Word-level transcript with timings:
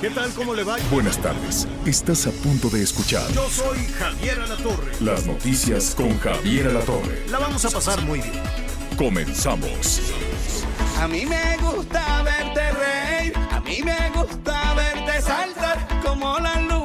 ¿Qué 0.00 0.10
tal? 0.10 0.30
¿Cómo 0.34 0.54
le 0.54 0.64
va? 0.64 0.76
Buenas 0.90 1.18
tardes. 1.18 1.66
Estás 1.86 2.26
a 2.26 2.30
punto 2.30 2.68
de 2.68 2.82
escuchar 2.82 3.26
Yo 3.32 3.48
soy 3.48 3.78
Javier 3.98 4.40
Alatorre. 4.40 4.92
las 5.00 5.26
noticias 5.26 5.94
con 5.94 6.18
Javier 6.18 6.68
Alatorre. 6.68 7.24
La 7.30 7.38
vamos 7.38 7.64
a 7.64 7.70
pasar 7.70 8.02
muy 8.02 8.20
bien. 8.20 8.42
Comenzamos. 8.98 10.00
A 11.00 11.08
mí 11.08 11.24
me 11.26 11.56
gusta 11.58 12.22
verte 12.22 12.70
reír, 12.72 13.32
a 13.50 13.60
mí 13.60 13.80
me 13.82 14.10
gusta 14.10 14.74
verte 14.74 15.22
saltar 15.22 15.88
como 16.04 16.38
la 16.38 16.60
luna 16.60 16.83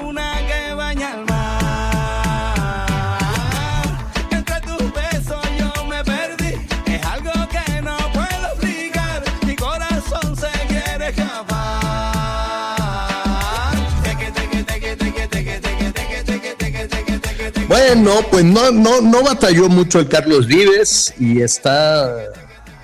Bueno, 17.70 18.16
pues 18.32 18.44
no, 18.44 18.72
no, 18.72 19.00
no 19.00 19.22
batalló 19.22 19.70
mucho 19.70 20.00
el 20.00 20.10
Carlos 20.10 20.48
Vives 20.48 21.14
y 21.20 21.44
está, 21.44 22.32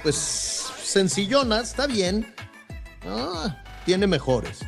pues, 0.04 0.16
sencillona, 0.84 1.62
está 1.62 1.88
bien. 1.88 2.36
Ah, 3.04 3.64
tiene 3.84 4.06
mejores. 4.06 4.60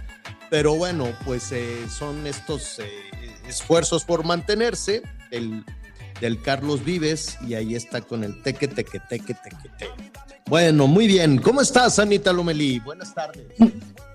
Pero 0.50 0.74
bueno, 0.74 1.10
pues 1.24 1.52
eh, 1.52 1.86
son 1.88 2.26
estos 2.26 2.80
eh, 2.80 2.90
esfuerzos 3.48 4.06
por 4.06 4.26
mantenerse 4.26 5.04
del, 5.30 5.64
del 6.20 6.42
Carlos 6.42 6.84
Vives 6.84 7.38
y 7.48 7.54
ahí 7.54 7.76
está 7.76 8.02
con 8.02 8.24
el 8.24 8.42
teque, 8.42 8.68
teque, 8.68 9.00
teque, 9.08 9.36
teque, 9.36 9.70
teque. 9.78 10.12
Bueno, 10.48 10.88
muy 10.88 11.06
bien. 11.06 11.38
¿Cómo 11.38 11.62
estás, 11.62 12.00
Anita 12.00 12.34
Lomelí? 12.34 12.80
Buenas 12.80 13.14
tardes. 13.14 13.46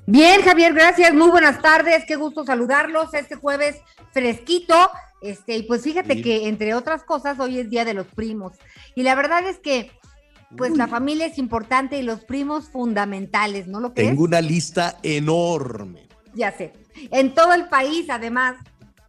Bien, 0.07 0.43
Javier, 0.43 0.75
gracias. 0.75 1.15
Muy 1.15 1.31
buenas 1.31 1.63
tardes. 1.63 2.03
Qué 2.09 2.17
gusto 2.17 2.45
saludarlos 2.45 3.15
este 3.15 3.37
jueves 3.37 3.77
fresquito. 4.11 4.91
Este, 5.23 5.57
y 5.57 5.63
pues 5.63 5.83
fíjate 5.83 6.15
Sí. 6.15 6.23
que 6.23 6.49
entre 6.49 6.75
otras 6.75 7.05
cosas 7.05 7.39
hoy 7.39 7.59
es 7.59 7.71
Día 7.71 7.85
de 7.85 7.95
los 7.95 8.07
Primos. 8.09 8.53
Y 8.95 9.03
la 9.03 9.15
verdad 9.15 9.47
es 9.49 9.59
que 9.59 9.91
pues 10.57 10.77
la 10.77 10.87
familia 10.87 11.27
es 11.27 11.39
importante 11.39 11.99
y 11.99 12.03
los 12.03 12.25
primos 12.25 12.69
fundamentales, 12.69 13.69
¿no 13.69 13.81
lo? 13.81 13.93
Tengo 13.93 14.25
una 14.25 14.43
lista 14.43 14.99
enorme. 15.03 16.09
Ya 16.35 16.53
sé. 16.53 16.75
En 17.11 17.35
todo 17.35 17.55
el 17.55 17.69
país, 17.69 18.11
además. 18.11 18.57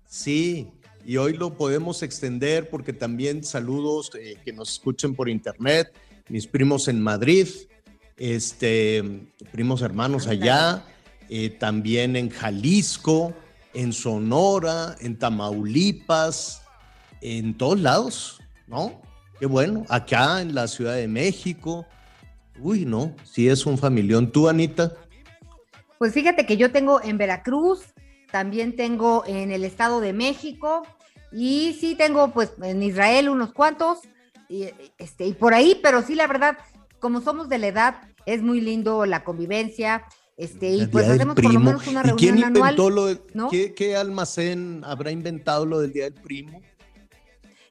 Sí, 0.08 0.70
y 1.06 1.18
hoy 1.18 1.34
lo 1.34 1.58
podemos 1.58 2.02
extender 2.02 2.70
porque 2.70 2.94
también 2.94 3.44
saludos 3.44 4.12
eh, 4.18 4.38
que 4.46 4.54
nos 4.54 4.72
escuchen 4.72 5.16
por 5.16 5.28
internet, 5.28 5.92
mis 6.30 6.48
primos 6.48 6.88
en 6.88 7.02
Madrid, 7.02 7.48
este, 8.16 9.04
primos 9.52 9.82
hermanos 9.82 10.28
allá, 10.28 10.86
eh, 11.30 11.50
también 11.50 12.16
en 12.16 12.30
Jalisco, 12.30 13.34
en 13.74 13.94
Sonora, 13.94 14.96
en 15.00 15.18
Tamaulipas, 15.18 16.62
en 17.22 17.58
todos 17.58 17.80
lados, 17.80 18.42
¿no? 18.68 19.02
Qué 19.40 19.46
bueno, 19.46 19.86
acá 19.90 20.42
en 20.42 20.54
la 20.54 20.68
Ciudad 20.68 20.96
de 20.96 21.08
México. 21.08 21.86
Uy, 22.60 22.86
no, 22.86 23.16
sí 23.24 23.50
es 23.50 23.66
un 23.66 23.78
familión. 23.78 24.32
¿Tú, 24.32 24.48
Anita? 24.48 24.94
Pues 25.98 26.14
fíjate 26.14 26.46
que 26.46 26.58
yo 26.58 26.72
tengo 26.72 27.02
en 27.02 27.18
Veracruz, 27.18 27.82
también 28.32 28.76
tengo 28.76 29.24
en 29.26 29.52
el 29.52 29.64
Estado 29.64 30.02
de 30.02 30.14
México 30.14 30.84
y 31.32 31.78
sí 31.80 31.96
tengo 31.96 32.32
pues 32.32 32.52
en 32.62 32.84
Israel 32.84 33.30
unos 33.30 33.54
cuantos 33.54 34.00
y, 34.50 34.70
este, 34.98 35.26
y 35.26 35.34
por 35.34 35.54
ahí, 35.54 35.80
pero 35.82 36.02
sí 36.02 36.16
la 36.16 36.28
verdad, 36.28 36.58
como 37.00 37.22
somos 37.22 37.50
de 37.50 37.58
la 37.58 37.68
edad, 37.68 37.96
es 38.26 38.42
muy 38.42 38.62
lindo 38.62 39.06
la 39.06 39.24
convivencia. 39.24 40.04
Este, 40.36 40.70
y 40.70 40.88
pues 40.88 41.08
hacemos 41.08 41.36
por 41.36 41.54
lo 41.54 41.60
menos 41.60 41.88
una 41.88 42.02
¿Y 42.02 42.12
quién 42.14 42.36
reunión 42.36 42.44
anual. 42.44 42.72
inventó 42.72 42.90
lo 42.90 43.06
de, 43.06 43.22
¿no? 43.34 43.50
¿qué, 43.50 43.74
qué 43.74 43.96
almacén 43.96 44.82
habrá 44.84 45.12
inventado 45.12 45.66
lo 45.66 45.80
del 45.80 45.94
Día 45.94 46.06
del 46.06 46.14
Primo? 46.14 46.62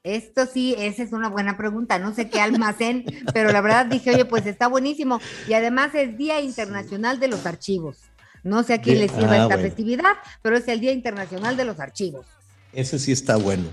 Esto 0.04 0.46
sí, 0.46 0.74
esa 0.78 1.02
es 1.02 1.12
una 1.12 1.28
buena 1.28 1.56
pregunta. 1.56 1.98
No 1.98 2.14
sé 2.14 2.28
qué 2.28 2.40
almacén, 2.40 3.04
pero 3.34 3.52
la 3.52 3.60
verdad 3.60 3.86
dije, 3.86 4.10
oye, 4.10 4.24
pues 4.24 4.46
está 4.46 4.66
buenísimo. 4.66 5.20
Y 5.48 5.54
además 5.54 5.94
es 5.94 6.16
Día 6.16 6.40
Internacional 6.40 7.20
de 7.20 7.28
los 7.28 7.46
Archivos. 7.46 7.98
No 8.42 8.64
sé 8.64 8.74
a 8.74 8.80
quién 8.80 8.98
les 8.98 9.12
sirva 9.12 9.32
ah, 9.32 9.42
esta 9.42 9.46
bueno. 9.54 9.62
festividad, 9.62 10.12
pero 10.42 10.56
es 10.56 10.66
el 10.66 10.80
Día 10.80 10.92
Internacional 10.92 11.56
de 11.56 11.64
los 11.64 11.78
Archivos. 11.78 12.26
Ese 12.72 12.98
sí 12.98 13.12
está 13.12 13.36
bueno. 13.36 13.64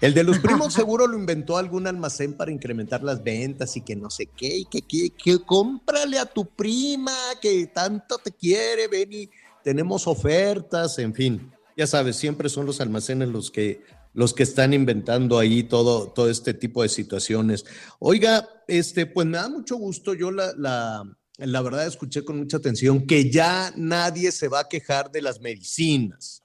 El 0.00 0.14
de 0.14 0.24
los 0.24 0.38
primos 0.40 0.72
seguro 0.72 1.06
lo 1.06 1.18
inventó 1.18 1.56
algún 1.56 1.86
almacén 1.86 2.34
para 2.34 2.50
incrementar 2.50 3.02
las 3.02 3.22
ventas 3.22 3.76
y 3.76 3.82
que 3.82 3.96
no 3.96 4.10
sé 4.10 4.26
qué, 4.26 4.58
y 4.58 4.64
que, 4.64 4.82
que, 4.82 5.10
que 5.10 5.38
cómprale 5.40 6.18
a 6.18 6.26
tu 6.26 6.46
prima 6.46 7.12
que 7.40 7.66
tanto 7.66 8.18
te 8.18 8.32
quiere, 8.32 8.88
ven 8.88 9.12
y 9.12 9.30
tenemos 9.62 10.06
ofertas, 10.06 10.98
en 10.98 11.14
fin. 11.14 11.52
Ya 11.76 11.86
sabes, 11.86 12.16
siempre 12.16 12.48
son 12.48 12.66
los 12.66 12.80
almacenes 12.80 13.28
los 13.28 13.50
que, 13.50 13.82
los 14.14 14.34
que 14.34 14.42
están 14.42 14.72
inventando 14.72 15.38
ahí 15.38 15.62
todo, 15.62 16.08
todo 16.08 16.30
este 16.30 16.54
tipo 16.54 16.82
de 16.82 16.88
situaciones. 16.88 17.64
Oiga, 17.98 18.48
este, 18.68 19.06
pues 19.06 19.26
me 19.26 19.38
da 19.38 19.48
mucho 19.48 19.76
gusto, 19.76 20.14
yo 20.14 20.30
la, 20.30 20.52
la, 20.56 21.04
la 21.36 21.62
verdad 21.62 21.86
escuché 21.86 22.24
con 22.24 22.38
mucha 22.38 22.56
atención 22.56 23.06
que 23.06 23.30
ya 23.30 23.72
nadie 23.76 24.32
se 24.32 24.48
va 24.48 24.60
a 24.60 24.68
quejar 24.68 25.10
de 25.10 25.22
las 25.22 25.40
medicinas 25.40 26.42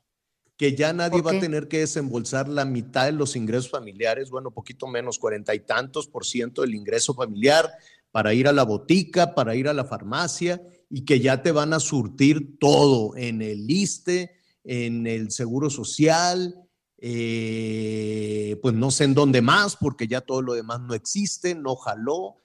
que 0.58 0.76
ya 0.76 0.94
nadie 0.94 1.22
¿Por 1.22 1.34
va 1.34 1.38
a 1.38 1.42
tener 1.42 1.68
que 1.68 1.80
desembolsar 1.80 2.48
la 2.48 2.66
mitad 2.66 3.06
de 3.06 3.12
los 3.12 3.36
ingresos 3.36 3.70
familiares, 3.70 4.30
bueno, 4.30 4.52
poquito 4.52 4.88
menos, 4.88 5.20
cuarenta 5.20 5.54
y 5.54 5.60
tantos 5.60 6.08
por 6.08 6.26
ciento 6.26 6.62
del 6.62 6.76
ingreso 6.76 7.14
familiar 7.14 7.70
para 8.12 8.34
ir 8.34 8.48
a 8.48 8.54
la 8.54 8.64
botica, 8.64 9.36
para 9.36 9.56
ir 9.56 9.68
a 9.68 9.74
la 9.74 9.84
farmacia 9.84 10.62
y 10.90 11.04
que 11.04 11.20
ya 11.20 11.42
te 11.42 11.52
van 11.52 11.74
a 11.74 11.80
surtir 11.80 12.58
todo 12.60 13.18
en 13.18 13.42
el 13.42 13.70
ISTE, 13.70 14.32
en 14.64 15.08
el 15.08 15.32
Seguro 15.32 15.70
Social, 15.70 16.56
eh, 16.98 18.58
pues 18.62 18.74
no 18.74 18.92
sé 18.92 19.04
en 19.04 19.14
dónde 19.14 19.42
más, 19.42 19.76
porque 19.76 20.08
ya 20.08 20.22
todo 20.22 20.42
lo 20.42 20.54
demás 20.54 20.80
no 20.80 20.94
existe, 20.94 21.54
no 21.54 21.76
jaló 21.76 22.42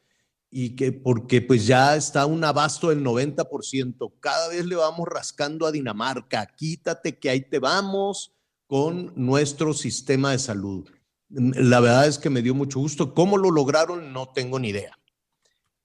y 0.51 0.75
que 0.75 0.91
porque 0.93 1.41
pues 1.41 1.67
ya 1.67 1.95
está 1.97 2.27
un 2.27 2.43
abasto 2.45 2.89
del 2.89 3.03
90%. 3.05 4.13
Cada 4.21 4.49
vez 4.49 4.67
le 4.67 4.75
vamos 4.77 5.07
rascando 5.09 5.67
a 5.67 5.73
Dinamarca. 5.73 6.47
Quítate 6.57 7.19
que 7.19 7.31
ahí 7.31 7.41
te 7.43 7.59
vamos 7.61 8.33
con 8.67 9.13
nuestro 9.15 9.73
sistema 9.75 10.33
de 10.33 10.39
salud. 10.41 10.89
La 11.29 11.79
verdad 11.81 12.09
es 12.09 12.19
que 12.19 12.31
me 12.31 12.43
dio 12.43 12.55
mucho 12.55 12.81
gusto. 12.81 13.15
¿Cómo 13.15 13.39
lo 13.39 13.51
lograron? 13.53 14.13
No 14.13 14.31
tengo 14.31 14.59
ni 14.59 14.71
idea. 14.71 14.99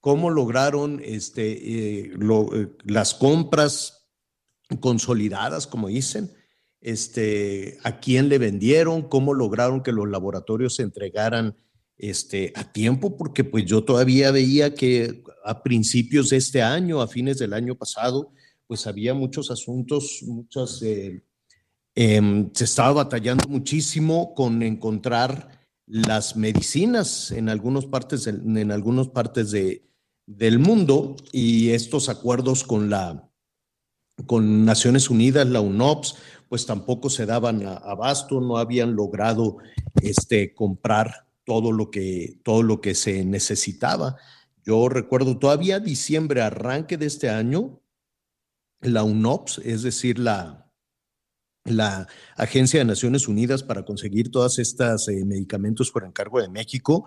¿Cómo 0.00 0.30
lograron 0.30 1.00
este, 1.04 1.52
eh, 2.02 2.10
lo- 2.16 2.54
eh, 2.54 2.70
las 2.84 3.14
compras 3.14 4.08
consolidadas, 4.80 5.66
como 5.66 5.88
dicen? 5.88 6.32
Este, 6.80 7.78
¿A 7.84 7.98
quién 8.00 8.28
le 8.28 8.38
vendieron? 8.38 9.02
¿Cómo 9.08 9.34
lograron 9.34 9.82
que 9.82 9.92
los 9.92 10.08
laboratorios 10.08 10.76
se 10.76 10.82
entregaran 10.82 11.56
este, 11.98 12.52
a 12.54 12.72
tiempo, 12.72 13.16
porque 13.16 13.44
pues 13.44 13.64
yo 13.64 13.84
todavía 13.84 14.30
veía 14.30 14.74
que 14.74 15.22
a 15.44 15.62
principios 15.62 16.30
de 16.30 16.36
este 16.36 16.62
año, 16.62 17.00
a 17.00 17.08
fines 17.08 17.38
del 17.38 17.52
año 17.52 17.74
pasado, 17.76 18.32
pues 18.66 18.86
había 18.86 19.14
muchos 19.14 19.50
asuntos, 19.50 20.22
muchas, 20.26 20.82
eh, 20.82 21.22
em, 21.94 22.50
se 22.52 22.64
estaba 22.64 23.04
batallando 23.04 23.48
muchísimo 23.48 24.34
con 24.34 24.62
encontrar 24.62 25.60
las 25.86 26.36
medicinas 26.36 27.30
en 27.30 27.48
algunas 27.48 27.86
partes, 27.86 28.26
en 28.26 28.72
algunas 28.72 29.08
partes 29.08 29.52
de, 29.52 29.86
del 30.26 30.58
mundo 30.58 31.16
y 31.32 31.70
estos 31.70 32.08
acuerdos 32.08 32.64
con 32.64 32.90
la 32.90 33.22
con 34.24 34.64
Naciones 34.64 35.10
Unidas, 35.10 35.46
la 35.46 35.60
UNOPS, 35.60 36.16
pues 36.48 36.64
tampoco 36.64 37.10
se 37.10 37.26
daban 37.26 37.66
abasto, 37.66 38.40
no 38.40 38.56
habían 38.56 38.96
logrado 38.96 39.58
este, 40.00 40.54
comprar 40.54 41.25
todo 41.46 41.72
lo, 41.72 41.90
que, 41.90 42.40
todo 42.42 42.62
lo 42.62 42.82
que 42.82 42.94
se 42.94 43.24
necesitaba. 43.24 44.16
Yo 44.64 44.88
recuerdo 44.88 45.38
todavía 45.38 45.78
diciembre, 45.80 46.42
arranque 46.42 46.98
de 46.98 47.06
este 47.06 47.30
año, 47.30 47.80
la 48.80 49.04
UNOPS, 49.04 49.58
es 49.64 49.82
decir, 49.82 50.18
la, 50.18 50.66
la 51.64 52.08
Agencia 52.36 52.80
de 52.80 52.84
Naciones 52.84 53.28
Unidas 53.28 53.62
para 53.62 53.84
conseguir 53.84 54.30
todas 54.30 54.58
estas 54.58 55.08
eh, 55.08 55.24
medicamentos 55.24 55.90
por 55.92 56.04
encargo 56.04 56.42
de 56.42 56.48
México, 56.48 57.06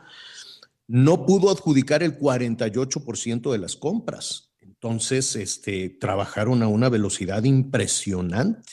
no 0.88 1.26
pudo 1.26 1.52
adjudicar 1.52 2.02
el 2.02 2.18
48% 2.18 3.52
de 3.52 3.58
las 3.58 3.76
compras. 3.76 4.54
Entonces, 4.62 5.36
este, 5.36 5.90
trabajaron 5.90 6.64
a 6.64 6.70
una 6.70 6.88
velocidad 6.88 7.44
impresionante, 7.44 8.72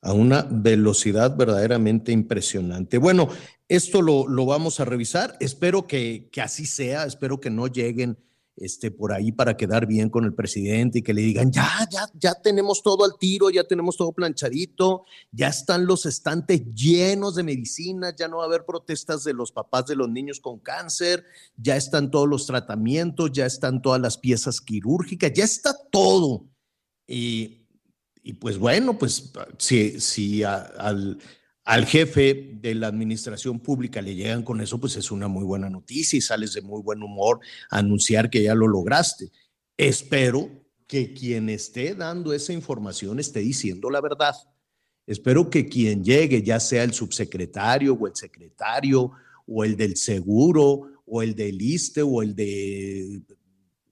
a 0.00 0.12
una 0.12 0.46
velocidad 0.48 1.36
verdaderamente 1.36 2.12
impresionante. 2.12 2.98
Bueno, 2.98 3.28
esto 3.68 4.02
lo, 4.02 4.28
lo 4.28 4.46
vamos 4.46 4.80
a 4.80 4.84
revisar. 4.84 5.36
Espero 5.40 5.86
que, 5.86 6.28
que 6.32 6.40
así 6.40 6.66
sea, 6.66 7.04
espero 7.04 7.40
que 7.40 7.50
no 7.50 7.66
lleguen 7.66 8.18
este, 8.56 8.90
por 8.90 9.12
ahí 9.12 9.32
para 9.32 9.56
quedar 9.56 9.86
bien 9.86 10.10
con 10.10 10.24
el 10.24 10.34
presidente 10.34 10.98
y 10.98 11.02
que 11.02 11.14
le 11.14 11.22
digan, 11.22 11.50
ya, 11.50 11.88
ya, 11.90 12.06
ya 12.14 12.34
tenemos 12.34 12.82
todo 12.82 13.04
al 13.04 13.18
tiro, 13.18 13.48
ya 13.50 13.64
tenemos 13.64 13.96
todo 13.96 14.12
planchadito, 14.12 15.04
ya 15.30 15.48
están 15.48 15.86
los 15.86 16.04
estantes 16.04 16.62
llenos 16.74 17.34
de 17.34 17.44
medicinas, 17.44 18.14
ya 18.16 18.28
no 18.28 18.38
va 18.38 18.44
a 18.44 18.46
haber 18.46 18.66
protestas 18.66 19.24
de 19.24 19.32
los 19.32 19.52
papás 19.52 19.86
de 19.86 19.96
los 19.96 20.08
niños 20.10 20.38
con 20.38 20.58
cáncer, 20.58 21.24
ya 21.56 21.76
están 21.76 22.10
todos 22.10 22.28
los 22.28 22.46
tratamientos, 22.46 23.32
ya 23.32 23.46
están 23.46 23.80
todas 23.80 24.00
las 24.00 24.18
piezas 24.18 24.60
quirúrgicas, 24.60 25.32
ya 25.32 25.44
está 25.44 25.74
todo. 25.90 26.46
Y, 27.06 27.66
pues 28.38 28.58
bueno, 28.58 28.98
pues 28.98 29.32
si, 29.58 29.98
si 29.98 30.44
al 30.44 31.18
al 31.64 31.86
jefe 31.86 32.58
de 32.60 32.74
la 32.74 32.88
administración 32.88 33.60
pública 33.60 34.02
le 34.02 34.14
llegan 34.14 34.42
con 34.42 34.60
eso, 34.60 34.80
pues 34.80 34.96
es 34.96 35.10
una 35.10 35.28
muy 35.28 35.44
buena 35.44 35.70
noticia 35.70 36.16
y 36.16 36.20
sales 36.20 36.54
de 36.54 36.62
muy 36.62 36.82
buen 36.82 37.02
humor 37.02 37.40
a 37.70 37.78
anunciar 37.78 38.30
que 38.30 38.42
ya 38.42 38.54
lo 38.54 38.66
lograste. 38.66 39.30
Espero 39.76 40.50
que 40.86 41.14
quien 41.14 41.48
esté 41.48 41.94
dando 41.94 42.32
esa 42.32 42.52
información 42.52 43.20
esté 43.20 43.40
diciendo 43.40 43.90
la 43.90 44.00
verdad. 44.00 44.34
Espero 45.06 45.50
que 45.50 45.66
quien 45.66 46.04
llegue, 46.04 46.42
ya 46.42 46.60
sea 46.60 46.84
el 46.84 46.92
subsecretario 46.92 47.94
o 47.94 48.06
el 48.06 48.14
secretario 48.14 49.12
o 49.46 49.64
el 49.64 49.76
del 49.76 49.96
seguro 49.96 51.02
o 51.06 51.22
el 51.22 51.34
del 51.34 51.60
ISTE 51.60 52.02
o 52.02 52.22
el 52.22 52.34
de, 52.34 53.22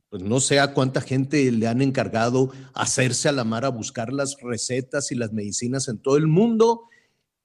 pues 0.08 0.22
no 0.22 0.40
sé 0.40 0.58
a 0.58 0.74
cuánta 0.74 1.00
gente 1.00 1.50
le 1.52 1.66
han 1.66 1.82
encargado 1.82 2.52
hacerse 2.74 3.28
a 3.28 3.32
la 3.32 3.44
mar 3.44 3.64
a 3.64 3.70
buscar 3.70 4.12
las 4.12 4.36
recetas 4.40 5.12
y 5.12 5.14
las 5.14 5.32
medicinas 5.32 5.88
en 5.88 5.98
todo 5.98 6.16
el 6.16 6.26
mundo 6.26 6.82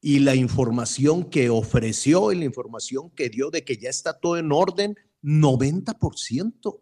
y 0.07 0.19
la 0.19 0.35
información 0.35 1.31
que 1.31 1.49
ofreció 1.49 2.31
y 2.31 2.35
la 2.35 2.45
información 2.45 3.09
que 3.09 3.27
dio 3.27 3.49
de 3.49 3.63
que 3.63 3.77
ya 3.77 3.89
está 3.89 4.13
todo 4.13 4.37
en 4.37 4.51
orden, 4.51 4.95
90%. 5.23 6.79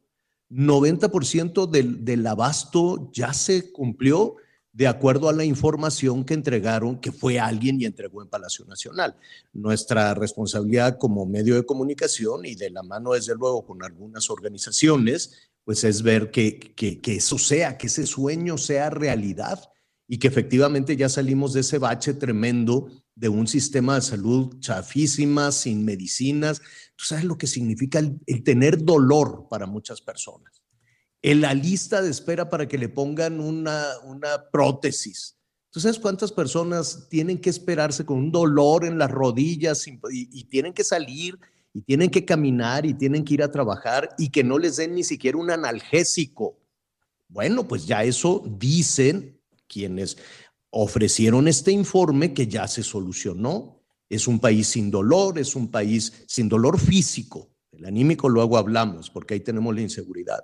90% 0.50 1.70
del, 1.70 2.04
del 2.04 2.28
abasto 2.28 3.10
ya 3.14 3.32
se 3.32 3.72
cumplió 3.72 4.36
de 4.74 4.88
acuerdo 4.88 5.30
a 5.30 5.34
la 5.34 5.46
información 5.46 6.26
que 6.26 6.34
entregaron, 6.34 7.00
que 7.00 7.14
fue 7.14 7.40
alguien 7.40 7.80
y 7.80 7.86
entregó 7.86 8.22
en 8.22 8.28
Palacio 8.28 8.66
Nacional. 8.66 9.16
Nuestra 9.54 10.14
responsabilidad 10.16 10.98
como 10.98 11.26
medio 11.26 11.56
de 11.56 11.66
comunicación 11.66 12.46
y 12.46 12.56
de 12.56 12.72
la 12.72 12.84
mano, 12.84 13.14
desde 13.14 13.36
luego, 13.36 13.66
con 13.66 13.84
algunas 13.84 14.30
organizaciones, 14.30 15.50
pues 15.64 15.86
es 15.86 16.02
ver 16.02 16.30
que, 16.30 16.60
que, 16.60 17.00
que 17.00 17.16
eso 17.16 17.38
sea, 17.38 17.78
que 17.78 17.88
ese 17.88 18.06
sueño 18.06 18.58
sea 18.58 18.90
realidad 18.90 19.64
y 20.10 20.18
que 20.18 20.28
efectivamente 20.28 20.98
ya 20.98 21.08
salimos 21.08 21.54
de 21.54 21.62
ese 21.62 21.78
bache 21.78 22.14
tremendo 22.14 22.90
de 23.16 23.30
un 23.30 23.48
sistema 23.48 23.96
de 23.96 24.02
salud 24.02 24.60
chafísima, 24.60 25.52
sin 25.52 25.86
medicinas. 25.86 26.62
Tú 26.96 27.06
sabes 27.06 27.26
lo 27.26 27.38
que 27.38 27.48
significa 27.48 28.00
el, 28.00 28.44
tener 28.44 28.84
dolor 28.84 29.48
para 29.50 29.66
muchas 29.66 30.02
personas. 30.02 30.64
En 31.22 31.42
la 31.42 31.54
lista 31.54 32.02
de 32.02 32.10
espera 32.10 32.50
para 32.50 32.68
que 32.68 32.78
le 32.78 32.90
pongan 32.90 33.40
una, 33.40 33.86
una 34.04 34.50
prótesis. 34.52 35.38
¿Tú 35.70 35.80
sabes 35.80 36.00
cuántas 36.00 36.32
personas 36.32 37.08
tienen 37.10 37.40
que 37.40 37.50
esperarse 37.50 38.06
con 38.06 38.18
un 38.18 38.32
dolor 38.32 38.86
en 38.86 38.98
las 38.98 39.10
rodillas 39.10 39.88
y, 39.88 40.00
y, 40.12 40.44
tienen 40.44 40.74
que 40.74 40.84
salir 40.84 41.40
y 41.74 41.82
tienen 41.82 42.10
que 42.10 42.26
caminar 42.26 42.86
y 42.86 42.94
tienen 42.94 43.24
que 43.24 43.34
ir 43.36 43.44
a 43.44 43.52
trabajar 43.52 44.10
y 44.18 44.30
que 44.30 44.44
no 44.44 44.60
les 44.60 44.76
den 44.76 44.94
ni 44.94 45.04
siquiera 45.04 45.38
un 45.38 45.50
analgésico? 45.50 46.60
Bueno, 47.28 47.68
pues 47.68 47.88
ya 47.88 48.04
eso 48.04 48.44
dicen 48.46 49.40
quienes 49.68 50.18
ofrecieron 50.76 51.48
este 51.48 51.72
informe 51.72 52.34
que 52.34 52.48
ya 52.48 52.68
se 52.68 52.82
solucionó. 52.82 53.80
Es 54.10 54.28
un 54.28 54.40
país 54.40 54.68
sin 54.68 54.90
dolor, 54.90 55.38
es 55.38 55.56
un 55.56 55.70
país 55.70 56.26
sin 56.28 56.50
dolor 56.50 56.80
físico. 56.80 57.52
El 57.72 57.86
anímico 57.86 58.28
luego 58.28 58.58
hablamos, 58.58 59.10
porque 59.10 59.36
ahí 59.36 59.40
tenemos 59.40 59.74
la 59.76 59.82
inseguridad. 59.82 60.40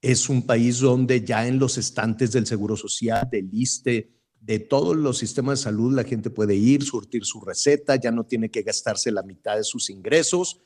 Es 0.00 0.28
un 0.28 0.42
país 0.42 0.80
donde 0.80 1.24
ya 1.24 1.46
en 1.46 1.60
los 1.60 1.78
estantes 1.78 2.32
del 2.32 2.46
Seguro 2.46 2.76
Social, 2.76 3.28
del 3.30 3.48
ISTE, 3.52 4.10
de 4.40 4.58
todos 4.58 4.96
los 4.96 5.18
sistemas 5.18 5.60
de 5.60 5.64
salud, 5.64 5.94
la 5.94 6.02
gente 6.02 6.30
puede 6.30 6.56
ir, 6.56 6.82
surtir 6.82 7.24
su 7.24 7.40
receta, 7.40 7.94
ya 7.94 8.10
no 8.10 8.24
tiene 8.24 8.50
que 8.50 8.62
gastarse 8.62 9.12
la 9.12 9.22
mitad 9.22 9.56
de 9.56 9.62
sus 9.62 9.90
ingresos, 9.90 10.60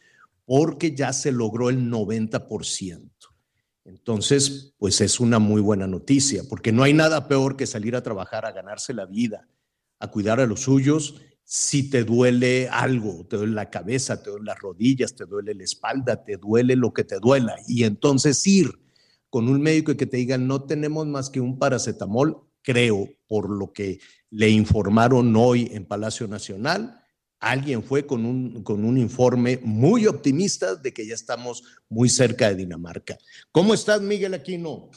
porque 0.47 0.95
ya 0.95 1.13
se 1.13 1.33
logró 1.33 1.69
el 1.69 1.91
90%. 1.91 3.11
Entonces, 3.87 4.75
pues 4.79 5.01
es 5.01 5.21
una 5.21 5.39
muy 5.39 5.61
buena 5.61 5.87
noticia, 5.87 6.43
porque 6.49 6.73
no 6.73 6.83
hay 6.83 6.93
nada 6.93 7.29
peor 7.29 7.57
que 7.57 7.67
salir 7.67 7.95
a 7.95 8.03
trabajar, 8.03 8.45
a 8.45 8.51
ganarse 8.51 8.93
la 8.93 9.07
vida, 9.07 9.49
a 10.01 10.11
cuidar 10.11 10.41
a 10.41 10.47
los 10.47 10.61
suyos. 10.61 11.23
Si 11.45 11.89
te 11.89 12.03
duele 12.03 12.69
algo, 12.69 13.25
te 13.29 13.37
duele 13.37 13.53
la 13.53 13.71
cabeza, 13.71 14.21
te 14.21 14.31
duele 14.31 14.47
las 14.47 14.59
rodillas, 14.59 15.15
te 15.15 15.25
duele 15.25 15.55
la 15.55 15.63
espalda, 15.63 16.25
te 16.25 16.37
duele 16.37 16.75
lo 16.75 16.93
que 16.93 17.05
te 17.05 17.21
duela. 17.21 17.55
Y 17.69 17.85
entonces 17.85 18.45
ir 18.45 18.73
con 19.31 19.49
un 19.49 19.61
médico 19.61 19.93
y 19.93 19.97
que 19.97 20.07
te 20.07 20.17
diga, 20.17 20.37
no 20.37 20.65
tenemos 20.65 21.07
más 21.07 21.31
que 21.31 21.41
un 21.41 21.57
paracetamol, 21.57 22.43
creo, 22.63 23.09
por 23.29 23.49
lo 23.49 23.73
que 23.73 24.01
le 24.31 24.51
informaron 24.51 25.37
hoy 25.37 25.71
en 25.73 25.87
Palacio 25.87 26.27
Nacional, 26.27 27.01
alguien 27.51 27.83
fue 27.83 28.07
con 28.07 28.27
un, 28.27 28.63
con 28.63 28.85
un 28.85 28.99
informe 28.99 29.61
muy 29.63 30.07
optimista 30.07 30.75
de 30.75 30.93
que 30.93 31.07
ya 31.07 31.15
estamos 31.15 31.63
muy 31.89 32.09
cerca 32.09 32.49
de 32.49 32.57
Dinamarca. 32.57 33.17
¿Cómo 33.53 33.73
estás, 33.73 34.01
Miguel 34.03 34.35
Aquino? 34.35 34.91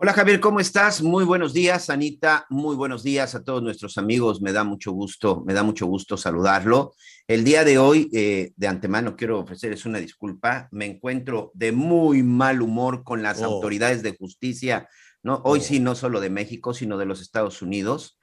Hola 0.00 0.12
Javier, 0.12 0.40
¿cómo 0.40 0.60
estás? 0.60 1.02
Muy 1.02 1.24
buenos 1.24 1.52
días, 1.52 1.90
Anita. 1.90 2.46
Muy 2.50 2.76
buenos 2.76 3.02
días 3.02 3.34
a 3.34 3.42
todos 3.42 3.62
nuestros 3.62 3.98
amigos. 3.98 4.40
Me 4.40 4.52
da 4.52 4.64
mucho 4.64 4.92
gusto, 4.92 5.42
me 5.44 5.52
da 5.52 5.62
mucho 5.62 5.86
gusto 5.86 6.16
saludarlo. 6.16 6.94
El 7.26 7.44
día 7.44 7.64
de 7.64 7.78
hoy, 7.78 8.08
eh, 8.14 8.52
de 8.56 8.68
antemano, 8.68 9.16
quiero 9.16 9.40
ofrecerles 9.40 9.84
una 9.84 9.98
disculpa. 9.98 10.68
Me 10.70 10.86
encuentro 10.86 11.50
de 11.52 11.72
muy 11.72 12.22
mal 12.22 12.62
humor 12.62 13.02
con 13.02 13.22
las 13.22 13.42
oh. 13.42 13.46
autoridades 13.46 14.02
de 14.02 14.16
justicia, 14.16 14.88
¿no? 15.22 15.42
Hoy 15.44 15.58
oh. 15.58 15.62
sí, 15.62 15.80
no 15.80 15.94
solo 15.94 16.20
de 16.20 16.30
México, 16.30 16.72
sino 16.72 16.96
de 16.96 17.06
los 17.06 17.20
Estados 17.20 17.60
Unidos 17.60 18.17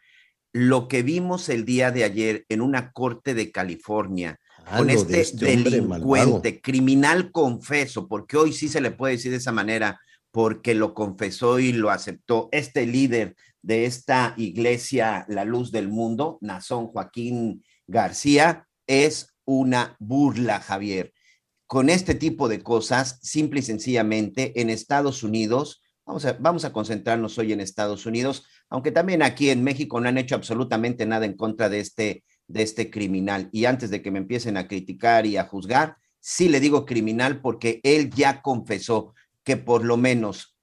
lo 0.56 0.88
que 0.88 1.04
vimos 1.04 1.50
el 1.50 1.66
día 1.66 1.92
de 1.92 2.06
ayer 2.06 2.46
en 2.48 2.62
una 2.62 2.94
corte 2.94 3.34
de 3.34 3.52
California 3.52 4.40
ah, 4.64 4.78
con 4.78 4.90
este, 4.90 5.20
este 5.20 5.48
delincuente, 5.48 6.62
criminal 6.62 7.30
confeso, 7.34 8.08
porque 8.08 8.38
hoy 8.38 8.54
sí 8.54 8.70
se 8.70 8.80
le 8.80 8.92
puede 8.92 9.16
decir 9.16 9.32
de 9.32 9.38
esa 9.40 9.52
manera, 9.52 10.00
porque 10.32 10.74
lo 10.74 10.94
confesó 10.94 11.60
y 11.60 11.74
lo 11.74 11.90
aceptó 11.90 12.48
este 12.54 12.86
líder 12.86 13.36
de 13.62 13.84
esta 13.84 14.34
iglesia, 14.38 15.26
la 15.28 15.44
luz 15.44 15.74
del 15.74 15.90
mundo, 15.90 16.38
Nazón 16.40 16.88
Joaquín 16.88 17.62
García, 17.86 18.66
es 18.88 19.36
una 19.44 19.98
burla, 20.00 20.62
Javier. 20.62 21.12
Con 21.68 21.90
este 21.90 22.16
tipo 22.16 22.48
de 22.48 22.64
cosas, 22.64 23.20
simple 23.22 23.60
y 23.60 23.64
sencillamente, 23.64 24.62
en 24.62 24.70
Estados 24.70 25.22
Unidos, 25.22 25.82
vamos 26.06 26.24
a, 26.24 26.32
vamos 26.40 26.64
a 26.64 26.72
concentrarnos 26.72 27.38
hoy 27.40 27.52
en 27.52 27.60
Estados 27.60 28.06
Unidos, 28.06 28.46
aunque 28.70 28.92
también 28.92 29.22
aquí 29.22 29.50
en 29.50 29.64
México 29.64 30.00
no 30.00 30.10
han 30.10 30.18
hecho 30.18 30.36
absolutamente 30.36 31.06
nada 31.06 31.26
en 31.26 31.36
contra 31.36 31.70
de 31.70 31.80
este, 31.80 32.24
de 32.48 32.64
este 32.64 32.90
criminal. 32.90 33.50
Y 33.52 33.66
antes 33.66 33.90
de 33.90 34.02
que 34.02 34.12
me 34.12 34.20
empiecen 34.20 34.58
a 34.58 34.68
criticar 34.68 35.26
y 35.26 35.38
a 35.38 35.46
juzgar, 35.46 35.98
sí 36.20 36.50
le 36.50 36.60
digo 36.60 36.86
criminal 36.86 37.42
porque 37.42 37.80
él 37.84 38.10
ya 38.10 38.42
confesó 38.42 39.14
que 39.44 39.58
por 39.58 39.86
lo 39.86 39.98
menos 39.98 40.58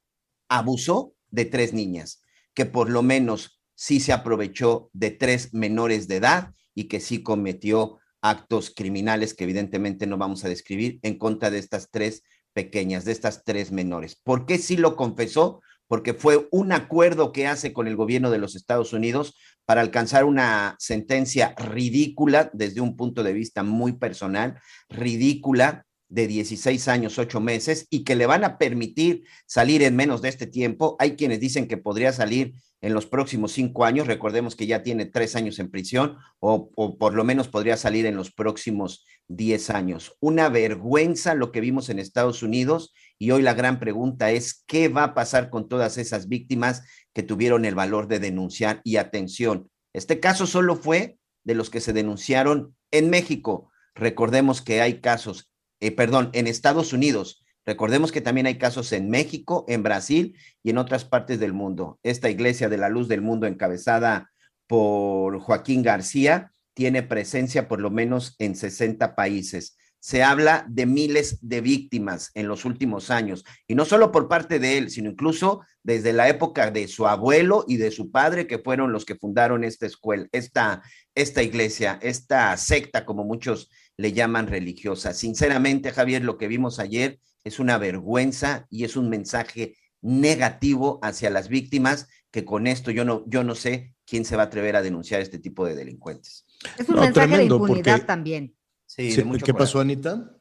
abusó 0.48 1.14
de 1.30 1.44
tres 1.44 1.72
niñas, 1.72 2.22
que 2.54 2.66
por 2.66 2.90
lo 2.90 3.02
menos 3.02 3.60
sí 3.74 4.00
se 4.00 4.12
aprovechó 4.12 4.90
de 4.92 5.10
tres 5.10 5.54
menores 5.54 6.08
de 6.08 6.16
edad 6.16 6.52
y 6.74 6.84
que 6.84 7.00
sí 7.00 7.22
cometió 7.22 7.98
actos 8.20 8.72
criminales 8.74 9.34
que 9.34 9.44
evidentemente 9.44 10.06
no 10.06 10.16
vamos 10.16 10.44
a 10.44 10.48
describir 10.48 11.00
en 11.02 11.18
contra 11.18 11.50
de 11.50 11.58
estas 11.58 11.90
tres 11.90 12.22
pequeñas, 12.52 13.04
de 13.04 13.12
estas 13.12 13.44
tres 13.44 13.72
menores. 13.72 14.14
¿Por 14.14 14.46
qué 14.46 14.58
sí 14.58 14.76
lo 14.76 14.96
confesó? 14.96 15.60
Porque 15.92 16.14
fue 16.14 16.48
un 16.50 16.72
acuerdo 16.72 17.32
que 17.32 17.46
hace 17.46 17.74
con 17.74 17.86
el 17.86 17.96
gobierno 17.96 18.30
de 18.30 18.38
los 18.38 18.56
Estados 18.56 18.94
Unidos 18.94 19.36
para 19.66 19.82
alcanzar 19.82 20.24
una 20.24 20.74
sentencia 20.78 21.54
ridícula 21.58 22.48
desde 22.54 22.80
un 22.80 22.96
punto 22.96 23.22
de 23.22 23.34
vista 23.34 23.62
muy 23.62 23.92
personal, 23.98 24.58
ridícula 24.88 25.84
de 26.12 26.26
16 26.26 26.88
años, 26.88 27.18
8 27.18 27.40
meses, 27.40 27.86
y 27.88 28.04
que 28.04 28.14
le 28.16 28.26
van 28.26 28.44
a 28.44 28.58
permitir 28.58 29.24
salir 29.46 29.82
en 29.82 29.96
menos 29.96 30.20
de 30.20 30.28
este 30.28 30.46
tiempo. 30.46 30.94
Hay 30.98 31.16
quienes 31.16 31.40
dicen 31.40 31.66
que 31.66 31.78
podría 31.78 32.12
salir 32.12 32.52
en 32.82 32.92
los 32.92 33.06
próximos 33.06 33.52
cinco 33.52 33.86
años. 33.86 34.06
Recordemos 34.06 34.54
que 34.54 34.66
ya 34.66 34.82
tiene 34.82 35.06
tres 35.06 35.36
años 35.36 35.58
en 35.58 35.70
prisión 35.70 36.18
o, 36.38 36.70
o, 36.74 36.98
por 36.98 37.14
lo 37.14 37.24
menos 37.24 37.48
podría 37.48 37.78
salir 37.78 38.04
en 38.04 38.16
los 38.16 38.30
próximos 38.30 39.06
10 39.28 39.70
años. 39.70 40.14
Una 40.20 40.50
vergüenza 40.50 41.34
lo 41.34 41.50
que 41.50 41.60
vimos 41.60 41.88
en 41.88 41.98
Estados 41.98 42.42
Unidos 42.42 42.92
y 43.18 43.30
hoy 43.30 43.40
la 43.40 43.54
gran 43.54 43.80
pregunta 43.80 44.32
es, 44.32 44.64
¿qué 44.66 44.88
va 44.88 45.04
a 45.04 45.14
pasar 45.14 45.48
con 45.48 45.66
todas 45.66 45.96
esas 45.96 46.28
víctimas 46.28 46.82
que 47.14 47.22
tuvieron 47.22 47.64
el 47.64 47.74
valor 47.74 48.06
de 48.06 48.18
denunciar? 48.18 48.82
Y 48.84 48.96
atención, 48.96 49.70
este 49.94 50.20
caso 50.20 50.46
solo 50.46 50.76
fue 50.76 51.16
de 51.44 51.54
los 51.54 51.70
que 51.70 51.80
se 51.80 51.94
denunciaron 51.94 52.76
en 52.90 53.08
México. 53.08 53.70
Recordemos 53.94 54.60
que 54.60 54.82
hay 54.82 55.00
casos, 55.00 55.51
eh, 55.86 55.92
perdón, 55.92 56.30
en 56.32 56.46
Estados 56.46 56.92
Unidos, 56.92 57.42
Recordemos 57.64 58.10
que 58.10 58.20
también 58.20 58.46
hay 58.46 58.58
casos 58.58 58.92
en 58.92 59.08
México, 59.08 59.64
en 59.68 59.82
Brasil 59.82 60.36
y 60.62 60.70
en 60.70 60.78
otras 60.78 61.04
partes 61.04 61.38
del 61.38 61.52
mundo. 61.52 62.00
Esta 62.02 62.28
Iglesia 62.28 62.68
de 62.68 62.76
la 62.76 62.88
Luz 62.88 63.06
del 63.06 63.22
Mundo, 63.22 63.46
encabezada 63.46 64.30
por 64.66 65.38
Joaquín 65.38 65.82
García, 65.82 66.52
tiene 66.74 67.02
presencia 67.02 67.68
por 67.68 67.80
lo 67.80 67.90
menos 67.90 68.34
en 68.38 68.56
60 68.56 69.14
países. 69.14 69.76
Se 70.00 70.24
habla 70.24 70.66
de 70.68 70.86
miles 70.86 71.38
de 71.40 71.60
víctimas 71.60 72.32
en 72.34 72.48
los 72.48 72.64
últimos 72.64 73.10
años, 73.10 73.44
y 73.68 73.76
no 73.76 73.84
solo 73.84 74.10
por 74.10 74.28
parte 74.28 74.58
de 74.58 74.78
él, 74.78 74.90
sino 74.90 75.10
incluso 75.10 75.60
desde 75.84 76.12
la 76.12 76.28
época 76.28 76.72
de 76.72 76.88
su 76.88 77.06
abuelo 77.06 77.64
y 77.68 77.76
de 77.76 77.92
su 77.92 78.10
padre, 78.10 78.48
que 78.48 78.58
fueron 78.58 78.90
los 78.90 79.04
que 79.04 79.14
fundaron 79.14 79.62
esta 79.62 79.86
escuela, 79.86 80.26
esta, 80.32 80.82
esta 81.14 81.44
iglesia, 81.44 82.00
esta 82.02 82.56
secta, 82.56 83.04
como 83.04 83.22
muchos 83.22 83.70
le 83.96 84.12
llaman 84.12 84.46
religiosa. 84.46 85.12
Sinceramente, 85.12 85.92
Javier, 85.92 86.24
lo 86.24 86.38
que 86.38 86.48
vimos 86.48 86.78
ayer 86.78 87.20
es 87.44 87.58
una 87.58 87.78
vergüenza 87.78 88.66
y 88.70 88.84
es 88.84 88.96
un 88.96 89.08
mensaje 89.08 89.76
negativo 90.00 90.98
hacia 91.02 91.30
las 91.30 91.48
víctimas 91.48 92.08
que 92.30 92.44
con 92.44 92.66
esto 92.66 92.90
yo 92.90 93.04
no, 93.04 93.24
yo 93.26 93.44
no 93.44 93.54
sé 93.54 93.94
quién 94.04 94.24
se 94.24 94.36
va 94.36 94.44
a 94.44 94.46
atrever 94.46 94.74
a 94.76 94.82
denunciar 94.82 95.20
este 95.20 95.38
tipo 95.38 95.66
de 95.66 95.74
delincuentes. 95.74 96.46
Es 96.78 96.88
un 96.88 97.00
mensaje 97.00 97.36
de 97.36 97.44
impunidad 97.44 98.04
también. 98.06 98.56
Sí, 98.86 99.14
¿Qué 99.44 99.54
pasó, 99.54 99.80
Anita? 99.80 100.36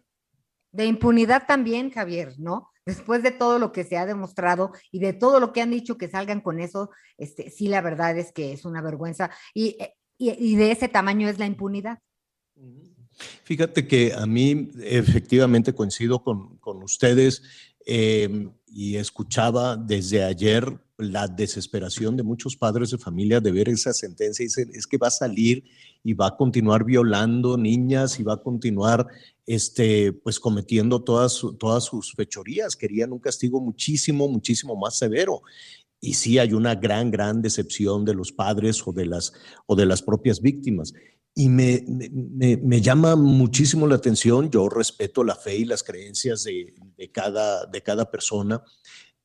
De 0.71 0.85
impunidad 0.85 1.45
también, 1.47 1.91
Javier, 1.91 2.33
¿no? 2.37 2.69
Después 2.85 3.21
de 3.23 3.31
todo 3.31 3.59
lo 3.59 3.71
que 3.71 3.83
se 3.83 3.97
ha 3.97 4.05
demostrado 4.05 4.71
y 4.91 4.99
de 4.99 5.13
todo 5.13 5.39
lo 5.39 5.53
que 5.53 5.61
han 5.61 5.69
dicho 5.69 5.97
que 5.97 6.07
salgan 6.07 6.41
con 6.41 6.59
eso, 6.59 6.89
este, 7.17 7.51
sí, 7.51 7.67
la 7.67 7.81
verdad 7.81 8.17
es 8.17 8.31
que 8.31 8.53
es 8.53 8.65
una 8.65 8.81
vergüenza 8.81 9.29
y, 9.53 9.77
y 10.17 10.55
de 10.55 10.71
ese 10.71 10.87
tamaño 10.87 11.29
es 11.29 11.37
la 11.37 11.45
impunidad. 11.45 11.99
Fíjate 13.43 13.87
que 13.87 14.13
a 14.13 14.25
mí 14.25 14.69
efectivamente 14.81 15.73
coincido 15.73 16.23
con, 16.23 16.59
ustedes 16.83 17.43
em, 17.85 18.51
y 18.67 18.95
escuchaba 18.95 19.75
desde 19.75 20.23
ayer 20.23 20.65
la 20.97 21.27
desesperación 21.27 22.15
de 22.15 22.23
muchos 22.23 22.55
padres 22.55 22.91
de 22.91 22.97
familia 22.97 23.39
de 23.39 23.51
ver 23.51 23.69
esa 23.69 23.91
sentencia 23.93 24.43
y 24.43 24.47
dicen, 24.47 24.69
es 24.73 24.85
que 24.85 24.97
va 24.97 25.07
a 25.07 25.11
salir 25.11 25.63
y 26.03 26.13
va 26.13 26.27
a 26.27 26.37
continuar 26.37 26.85
violando 26.85 27.57
niñas 27.57 28.19
y 28.19 28.23
va 28.23 28.35
a 28.35 28.41
continuar 28.41 29.07
este, 29.45 30.13
pues 30.13 30.39
cometiendo 30.39 31.03
todas, 31.03 31.41
todas 31.59 31.85
sus 31.85 32.13
fechorías. 32.13 32.75
Querían 32.75 33.11
un 33.11 33.19
castigo 33.19 33.59
muchísimo, 33.59 34.27
muchísimo 34.27 34.75
más 34.75 34.97
severo. 34.97 35.41
Y 35.99 36.13
sí 36.13 36.39
hay 36.39 36.53
una 36.53 36.75
gran, 36.75 37.11
gran 37.11 37.41
decepción 37.41 38.05
de 38.05 38.15
los 38.15 38.31
padres 38.31 38.81
o 38.85 38.91
de 38.91 39.05
las, 39.05 39.33
o 39.67 39.75
de 39.75 39.85
las 39.85 40.01
propias 40.01 40.41
víctimas. 40.41 40.93
Y 41.33 41.47
me, 41.47 41.85
me, 41.87 42.81
llama 42.81 43.15
muchísimo 43.15 43.87
la 43.87 43.95
atención, 43.95 44.51
yo 44.51 44.67
respeto 44.67 45.23
la 45.23 45.35
fe 45.35 45.55
y 45.55 45.65
las 45.65 45.81
creencias 45.81 46.43
de, 46.43 46.75
de 46.97 47.11
cada, 47.11 47.65
de 47.67 47.81
cada 47.81 48.11
persona, 48.11 48.61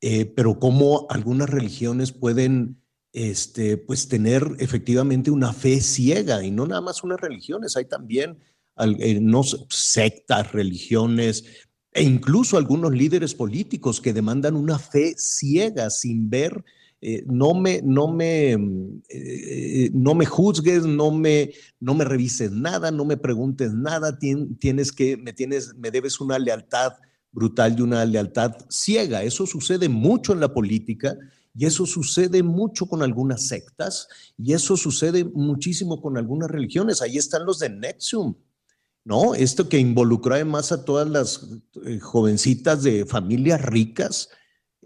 eh, 0.00 0.24
pero 0.24 0.60
cómo 0.60 1.06
algunas 1.10 1.50
religiones 1.50 2.12
pueden 2.12 2.80
este, 3.12 3.78
pues 3.78 4.08
tener 4.08 4.46
efectivamente 4.58 5.30
una 5.30 5.52
fe 5.52 5.80
ciega 5.80 6.44
y 6.44 6.50
no 6.50 6.66
nada 6.66 6.82
más 6.82 7.02
unas 7.02 7.18
religiones, 7.18 7.76
hay 7.76 7.86
también 7.86 8.38
eh, 8.78 9.20
no, 9.20 9.42
sectas, 9.42 10.52
religiones 10.52 11.44
e 11.92 12.02
incluso 12.02 12.58
algunos 12.58 12.92
líderes 12.92 13.34
políticos 13.34 14.02
que 14.02 14.12
demandan 14.12 14.54
una 14.54 14.78
fe 14.78 15.14
ciega 15.16 15.88
sin 15.88 16.28
ver 16.28 16.62
eh, 17.08 17.22
no, 17.24 17.54
me, 17.54 17.82
no, 17.84 18.08
me, 18.08 18.58
eh, 19.08 19.90
no 19.94 20.16
me 20.16 20.26
juzgues, 20.26 20.84
no 20.84 21.12
me, 21.12 21.52
no 21.78 21.94
me 21.94 22.04
revises 22.04 22.50
nada, 22.50 22.90
no 22.90 23.04
me 23.04 23.16
preguntes 23.16 23.72
nada, 23.72 24.18
tienes 24.18 24.90
que, 24.90 25.16
me, 25.16 25.32
tienes, 25.32 25.76
me 25.76 25.92
debes 25.92 26.20
una 26.20 26.36
lealtad 26.36 26.94
brutal 27.30 27.78
y 27.78 27.82
una 27.82 28.04
lealtad 28.04 28.56
ciega. 28.68 29.22
Eso 29.22 29.46
sucede 29.46 29.88
mucho 29.88 30.32
en 30.32 30.40
la 30.40 30.52
política 30.52 31.16
y 31.54 31.66
eso 31.66 31.86
sucede 31.86 32.42
mucho 32.42 32.86
con 32.86 33.04
algunas 33.04 33.46
sectas 33.46 34.08
y 34.36 34.54
eso 34.54 34.76
sucede 34.76 35.22
muchísimo 35.22 36.02
con 36.02 36.18
algunas 36.18 36.50
religiones. 36.50 37.02
Ahí 37.02 37.18
están 37.18 37.46
los 37.46 37.60
de 37.60 37.70
Nexium. 37.70 38.34
¿No? 39.04 39.36
Esto 39.36 39.68
que 39.68 39.78
involucró 39.78 40.34
además 40.34 40.72
a 40.72 40.84
todas 40.84 41.08
las 41.08 41.46
eh, 41.84 42.00
jovencitas 42.00 42.82
de 42.82 43.06
familias 43.06 43.62
ricas, 43.62 44.30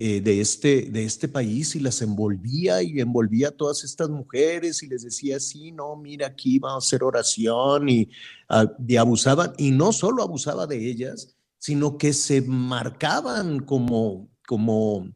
eh, 0.02 0.22
de, 0.22 0.40
este, 0.40 0.88
de 0.90 1.04
este 1.04 1.28
país 1.28 1.76
y 1.76 1.80
las 1.80 2.00
envolvía 2.00 2.82
y 2.82 3.00
envolvía 3.00 3.48
a 3.48 3.50
todas 3.50 3.84
estas 3.84 4.08
mujeres 4.08 4.82
y 4.82 4.86
les 4.86 5.02
decía, 5.02 5.38
sí, 5.38 5.72
no, 5.72 5.94
mira, 5.94 6.28
aquí 6.28 6.58
vamos 6.58 6.84
a 6.84 6.86
hacer 6.86 7.04
oración 7.04 7.86
y, 7.90 8.08
ah, 8.48 8.64
y 8.88 8.96
abusaban, 8.96 9.52
y 9.58 9.72
no 9.72 9.92
solo 9.92 10.22
abusaba 10.22 10.66
de 10.66 10.88
ellas, 10.88 11.36
sino 11.58 11.98
que 11.98 12.14
se 12.14 12.40
marcaban 12.40 13.60
como, 13.60 14.30
como, 14.48 15.14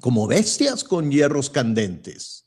como 0.00 0.26
bestias 0.26 0.84
con 0.84 1.10
hierros 1.10 1.50
candentes. 1.50 2.46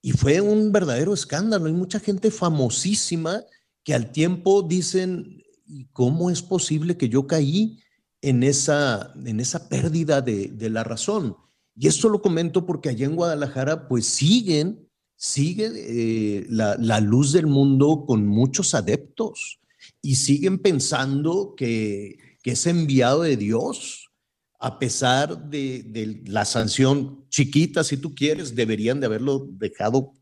Y 0.00 0.12
fue 0.12 0.40
un 0.40 0.72
verdadero 0.72 1.12
escándalo. 1.12 1.66
Hay 1.66 1.74
mucha 1.74 2.00
gente 2.00 2.30
famosísima 2.30 3.44
que 3.82 3.92
al 3.92 4.10
tiempo 4.10 4.62
dicen, 4.62 5.42
¿y 5.66 5.84
cómo 5.92 6.30
es 6.30 6.40
posible 6.40 6.96
que 6.96 7.10
yo 7.10 7.26
caí? 7.26 7.83
En 8.24 8.42
esa, 8.42 9.12
en 9.24 9.38
esa 9.38 9.68
pérdida 9.68 10.22
de, 10.22 10.70
la 10.70 10.82
razón. 10.82 11.36
Y 11.76 11.88
esto 11.88 12.08
lo 12.08 12.22
comento 12.22 12.64
porque 12.64 12.88
allá 12.88 13.04
en 13.04 13.16
Guadalajara 13.16 13.86
pues 13.86 14.06
siguen, 14.06 14.88
sigue 15.14 15.70
eh, 15.74 16.46
la, 16.48 17.00
luz 17.00 17.32
del 17.32 17.46
mundo 17.46 18.04
con 18.06 18.26
muchos 18.26 18.74
adeptos 18.74 19.60
y 20.00 20.16
siguen 20.16 20.58
pensando 20.58 21.54
que, 21.56 22.18
es 22.44 22.66
enviado 22.66 23.22
de 23.22 23.36
Dios, 23.36 24.10
a 24.58 24.78
pesar 24.78 25.48
de, 25.50 25.82
de, 25.82 26.22
la 26.26 26.44
sanción 26.44 27.26
chiquita, 27.28 27.84
si 27.84 27.96
tú 27.96 28.14
quieres, 28.14 28.54
deberían 28.54 29.00
de 29.00 29.06
haberlo 29.06 29.46
dejado 29.50 30.12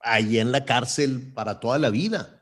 ahí 0.00 0.38
en 0.38 0.52
la 0.52 0.64
cárcel 0.64 1.32
para 1.34 1.60
toda 1.60 1.78
la 1.78 1.90
vida 1.90 2.37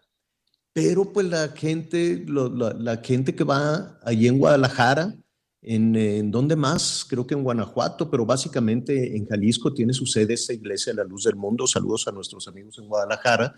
pero 0.77 1.11
pues 1.11 1.27
la 1.27 1.49
gente, 1.49 2.23
la, 2.29 3.01
gente 3.03 3.35
que 3.35 3.45
va 3.45 3.99
allí 4.03 4.29
en 4.29 4.37
Guadalajara, 4.37 5.17
en, 5.63 5.97
en 5.97 6.31
donde 6.31 6.55
más, 6.55 7.07
creo 7.09 7.27
que 7.27 7.33
en 7.33 7.43
Guanajuato, 7.43 8.11
pero 8.11 8.27
básicamente 8.27 9.17
en 9.17 9.27
Jalisco 9.27 9.73
tiene 9.73 9.95
su 9.95 10.05
sede 10.05 10.35
esta 10.35 10.53
iglesia 10.53 10.93
de 10.93 10.99
la 10.99 11.09
luz 11.09 11.25
del 11.25 11.35
mundo. 11.35 11.67
Saludos 11.67 12.07
a 12.07 12.13
nuestros 12.13 12.47
amigos 12.47 12.77
en 12.77 12.89
Guadalajara. 12.89 13.55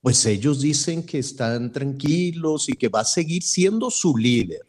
Pues 0.00 0.26
ellos 0.26 0.60
dicen 0.60 1.06
que 1.06 1.20
están 1.20 1.70
tranquilos 1.70 2.68
y 2.68 2.72
que 2.72 2.88
va 2.88 3.02
a 3.02 3.04
seguir 3.04 3.44
siendo 3.44 3.88
su 3.88 4.16
líder 4.16 4.65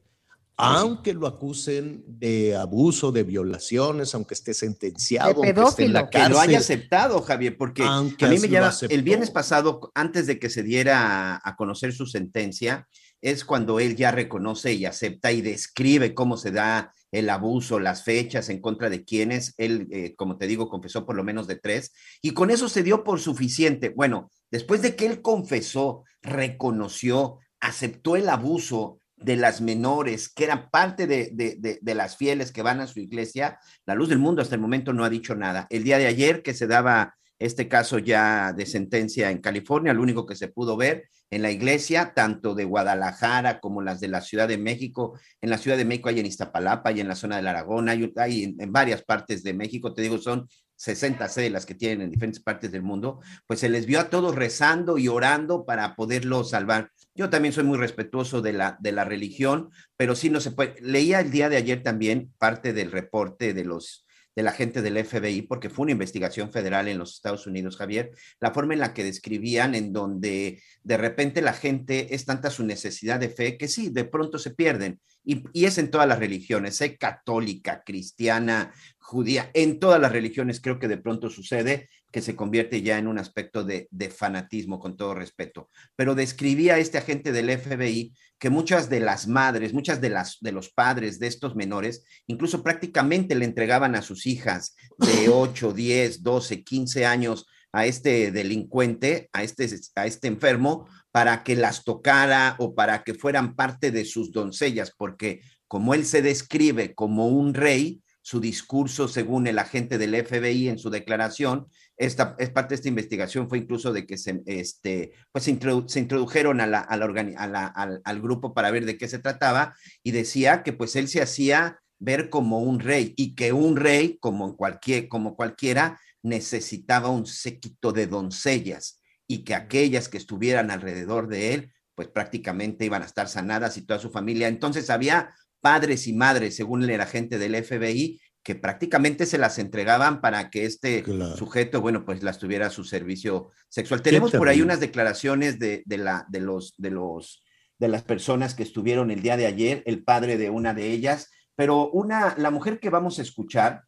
aunque 0.57 1.13
lo 1.13 1.27
acusen 1.27 2.03
de 2.07 2.55
abuso, 2.55 3.11
de 3.11 3.23
violaciones, 3.23 4.13
aunque 4.15 4.33
esté 4.33 4.53
sentenciado, 4.53 5.41
de 5.41 5.49
aunque 5.49 5.61
esté 5.61 5.85
en 5.85 5.93
la 5.93 6.09
cárcel. 6.09 6.27
Que 6.27 6.33
lo 6.33 6.39
haya 6.39 6.57
aceptado, 6.57 7.21
Javier, 7.21 7.57
porque 7.57 7.83
a 7.83 8.01
mí 8.01 8.39
me 8.39 8.49
llama, 8.49 8.73
el 8.89 9.03
viernes 9.03 9.29
pasado, 9.29 9.91
antes 9.93 10.25
de 10.25 10.39
que 10.39 10.49
se 10.49 10.63
diera 10.63 11.39
a 11.43 11.55
conocer 11.55 11.93
su 11.93 12.07
sentencia, 12.07 12.87
es 13.21 13.45
cuando 13.45 13.79
él 13.79 13.95
ya 13.95 14.11
reconoce 14.11 14.73
y 14.73 14.85
acepta 14.85 15.31
y 15.31 15.41
describe 15.41 16.13
cómo 16.13 16.37
se 16.37 16.51
da 16.51 16.93
el 17.11 17.29
abuso, 17.29 17.79
las 17.79 18.03
fechas 18.03 18.49
en 18.49 18.59
contra 18.59 18.89
de 18.89 19.05
quienes, 19.05 19.53
él, 19.57 19.87
eh, 19.91 20.15
como 20.15 20.37
te 20.37 20.47
digo, 20.47 20.69
confesó 20.69 21.05
por 21.05 21.15
lo 21.15 21.23
menos 21.23 21.47
de 21.47 21.55
tres, 21.55 21.93
y 22.21 22.31
con 22.31 22.51
eso 22.51 22.67
se 22.67 22.83
dio 22.83 23.03
por 23.03 23.19
suficiente. 23.19 23.89
Bueno, 23.89 24.31
después 24.51 24.81
de 24.81 24.95
que 24.95 25.05
él 25.05 25.21
confesó, 25.21 26.03
reconoció, 26.21 27.39
aceptó 27.59 28.15
el 28.15 28.29
abuso, 28.29 28.99
de 29.17 29.35
las 29.35 29.61
menores, 29.61 30.29
que 30.29 30.45
eran 30.45 30.69
parte 30.69 31.07
de, 31.07 31.79
las 31.95 32.17
fieles 32.17 32.51
que 32.51 32.61
van 32.61 32.79
a 32.79 32.87
su 32.87 32.99
iglesia, 32.99 33.59
la 33.85 33.95
luz 33.95 34.09
del 34.09 34.19
mundo 34.19 34.41
hasta 34.41 34.55
el 34.55 34.61
momento 34.61 34.93
no 34.93 35.03
ha 35.03 35.09
dicho 35.09 35.35
nada. 35.35 35.67
El 35.69 35.83
día 35.83 35.97
de 35.97 36.07
ayer 36.07 36.43
que 36.43 36.53
se 36.53 36.67
daba 36.67 37.15
este 37.39 37.67
caso 37.67 37.99
ya 37.99 38.53
de 38.53 38.65
sentencia 38.65 39.29
en 39.29 39.39
California, 39.39 39.93
lo 39.93 40.01
único 40.01 40.25
que 40.25 40.35
se 40.35 40.47
pudo 40.47 40.75
ver 40.75 41.09
en 41.29 41.41
la 41.41 41.51
iglesia, 41.51 42.13
tanto 42.15 42.55
de 42.55 42.63
Guadalajara 42.63 43.59
como 43.59 43.81
las 43.81 43.99
de 43.99 44.07
la 44.07 44.21
Ciudad 44.21 44.47
de 44.47 44.57
México, 44.57 45.19
en 45.41 45.49
la 45.49 45.57
Ciudad 45.57 45.77
de 45.77 45.85
México 45.85 46.09
hay 46.09 46.19
en 46.19 46.25
Iztapalapa 46.25 46.91
y 46.91 47.01
en 47.01 47.07
la 47.07 47.15
zona 47.15 47.37
del 47.37 47.47
Aragón, 47.47 47.89
hay, 47.89 48.11
hay 48.15 48.55
en, 48.57 48.71
varias 48.71 49.03
partes 49.03 49.43
de 49.43 49.53
México, 49.53 49.93
te 49.93 50.01
digo, 50.01 50.17
son 50.17 50.47
60 50.77 51.27
las 51.49 51.65
que 51.65 51.75
tienen 51.75 52.01
en 52.01 52.11
diferentes 52.11 52.41
partes 52.41 52.71
del 52.71 52.83
mundo, 52.83 53.19
pues 53.45 53.59
se 53.59 53.69
les 53.69 53.85
vio 53.85 53.99
a 53.99 54.09
todos 54.09 54.35
rezando 54.35 54.97
y 54.97 55.07
orando 55.07 55.65
para 55.65 55.95
poderlo 55.95 56.43
salvar. 56.43 56.91
Yo 57.17 57.29
también 57.29 57.53
soy 57.53 57.63
muy 57.63 57.77
respetuoso 57.77 58.41
de 58.41 58.53
la, 58.53 58.77
de 58.79 58.91
la 58.91 59.03
religión, 59.03 59.71
pero 59.97 60.15
sí 60.15 60.29
no 60.29 60.39
se 60.39 60.51
puede. 60.51 60.75
Leía 60.81 61.19
el 61.19 61.31
día 61.31 61.49
de 61.49 61.57
ayer 61.57 61.81
también 61.81 62.31
parte 62.37 62.73
del 62.73 62.91
reporte 62.91 63.53
de 63.53 63.65
los 63.65 64.05
de 64.37 64.43
la 64.43 64.51
gente 64.51 64.83
del 64.83 65.03
FBI, 65.03 65.41
porque 65.41 65.71
fue 65.71 65.85
una 65.85 65.93
investigación 65.93 66.51
federal 66.51 66.87
en 66.87 66.99
los 66.99 67.15
Estados 67.15 67.47
Unidos, 67.47 67.75
Javier, 67.75 68.11
la 68.39 68.51
forma 68.51 68.75
en 68.75 68.81
la 68.81 68.93
que 68.93 69.03
describían, 69.03 69.73
en 69.73 69.91
donde 69.91 70.61
de 70.83 70.97
repente 70.97 71.41
la 71.41 71.53
gente 71.53 72.13
es 72.13 72.25
tanta 72.25 72.51
su 72.51 72.63
necesidad 72.63 73.19
de 73.19 73.29
fe 73.29 73.57
que 73.57 73.67
sí, 73.67 73.89
de 73.89 74.05
pronto 74.05 74.37
se 74.37 74.51
pierden 74.51 74.99
Y, 75.23 75.43
y 75.53 75.65
es 75.65 75.79
en 75.79 75.89
todas 75.89 76.07
las 76.07 76.19
religiones, 76.19 76.79
¿eh? 76.81 76.97
católica, 76.97 77.81
cristiana, 77.83 78.71
judía, 79.07 79.49
en 79.53 79.79
todas 79.79 80.01
las 80.01 80.11
religiones 80.11 80.59
creo 80.59 80.79
que 80.79 80.89
de 80.89 80.97
pronto 80.97 81.29
sucede 81.29 81.89
que 82.11 82.21
se 82.21 82.35
convierte 82.35 82.81
ya 82.81 82.97
en 82.97 83.07
un 83.07 83.17
aspecto 83.17 83.63
de, 83.63 83.87
de, 83.89 84.09
fanatismo, 84.09 84.79
con 84.79 84.97
todo 84.97 85.13
respeto. 85.13 85.69
Pero 85.95 86.13
describía 86.13 86.77
este 86.77 86.97
agente 86.97 87.31
del 87.31 87.57
FBI 87.57 88.13
que 88.37 88.49
muchas 88.49 88.89
de 88.89 88.99
las 88.99 89.25
madres, 89.25 89.73
muchas 89.73 90.01
de, 90.01 90.09
las, 90.09 90.39
de 90.41 90.51
los 90.51 90.69
padres 90.69 91.19
de 91.19 91.27
estos 91.27 91.55
menores, 91.55 92.03
incluso 92.27 92.63
prácticamente 92.63 93.33
le 93.35 93.45
entregaban 93.45 93.95
a 93.95 94.01
sus 94.01 94.25
hijas 94.27 94.75
de 94.97 95.29
8, 95.29 95.71
10, 95.71 96.21
12, 96.21 96.63
15 96.65 97.05
años 97.05 97.47
a 97.71 97.85
este 97.85 98.31
delincuente, 98.31 99.29
a 99.31 99.41
este, 99.41 99.69
a 99.95 100.05
este 100.05 100.27
enfermo, 100.27 100.85
para 101.11 101.45
que 101.45 101.55
las 101.55 101.85
tocara 101.85 102.57
o 102.59 102.75
para 102.75 103.03
que 103.03 103.13
fueran 103.13 103.55
parte 103.55 103.89
de 103.91 104.03
sus 104.03 104.33
doncellas, 104.33 104.93
porque 104.97 105.39
como 105.69 105.93
él 105.93 106.05
se 106.05 106.21
describe 106.21 106.93
como 106.93 107.27
un 107.27 107.53
rey, 107.53 108.01
su 108.27 108.41
discurso, 108.41 109.07
según 109.07 109.47
el 109.47 109.57
agente 109.57 109.97
del 109.97 110.13
FBI 110.13 110.67
en 110.67 110.77
su 110.77 110.89
declaración, 110.89 111.67
esta 111.95 112.35
es 112.39 112.49
parte 112.49 112.71
de 112.71 112.75
esta 112.75 112.89
investigación 112.89 113.47
fue 113.47 113.59
incluso 113.59 113.93
de 113.93 114.05
que 114.05 114.17
se, 114.17 114.43
este, 114.45 115.13
pues 115.31 115.45
se, 115.45 115.51
introdu 115.51 115.87
se 115.87 116.01
introdujeron 116.01 116.59
a 116.59 116.67
la, 116.67 116.81
a 116.81 116.97
la, 116.97 117.05
a 117.05 117.47
la 117.47 117.67
al, 117.67 118.01
al, 118.03 118.21
grupo 118.21 118.53
para 118.53 118.69
ver 118.69 118.83
de 118.83 118.97
qué 118.97 119.07
se 119.07 119.19
trataba 119.19 119.77
y 120.03 120.11
decía 120.11 120.61
que 120.61 120.73
pues 120.73 120.97
él 120.97 121.07
se 121.07 121.21
hacía 121.21 121.79
ver 121.99 122.29
como 122.29 122.59
un 122.59 122.81
rey 122.81 123.13
y 123.15 123.33
que 123.33 123.53
un 123.53 123.77
rey, 123.77 124.17
como, 124.19 124.57
cualquier, 124.57 125.07
como 125.07 125.37
cualquiera, 125.37 125.97
necesitaba 126.21 127.07
un 127.07 127.25
séquito 127.25 127.93
de 127.93 128.07
doncellas 128.07 129.01
y 129.25 129.45
que 129.45 129.55
aquellas 129.55 130.09
que 130.09 130.17
estuvieran 130.17 130.69
alrededor 130.69 131.29
de 131.29 131.53
él, 131.53 131.73
pues 131.95 132.09
prácticamente 132.09 132.83
iban 132.83 133.03
a 133.03 133.05
estar 133.05 133.29
sanadas 133.29 133.77
y 133.77 133.83
toda 133.83 133.99
su 133.99 134.11
familia. 134.11 134.49
Entonces 134.49 134.89
había 134.89 135.33
padres 135.61 136.07
y 136.07 136.13
madres, 136.13 136.55
según 136.55 136.83
el 136.83 137.01
agente 137.01 137.37
del 137.37 137.63
FBI, 137.63 138.19
que 138.43 138.55
prácticamente 138.55 139.25
se 139.25 139.37
las 139.37 139.59
entregaban 139.59 140.21
para 140.21 140.49
que 140.49 140.65
este 140.65 141.03
claro. 141.03 141.35
sujeto, 141.35 141.81
bueno, 141.81 142.05
pues 142.05 142.23
las 142.23 142.39
tuviera 142.39 142.67
a 142.67 142.69
su 142.69 142.85
servicio 142.85 143.49
sexual. 143.67 144.01
Tenemos 144.01 144.31
por 144.31 144.47
ahí 144.47 144.61
unas 144.61 144.79
declaraciones 144.79 145.59
de, 145.59 145.83
de, 145.85 145.97
la, 145.97 146.25
de, 146.29 146.39
los, 146.39 146.73
de, 146.77 146.91
los, 146.91 147.43
de 147.77 147.87
las 147.89 148.03
personas 148.03 148.55
que 148.55 148.63
estuvieron 148.63 149.11
el 149.11 149.21
día 149.21 149.35
de 149.35 149.47
ayer, 149.47 149.83
el 149.85 150.03
padre 150.03 150.37
de 150.37 150.49
una 150.49 150.73
de 150.73 150.91
ellas, 150.91 151.29
pero 151.55 151.89
una, 151.89 152.35
la 152.37 152.51
mujer 152.51 152.79
que 152.79 152.89
vamos 152.89 153.19
a 153.19 153.23
escuchar, 153.23 153.83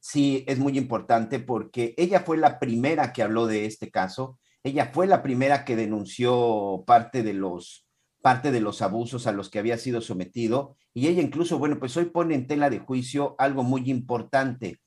sí 0.00 0.44
es 0.46 0.58
muy 0.58 0.76
importante 0.76 1.40
porque 1.40 1.94
ella 1.96 2.20
fue 2.20 2.36
la 2.36 2.58
primera 2.58 3.12
que 3.12 3.22
habló 3.22 3.46
de 3.46 3.64
este 3.64 3.90
caso, 3.90 4.38
ella 4.62 4.90
fue 4.92 5.06
la 5.06 5.22
primera 5.22 5.64
que 5.64 5.76
denunció 5.76 6.84
parte 6.86 7.22
de 7.22 7.32
los 7.32 7.85
parte 8.26 8.50
de 8.50 8.60
los 8.60 8.82
abusos 8.82 9.28
a 9.28 9.32
los 9.32 9.50
que 9.50 9.60
había 9.60 9.78
sido 9.78 10.00
sometido 10.00 10.74
y 10.92 11.06
ella 11.06 11.22
incluso, 11.22 11.60
bueno, 11.60 11.78
pues 11.78 11.96
hoy 11.96 12.06
pone 12.06 12.34
en 12.34 12.48
tela 12.48 12.70
de 12.70 12.80
juicio 12.80 13.36
algo 13.38 13.62
muy 13.62 13.88
importante. 13.88 14.80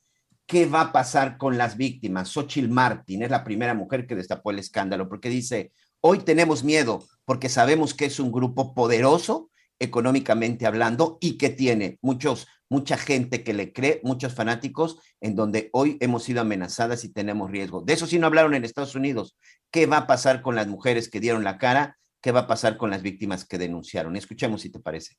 ¿Qué 0.45 0.65
va 0.65 0.81
a 0.81 0.91
pasar 0.91 1.37
con 1.37 1.57
las 1.57 1.77
víctimas? 1.77 2.27
Xochitl 2.27 2.67
Martin 2.67 3.23
es 3.23 3.31
la 3.31 3.45
primera 3.45 3.73
mujer 3.73 4.07
que 4.07 4.15
destapó 4.15 4.51
el 4.51 4.59
escándalo 4.59 5.07
porque 5.07 5.29
dice, 5.29 5.71
hoy 6.01 6.19
tenemos 6.19 6.65
miedo 6.65 7.01
porque 7.23 7.47
sabemos 7.47 7.93
que 7.93 8.07
es 8.07 8.19
un 8.19 8.33
grupo 8.33 8.73
poderoso 8.73 9.49
económicamente 9.79 10.65
hablando 10.65 11.17
y 11.21 11.37
que 11.37 11.47
tiene 11.47 11.97
muchos, 12.01 12.45
mucha 12.67 12.97
gente 12.97 13.45
que 13.45 13.53
le 13.53 13.71
cree, 13.71 14.01
muchos 14.03 14.33
fanáticos, 14.33 14.97
en 15.21 15.37
donde 15.37 15.69
hoy 15.71 15.95
hemos 16.01 16.23
sido 16.23 16.41
amenazadas 16.41 17.05
y 17.05 17.13
tenemos 17.13 17.51
riesgo. 17.51 17.83
De 17.83 17.93
eso 17.93 18.05
sí 18.05 18.19
no 18.19 18.27
hablaron 18.27 18.53
en 18.53 18.65
Estados 18.65 18.95
Unidos. 18.95 19.37
¿Qué 19.71 19.85
va 19.85 19.95
a 19.95 20.07
pasar 20.07 20.41
con 20.41 20.55
las 20.55 20.67
mujeres 20.67 21.09
que 21.09 21.21
dieron 21.21 21.45
la 21.45 21.57
cara? 21.57 21.98
¿Qué 22.21 22.33
va 22.33 22.41
a 22.41 22.47
pasar 22.47 22.75
con 22.75 22.89
las 22.89 23.01
víctimas 23.01 23.45
que 23.45 23.57
denunciaron? 23.57 24.15
Escuchemos 24.17 24.61
si 24.61 24.69
te 24.69 24.79
parece. 24.79 25.15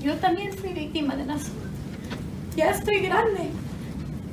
Yo 0.00 0.14
también 0.16 0.52
fui 0.52 0.74
víctima 0.74 1.16
de 1.16 1.24
las... 1.24 1.50
Ya 2.54 2.70
estoy 2.70 3.00
grande, 3.00 3.48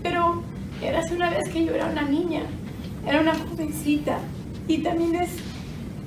pero 0.04 0.44
era 0.82 1.00
hace 1.00 1.16
una 1.16 1.30
vez 1.30 1.48
que 1.50 1.64
yo 1.64 1.74
era 1.74 1.86
una 1.86 2.02
niña, 2.02 2.42
era 3.08 3.22
una 3.22 3.34
jovencita 3.34 4.20
y 4.68 4.80
también 4.80 5.16
es, 5.16 5.30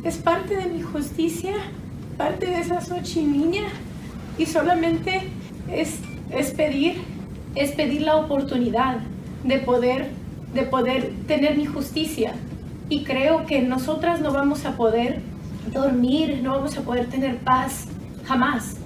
es 0.04 0.18
parte 0.18 0.56
de 0.56 0.66
mi 0.66 0.82
justicia, 0.82 1.54
parte 2.18 2.46
de 2.46 2.60
esa 2.60 2.80
Sochi 2.80 3.22
niña 3.22 3.68
y 4.36 4.44
solamente 4.44 5.22
es, 5.70 6.00
es 6.30 6.50
pedir, 6.50 7.00
es 7.54 7.72
pedir 7.72 8.02
la 8.02 8.16
oportunidad 8.16 8.98
de 9.44 9.58
poder, 9.60 10.10
de 10.52 10.64
poder 10.64 11.12
tener 11.26 11.56
mi 11.56 11.66
justicia 11.66 12.34
y 12.88 13.04
creo 13.04 13.46
que 13.46 13.60
nosotras 13.60 14.20
no 14.20 14.32
vamos 14.32 14.64
a 14.64 14.76
poder 14.76 15.20
dormir, 15.72 16.40
no 16.42 16.52
vamos 16.52 16.76
a 16.76 16.82
poder 16.82 17.08
tener 17.08 17.38
paz 17.38 17.84
jamás, 18.26 18.76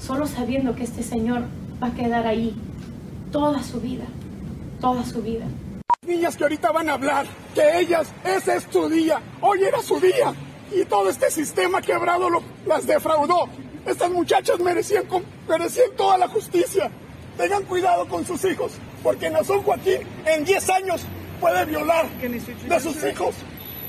solo 0.00 0.26
sabiendo 0.26 0.74
que 0.74 0.84
este 0.84 1.02
Señor 1.02 1.42
va 1.82 1.88
a 1.88 1.94
quedar 1.94 2.26
ahí 2.26 2.54
toda 3.30 3.62
su 3.62 3.80
vida, 3.80 4.04
toda 4.80 5.04
su 5.04 5.22
vida. 5.22 5.44
Niñas 6.06 6.36
que 6.36 6.44
ahorita 6.44 6.72
van 6.72 6.88
a 6.88 6.94
hablar, 6.94 7.26
que 7.54 7.80
ellas, 7.80 8.12
ese 8.24 8.56
es 8.56 8.66
su 8.70 8.88
día, 8.88 9.20
hoy 9.40 9.62
era 9.62 9.80
su 9.80 9.98
día 10.00 10.34
y 10.72 10.84
todo 10.84 11.08
este 11.08 11.30
sistema 11.30 11.80
quebrado 11.80 12.28
las 12.66 12.86
defraudó. 12.86 13.48
Estas 13.86 14.10
muchachas 14.10 14.58
merecían, 14.60 15.04
merecían 15.48 15.90
toda 15.96 16.18
la 16.18 16.28
justicia. 16.28 16.90
Tengan 17.36 17.64
cuidado 17.64 18.06
con 18.06 18.24
sus 18.24 18.44
hijos, 18.44 18.72
porque 19.02 19.28
Nazón 19.28 19.62
Joaquín 19.62 19.98
en 20.24 20.44
10 20.44 20.70
años 20.70 21.04
puede 21.40 21.64
violar 21.64 22.08
de 22.20 22.80
sus 22.80 22.96
hijos. 23.04 23.34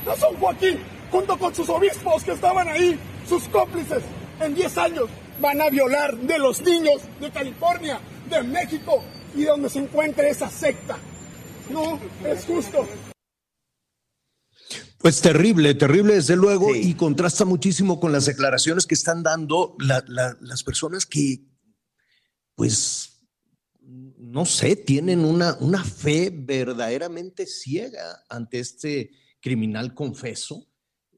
Nazón 0.05 0.36
Joaquín, 0.38 0.79
junto 1.12 1.38
con 1.38 1.53
sus 1.53 1.69
obispos 1.69 2.23
que 2.23 2.31
estaban 2.31 2.67
ahí, 2.67 2.99
sus 3.27 3.43
cómplices, 3.45 4.03
en 4.39 4.53
10 4.53 4.77
años 4.77 5.10
van 5.39 5.62
a 5.62 5.69
violar 5.69 6.15
de 6.17 6.39
los 6.39 6.62
niños 6.62 7.01
de 7.19 7.31
California, 7.31 7.99
de 8.29 8.43
México 8.43 9.03
y 9.36 9.43
donde 9.43 9.69
se 9.69 9.79
encuentre 9.79 10.29
esa 10.29 10.49
secta. 10.49 10.97
No 11.69 11.99
es 12.25 12.45
justo. 12.45 12.88
Pues 14.99 15.21
terrible, 15.21 15.75
terrible 15.75 16.15
desde 16.15 16.36
luego 16.36 16.73
sí. 16.73 16.89
y 16.89 16.93
contrasta 16.95 17.45
muchísimo 17.45 17.99
con 17.99 18.12
las 18.12 18.25
declaraciones 18.25 18.86
que 18.86 18.95
están 18.95 19.23
dando 19.23 19.75
la, 19.79 20.03
la, 20.08 20.36
las 20.41 20.63
personas 20.63 21.05
que, 21.05 21.45
pues, 22.55 23.14
no 24.36 24.43
sé, 24.43 24.76
tienen 24.76 25.24
una, 25.24 25.56
una 25.62 25.82
fe 25.82 26.30
verdaderamente 26.30 27.45
ciega 27.45 28.26
ante 28.28 28.60
este 28.60 29.12
criminal 29.39 29.93
confeso. 29.93 30.67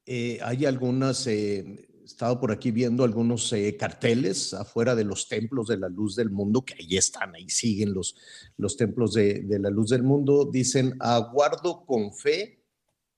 Eh, 0.05 0.37
hay 0.43 0.67
algunas, 0.67 1.25
eh, 1.25 1.65
he 1.99 2.05
estado 2.05 2.39
por 2.39 2.51
aquí 2.51 2.69
viendo 2.69 3.03
algunos 3.03 3.51
eh, 3.53 3.75
carteles 3.75 4.53
afuera 4.53 4.93
de 4.93 5.03
los 5.03 5.27
templos 5.27 5.67
de 5.67 5.77
la 5.77 5.89
luz 5.89 6.15
del 6.15 6.29
mundo, 6.29 6.63
que 6.63 6.75
ahí 6.75 6.95
están, 6.95 7.33
ahí 7.33 7.49
siguen 7.49 7.91
los, 7.91 8.15
los 8.55 8.77
templos 8.77 9.15
de, 9.15 9.41
de 9.41 9.57
la 9.57 9.71
luz 9.71 9.89
del 9.89 10.03
mundo. 10.03 10.47
Dicen, 10.53 10.95
aguardo 10.99 11.87
con 11.87 12.13
fe 12.13 12.63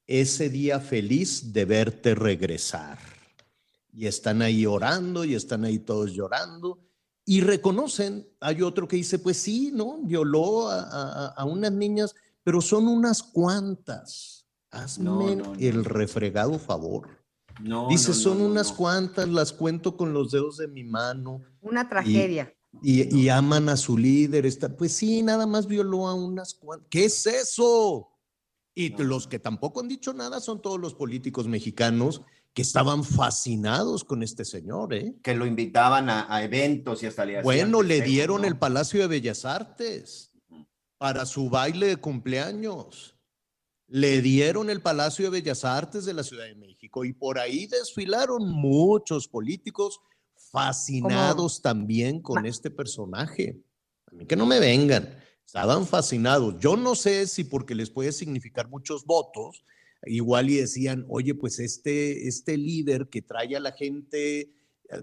ese 0.07 0.49
día 0.49 0.79
feliz 0.79 1.51
de 1.51 1.65
verte 1.65 2.15
regresar. 2.15 2.99
Y 3.91 4.05
están 4.05 4.43
ahí 4.43 4.65
orando 4.65 5.25
y 5.25 5.35
están 5.35 5.65
ahí 5.65 5.79
todos 5.79 6.13
llorando 6.13 6.88
y 7.29 7.41
reconocen, 7.41 8.27
hay 8.39 8.63
otro 8.63 8.87
que 8.87 8.95
dice, 8.95 9.19
pues 9.19 9.37
sí, 9.37 9.69
¿no? 9.71 9.99
Violó 10.01 10.67
a, 10.67 10.81
a, 10.81 11.27
a 11.27 11.45
unas 11.45 11.71
niñas, 11.71 12.15
pero 12.43 12.59
son 12.59 12.87
unas 12.87 13.21
cuantas. 13.21 14.47
Hazme 14.71 15.05
no, 15.05 15.35
no, 15.35 15.35
no. 15.35 15.53
el 15.59 15.85
refregado 15.85 16.57
favor. 16.57 17.07
dice, 17.87 18.15
son 18.15 18.41
unas 18.41 18.71
cuantas, 18.71 19.29
las 19.29 19.53
cuento 19.53 19.95
con 19.95 20.11
los 20.11 20.31
dedos 20.31 20.57
de 20.57 20.69
mi 20.69 20.83
mano. 20.83 21.43
Una 21.61 21.87
tragedia. 21.87 22.51
Y, 22.81 23.03
y, 23.15 23.25
y 23.25 23.29
aman 23.29 23.69
a 23.69 23.77
su 23.77 23.95
líder. 23.95 24.47
Está, 24.47 24.75
pues 24.75 24.93
sí, 24.93 25.21
nada 25.21 25.45
más 25.45 25.67
violó 25.67 26.07
a 26.07 26.15
unas 26.15 26.55
cuantas. 26.55 26.87
¿Qué 26.89 27.05
es 27.05 27.27
eso? 27.27 28.09
Y 28.73 28.89
los 29.03 29.27
que 29.27 29.37
tampoco 29.37 29.81
han 29.81 29.87
dicho 29.87 30.13
nada 30.13 30.39
son 30.39 30.63
todos 30.63 30.79
los 30.79 30.95
políticos 30.95 31.47
mexicanos 31.47 32.23
que 32.53 32.61
estaban 32.61 33.03
fascinados 33.03 34.03
con 34.03 34.23
este 34.23 34.43
señor, 34.43 34.93
¿eh? 34.93 35.15
Que 35.23 35.35
lo 35.35 35.45
invitaban 35.45 36.09
a, 36.09 36.33
a 36.33 36.43
eventos 36.43 37.03
y 37.03 37.05
hasta 37.05 37.25
le 37.25 37.41
Bueno, 37.41 37.81
le 37.81 38.01
dieron 38.01 38.41
¿no? 38.41 38.47
el 38.47 38.57
Palacio 38.57 39.01
de 39.01 39.07
Bellas 39.07 39.45
Artes 39.45 40.31
para 40.97 41.25
su 41.25 41.49
baile 41.49 41.87
de 41.87 41.97
cumpleaños. 41.97 43.15
Le 43.87 44.21
dieron 44.21 44.69
el 44.69 44.81
Palacio 44.81 45.25
de 45.25 45.31
Bellas 45.31 45.65
Artes 45.65 46.05
de 46.05 46.13
la 46.13 46.23
Ciudad 46.23 46.45
de 46.45 46.55
México 46.55 47.05
y 47.05 47.13
por 47.13 47.39
ahí 47.39 47.65
desfilaron 47.65 48.47
muchos 48.49 49.27
políticos 49.27 49.99
fascinados 50.51 51.61
también 51.61 52.21
con 52.21 52.45
este 52.45 52.69
personaje. 52.69 53.61
A 54.07 54.15
mí 54.15 54.25
que 54.25 54.35
no 54.35 54.45
me 54.45 54.59
vengan. 54.59 55.17
Estaban 55.45 55.87
fascinados. 55.87 56.59
Yo 56.59 56.77
no 56.77 56.93
sé 56.93 57.25
si 57.25 57.43
porque 57.43 57.73
les 57.73 57.89
puede 57.89 58.11
significar 58.11 58.67
muchos 58.67 59.05
votos, 59.05 59.63
igual 60.05 60.49
y 60.49 60.57
decían, 60.57 61.05
oye, 61.09 61.35
pues 61.35 61.59
este, 61.59 62.27
este 62.27 62.57
líder 62.57 63.09
que 63.09 63.21
trae 63.21 63.55
a 63.55 63.59
la 63.59 63.71
gente 63.71 64.39
eh, 64.41 64.51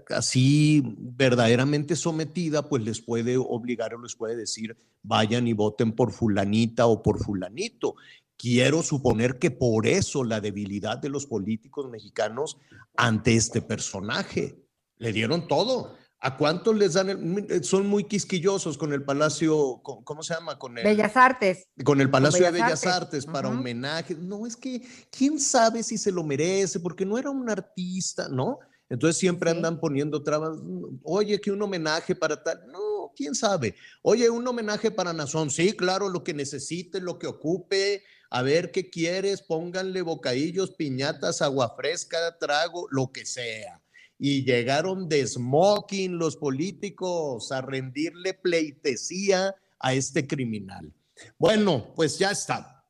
así 0.09 0.83
verdaderamente 0.97 1.95
sometida, 1.95 2.69
pues 2.69 2.83
les 2.83 3.01
puede 3.01 3.37
obligar 3.37 3.93
o 3.93 4.01
les 4.01 4.15
puede 4.15 4.35
decir, 4.35 4.77
vayan 5.03 5.47
y 5.47 5.53
voten 5.53 5.93
por 5.93 6.11
fulanita 6.11 6.87
o 6.87 7.01
por 7.01 7.23
fulanito. 7.23 7.95
Quiero 8.37 8.83
suponer 8.83 9.39
que 9.39 9.49
por 9.49 9.87
eso 9.87 10.23
la 10.23 10.41
debilidad 10.41 10.97
de 10.97 11.09
los 11.09 11.25
políticos 11.25 11.89
mexicanos 11.89 12.57
ante 12.95 13.35
este 13.35 13.61
personaje. 13.61 14.63
Le 14.97 15.11
dieron 15.11 15.47
todo. 15.47 15.95
¿A 16.19 16.35
cuántos 16.35 16.75
les 16.75 16.93
dan? 16.93 17.09
el- 17.09 17.63
son 17.63 17.85
muy 17.87 18.03
quisquillosos 18.05 18.77
con 18.77 18.91
el 18.91 19.03
Palacio, 19.03 19.79
con- 19.83 20.03
¿cómo 20.03 20.23
se 20.23 20.33
llama? 20.33 20.57
Con 20.57 20.77
el, 20.77 20.83
Bellas 20.83 21.15
Artes. 21.15 21.67
con 21.85 22.01
el 22.01 22.09
Palacio 22.09 22.43
de 22.45 22.51
Bellas 22.51 22.85
Artes, 22.85 22.87
Artes, 22.87 23.25
para 23.27 23.49
homenaje. 23.49 24.15
No, 24.15 24.47
es 24.47 24.55
que 24.55 24.81
quién 25.11 25.39
sabe 25.39 25.83
si 25.83 25.97
se 25.97 26.11
lo 26.11 26.23
merece, 26.23 26.79
porque 26.79 27.05
no 27.05 27.17
era 27.19 27.29
un 27.29 27.47
artista, 27.49 28.29
¿no? 28.29 28.57
Entonces 28.89 29.17
siempre 29.19 29.51
Sí. 29.51 29.57
andan 29.57 29.79
poniendo 29.79 30.23
trabas. 30.23 30.57
Oye, 31.03 31.39
que 31.39 31.51
un 31.51 31.61
homenaje 31.61 32.15
para 32.15 32.41
tal. 32.41 32.65
No, 32.71 33.11
quién 33.15 33.35
sabe. 33.35 33.75
Oye, 34.01 34.29
un 34.29 34.47
homenaje 34.47 34.89
para 34.89 35.13
Nazón. 35.13 35.51
Sí, 35.51 35.73
claro, 35.73 36.09
lo 36.09 36.23
que 36.23 36.33
necesite, 36.33 36.99
lo 36.99 37.19
que 37.19 37.27
ocupe. 37.27 38.03
A 38.29 38.41
ver 38.41 38.71
qué 38.71 38.89
quieres, 38.89 39.41
pónganle 39.41 40.01
bocadillos, 40.01 40.71
piñatas, 40.71 41.41
agua 41.41 41.75
fresca, 41.77 42.37
trago, 42.39 42.87
lo 42.89 43.11
que 43.11 43.25
sea. 43.25 43.81
Y 44.19 44.43
llegaron 44.43 45.07
de 45.07 45.25
smoking 45.27 46.17
los 46.17 46.37
políticos 46.37 47.51
a 47.51 47.61
rendirle 47.61 48.33
pleitesía 48.33 49.53
a 49.79 49.93
este 49.93 50.25
criminal. 50.25 50.91
Bueno, 51.37 51.93
pues 51.95 52.17
ya 52.17 52.31
está. 52.31 52.83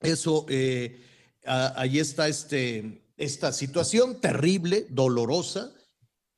Eso, 0.00 0.46
eh, 0.48 1.00
a- 1.44 1.80
ahí 1.80 1.98
está 1.98 2.26
este, 2.28 3.04
esta 3.16 3.52
situación 3.52 4.20
terrible, 4.20 4.86
dolorosa 4.90 5.72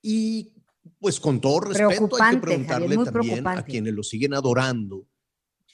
y 0.03 0.53
pues 0.99 1.19
con 1.21 1.41
todo 1.41 1.61
respeto 1.61 2.17
hay 2.21 2.35
que 2.37 2.41
preguntarle 2.41 2.97
Javier, 2.97 3.13
también 3.13 3.49
a 3.49 3.65
quienes 3.65 3.95
lo 3.95 4.03
siguen 4.03 4.35
adorando, 4.35 5.07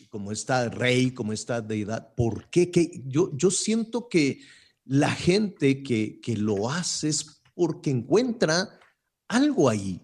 como 0.08 0.32
esta 0.32 0.68
rey, 0.68 1.12
como 1.12 1.32
esta 1.32 1.60
deidad, 1.60 2.14
¿por 2.14 2.48
qué? 2.50 2.70
Que 2.70 3.02
yo, 3.06 3.30
yo 3.36 3.50
siento 3.50 4.08
que 4.08 4.40
la 4.84 5.10
gente 5.10 5.82
que, 5.82 6.20
que 6.20 6.36
lo 6.36 6.68
hace 6.70 7.08
es 7.08 7.39
porque 7.60 7.90
encuentra 7.90 8.80
algo 9.28 9.68
ahí, 9.68 10.00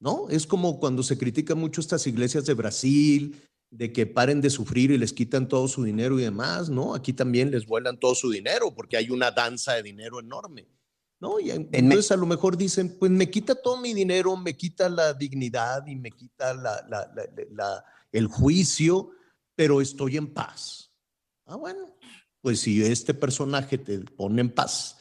¿no? 0.00 0.30
Es 0.30 0.46
como 0.46 0.80
cuando 0.80 1.02
se 1.02 1.18
critican 1.18 1.58
mucho 1.58 1.82
estas 1.82 2.06
iglesias 2.06 2.46
de 2.46 2.54
Brasil, 2.54 3.42
de 3.70 3.92
que 3.92 4.06
paren 4.06 4.40
de 4.40 4.48
sufrir 4.48 4.90
y 4.90 4.96
les 4.96 5.12
quitan 5.12 5.48
todo 5.48 5.68
su 5.68 5.84
dinero 5.84 6.18
y 6.18 6.22
demás, 6.22 6.70
¿no? 6.70 6.94
Aquí 6.94 7.12
también 7.12 7.50
les 7.50 7.66
vuelan 7.66 8.00
todo 8.00 8.14
su 8.14 8.30
dinero 8.30 8.74
porque 8.74 8.96
hay 8.96 9.10
una 9.10 9.30
danza 9.30 9.74
de 9.74 9.82
dinero 9.82 10.18
enorme, 10.18 10.66
¿no? 11.20 11.38
Y 11.38 11.50
entonces 11.50 12.10
a 12.10 12.16
lo 12.16 12.24
mejor 12.24 12.56
dicen, 12.56 12.96
pues 12.98 13.10
me 13.10 13.28
quita 13.28 13.54
todo 13.54 13.76
mi 13.76 13.92
dinero, 13.92 14.34
me 14.38 14.56
quita 14.56 14.88
la 14.88 15.12
dignidad 15.12 15.86
y 15.86 15.94
me 15.94 16.10
quita 16.10 16.54
la- 16.54 16.86
la- 16.88 17.12
la- 17.50 17.84
el 18.12 18.28
juicio, 18.28 19.10
pero 19.54 19.82
estoy 19.82 20.16
en 20.16 20.32
paz. 20.32 20.90
Ah, 21.44 21.56
bueno, 21.56 21.94
pues 22.40 22.60
si 22.60 22.82
este 22.82 23.12
personaje 23.12 23.76
te 23.76 23.98
pone 23.98 24.40
en 24.40 24.48
paz, 24.54 24.97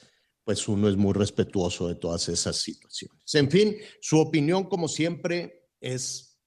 pues 0.48 0.66
uno 0.70 0.88
es 0.88 0.96
muy 0.96 1.12
respetuoso 1.12 1.90
de 1.90 1.96
todas 1.96 2.30
esas 2.30 2.56
situaciones. 2.56 3.36
En 3.36 3.52
fin, 3.52 3.76
su 4.00 4.18
opinión, 4.18 4.64
como 4.70 4.88
siempre, 4.88 5.68
es 5.82 6.40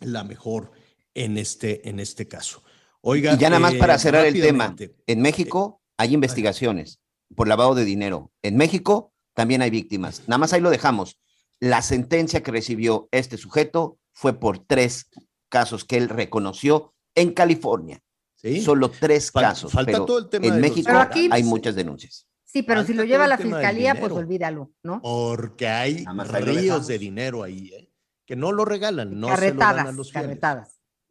la 0.00 0.22
mejor 0.22 0.72
en 1.14 1.38
este, 1.38 1.88
en 1.88 1.98
este 1.98 2.28
caso. 2.28 2.62
Oiga, 3.00 3.32
Y 3.32 3.38
ya 3.38 3.48
nada 3.48 3.58
más 3.60 3.72
eh, 3.72 3.78
para 3.78 3.98
cerrar 3.98 4.26
el 4.26 4.34
tema. 4.38 4.76
En 5.06 5.22
México 5.22 5.80
hay 5.96 6.12
investigaciones 6.12 7.00
por 7.34 7.48
lavado 7.48 7.74
de 7.74 7.86
dinero. 7.86 8.30
En 8.42 8.58
México 8.58 9.14
también 9.32 9.62
hay 9.62 9.70
víctimas. 9.70 10.24
Nada 10.28 10.36
más 10.36 10.52
ahí 10.52 10.60
lo 10.60 10.68
dejamos. 10.68 11.18
La 11.58 11.80
sentencia 11.80 12.42
que 12.42 12.50
recibió 12.50 13.08
este 13.12 13.38
sujeto 13.38 13.98
fue 14.12 14.38
por 14.38 14.58
tres 14.58 15.06
casos 15.48 15.86
que 15.86 15.96
él 15.96 16.10
reconoció 16.10 16.92
en 17.14 17.32
California. 17.32 18.02
¿Sí? 18.34 18.60
Solo 18.60 18.90
tres 18.90 19.32
Fal- 19.32 19.40
casos. 19.40 19.72
falta 19.72 19.92
pero 19.92 20.04
todo 20.04 20.18
el 20.18 20.28
tema 20.28 20.42
de 20.42 20.48
en 20.48 20.60
los 20.60 20.70
México 20.70 20.86
Pero 20.88 20.98
aquí- 21.00 21.30
hay 21.32 21.44
muchas 21.44 21.74
denuncias. 21.74 22.26
Sí, 22.52 22.62
pero 22.62 22.80
si 22.84 22.92
lo 22.92 23.04
lleva 23.04 23.26
la 23.28 23.36
fiscalía, 23.60 23.92
pues 24.00 24.12
olvídalo, 24.18 24.70
¿no? 24.82 25.00
Porque 25.02 25.68
hay 25.68 26.04
ríos 26.62 26.86
de 26.86 26.98
dinero 26.98 27.42
ahí, 27.42 27.72
¿eh? 27.74 27.88
que 28.26 28.36
no 28.36 28.52
lo 28.52 28.64
regalan, 28.64 29.18
no 29.18 29.28
se 29.28 29.32
lo 29.54 29.60
dan 29.60 29.86
a 29.88 29.92
los 29.92 30.12
fieles. 30.12 30.40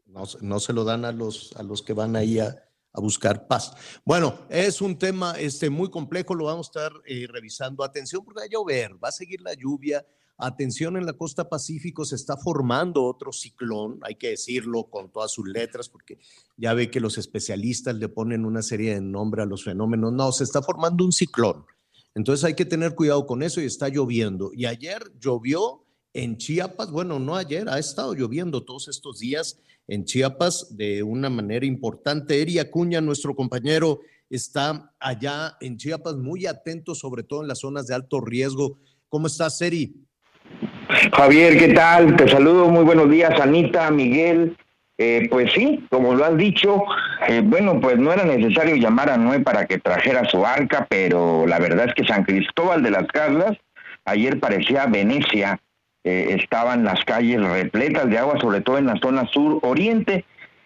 No, 0.05 0.25
se- 0.25 0.37
no 0.41 0.59
se 0.59 0.73
lo 0.73 0.83
dan 0.83 1.03
a 1.05 1.11
los, 1.11 1.53
a 1.55 1.63
los 1.63 1.81
que 1.81 1.93
van 1.93 2.15
ahí 2.15 2.37
a, 2.39 2.55
a 2.93 2.99
buscar 3.01 3.47
paz. 3.47 3.73
Bueno, 4.05 4.35
es 4.49 4.81
un 4.81 4.97
tema 4.99 5.33
este, 5.39 5.69
muy 5.69 5.89
complejo, 5.89 6.35
lo 6.35 6.45
vamos 6.45 6.67
a 6.67 6.69
estar 6.69 6.93
eh, 7.05 7.25
revisando. 7.27 7.83
Atención 7.83 8.23
porque 8.23 8.41
va 8.41 8.45
a 8.45 8.49
llover, 8.49 9.03
va 9.03 9.09
a 9.09 9.11
seguir 9.11 9.41
la 9.41 9.53
lluvia. 9.55 10.05
Atención, 10.43 10.97
en 10.97 11.05
la 11.05 11.13
costa 11.13 11.47
pacífico 11.47 12.03
se 12.03 12.15
está 12.15 12.35
formando 12.35 13.03
otro 13.03 13.31
ciclón, 13.31 13.99
hay 14.01 14.15
que 14.15 14.29
decirlo 14.29 14.85
con 14.89 15.11
todas 15.11 15.31
sus 15.31 15.47
letras, 15.47 15.87
porque 15.87 16.17
ya 16.57 16.73
ve 16.73 16.89
que 16.89 16.99
los 16.99 17.19
especialistas 17.19 17.95
le 17.95 18.09
ponen 18.09 18.43
una 18.43 18.63
serie 18.63 18.95
de 18.95 19.01
nombre 19.01 19.43
a 19.43 19.45
los 19.45 19.63
fenómenos. 19.63 20.11
No, 20.11 20.31
se 20.31 20.43
está 20.43 20.63
formando 20.63 21.05
un 21.05 21.11
ciclón. 21.11 21.63
Entonces 22.15 22.43
hay 22.43 22.55
que 22.55 22.65
tener 22.65 22.95
cuidado 22.95 23.25
con 23.27 23.43
eso 23.43 23.61
y 23.61 23.65
está 23.65 23.87
lloviendo. 23.87 24.51
Y 24.53 24.65
ayer 24.65 25.03
llovió 25.19 25.85
en 26.13 26.37
Chiapas, 26.37 26.91
bueno, 26.91 27.19
no 27.19 27.35
ayer, 27.35 27.69
ha 27.69 27.79
estado 27.79 28.13
lloviendo 28.13 28.63
todos 28.65 28.87
estos 28.87 29.19
días 29.19 29.59
en 29.87 30.05
Chiapas 30.05 30.75
de 30.75 31.03
una 31.03 31.29
manera 31.29 31.65
importante. 31.65 32.41
Eri 32.41 32.59
Acuña, 32.59 32.99
nuestro 32.99 33.35
compañero, 33.35 33.99
está 34.29 34.93
allá 34.99 35.55
en 35.61 35.77
Chiapas 35.77 36.15
muy 36.15 36.47
atento, 36.47 36.95
sobre 36.95 37.23
todo 37.23 37.43
en 37.43 37.47
las 37.47 37.59
zonas 37.59 37.87
de 37.87 37.93
alto 37.93 38.19
riesgo. 38.19 38.79
¿Cómo 39.07 39.27
estás, 39.27 39.61
Eri? 39.61 39.95
Javier, 41.13 41.57
¿qué 41.57 41.69
tal? 41.69 42.15
Te 42.15 42.27
saludo, 42.27 42.67
muy 42.67 42.83
buenos 42.83 43.09
días, 43.09 43.39
Anita, 43.39 43.89
Miguel. 43.91 44.57
Eh, 44.97 45.27
pues 45.31 45.51
sí, 45.53 45.85
como 45.89 46.13
lo 46.13 46.25
has 46.25 46.37
dicho, 46.37 46.83
eh, 47.27 47.41
bueno, 47.43 47.79
pues 47.79 47.97
no 47.97 48.11
era 48.11 48.23
necesario 48.23 48.75
llamar 48.75 49.09
a 49.09 49.17
Noé 49.17 49.39
para 49.39 49.65
que 49.65 49.79
trajera 49.79 50.25
su 50.25 50.45
arca, 50.45 50.85
pero 50.89 51.47
la 51.47 51.59
verdad 51.59 51.87
es 51.87 51.95
que 51.95 52.05
San 52.05 52.23
Cristóbal 52.23 52.83
de 52.83 52.91
las 52.91 53.07
Casas 53.07 53.57
ayer 54.05 54.39
parecía 54.39 54.85
Venecia, 54.85 55.59
eh, 56.03 56.35
estaban 56.39 56.83
las 56.83 57.03
calles 57.05 57.41
repletas 57.41 58.09
de 58.09 58.17
agua, 58.17 58.39
sobre 58.39 58.61
todo 58.61 58.77
en 58.77 58.87
la 58.87 58.97
zona 58.97 59.27
sur-oriente. 59.27 60.25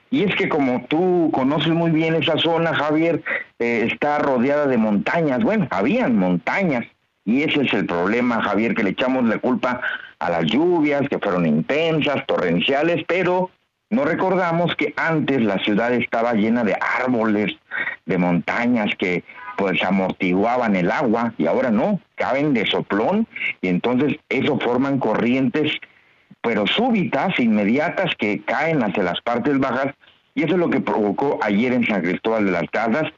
Y 0.10 0.24
es 0.24 0.36
que 0.36 0.48
como 0.48 0.86
tú 0.88 1.30
conoces 1.34 1.74
muy 1.74 1.92
bien 1.92 2.16
esa 2.16 2.38
zona, 2.38 2.74
Javier, 2.74 3.22
eh, 3.60 3.88
está 3.92 4.20
rodeada 4.20 4.66
de 4.68 4.78
montañas. 4.78 5.44
Bueno, 5.44 5.68
habían 5.72 6.16
montañas. 6.18 6.86
Y 7.26 7.42
ese 7.42 7.64
es 7.64 7.74
el 7.74 7.86
problema, 7.86 8.42
Javier, 8.44 8.76
que 8.76 8.84
le 8.84 8.92
echamos 8.92 9.26
la 9.26 9.40
culpa 9.40 9.82
a 10.26 10.30
las 10.30 10.46
lluvias, 10.46 11.08
que 11.10 11.20
fueron 11.20 11.46
intensas, 11.46 12.26
torrenciales, 12.26 13.04
pero 13.08 13.52
no 13.90 14.06
recordamos 14.06 14.76
que 14.76 14.94
antes 14.98 15.42
la 15.42 15.60
ciudad 15.60 15.94
estaba 15.94 16.34
llena 16.34 16.64
de 16.64 16.76
árboles, 17.00 17.54
de 18.06 18.18
montañas 18.18 18.94
que 18.98 19.24
pues 19.58 19.82
amortiguaban 19.84 20.76
el 20.76 20.92
agua 20.92 21.34
y 21.38 21.48
ahora 21.48 21.72
no, 21.72 22.00
caben 22.16 22.54
de 22.54 22.66
soplón 22.66 23.26
y 23.62 23.70
entonces 23.70 24.18
eso 24.30 24.60
forman 24.60 25.00
corrientes 25.00 25.72
pero 26.46 26.68
súbitas, 26.68 27.40
inmediatas, 27.40 28.14
que 28.16 28.44
caen 28.44 28.84
hacia 28.84 29.02
las 29.02 29.20
partes 29.22 29.58
bajas, 29.58 29.96
y 30.36 30.44
eso 30.44 30.54
es 30.54 30.60
lo 30.60 30.70
que 30.70 30.80
provocó 30.80 31.40
ayer 31.42 31.74
en 31.74 31.86
San 31.88 32.04
Cristóbal 32.04 32.46
de 32.46 32.52
las 32.52 32.70
Casas. 32.70 33.12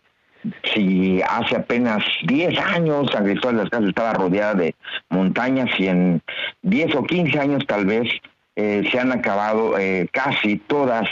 Si 0.74 1.22
hace 1.22 1.56
apenas 1.56 2.04
10 2.26 2.58
años 2.60 3.10
San 3.12 3.26
Cristóbal 3.26 3.58
de 3.58 3.64
las 3.64 3.72
Casas 3.72 3.90
estaba 3.90 4.14
rodeada 4.14 4.54
de 4.54 4.76
montañas 5.10 5.70
y 5.80 5.88
en 5.88 6.22
10 6.62 6.96
o 6.96 7.04
15 7.04 7.40
años 7.40 7.64
tal 7.68 7.86
vez 7.86 8.08
eh, 8.56 8.88
se 8.92 9.00
han 9.00 9.12
acabado 9.12 9.78
eh, 9.78 10.08
casi 10.12 10.58
todas 10.58 11.08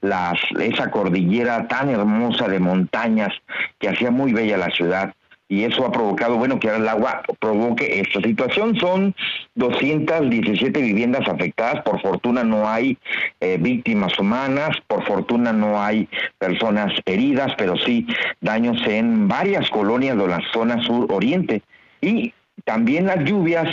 las 0.00 0.34
esa 0.58 0.90
cordillera 0.90 1.66
tan 1.66 1.88
hermosa 1.88 2.48
de 2.48 2.60
montañas 2.60 3.32
que 3.78 3.88
hacía 3.88 4.10
muy 4.10 4.32
bella 4.32 4.56
la 4.56 4.70
ciudad 4.70 5.14
y 5.50 5.64
eso 5.64 5.84
ha 5.84 5.90
provocado, 5.90 6.36
bueno, 6.36 6.60
que 6.60 6.68
ahora 6.68 6.80
el 6.80 6.88
agua 6.88 7.22
provoque 7.40 8.00
esta 8.00 8.20
situación. 8.20 8.76
Son 8.78 9.16
217 9.56 10.80
viviendas 10.80 11.28
afectadas, 11.28 11.82
por 11.82 12.00
fortuna 12.00 12.44
no 12.44 12.68
hay 12.68 12.96
eh, 13.40 13.58
víctimas 13.60 14.16
humanas, 14.16 14.70
por 14.86 15.04
fortuna 15.04 15.52
no 15.52 15.82
hay 15.82 16.08
personas 16.38 16.92
heridas, 17.04 17.52
pero 17.58 17.76
sí 17.76 18.06
daños 18.40 18.80
en 18.86 19.26
varias 19.26 19.68
colonias 19.70 20.16
de 20.16 20.28
la 20.28 20.40
zona 20.52 20.80
sur-oriente. 20.84 21.62
Y 22.00 22.32
también 22.64 23.06
las 23.06 23.24
lluvias 23.24 23.68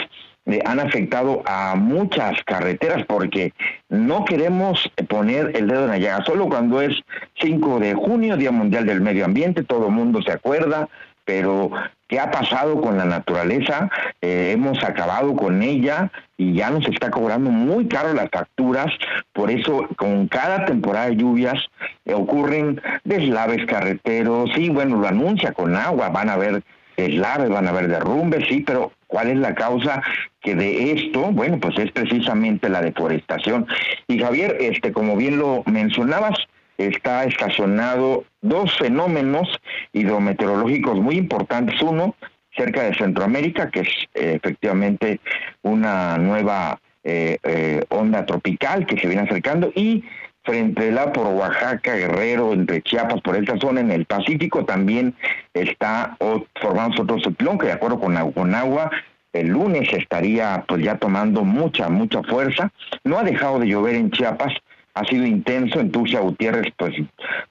eh, 0.47 0.61
han 0.65 0.79
afectado 0.79 1.43
a 1.45 1.75
muchas 1.75 2.41
carreteras 2.45 3.05
porque 3.05 3.53
no 3.89 4.25
queremos 4.25 4.89
poner 5.09 5.51
el 5.55 5.67
dedo 5.67 5.83
en 5.83 5.89
la 5.89 5.97
llaga. 5.99 6.25
Solo 6.25 6.47
cuando 6.47 6.81
es 6.81 6.95
5 7.39 7.79
de 7.79 7.93
junio, 7.93 8.35
Día 8.35 8.51
Mundial 8.51 8.87
del 8.87 9.01
Medio 9.01 9.25
Ambiente, 9.25 9.63
todo 9.63 9.87
el 9.87 9.93
mundo 9.93 10.23
se 10.23 10.31
acuerda, 10.31 10.89
pero 11.27 11.69
¿qué 12.07 12.21
ha 12.21 12.31
pasado 12.31 12.79
con 12.79 12.97
la 12.97 13.03
naturaleza? 13.03 13.89
Eh, 14.21 14.51
hemos 14.53 14.81
acabado 14.81 15.35
con 15.35 15.61
ella 15.61 16.09
y 16.37 16.53
ya 16.53 16.69
nos 16.69 16.87
está 16.87 17.11
cobrando 17.11 17.49
muy 17.49 17.89
caro 17.89 18.13
las 18.13 18.29
facturas, 18.31 18.87
por 19.33 19.51
eso 19.51 19.89
con 19.97 20.29
cada 20.29 20.63
temporada 20.63 21.07
de 21.07 21.17
lluvias 21.17 21.61
eh, 22.05 22.13
ocurren 22.13 22.81
deslaves 23.03 23.65
carreteros, 23.65 24.51
sí, 24.55 24.69
bueno, 24.69 24.95
lo 24.95 25.07
anuncia 25.07 25.51
con 25.51 25.75
agua, 25.75 26.07
van 26.07 26.29
a 26.29 26.35
haber 26.35 26.63
deslaves, 26.95 27.49
van 27.49 27.67
a 27.67 27.71
haber 27.71 27.89
derrumbes, 27.89 28.47
sí, 28.47 28.63
pero 28.65 28.93
¿cuál 29.07 29.27
es 29.27 29.37
la 29.37 29.53
causa 29.53 30.01
que 30.39 30.55
de 30.55 30.93
esto? 30.93 31.23
Bueno, 31.33 31.59
pues 31.59 31.77
es 31.77 31.91
precisamente 31.91 32.69
la 32.69 32.81
deforestación. 32.81 33.67
Y 34.07 34.17
Javier, 34.17 34.55
este, 34.61 34.93
como 34.93 35.17
bien 35.17 35.39
lo 35.39 35.61
mencionabas, 35.65 36.47
está 36.77 37.23
estacionado 37.25 38.23
dos 38.41 38.77
fenómenos 38.77 39.49
hidrometeorológicos 39.93 40.99
muy 40.99 41.15
importantes. 41.15 41.81
Uno, 41.81 42.15
cerca 42.55 42.83
de 42.83 42.95
Centroamérica, 42.95 43.69
que 43.69 43.81
es 43.81 43.89
eh, 44.13 44.33
efectivamente 44.35 45.19
una 45.61 46.17
nueva 46.17 46.79
eh, 47.03 47.37
eh, 47.43 47.83
onda 47.89 48.25
tropical 48.25 48.85
que 48.85 48.97
se 48.97 49.07
viene 49.07 49.23
acercando, 49.23 49.71
y 49.75 50.03
frente 50.43 50.89
a 50.89 50.91
la 50.91 51.13
por 51.13 51.27
Oaxaca, 51.27 51.95
Guerrero, 51.95 52.53
entre 52.53 52.81
Chiapas, 52.81 53.21
por 53.21 53.35
esta 53.35 53.57
zona 53.57 53.81
en 53.81 53.91
el 53.91 54.05
Pacífico, 54.05 54.65
también 54.65 55.13
está 55.53 56.17
formando 56.61 57.03
otro 57.03 57.19
ciclón 57.19 57.57
que 57.57 57.67
de 57.67 57.73
acuerdo 57.73 57.99
con, 57.99 58.55
agua 58.55 58.89
el 59.33 59.49
lunes 59.49 59.91
estaría 59.91 60.63
pues 60.67 60.83
ya 60.83 60.97
tomando 60.97 61.43
mucha, 61.43 61.89
mucha 61.89 62.23
fuerza. 62.23 62.71
No 63.03 63.19
ha 63.19 63.23
dejado 63.23 63.59
de 63.59 63.67
llover 63.67 63.95
en 63.95 64.09
Chiapas, 64.09 64.53
ha 64.97 65.05
sido 65.05 65.25
intenso 65.25 65.79
en 65.79 65.91
Tuxtla 65.91 66.21
Gutiérrez, 66.21 66.73
pues 66.77 66.93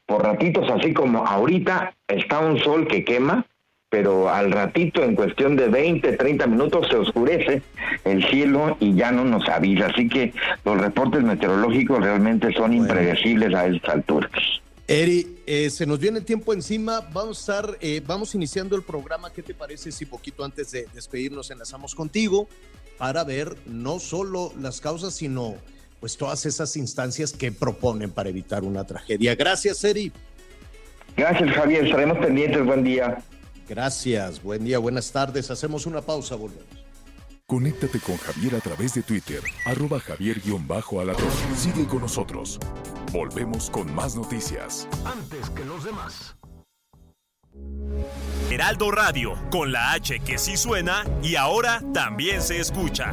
por 0.04 0.22
ratitos, 0.22 0.68
así 0.70 0.92
como 0.92 1.26
ahorita 1.26 1.94
está 2.08 2.40
un 2.40 2.58
sol 2.58 2.86
que 2.88 3.04
quema, 3.04 3.46
pero 3.88 4.28
al 4.28 4.50
ratito, 4.50 5.04
en 5.04 5.14
cuestión 5.14 5.56
de 5.56 5.68
20, 5.68 6.16
30 6.16 6.46
minutos, 6.48 6.88
se 6.88 6.96
oscurece 6.96 7.62
el 8.04 8.24
cielo 8.28 8.76
y 8.80 8.94
ya 8.94 9.12
no 9.12 9.24
nos 9.24 9.48
avisa. 9.48 9.86
Así 9.86 10.08
que 10.08 10.32
los 10.64 10.78
reportes 10.78 11.22
meteorológicos 11.22 12.00
realmente 12.00 12.52
son 12.52 12.72
impredecibles 12.72 13.54
a 13.54 13.66
estas 13.66 13.94
alturas. 13.94 14.30
Eri, 14.88 15.38
eh, 15.46 15.70
se 15.70 15.86
nos 15.86 15.98
viene 15.98 16.18
el 16.18 16.24
tiempo 16.24 16.52
encima. 16.52 17.00
Vamos 17.12 17.48
a 17.48 17.58
estar, 17.58 17.78
eh, 17.80 18.02
vamos 18.04 18.34
iniciando 18.34 18.76
el 18.76 18.82
programa. 18.82 19.32
¿Qué 19.32 19.42
te 19.42 19.54
parece 19.54 19.92
si 19.92 20.04
poquito 20.04 20.44
antes 20.44 20.72
de 20.72 20.86
despedirnos 20.92 21.50
enlazamos 21.50 21.94
contigo 21.94 22.48
para 22.98 23.24
ver 23.24 23.56
no 23.66 23.98
solo 23.98 24.52
las 24.60 24.80
causas, 24.80 25.14
sino 25.14 25.54
pues 26.06 26.16
todas 26.16 26.46
esas 26.46 26.76
instancias 26.76 27.32
que 27.32 27.50
proponen 27.50 28.12
para 28.12 28.28
evitar 28.28 28.62
una 28.62 28.84
tragedia? 28.84 29.34
Gracias, 29.34 29.82
Eri. 29.82 30.12
Gracias, 31.16 31.50
Javier. 31.50 31.84
Estaremos 31.84 32.18
pendientes. 32.18 32.64
Buen 32.64 32.84
día. 32.84 33.18
Gracias. 33.68 34.40
Buen 34.40 34.64
día, 34.64 34.78
buenas 34.78 35.10
tardes. 35.10 35.50
Hacemos 35.50 35.84
una 35.84 36.02
pausa, 36.02 36.36
volvemos. 36.36 36.64
Conéctate 37.44 37.98
con 37.98 38.16
Javier 38.18 38.54
a 38.54 38.60
través 38.60 38.94
de 38.94 39.02
Twitter, 39.02 39.40
arroba 39.64 39.98
javier-alatón. 39.98 41.28
Sigue 41.56 41.88
con 41.88 42.02
nosotros. 42.02 42.60
Volvemos 43.10 43.68
con 43.68 43.92
más 43.92 44.14
noticias. 44.14 44.86
Antes 45.04 45.50
que 45.50 45.64
los 45.64 45.82
demás. 45.82 46.36
Heraldo 48.48 48.92
Radio, 48.92 49.34
con 49.50 49.72
la 49.72 49.90
H 49.90 50.20
que 50.20 50.38
sí 50.38 50.56
suena 50.56 51.04
y 51.20 51.34
ahora 51.34 51.82
también 51.92 52.42
se 52.42 52.60
escucha. 52.60 53.12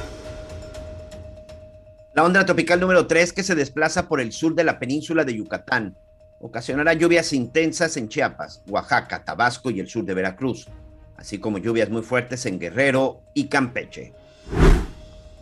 La 2.13 2.25
onda 2.25 2.45
tropical 2.45 2.77
número 2.81 3.07
3 3.07 3.31
que 3.31 3.41
se 3.41 3.55
desplaza 3.55 4.09
por 4.09 4.19
el 4.19 4.33
sur 4.33 4.53
de 4.53 4.65
la 4.65 4.79
península 4.79 5.23
de 5.23 5.33
Yucatán 5.33 5.95
ocasionará 6.41 6.91
lluvias 6.93 7.31
intensas 7.31 7.95
en 7.95 8.09
Chiapas, 8.09 8.63
Oaxaca, 8.67 9.23
Tabasco 9.23 9.71
y 9.71 9.79
el 9.79 9.87
sur 9.87 10.03
de 10.03 10.13
Veracruz, 10.13 10.67
así 11.15 11.37
como 11.37 11.57
lluvias 11.57 11.89
muy 11.89 12.01
fuertes 12.01 12.45
en 12.45 12.59
Guerrero 12.59 13.21
y 13.33 13.47
Campeche. 13.47 14.13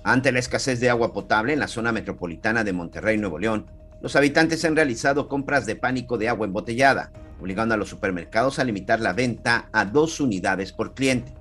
Ante 0.04 0.32
la 0.32 0.38
escasez 0.38 0.80
de 0.80 0.92
agua 0.92 1.12
potable 1.12 1.54
en 1.54 1.60
la 1.60 1.68
zona 1.68 1.92
metropolitana 1.92 2.64
de 2.64 2.74
Monterrey, 2.74 3.18
Nuevo 3.18 3.40
León, 3.40 3.66
los 4.00 4.16
habitantes 4.16 4.64
han 4.64 4.76
realizado 4.76 5.28
compras 5.28 5.66
de 5.66 5.76
pánico 5.76 6.20
de 6.20 6.30
agua 6.30 6.46
embotellada, 6.46 7.12
obligando 7.40 7.74
a 7.74 7.78
los 7.78 7.90
supermercados 7.90 8.60
a 8.60 8.64
limitar 8.64 9.00
la 9.00 9.14
venta 9.14 9.70
a 9.72 9.86
dos 9.86 10.20
unidades 10.20 10.72
por 10.72 10.94
cliente. 10.94 11.34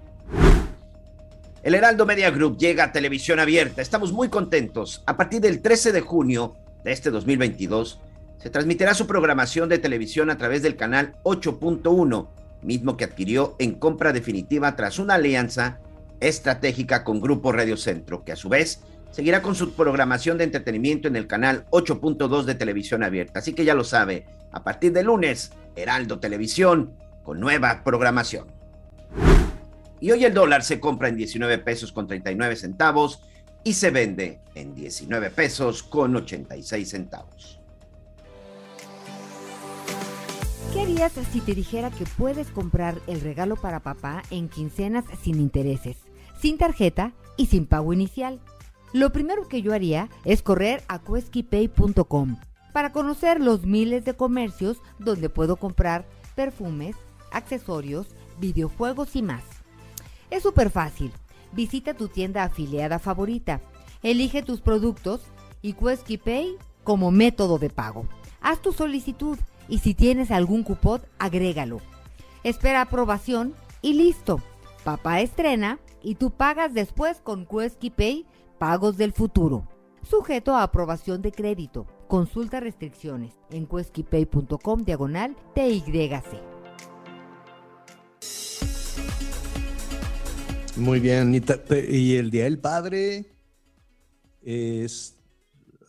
El 1.65 1.75
Heraldo 1.75 2.07
Media 2.07 2.31
Group 2.31 2.57
llega 2.57 2.85
a 2.85 2.93
televisión 2.93 3.41
abierta. 3.41 3.83
Estamos 3.83 4.13
muy 4.13 4.29
contentos. 4.29 5.03
A 5.07 5.17
partir 5.17 5.41
del 5.41 5.61
13 5.61 5.91
de 5.91 6.01
junio 6.01 6.55
de 6.85 6.93
este 6.93 7.11
2022, 7.11 7.99
se 8.39 8.51
transmitirá 8.51 8.95
su 8.95 9.09
programación 9.09 9.69
de 9.69 9.79
televisión 9.79 10.31
a 10.31 10.39
través 10.39 10.63
del 10.63 10.77
canal 10.77 11.17
8.1, 11.25 12.29
mismo 12.63 12.97
que 12.97 13.05
adquirió 13.05 13.57
en 13.59 13.75
compra 13.75 14.13
definitiva 14.13 14.77
tras 14.77 15.01
una 15.01 15.15
alianza 15.15 15.81
estratégica 16.21 17.03
con 17.03 17.21
Grupo 17.21 17.51
Radio 17.51 17.77
Centro, 17.77 18.23
que 18.25 18.33
a 18.33 18.37
su 18.37 18.49
vez 18.49 18.81
seguirá 19.11 19.43
con 19.43 19.57
su 19.57 19.73
programación 19.73 20.39
de 20.39 20.45
entretenimiento 20.45 21.09
en 21.09 21.17
el 21.17 21.27
canal 21.27 21.67
8.2 21.71 22.45
de 22.45 22.55
televisión 22.55 23.03
abierta. 23.03 23.41
Así 23.41 23.53
que 23.53 23.65
ya 23.65 23.75
lo 23.75 23.83
sabe, 23.83 24.27
a 24.53 24.63
partir 24.63 24.93
de 24.93 25.03
lunes, 25.03 25.51
Heraldo 25.75 26.21
Televisión 26.21 26.93
con 27.25 27.41
nueva 27.41 27.83
programación. 27.83 28.47
Y 30.01 30.11
hoy 30.11 30.25
el 30.25 30.35
dólar 30.35 30.63
se 30.63 30.81
compra 30.81 31.09
en 31.09 31.17
19 31.17 31.59
pesos 31.59 31.93
con 31.93 32.07
39 32.07 32.57
centavos 32.57 33.23
y 33.65 33.73
se 33.75 33.91
vende 33.91 34.41
en 34.55 34.75
19 34.75 35.31
pesos 35.31 35.83
con 35.83 36.15
86 36.15 36.89
centavos. 36.89 37.61
¿Qué 40.73 40.83
harías 40.83 41.13
si 41.33 41.41
te 41.41 41.55
dijera 41.55 41.91
que 41.91 42.05
puedes 42.05 42.49
comprar 42.49 42.99
el 43.07 43.21
regalo 43.21 43.57
para 43.57 43.81
papá 43.81 44.23
en 44.31 44.49
quincenas 44.49 45.05
sin 45.23 45.41
intereses, 45.41 45.97
sin 46.41 46.59
tarjeta 46.59 47.13
y 47.37 47.47
sin 47.47 47.67
pago 47.67 47.93
inicial? 47.93 48.41
Lo 48.93 49.11
primero 49.11 49.49
que 49.49 49.63
yo 49.63 49.73
haría 49.73 50.09
es 50.25 50.43
correr 50.43 50.83
a 50.89 50.99
cueskipay.com 50.99 52.39
para 52.73 52.93
conocer 52.93 53.41
los 53.41 53.65
miles 53.65 54.05
de 54.05 54.15
comercios 54.15 54.79
donde 54.99 55.29
puedo 55.29 55.57
comprar 55.57 56.07
perfumes, 56.35 56.97
accesorios, 57.33 58.07
videojuegos 58.39 59.17
y 59.17 59.23
más. 59.23 59.58
Es 60.31 60.43
súper 60.43 60.71
fácil. 60.71 61.13
Visita 61.53 61.95
tu 61.95 62.09
tienda 62.09 62.45
afiliada 62.45 62.99
favorita, 62.99 63.61
elige 64.03 64.43
tus 64.43 64.61
productos 64.61 65.23
y 65.63 65.73
Cueskipay 65.73 66.57
como 66.85 67.11
método 67.11 67.59
de 67.59 67.71
pago. 67.71 68.07
Haz 68.41 68.61
tu 68.61 68.73
solicitud 68.73 69.39
y 69.69 69.79
si 69.79 69.95
tienes 69.95 70.31
algún 70.31 70.63
cupón, 70.63 71.03
agrégalo. 71.19 71.81
Espera 72.45 72.83
aprobación 72.83 73.55
y 73.83 73.95
listo. 73.95 74.41
Papá 74.85 75.21
estrena 75.21 75.79
y 76.03 76.15
tú 76.15 76.31
pagas 76.31 76.75
después 76.75 77.21
con 77.21 77.47
Quesky 77.47 77.91
Pay 77.91 78.27
Pagos 78.59 78.97
del 78.97 79.13
Futuro. 79.13 79.67
Sujeto 80.03 80.55
a 80.55 80.63
aprobación 80.63 81.21
de 81.21 81.33
crédito. 81.33 81.87
Consulta 82.07 82.61
restricciones 82.61 83.35
en 83.51 83.67
queskypay.com 83.67 84.85
diagonal 84.85 85.37
TYC. 85.55 86.48
Muy 90.79 91.01
bien, 91.01 91.19
Anita. 91.19 91.61
¿Y 91.89 92.17
el 92.17 92.31
Día 92.31 92.45
del 92.45 92.59
Padre 92.59 93.27
es 94.43 95.17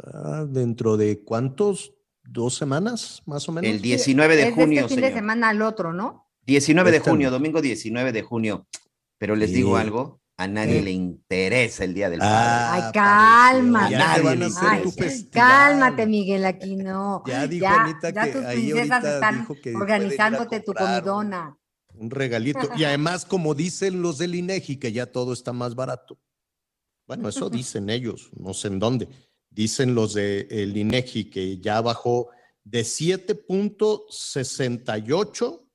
ah, 0.03 0.45
dentro 0.47 0.97
de 0.97 1.23
cuántos? 1.23 1.93
dos 2.31 2.55
semanas, 2.55 3.21
más 3.25 3.47
o 3.49 3.51
menos. 3.51 3.69
El 3.69 3.81
19 3.81 4.35
de 4.35 4.51
junio. 4.51 4.81
este 4.81 4.95
fin 4.95 5.03
de 5.03 5.13
semana 5.13 5.49
al 5.49 5.61
otro, 5.61 5.93
¿no? 5.93 6.27
19 6.45 6.91
de 6.91 6.99
junio, 6.99 7.31
domingo 7.31 7.61
19 7.61 8.11
de 8.11 8.21
junio. 8.21 8.67
Pero 9.17 9.35
les 9.35 9.51
digo 9.51 9.77
algo, 9.77 10.21
a 10.37 10.47
nadie 10.47 10.81
le 10.81 10.91
interesa 10.91 11.83
el 11.83 11.93
Día 11.93 12.09
del 12.09 12.19
Padre. 12.19 12.85
Ay, 12.85 12.91
cálmate. 12.93 13.97
cálmate, 15.31 16.05
Miguel, 16.07 16.45
aquí 16.45 16.75
no. 16.75 17.23
Ya 17.27 17.45
dijo 17.45 17.67
Anita 17.67 18.13
que 18.13 18.31
tus 18.31 18.45
ahí 18.45 18.71
princesas 18.71 19.03
están 19.03 19.39
dijo 19.39 19.55
que 19.61 19.75
organizándote 19.75 20.61
tu 20.61 20.73
comidona. 20.73 21.58
Un 21.99 22.09
regalito. 22.09 22.69
Y 22.77 22.85
además, 22.85 23.25
como 23.25 23.53
dicen 23.53 24.01
los 24.01 24.17
del 24.17 24.35
INEGI, 24.35 24.77
que 24.77 24.91
ya 24.91 25.05
todo 25.05 25.33
está 25.33 25.53
más 25.53 25.75
barato. 25.75 26.17
Bueno, 27.05 27.29
eso 27.29 27.49
dicen 27.49 27.89
ellos, 27.89 28.29
no 28.33 28.53
sé 28.53 28.67
en 28.67 28.79
dónde 28.79 29.07
dicen 29.49 29.95
los 29.95 30.13
de 30.13 30.47
el 30.49 30.77
INEGI 30.77 31.29
que 31.29 31.59
ya 31.59 31.81
bajó 31.81 32.29
de 32.63 32.81
7.68 32.81 35.65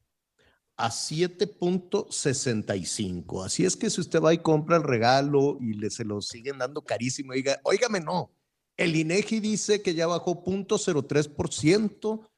a 0.76 0.90
7.65. 0.90 3.44
Así 3.44 3.64
es 3.64 3.76
que 3.76 3.90
si 3.90 4.00
usted 4.00 4.20
va 4.20 4.34
y 4.34 4.38
compra 4.38 4.76
el 4.76 4.82
regalo 4.82 5.56
y 5.60 5.74
le 5.74 5.88
se 5.90 6.04
lo 6.04 6.20
siguen 6.20 6.58
dando 6.58 6.82
carísimo, 6.82 7.32
diga, 7.32 7.60
óigame, 7.62 8.00
no. 8.00 8.32
El 8.76 8.96
INEGI 8.96 9.38
dice 9.40 9.82
que 9.82 9.94
ya 9.94 10.08
bajó 10.08 10.44
0.03% 10.44 12.28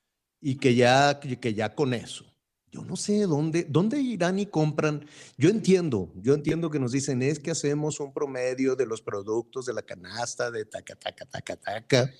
y 0.40 0.56
que 0.56 0.74
ya, 0.74 1.18
que 1.18 1.54
ya 1.54 1.74
con 1.74 1.94
eso. 1.94 2.26
Yo 2.76 2.84
no 2.84 2.96
sé 2.96 3.22
dónde, 3.22 3.64
dónde 3.64 3.98
irán 4.02 4.38
y 4.38 4.44
compran. 4.44 5.06
Yo 5.38 5.48
entiendo, 5.48 6.12
yo 6.16 6.34
entiendo 6.34 6.70
que 6.70 6.78
nos 6.78 6.92
dicen 6.92 7.22
es 7.22 7.38
que 7.38 7.50
hacemos 7.50 8.00
un 8.00 8.12
promedio 8.12 8.76
de 8.76 8.84
los 8.84 9.00
productos 9.00 9.64
de 9.64 9.72
la 9.72 9.80
canasta, 9.80 10.50
de 10.50 10.66
taca, 10.66 10.94
taca, 10.94 11.24
taca, 11.24 11.56
taca. 11.56 12.10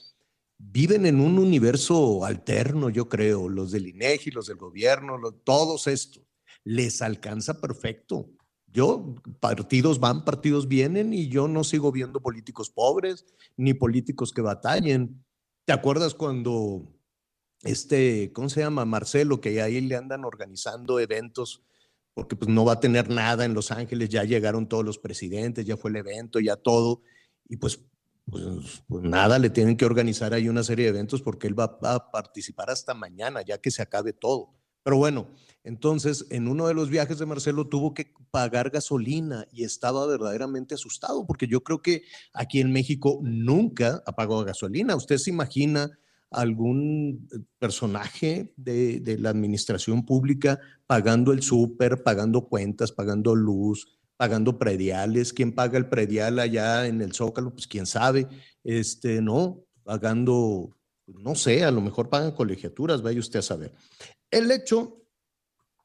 Viven 0.57 1.05
en 1.05 1.21
un 1.21 1.39
universo 1.39 2.25
alterno, 2.25 2.89
yo 2.89 3.07
creo, 3.07 3.51
los 3.51 3.71
del 3.71 3.87
INEGI, 3.87 4.31
los 4.31 4.47
del 4.47 4.57
gobierno, 4.57 5.21
todos 5.45 5.89
estos. 5.89 6.23
Les 6.65 7.03
alcanza 7.03 7.61
perfecto. 7.61 8.31
yo, 8.73 9.15
partidos 9.41 10.01
van, 10.01 10.25
partidos 10.25 10.69
vienen 10.69 11.13
y 11.13 11.29
yo 11.29 11.49
no 11.49 11.65
sigo 11.65 11.93
viendo 11.93 12.23
políticos 12.23 12.71
pobres 12.71 13.27
ni 13.59 13.75
políticos 13.75 14.33
que 14.33 14.41
batallen. 14.41 15.23
¿Te 15.67 15.75
acuerdas 15.75 16.15
cuando 16.15 16.96
este, 17.67 18.33
¿cómo 18.33 18.49
se 18.49 18.61
llama? 18.61 18.85
Marcelo, 18.85 19.41
que 19.41 19.61
ahí 19.61 19.81
le 19.81 19.97
andan 19.97 20.25
organizando 20.25 20.99
eventos 21.01 21.63
porque 22.17 22.35
pues 22.35 22.49
no 22.49 22.65
va 22.65 22.73
a 22.73 22.81
tener 22.81 23.11
nada 23.11 23.45
en 23.45 23.53
Los 23.53 23.71
Ángeles, 23.71 24.09
ya 24.09 24.25
llegaron 24.25 24.71
todos 24.71 24.83
los 24.83 24.99
presidentes, 24.99 25.67
ya 25.67 25.77
fue 25.77 25.91
el 25.91 25.97
evento, 25.97 26.41
ya 26.41 26.57
todo, 26.57 27.03
y 27.47 27.59
pues, 27.59 27.79
pues, 28.25 28.83
pues 28.89 29.03
nada, 29.03 29.39
le 29.39 29.51
tienen 29.51 29.77
que 29.77 29.85
organizar 29.85 30.33
ahí 30.33 30.49
una 30.49 30.63
serie 30.63 30.87
de 30.87 30.93
eventos 30.93 31.21
porque 31.21 31.47
él 31.47 31.61
va, 31.61 31.79
a 31.83 32.11
participar 32.11 32.71
hasta 32.71 32.95
mañana, 32.95 33.43
ya 33.43 33.59
que 33.59 33.71
se 33.71 33.83
acabe 33.83 34.15
todo. 34.15 34.55
Pero 34.83 34.97
bueno, 34.97 35.29
entonces 35.63 36.27
en 36.31 36.49
uno 36.49 36.67
de 36.67 36.73
los 36.73 36.89
viajes 36.89 37.19
de 37.19 37.27
Marcelo 37.27 37.69
tuvo 37.69 37.93
que 37.93 38.15
pagar 38.31 38.71
gasolina 38.71 39.47
y 39.53 39.65
estaba 39.65 40.07
verdaderamente 40.07 40.75
asustado 40.75 41.27
porque 41.27 41.47
yo 41.47 41.63
creo 41.63 41.83
que 41.83 42.05
aquí 42.33 42.61
en 42.61 42.73
México 42.73 43.21
nunca 43.23 44.03
ha 44.07 44.13
pagado 44.13 44.43
gasolina. 44.43 44.97
Usted 44.97 45.19
se 45.19 45.29
imagina 45.29 45.99
algún 46.31 47.29
eh, 47.33 47.39
personaje 47.59 48.53
de, 48.57 49.17
la 49.19 49.31
administración 49.31 50.05
pública 50.05 50.61
pagando 50.87 51.33
el 51.33 51.43
súper, 51.43 52.03
pagando 52.03 52.49
cuentas, 52.49 52.93
pagando 52.93 53.35
luz, 53.35 53.99
pagando 54.17 54.59
prediales. 54.59 55.33
¿Quién 55.33 55.53
paga 55.53 55.79
el 55.79 55.89
predial 55.89 56.39
allá 56.39 56.87
en 56.87 57.01
el 57.01 57.13
Zócalo? 57.13 57.53
Pues 57.53 57.67
quién 57.67 57.87
sabe. 57.87 58.27
Este, 58.65 59.21
no, 59.21 59.65
pagando, 59.85 60.77
no 61.07 61.35
sé, 61.35 61.65
a 61.65 61.71
lo 61.71 61.81
mejor 61.81 62.09
pagan 62.09 62.33
colegiaturas, 62.33 63.03
vaya 63.03 63.21
usted 63.21 63.39
a 63.39 63.43
saber. 63.43 63.73
El 64.31 64.51
hecho 64.51 65.03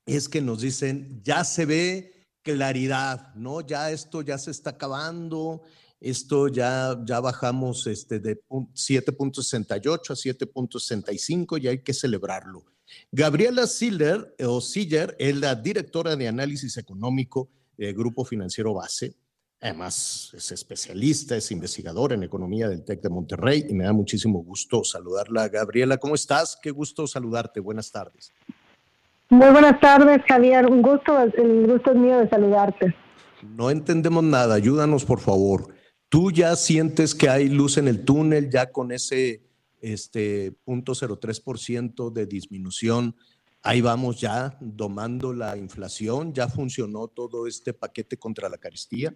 es 0.05 0.27
que 0.27 0.41
nos 0.41 0.61
dicen, 0.61 1.21
ya 1.23 1.43
se 1.43 1.65
ve 1.65 2.27
claridad, 2.43 3.33
¿no? 3.35 3.61
Ya 3.61 3.91
esto 3.91 4.21
ya 4.21 4.37
se 4.37 4.51
está 4.51 4.71
acabando, 4.71 5.61
esto 6.01 6.47
ya, 6.47 6.97
ya 7.05 7.19
bajamos 7.19 7.85
este, 7.85 8.19
de 8.19 8.41
7.68 8.49 10.09
a 10.09 10.15
7.65 10.15 11.61
y 11.61 11.67
hay 11.67 11.83
que 11.83 11.93
celebrarlo. 11.93 12.65
Gabriela 13.11 13.67
Siller, 13.67 14.35
o 14.45 14.59
Siller 14.59 15.15
es 15.19 15.35
la 15.35 15.55
directora 15.55 16.15
de 16.15 16.27
análisis 16.27 16.75
económico 16.77 17.49
del 17.77 17.93
Grupo 17.93 18.25
Financiero 18.25 18.73
Base. 18.73 19.15
Además, 19.61 20.31
es 20.35 20.51
especialista, 20.51 21.35
es 21.35 21.51
investigadora 21.51 22.15
en 22.15 22.23
economía 22.23 22.67
del 22.67 22.83
TEC 22.83 23.01
de 23.03 23.09
Monterrey 23.09 23.65
y 23.69 23.73
me 23.75 23.83
da 23.83 23.93
muchísimo 23.93 24.39
gusto 24.43 24.83
saludarla. 24.83 25.49
Gabriela, 25.49 25.97
¿cómo 25.97 26.15
estás? 26.15 26.57
Qué 26.59 26.71
gusto 26.71 27.05
saludarte. 27.05 27.59
Buenas 27.59 27.91
tardes. 27.91 28.33
Muy 29.29 29.49
buenas 29.51 29.79
tardes, 29.79 30.21
Javier. 30.27 30.65
Un 30.65 30.81
gusto, 30.81 31.17
el 31.21 31.67
gusto 31.67 31.91
es 31.91 31.97
mío 31.97 32.17
de 32.17 32.27
saludarte. 32.27 32.95
No 33.43 33.69
entendemos 33.69 34.23
nada. 34.23 34.55
Ayúdanos, 34.55 35.05
por 35.05 35.19
favor. 35.19 35.71
¿Tú 36.11 36.29
ya 36.29 36.55
sientes 36.57 37.15
que 37.15 37.29
hay 37.29 37.47
luz 37.47 37.77
en 37.77 37.87
el 37.87 38.03
túnel 38.03 38.49
ya 38.49 38.69
con 38.69 38.91
ese 38.91 39.43
este, 39.79 40.51
0.03% 40.65 42.11
de 42.11 42.25
disminución? 42.25 43.15
Ahí 43.63 43.79
vamos 43.79 44.19
ya 44.19 44.57
domando 44.59 45.31
la 45.31 45.55
inflación. 45.55 46.33
¿Ya 46.33 46.49
funcionó 46.49 47.07
todo 47.07 47.47
este 47.47 47.71
paquete 47.71 48.17
contra 48.17 48.49
la 48.49 48.57
carestía? 48.57 49.13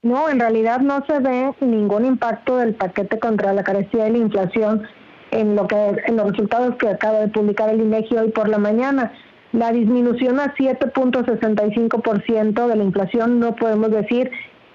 No, 0.00 0.30
en 0.30 0.40
realidad 0.40 0.80
no 0.80 1.04
se 1.06 1.18
ve 1.18 1.52
ningún 1.60 2.06
impacto 2.06 2.56
del 2.56 2.76
paquete 2.76 3.18
contra 3.18 3.52
la 3.52 3.62
carestía 3.62 4.08
y 4.08 4.12
la 4.12 4.18
inflación 4.18 4.84
en 5.32 5.54
lo 5.54 5.68
que 5.68 5.96
en 6.06 6.16
los 6.16 6.30
resultados 6.30 6.76
que 6.76 6.88
acaba 6.88 7.18
de 7.18 7.28
publicar 7.28 7.68
el 7.68 7.82
INEGI 7.82 8.16
hoy 8.16 8.30
por 8.30 8.48
la 8.48 8.56
mañana. 8.56 9.12
La 9.52 9.70
disminución 9.70 10.40
a 10.40 10.54
7.65% 10.54 12.68
de 12.68 12.76
la 12.76 12.84
inflación 12.84 13.38
no 13.38 13.54
podemos 13.54 13.90
decir 13.90 14.30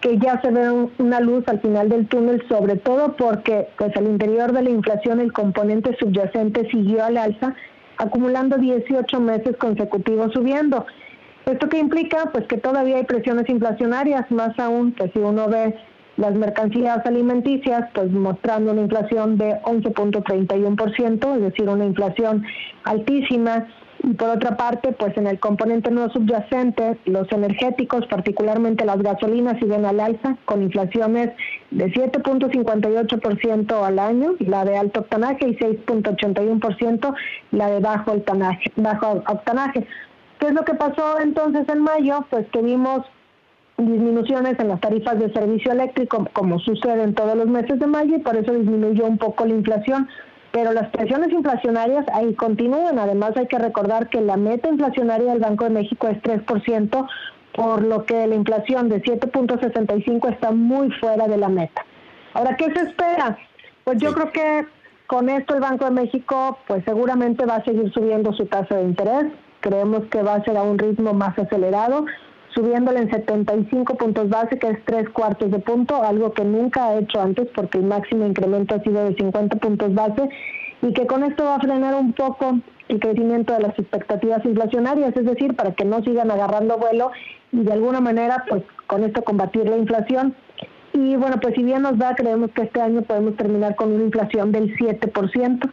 que 0.05 0.19
ya 0.19 0.39
se 0.39 0.51
ve 0.51 0.69
una 0.99 1.19
luz 1.19 1.43
al 1.47 1.59
final 1.61 1.89
del 1.89 2.05
túnel, 2.05 2.39
sobre 2.47 2.75
todo 2.75 3.15
porque 3.15 3.69
pues 3.75 3.89
al 3.97 4.05
interior 4.05 4.51
de 4.51 4.61
la 4.61 4.69
inflación 4.69 5.19
el 5.19 5.33
componente 5.33 5.97
subyacente 5.99 6.69
siguió 6.69 7.03
al 7.03 7.17
alza, 7.17 7.55
acumulando 7.97 8.55
18 8.57 9.19
meses 9.19 9.57
consecutivos 9.57 10.31
subiendo. 10.31 10.85
¿Esto 11.47 11.69
qué 11.69 11.79
implica? 11.79 12.29
Pues 12.31 12.45
que 12.45 12.57
todavía 12.57 12.97
hay 12.97 13.05
presiones 13.05 13.49
inflacionarias, 13.49 14.29
más 14.29 14.59
aún 14.59 14.91
que 14.91 15.09
si 15.09 15.17
uno 15.17 15.47
ve 15.47 15.75
las 16.17 16.35
mercancías 16.35 17.03
alimenticias, 17.03 17.89
pues 17.95 18.11
mostrando 18.11 18.73
una 18.73 18.81
inflación 18.81 19.39
de 19.39 19.59
11.31%, 19.63 21.35
es 21.35 21.41
decir, 21.41 21.67
una 21.67 21.85
inflación 21.85 22.45
altísima 22.83 23.65
y 24.05 24.13
por 24.13 24.29
otra 24.29 24.55
parte, 24.55 24.91
pues 24.91 25.17
en 25.17 25.25
el 25.25 25.39
componente 25.39 25.89
no 25.89 26.07
subyacente, 26.11 26.95
los 27.05 27.31
energéticos, 27.31 28.05
particularmente 28.05 28.85
las 28.85 29.01
gasolinas, 29.01 29.57
siguen 29.57 29.83
al 29.83 29.99
alza, 29.99 30.37
con 30.45 30.61
inflaciones 30.61 31.31
de 31.71 31.91
7.58% 31.91 33.83
al 33.83 33.97
año, 33.97 34.35
la 34.39 34.63
de 34.63 34.77
alto 34.77 34.99
octanaje, 34.99 35.47
y 35.47 35.55
6.81% 35.55 37.15
la 37.51 37.69
de 37.71 37.79
bajo 37.79 38.11
octanaje, 38.11 38.71
bajo 38.75 39.23
octanaje. 39.27 39.87
¿Qué 40.39 40.47
es 40.47 40.53
lo 40.53 40.63
que 40.63 40.75
pasó 40.75 41.19
entonces 41.19 41.67
en 41.67 41.79
mayo? 41.79 42.25
Pues 42.29 42.45
que 42.49 42.61
vimos 42.61 43.01
disminuciones 43.77 44.59
en 44.59 44.67
las 44.67 44.81
tarifas 44.81 45.17
de 45.17 45.33
servicio 45.33 45.71
eléctrico, 45.71 46.27
como 46.33 46.59
sucede 46.59 47.01
en 47.01 47.15
todos 47.15 47.35
los 47.35 47.47
meses 47.47 47.79
de 47.79 47.87
mayo, 47.87 48.17
y 48.17 48.19
por 48.19 48.35
eso 48.35 48.53
disminuyó 48.53 49.07
un 49.07 49.17
poco 49.17 49.47
la 49.47 49.55
inflación 49.55 50.07
pero 50.55 50.71
las 50.71 50.87
presiones 50.87 51.33
inflacionarias 51.33 52.05
ahí 52.13 52.33
continúan. 52.33 52.97
Además 52.97 53.33
hay 53.35 53.45
que 53.45 53.59
recordar 53.59 54.07
que 54.07 54.21
la 54.21 54.37
meta 54.37 54.69
inflacionaria 54.69 55.33
del 55.33 55.41
Banco 55.41 55.65
de 55.65 55.71
México 55.71 56.07
es 56.07 56.17
3%, 56.23 57.07
por 57.53 57.83
lo 57.83 58.05
que 58.05 58.25
la 58.25 58.35
inflación 58.35 58.87
de 58.87 59.03
7.65 59.03 60.31
está 60.31 60.51
muy 60.51 60.91
fuera 60.91 61.27
de 61.27 61.35
la 61.35 61.49
meta. 61.49 61.85
Ahora, 62.33 62.55
¿qué 62.55 62.71
se 62.73 62.87
espera? 62.87 63.37
Pues 63.83 63.97
yo 63.99 64.13
creo 64.13 64.31
que 64.31 64.65
con 65.07 65.27
esto 65.27 65.55
el 65.55 65.59
Banco 65.59 65.83
de 65.83 65.91
México 65.91 66.57
pues 66.67 66.85
seguramente 66.85 67.45
va 67.45 67.57
a 67.57 67.65
seguir 67.65 67.91
subiendo 67.91 68.31
su 68.31 68.45
tasa 68.45 68.77
de 68.77 68.83
interés. 68.83 69.25
Creemos 69.59 70.05
que 70.05 70.23
va 70.23 70.35
a 70.35 70.43
ser 70.45 70.55
a 70.55 70.63
un 70.63 70.79
ritmo 70.79 71.13
más 71.13 71.37
acelerado, 71.37 72.05
subiéndole 72.55 73.01
en 73.01 73.11
75 73.11 73.95
puntos 73.97 74.29
base, 74.29 74.57
que 74.57 74.69
es 74.69 74.79
tres 74.85 75.09
cuartos 75.09 75.51
de 75.51 75.59
punto, 75.59 76.01
algo 76.01 76.31
que 76.31 76.43
nunca 76.45 76.87
ha 76.87 76.97
hecho 76.97 77.21
antes 77.21 77.47
porque 77.53 77.77
el 77.77 77.83
máximo 77.83 78.25
incremento 78.25 78.75
ha 78.75 78.81
sido 78.81 79.03
de 79.03 79.15
50 79.15 79.57
puntos 79.57 79.93
base 79.93 80.29
y 80.81 80.93
que 80.93 81.05
con 81.05 81.23
esto 81.23 81.43
va 81.43 81.55
a 81.55 81.59
frenar 81.59 81.95
un 81.95 82.13
poco 82.13 82.59
el 82.87 82.99
crecimiento 82.99 83.53
de 83.53 83.61
las 83.61 83.77
expectativas 83.77 84.45
inflacionarias, 84.45 85.15
es 85.15 85.25
decir, 85.25 85.55
para 85.55 85.73
que 85.73 85.83
no 85.83 86.01
sigan 86.03 86.31
agarrando 86.31 86.77
vuelo 86.77 87.11
y 87.51 87.63
de 87.63 87.73
alguna 87.73 87.99
manera, 87.99 88.45
pues 88.47 88.63
con 88.87 89.03
esto 89.03 89.23
combatir 89.23 89.67
la 89.67 89.77
inflación. 89.77 90.35
Y 90.93 91.15
bueno, 91.17 91.39
pues 91.41 91.55
si 91.55 91.63
bien 91.63 91.81
nos 91.81 91.97
da, 91.97 92.15
creemos 92.15 92.51
que 92.51 92.63
este 92.63 92.79
año 92.79 93.01
podemos 93.01 93.35
terminar 93.35 93.75
con 93.75 93.91
una 93.91 94.03
inflación 94.03 94.51
del 94.51 94.73
7%. 94.77 95.71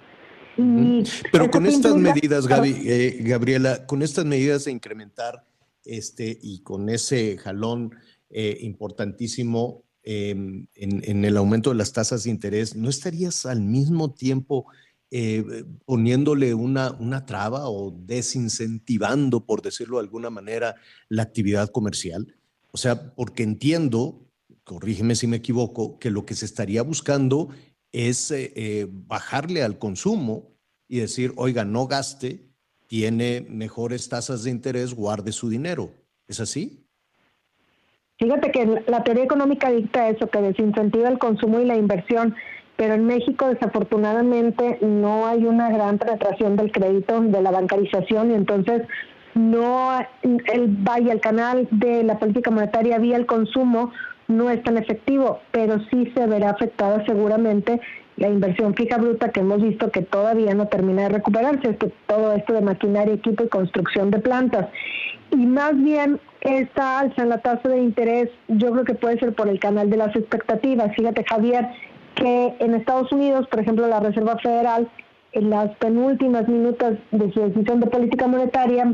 Y 0.57 1.05
Pero 1.31 1.51
con 1.51 1.65
estas 1.67 1.95
medidas, 1.95 2.47
Gaby, 2.47 2.83
eh, 2.85 3.17
Gabriela, 3.21 3.87
con 3.87 4.03
estas 4.03 4.25
medidas 4.25 4.65
de 4.65 4.73
incrementar 4.73 5.45
este, 5.85 6.39
y 6.41 6.61
con 6.61 6.89
ese 6.89 7.37
jalón 7.39 7.95
eh, 8.31 8.59
importantísimo 8.63 9.85
em, 10.03 10.67
en, 10.75 11.25
el 11.25 11.37
aumento 11.37 11.71
de 11.71 11.77
las 11.77 11.93
tasas 11.93 12.25
de 12.25 12.31
interés, 12.31 12.75
¿no 12.75 12.89
estarías 12.89 13.47
al 13.47 13.61
mismo 13.61 14.15
tiempo 14.15 14.67
eh, 15.11 15.65
poniéndole 15.85 16.55
una, 16.55 16.93
una 16.93 17.27
traba 17.27 17.69
o 17.69 17.91
desincentivando, 17.91 19.45
por 19.45 19.63
decirlo 19.63 19.99
de 19.99 20.05
alguna 20.05 20.31
manera, 20.31 20.77
la 21.09 21.23
actividad 21.23 21.71
comercial? 21.71 22.35
O 22.71 22.79
sea, 22.79 23.15
porque 23.15 23.43
entiendo, 23.43 24.27
corrígeme 24.65 25.15
si 25.15 25.27
me 25.27 25.37
equivoco, 25.37 25.99
que 25.99 26.11
lo 26.11 26.25
que 26.25 26.35
se 26.35 26.47
estaría 26.47 26.83
buscando 26.83 27.51
es 27.93 28.31
eh, 28.31 28.89
bajarle 28.91 29.63
al 29.63 29.79
consumo 29.79 30.57
y 30.89 30.99
decir, 30.99 31.33
oiga, 31.37 31.65
no 31.65 31.87
gaste, 31.87 32.52
tiene 32.93 33.47
mejores 33.49 34.07
tasas 34.11 34.45
de 34.45 34.51
interés, 34.51 34.93
guarde 34.93 35.33
su 35.33 35.49
dinero. 35.49 35.89
¿Es 36.29 36.41
así? 36.41 36.85
Fíjate 38.19 38.53
que 38.53 38.85
la 38.87 39.03
teoría 39.03 39.25
económica 39.25 39.71
dicta 39.71 40.11
eso, 40.11 40.29
que 40.29 40.43
desincentiva 40.43 41.09
el 41.09 41.19
consumo 41.19 41.59
y 41.59 41.65
la 41.65 41.79
inversión, 41.79 42.35
pero 42.77 42.93
en 42.93 43.07
México 43.07 43.49
desafortunadamente 43.49 44.77
no 44.83 45.27
hay 45.27 45.47
una 45.47 45.71
gran 45.71 45.97
penetración 45.97 46.57
del 46.57 46.71
crédito, 46.71 47.19
de 47.23 47.41
la 47.41 47.51
bancarización, 47.51 48.31
y 48.31 48.35
entonces 48.35 48.83
no 49.35 49.99
el 50.23 50.77
vaya 50.81 51.15
el 51.15 51.21
canal 51.23 51.69
de 51.71 52.03
la 52.03 52.19
política 52.19 52.51
monetaria 52.51 52.99
vía 52.99 53.17
el 53.17 53.25
consumo 53.25 53.91
no 54.29 54.51
es 54.51 54.63
tan 54.65 54.77
efectivo, 54.77 55.41
pero 55.51 55.79
sí 55.91 56.13
se 56.15 56.27
verá 56.27 56.51
afectada 56.51 57.03
seguramente 57.07 57.81
la 58.17 58.29
inversión 58.29 58.75
fija 58.75 58.99
bruta 58.99 59.31
que 59.31 59.41
hemos 59.41 59.63
visto 59.63 59.91
que 59.91 60.03
todavía 60.03 60.55
no 60.55 60.67
termina 60.67 61.03
de 61.03 61.09
recuperarse, 61.11 61.71
es 61.71 61.77
que 61.77 61.93
todo 62.07 62.33
esto 62.33 62.53
de 62.53 62.61
maquinaria, 62.61 63.15
equipo 63.15 63.45
y 63.45 63.49
construcción 63.49 64.11
de 64.11 64.19
plantas. 64.19 64.69
Y 65.31 65.47
más 65.47 65.77
bien 65.83 66.21
esta 66.43 67.01
alza 67.01 67.23
en 67.23 67.31
la 67.31 67.39
tasa 67.39 67.69
de 67.69 67.79
interés 67.79 68.29
yo 68.49 68.71
creo 68.73 68.85
que 68.85 68.95
puede 68.95 69.19
ser 69.19 69.35
por 69.35 69.49
el 69.49 69.59
canal 69.59 69.89
de 69.89 69.97
las 69.97 70.15
expectativas. 70.15 70.95
Fíjate 70.95 71.25
Javier 71.25 71.69
que 72.15 72.55
en 72.59 72.75
Estados 72.75 73.11
Unidos, 73.13 73.47
por 73.49 73.61
ejemplo, 73.61 73.87
la 73.89 74.01
Reserva 74.01 74.37
Federal 74.39 74.89
en 75.33 75.49
las 75.49 75.71
penúltimas 75.77 76.47
minutos 76.49 76.99
de 77.11 77.33
su 77.33 77.41
decisión 77.41 77.81
de 77.81 77.87
política 77.87 78.27
monetaria 78.27 78.93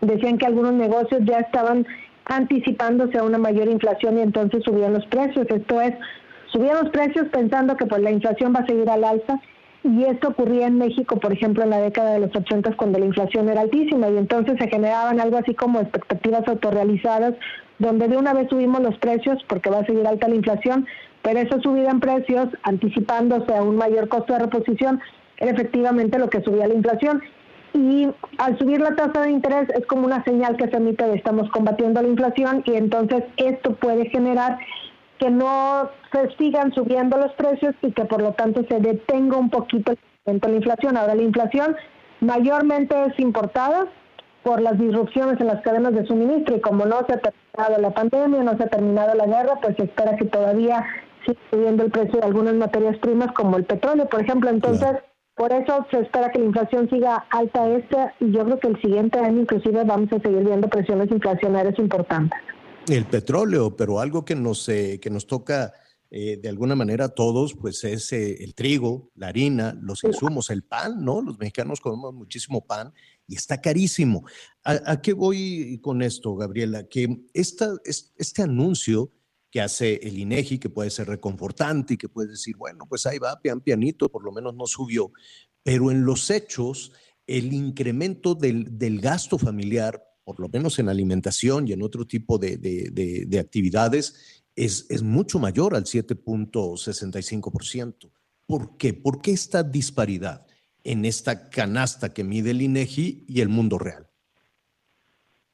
decían 0.00 0.38
que 0.38 0.46
algunos 0.46 0.72
negocios 0.72 1.20
ya 1.24 1.38
estaban 1.40 1.86
anticipándose 2.26 3.18
a 3.18 3.24
una 3.24 3.38
mayor 3.38 3.68
inflación 3.68 4.18
y 4.18 4.22
entonces 4.22 4.62
subían 4.64 4.94
los 4.94 5.04
precios. 5.06 5.46
Esto 5.48 5.80
es, 5.80 5.94
subían 6.54 6.82
los 6.82 6.90
precios 6.90 7.26
pensando 7.32 7.76
que 7.76 7.86
pues 7.86 8.00
la 8.00 8.12
inflación 8.12 8.54
va 8.54 8.60
a 8.60 8.66
seguir 8.66 8.88
al 8.88 9.04
alza 9.04 9.40
y 9.82 10.04
esto 10.04 10.28
ocurría 10.28 10.66
en 10.66 10.78
México, 10.78 11.16
por 11.20 11.32
ejemplo, 11.32 11.62
en 11.62 11.70
la 11.70 11.80
década 11.80 12.12
de 12.12 12.20
los 12.20 12.34
80 12.34 12.74
cuando 12.76 12.98
la 12.98 13.04
inflación 13.04 13.50
era 13.50 13.60
altísima 13.60 14.08
y 14.08 14.16
entonces 14.16 14.56
se 14.58 14.68
generaban 14.68 15.20
algo 15.20 15.36
así 15.36 15.54
como 15.54 15.80
expectativas 15.80 16.48
autorrealizadas 16.48 17.34
donde 17.78 18.08
de 18.08 18.16
una 18.16 18.32
vez 18.32 18.48
subimos 18.48 18.80
los 18.80 18.96
precios 18.98 19.38
porque 19.48 19.70
va 19.70 19.80
a 19.80 19.86
seguir 19.86 20.06
alta 20.06 20.28
la 20.28 20.36
inflación, 20.36 20.86
pero 21.22 21.40
esa 21.40 21.60
subida 21.60 21.90
en 21.90 22.00
precios, 22.00 22.48
anticipándose 22.62 23.54
a 23.54 23.62
un 23.62 23.76
mayor 23.76 24.08
costo 24.08 24.32
de 24.32 24.40
reposición, 24.40 25.00
era 25.38 25.50
efectivamente 25.50 26.18
lo 26.18 26.30
que 26.30 26.42
subía 26.42 26.68
la 26.68 26.74
inflación. 26.74 27.22
Y 27.72 28.08
al 28.38 28.56
subir 28.58 28.80
la 28.80 28.94
tasa 28.94 29.22
de 29.22 29.32
interés 29.32 29.68
es 29.70 29.84
como 29.86 30.06
una 30.06 30.22
señal 30.22 30.56
que 30.56 30.68
se 30.68 30.76
emite 30.76 31.04
de 31.04 31.16
estamos 31.16 31.50
combatiendo 31.50 32.00
la 32.00 32.08
inflación 32.08 32.62
y 32.66 32.74
entonces 32.74 33.24
esto 33.36 33.74
puede 33.74 34.08
generar 34.10 34.58
que 35.24 35.30
no 35.30 35.88
se 36.12 36.36
sigan 36.36 36.74
subiendo 36.74 37.16
los 37.16 37.32
precios 37.32 37.74
y 37.80 37.92
que 37.92 38.04
por 38.04 38.20
lo 38.20 38.32
tanto 38.32 38.62
se 38.68 38.78
detenga 38.78 39.38
un 39.38 39.48
poquito 39.48 39.94
el 40.26 40.38
la 40.38 40.50
inflación. 40.50 40.98
Ahora 40.98 41.14
la 41.14 41.22
inflación 41.22 41.74
mayormente 42.20 42.94
es 43.06 43.18
importada 43.18 43.86
por 44.42 44.60
las 44.60 44.78
disrupciones 44.78 45.40
en 45.40 45.46
las 45.46 45.62
cadenas 45.62 45.94
de 45.94 46.04
suministro 46.04 46.56
y 46.56 46.60
como 46.60 46.84
no 46.84 47.06
se 47.06 47.14
ha 47.14 47.20
terminado 47.20 47.80
la 47.80 47.90
pandemia, 47.92 48.42
no 48.42 48.54
se 48.58 48.64
ha 48.64 48.66
terminado 48.66 49.14
la 49.14 49.24
guerra, 49.24 49.58
pues 49.62 49.76
se 49.78 49.84
espera 49.84 50.14
que 50.16 50.26
todavía 50.26 50.84
siga 51.24 51.40
subiendo 51.50 51.84
el 51.84 51.90
precio 51.90 52.20
de 52.20 52.26
algunas 52.26 52.54
materias 52.54 52.98
primas 52.98 53.32
como 53.32 53.56
el 53.56 53.64
petróleo, 53.64 54.06
por 54.06 54.20
ejemplo. 54.20 54.50
Entonces, 54.50 54.90
por 55.36 55.54
eso 55.54 55.86
se 55.90 56.00
espera 56.00 56.32
que 56.32 56.38
la 56.38 56.44
inflación 56.44 56.90
siga 56.90 57.24
alta 57.30 57.66
este 57.70 57.96
y 58.20 58.30
yo 58.30 58.44
creo 58.44 58.60
que 58.60 58.68
el 58.68 58.80
siguiente 58.82 59.18
año 59.20 59.40
inclusive 59.40 59.84
vamos 59.84 60.12
a 60.12 60.20
seguir 60.20 60.44
viendo 60.44 60.68
presiones 60.68 61.10
inflacionarias 61.10 61.78
importantes. 61.78 62.38
El 62.86 63.06
petróleo, 63.06 63.74
pero 63.76 63.98
algo 63.98 64.24
que 64.24 64.34
nos, 64.34 64.68
eh, 64.68 65.00
que 65.00 65.08
nos 65.08 65.26
toca 65.26 65.72
eh, 66.10 66.36
de 66.36 66.48
alguna 66.50 66.76
manera 66.76 67.06
a 67.06 67.08
todos, 67.08 67.54
pues 67.54 67.82
es 67.82 68.12
eh, 68.12 68.44
el 68.44 68.54
trigo, 68.54 69.10
la 69.14 69.28
harina, 69.28 69.76
los 69.80 70.04
insumos, 70.04 70.50
el 70.50 70.62
pan, 70.62 71.02
¿no? 71.02 71.22
Los 71.22 71.38
mexicanos 71.38 71.80
comemos 71.80 72.12
muchísimo 72.12 72.66
pan 72.66 72.92
y 73.26 73.36
está 73.36 73.60
carísimo. 73.60 74.24
¿A, 74.62 75.00
qué 75.00 75.14
voy 75.14 75.80
con 75.82 76.02
esto, 76.02 76.36
Gabriela? 76.36 76.86
Que 76.86 77.24
esta, 77.32 77.74
este 77.84 78.42
anuncio 78.42 79.10
que 79.50 79.62
hace 79.62 79.94
el 80.02 80.18
INEGI, 80.18 80.58
que 80.58 80.68
puede 80.68 80.90
ser 80.90 81.08
reconfortante 81.08 81.94
y 81.94 81.96
que 81.96 82.08
puede 82.08 82.28
decir, 82.28 82.56
bueno, 82.56 82.86
pues 82.86 83.06
ahí 83.06 83.18
va, 83.18 83.40
pian 83.40 83.60
pianito, 83.60 84.10
por 84.10 84.24
lo 84.24 84.30
menos 84.30 84.54
no 84.54 84.66
subió, 84.66 85.10
pero 85.62 85.90
en 85.90 86.04
los 86.04 86.30
hechos, 86.30 86.92
el 87.26 87.52
incremento 87.52 88.34
del, 88.34 88.78
del 88.78 89.00
gasto 89.00 89.38
familiar, 89.38 90.00
por 90.24 90.40
lo 90.40 90.48
menos 90.48 90.78
en 90.78 90.88
alimentación 90.88 91.68
y 91.68 91.72
en 91.72 91.82
otro 91.82 92.06
tipo 92.06 92.38
de, 92.38 92.56
de, 92.56 93.26
de, 93.26 93.38
actividades, 93.38 94.42
es, 94.56 94.86
es, 94.88 95.02
mucho 95.02 95.38
mayor 95.38 95.74
al 95.74 95.84
7.65%. 95.84 98.10
¿Por 98.46 98.76
qué? 98.76 98.94
¿Por 98.94 99.20
qué 99.20 99.32
esta 99.32 99.62
disparidad 99.62 100.46
en 100.82 101.04
esta 101.04 101.50
canasta 101.50 102.12
que 102.12 102.24
mide 102.24 102.52
el 102.52 102.62
INEGI 102.62 103.24
y 103.28 103.40
el 103.40 103.48
mundo 103.48 103.78
real? 103.78 104.08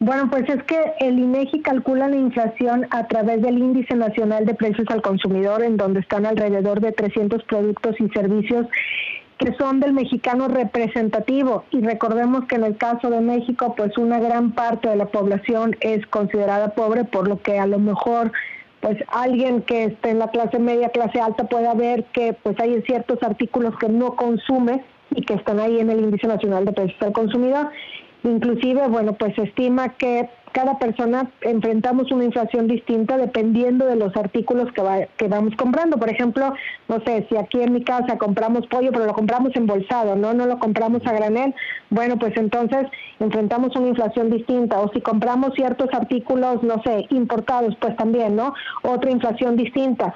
Bueno, 0.02 0.30
pues 0.30 0.48
es 0.48 0.62
que 0.62 0.78
el 1.00 1.18
INEGI 1.18 1.60
calcula 1.60 2.08
la 2.08 2.16
inflación 2.16 2.86
a 2.90 3.06
través 3.06 3.42
del 3.42 3.58
Índice 3.58 3.94
Nacional 3.94 4.46
de 4.46 4.54
Precios 4.54 4.88
al 4.88 5.02
Consumidor, 5.02 5.62
en 5.62 5.76
donde 5.76 6.00
están 6.00 6.24
alrededor 6.24 6.80
de 6.80 6.92
300 6.92 7.44
productos 7.44 7.96
y 8.00 8.08
servicios 8.08 8.66
que 9.41 9.55
son 9.55 9.80
del 9.80 9.95
mexicano 9.95 10.49
representativo. 10.49 11.64
Y 11.70 11.80
recordemos 11.80 12.45
que 12.45 12.57
en 12.57 12.64
el 12.64 12.76
caso 12.76 13.09
de 13.09 13.22
México, 13.22 13.74
pues 13.74 13.97
una 13.97 14.20
gran 14.20 14.53
parte 14.53 14.91
de 14.91 14.97
la 14.97 15.07
población 15.07 15.76
es 15.80 16.07
considerada 16.09 16.74
pobre, 16.74 17.05
por 17.05 17.26
lo 17.26 17.41
que 17.41 17.59
a 17.59 17.66
lo 17.66 17.78
mejor 17.78 18.32
pues 18.80 18.99
alguien 19.09 19.62
que 19.62 19.84
esté 19.84 20.11
en 20.11 20.18
la 20.18 20.28
clase 20.28 20.59
media, 20.59 20.91
clase 20.91 21.20
alta 21.20 21.45
puede 21.45 21.74
ver 21.74 22.05
que 22.12 22.34
pues 22.43 22.59
hay 22.61 22.80
ciertos 22.82 23.22
artículos 23.22 23.76
que 23.78 23.88
no 23.88 24.14
consume 24.14 24.84
y 25.11 25.22
que 25.22 25.34
están 25.34 25.59
ahí 25.59 25.80
en 25.80 25.91
el 25.91 26.01
Índice 26.01 26.26
Nacional 26.26 26.64
de 26.66 26.72
Precios 26.72 27.03
al 27.03 27.12
Consumidor 27.12 27.70
Inclusive, 28.22 28.86
bueno, 28.88 29.14
pues 29.14 29.34
se 29.34 29.45
estima 29.45 29.91
que 29.97 30.28
cada 30.53 30.78
persona 30.78 31.30
enfrentamos 31.42 32.11
una 32.11 32.24
inflación 32.24 32.66
distinta 32.66 33.16
dependiendo 33.16 33.86
de 33.86 33.96
los 33.96 34.16
artículos 34.16 34.72
que, 34.72 34.82
va, 34.82 35.07
que 35.16 35.28
vamos 35.28 35.55
comprando. 35.57 35.96
Por 35.96 36.11
ejemplo, 36.11 36.53
no 36.88 37.01
sé, 37.05 37.26
si 37.28 37.36
aquí 37.36 37.61
en 37.61 37.72
mi 37.72 37.84
casa 37.84 38.18
compramos 38.18 38.66
pollo, 38.66 38.90
pero 38.92 39.07
lo 39.07 39.14
compramos 39.14 39.55
embolsado, 39.55 40.16
¿no? 40.16 40.34
No 40.34 40.46
lo 40.46 40.59
compramos 40.59 41.07
a 41.07 41.12
granel, 41.12 41.55
bueno, 41.90 42.18
pues 42.18 42.36
entonces 42.36 42.86
enfrentamos 43.18 43.74
una 43.76 43.88
inflación 43.88 44.30
distinta. 44.30 44.80
O 44.80 44.90
si 44.92 45.01
compramos 45.01 45.55
ciertos 45.55 45.88
artículos, 45.92 46.62
no 46.62 46.82
sé, 46.82 47.07
importados, 47.11 47.76
pues 47.80 47.96
también, 47.96 48.36
¿no? 48.36 48.55
Otra 48.82 49.11
inflación 49.11 49.57
distinta. 49.57 50.14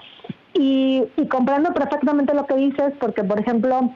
Y, 0.55 1.03
y 1.17 1.27
comprando 1.29 1.73
perfectamente 1.73 2.35
lo 2.35 2.47
que 2.47 2.55
dices, 2.55 2.93
porque, 3.01 3.25
por 3.25 3.41
ejemplo, 3.41 3.91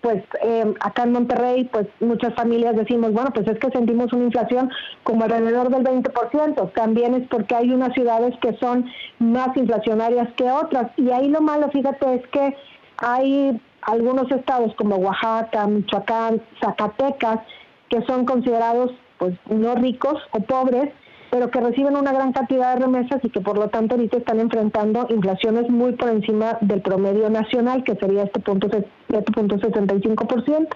pues 0.00 0.22
eh, 0.42 0.74
acá 0.80 1.02
en 1.02 1.12
Monterrey, 1.12 1.64
pues 1.72 1.86
muchas 2.00 2.34
familias 2.34 2.76
decimos, 2.76 3.12
bueno, 3.12 3.30
pues 3.34 3.48
es 3.48 3.58
que 3.58 3.70
sentimos 3.70 4.12
una 4.12 4.24
inflación 4.24 4.70
como 5.02 5.24
alrededor 5.24 5.68
del 5.70 5.82
20%. 5.82 6.72
También 6.72 7.14
es 7.14 7.28
porque 7.28 7.54
hay 7.54 7.72
unas 7.72 7.92
ciudades 7.94 8.34
que 8.40 8.56
son 8.58 8.88
más 9.18 9.56
inflacionarias 9.56 10.28
que 10.36 10.50
otras. 10.50 10.90
Y 10.96 11.10
ahí 11.10 11.28
lo 11.28 11.40
malo, 11.40 11.70
fíjate, 11.70 12.14
es 12.14 12.26
que 12.28 12.56
hay 12.98 13.60
algunos 13.82 14.30
estados 14.30 14.74
como 14.76 14.96
Oaxaca, 14.96 15.66
Michoacán, 15.66 16.42
Zacatecas, 16.60 17.40
que 17.88 18.02
son 18.02 18.24
considerados 18.26 18.92
pues 19.18 19.34
no 19.48 19.74
ricos 19.74 20.20
o 20.32 20.40
pobres, 20.40 20.92
pero 21.36 21.50
que 21.50 21.60
reciben 21.60 21.94
una 21.98 22.12
gran 22.12 22.32
cantidad 22.32 22.72
de 22.72 22.80
remesas 22.80 23.22
y 23.22 23.28
que 23.28 23.42
por 23.42 23.58
lo 23.58 23.68
tanto 23.68 23.94
ahorita 23.94 24.16
están 24.16 24.40
enfrentando 24.40 25.06
inflaciones 25.10 25.68
muy 25.68 25.92
por 25.92 26.08
encima 26.08 26.56
del 26.62 26.80
promedio 26.80 27.28
nacional, 27.28 27.84
que 27.84 27.94
sería 27.96 28.22
este 28.22 28.40
punto, 28.40 28.68
este 28.68 29.32
punto 29.32 29.56
75%. 29.56 30.66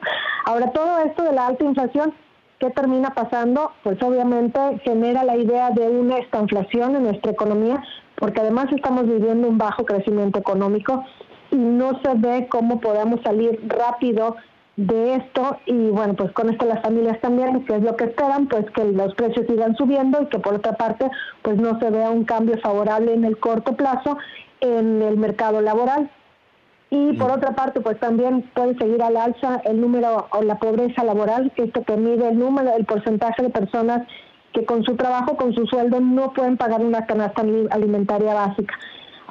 Ahora, 0.44 0.70
todo 0.72 0.98
esto 0.98 1.22
de 1.22 1.32
la 1.32 1.46
alta 1.46 1.64
inflación, 1.64 2.12
¿qué 2.58 2.68
termina 2.68 3.14
pasando? 3.14 3.72
Pues 3.82 4.02
obviamente 4.02 4.61
genera 4.84 5.24
la 5.24 5.38
idea 5.38 5.70
de 5.70 5.88
una 5.88 6.18
estanflación 6.18 6.94
en 6.94 7.04
nuestra 7.04 7.32
economía, 7.32 7.82
porque 8.16 8.40
además 8.40 8.66
estamos 8.70 9.06
viviendo 9.06 9.48
un 9.48 9.56
bajo 9.56 9.86
crecimiento 9.86 10.40
económico 10.40 11.06
y 11.52 11.56
no 11.56 11.98
se 12.02 12.12
ve 12.16 12.48
cómo 12.50 12.80
podamos 12.80 13.22
salir 13.22 13.58
rápido 13.66 14.36
de 14.76 15.16
esto 15.16 15.58
y 15.66 15.90
bueno, 15.90 16.14
pues 16.14 16.32
con 16.32 16.48
esto 16.48 16.64
las 16.64 16.82
familias 16.82 17.20
también, 17.20 17.64
que 17.64 17.76
es 17.76 17.82
lo 17.82 17.96
que 17.96 18.04
esperan, 18.04 18.46
pues 18.46 18.64
que 18.70 18.84
los 18.84 19.14
precios 19.14 19.46
sigan 19.46 19.76
subiendo 19.76 20.22
y 20.22 20.26
que 20.26 20.38
por 20.38 20.54
otra 20.54 20.72
parte 20.72 21.10
pues 21.42 21.58
no 21.58 21.78
se 21.78 21.90
vea 21.90 22.10
un 22.10 22.24
cambio 22.24 22.58
favorable 22.58 23.12
en 23.12 23.24
el 23.24 23.38
corto 23.38 23.76
plazo 23.76 24.16
en 24.60 25.02
el 25.02 25.16
mercado 25.16 25.60
laboral. 25.60 26.10
Y 26.92 27.12
por 27.12 27.30
otra 27.30 27.54
parte, 27.54 27.80
pues 27.80 28.00
también 28.00 28.42
puede 28.52 28.76
seguir 28.76 29.00
al 29.00 29.16
alza 29.16 29.62
el 29.64 29.80
número 29.80 30.26
o 30.32 30.42
la 30.42 30.58
pobreza 30.58 31.04
laboral, 31.04 31.52
esto 31.54 31.84
que 31.84 31.96
mide 31.96 32.28
el 32.28 32.38
número, 32.38 32.74
el 32.76 32.84
porcentaje 32.84 33.44
de 33.44 33.50
personas 33.50 34.08
que 34.52 34.64
con 34.64 34.82
su 34.82 34.96
trabajo, 34.96 35.36
con 35.36 35.54
su 35.54 35.66
sueldo, 35.66 36.00
no 36.00 36.32
pueden 36.32 36.56
pagar 36.56 36.80
una 36.80 37.06
canasta 37.06 37.42
alimentaria 37.70 38.34
básica. 38.34 38.74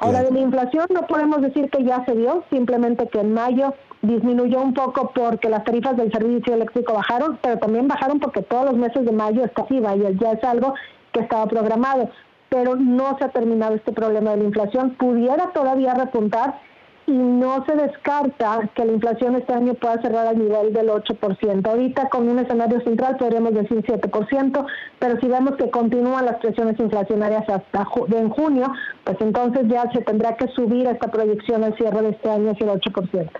Ahora, 0.00 0.22
de 0.22 0.30
la 0.30 0.40
inflación 0.40 0.86
no 0.94 1.06
podemos 1.06 1.42
decir 1.42 1.70
que 1.70 1.84
ya 1.84 2.02
se 2.06 2.14
dio, 2.14 2.42
simplemente 2.50 3.06
que 3.08 3.20
en 3.20 3.34
mayo 3.34 3.74
disminuyó 4.00 4.62
un 4.62 4.72
poco 4.72 5.12
porque 5.14 5.50
las 5.50 5.62
tarifas 5.64 5.94
del 5.96 6.10
servicio 6.10 6.54
eléctrico 6.54 6.94
bajaron, 6.94 7.38
pero 7.42 7.58
también 7.58 7.86
bajaron 7.86 8.18
porque 8.18 8.40
todos 8.40 8.64
los 8.64 8.76
meses 8.76 9.04
de 9.04 9.12
mayo 9.12 9.44
está 9.44 9.62
así, 9.62 9.76
y 9.76 10.18
ya 10.18 10.32
es 10.32 10.42
algo 10.44 10.74
que 11.12 11.20
estaba 11.20 11.46
programado. 11.46 12.08
Pero 12.48 12.76
no 12.76 13.16
se 13.18 13.24
ha 13.24 13.28
terminado 13.28 13.74
este 13.74 13.92
problema 13.92 14.30
de 14.30 14.38
la 14.38 14.44
inflación. 14.44 14.96
Pudiera 14.98 15.52
todavía 15.52 15.92
repuntar 15.94 16.58
y 17.06 17.12
no 17.12 17.64
se 17.66 17.74
descarta 17.74 18.70
que 18.74 18.84
la 18.84 18.92
inflación 18.92 19.36
este 19.36 19.52
año 19.52 19.74
pueda 19.74 20.00
cerrar 20.00 20.26
al 20.26 20.38
nivel 20.38 20.72
del 20.72 20.88
8%. 20.88 21.66
Ahorita 21.66 22.08
con 22.08 22.28
un 22.28 22.38
escenario 22.38 22.80
central 22.82 23.16
podríamos 23.16 23.54
decir 23.54 23.82
7%, 23.82 24.66
pero 24.98 25.20
si 25.20 25.26
vemos 25.26 25.56
que 25.56 25.70
continúan 25.70 26.26
las 26.26 26.36
presiones 26.38 26.78
inflacionarias 26.78 27.48
hasta 27.48 27.86
en 28.12 28.30
junio, 28.30 28.72
pues 29.04 29.16
entonces 29.20 29.66
ya 29.68 29.90
se 29.92 30.02
tendrá 30.02 30.36
que 30.36 30.48
subir 30.48 30.86
esta 30.86 31.10
proyección 31.10 31.64
al 31.64 31.76
cierre 31.76 32.02
de 32.02 32.10
este 32.10 32.30
año 32.30 32.50
hacia 32.50 32.72
el 32.72 32.80
8%. 32.80 33.30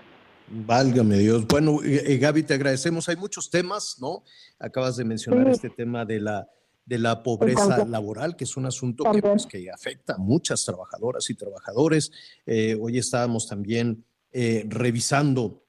Válgame 0.53 1.17
Dios. 1.17 1.47
Bueno, 1.47 1.79
eh, 1.83 2.17
Gaby, 2.17 2.43
te 2.43 2.53
agradecemos. 2.55 3.07
Hay 3.07 3.15
muchos 3.15 3.49
temas, 3.49 3.97
¿no? 4.01 4.23
Acabas 4.59 4.97
de 4.97 5.05
mencionar 5.05 5.47
este 5.47 5.69
tema 5.69 6.03
de 6.03 6.19
la 6.19 6.47
de 6.85 6.97
la 6.97 7.23
pobreza 7.23 7.85
laboral, 7.85 8.35
que 8.35 8.43
es 8.43 8.57
un 8.57 8.65
asunto 8.65 9.03
que, 9.11 9.21
pues, 9.21 9.45
que, 9.45 9.69
afecta 9.69 10.15
a 10.15 10.17
muchas 10.17 10.63
trabajadoras 10.65 11.29
y 11.29 11.35
trabajadores. 11.35 12.11
Eh, 12.45 12.77
hoy 12.79 12.97
estábamos 12.97 13.47
también 13.47 14.03
eh, 14.31 14.65
revisando, 14.67 15.63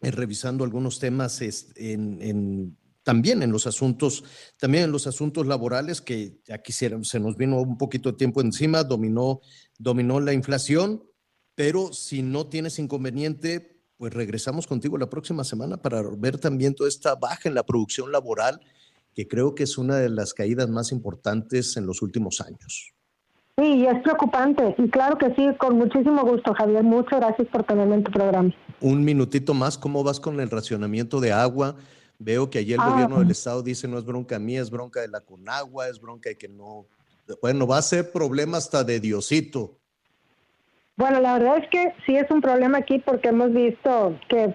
eh, 0.00 0.10
revisando 0.10 0.64
algunos 0.64 0.98
temas 0.98 1.40
en, 1.76 2.76
también 3.02 3.42
en 3.42 3.52
los 3.52 3.66
asuntos, 3.66 4.24
también 4.58 4.84
en 4.84 4.92
los 4.92 5.06
asuntos 5.06 5.46
laborales 5.46 6.00
que 6.00 6.40
ya 6.44 6.58
quisieron, 6.58 7.04
se 7.04 7.20
nos 7.20 7.36
vino 7.36 7.60
un 7.60 7.78
poquito 7.78 8.12
de 8.12 8.18
tiempo 8.18 8.40
encima, 8.40 8.84
dominó, 8.84 9.40
dominó 9.78 10.20
la 10.20 10.32
inflación, 10.32 11.04
pero 11.54 11.92
si 11.92 12.22
no 12.22 12.48
tienes 12.48 12.78
inconveniente, 12.78 13.84
pues 13.96 14.14
regresamos 14.14 14.66
contigo 14.66 14.96
la 14.96 15.10
próxima 15.10 15.44
semana 15.44 15.76
para 15.76 16.02
ver 16.16 16.38
también 16.38 16.74
toda 16.74 16.88
esta 16.88 17.14
baja 17.16 17.48
en 17.48 17.54
la 17.54 17.66
producción 17.66 18.10
laboral 18.10 18.60
que 19.14 19.26
creo 19.28 19.54
que 19.54 19.64
es 19.64 19.78
una 19.78 19.96
de 19.96 20.08
las 20.08 20.34
caídas 20.34 20.68
más 20.68 20.92
importantes 20.92 21.76
en 21.76 21.86
los 21.86 22.02
últimos 22.02 22.40
años. 22.40 22.92
Sí, 23.58 23.84
es 23.86 24.00
preocupante. 24.02 24.74
Y 24.78 24.88
claro 24.88 25.18
que 25.18 25.34
sí, 25.34 25.48
con 25.58 25.76
muchísimo 25.76 26.24
gusto, 26.24 26.54
Javier. 26.54 26.82
Muchas 26.82 27.20
gracias 27.20 27.48
por 27.48 27.64
tenerme 27.64 27.96
en 27.96 28.04
tu 28.04 28.10
programa. 28.12 28.54
Un 28.80 29.04
minutito 29.04 29.52
más, 29.52 29.76
¿cómo 29.76 30.02
vas 30.02 30.18
con 30.18 30.40
el 30.40 30.48
racionamiento 30.48 31.20
de 31.20 31.32
agua? 31.32 31.76
Veo 32.18 32.48
que 32.48 32.58
allí 32.58 32.72
el 32.72 32.80
Ah. 32.80 32.88
gobierno 32.90 33.18
del 33.18 33.30
estado 33.30 33.62
dice 33.62 33.86
no 33.88 33.98
es 33.98 34.04
bronca 34.04 34.38
mía, 34.38 34.62
es 34.62 34.70
bronca 34.70 35.00
de 35.00 35.08
la 35.08 35.20
Conagua, 35.20 35.88
es 35.88 36.00
bronca 36.00 36.30
de 36.30 36.36
que 36.38 36.48
no... 36.48 36.86
Bueno, 37.42 37.66
va 37.66 37.78
a 37.78 37.82
ser 37.82 38.12
problema 38.12 38.56
hasta 38.58 38.82
de 38.82 38.98
Diosito. 38.98 39.76
Bueno, 40.96 41.20
la 41.20 41.34
verdad 41.38 41.58
es 41.58 41.68
que 41.70 41.94
sí 42.06 42.16
es 42.16 42.30
un 42.30 42.40
problema 42.40 42.78
aquí 42.78 42.98
porque 42.98 43.28
hemos 43.28 43.52
visto 43.52 44.18
que 44.28 44.54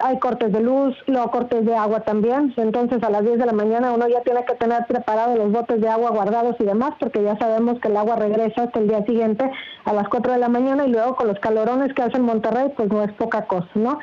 hay 0.00 0.18
cortes 0.18 0.52
de 0.52 0.60
luz, 0.60 0.96
luego 1.06 1.30
cortes 1.30 1.64
de 1.64 1.74
agua 1.74 2.00
también. 2.00 2.52
Entonces 2.56 3.02
a 3.02 3.10
las 3.10 3.22
10 3.22 3.38
de 3.38 3.46
la 3.46 3.52
mañana 3.52 3.92
uno 3.92 4.08
ya 4.08 4.22
tiene 4.22 4.44
que 4.44 4.54
tener 4.54 4.86
preparados 4.86 5.38
los 5.38 5.52
botes 5.52 5.80
de 5.80 5.88
agua 5.88 6.10
guardados 6.10 6.56
y 6.58 6.64
demás 6.64 6.92
porque 6.98 7.22
ya 7.22 7.36
sabemos 7.38 7.80
que 7.80 7.88
el 7.88 7.96
agua 7.96 8.16
regresa 8.16 8.64
hasta 8.64 8.78
el 8.78 8.88
día 8.88 9.04
siguiente 9.04 9.50
a 9.84 9.92
las 9.92 10.08
4 10.08 10.32
de 10.32 10.38
la 10.38 10.48
mañana 10.48 10.86
y 10.86 10.90
luego 10.90 11.16
con 11.16 11.28
los 11.28 11.38
calorones 11.40 11.92
que 11.94 12.02
hace 12.02 12.16
en 12.16 12.24
Monterrey 12.24 12.72
pues 12.76 12.90
no 12.90 13.02
es 13.02 13.12
poca 13.12 13.46
cosa, 13.46 13.68
¿no? 13.74 13.98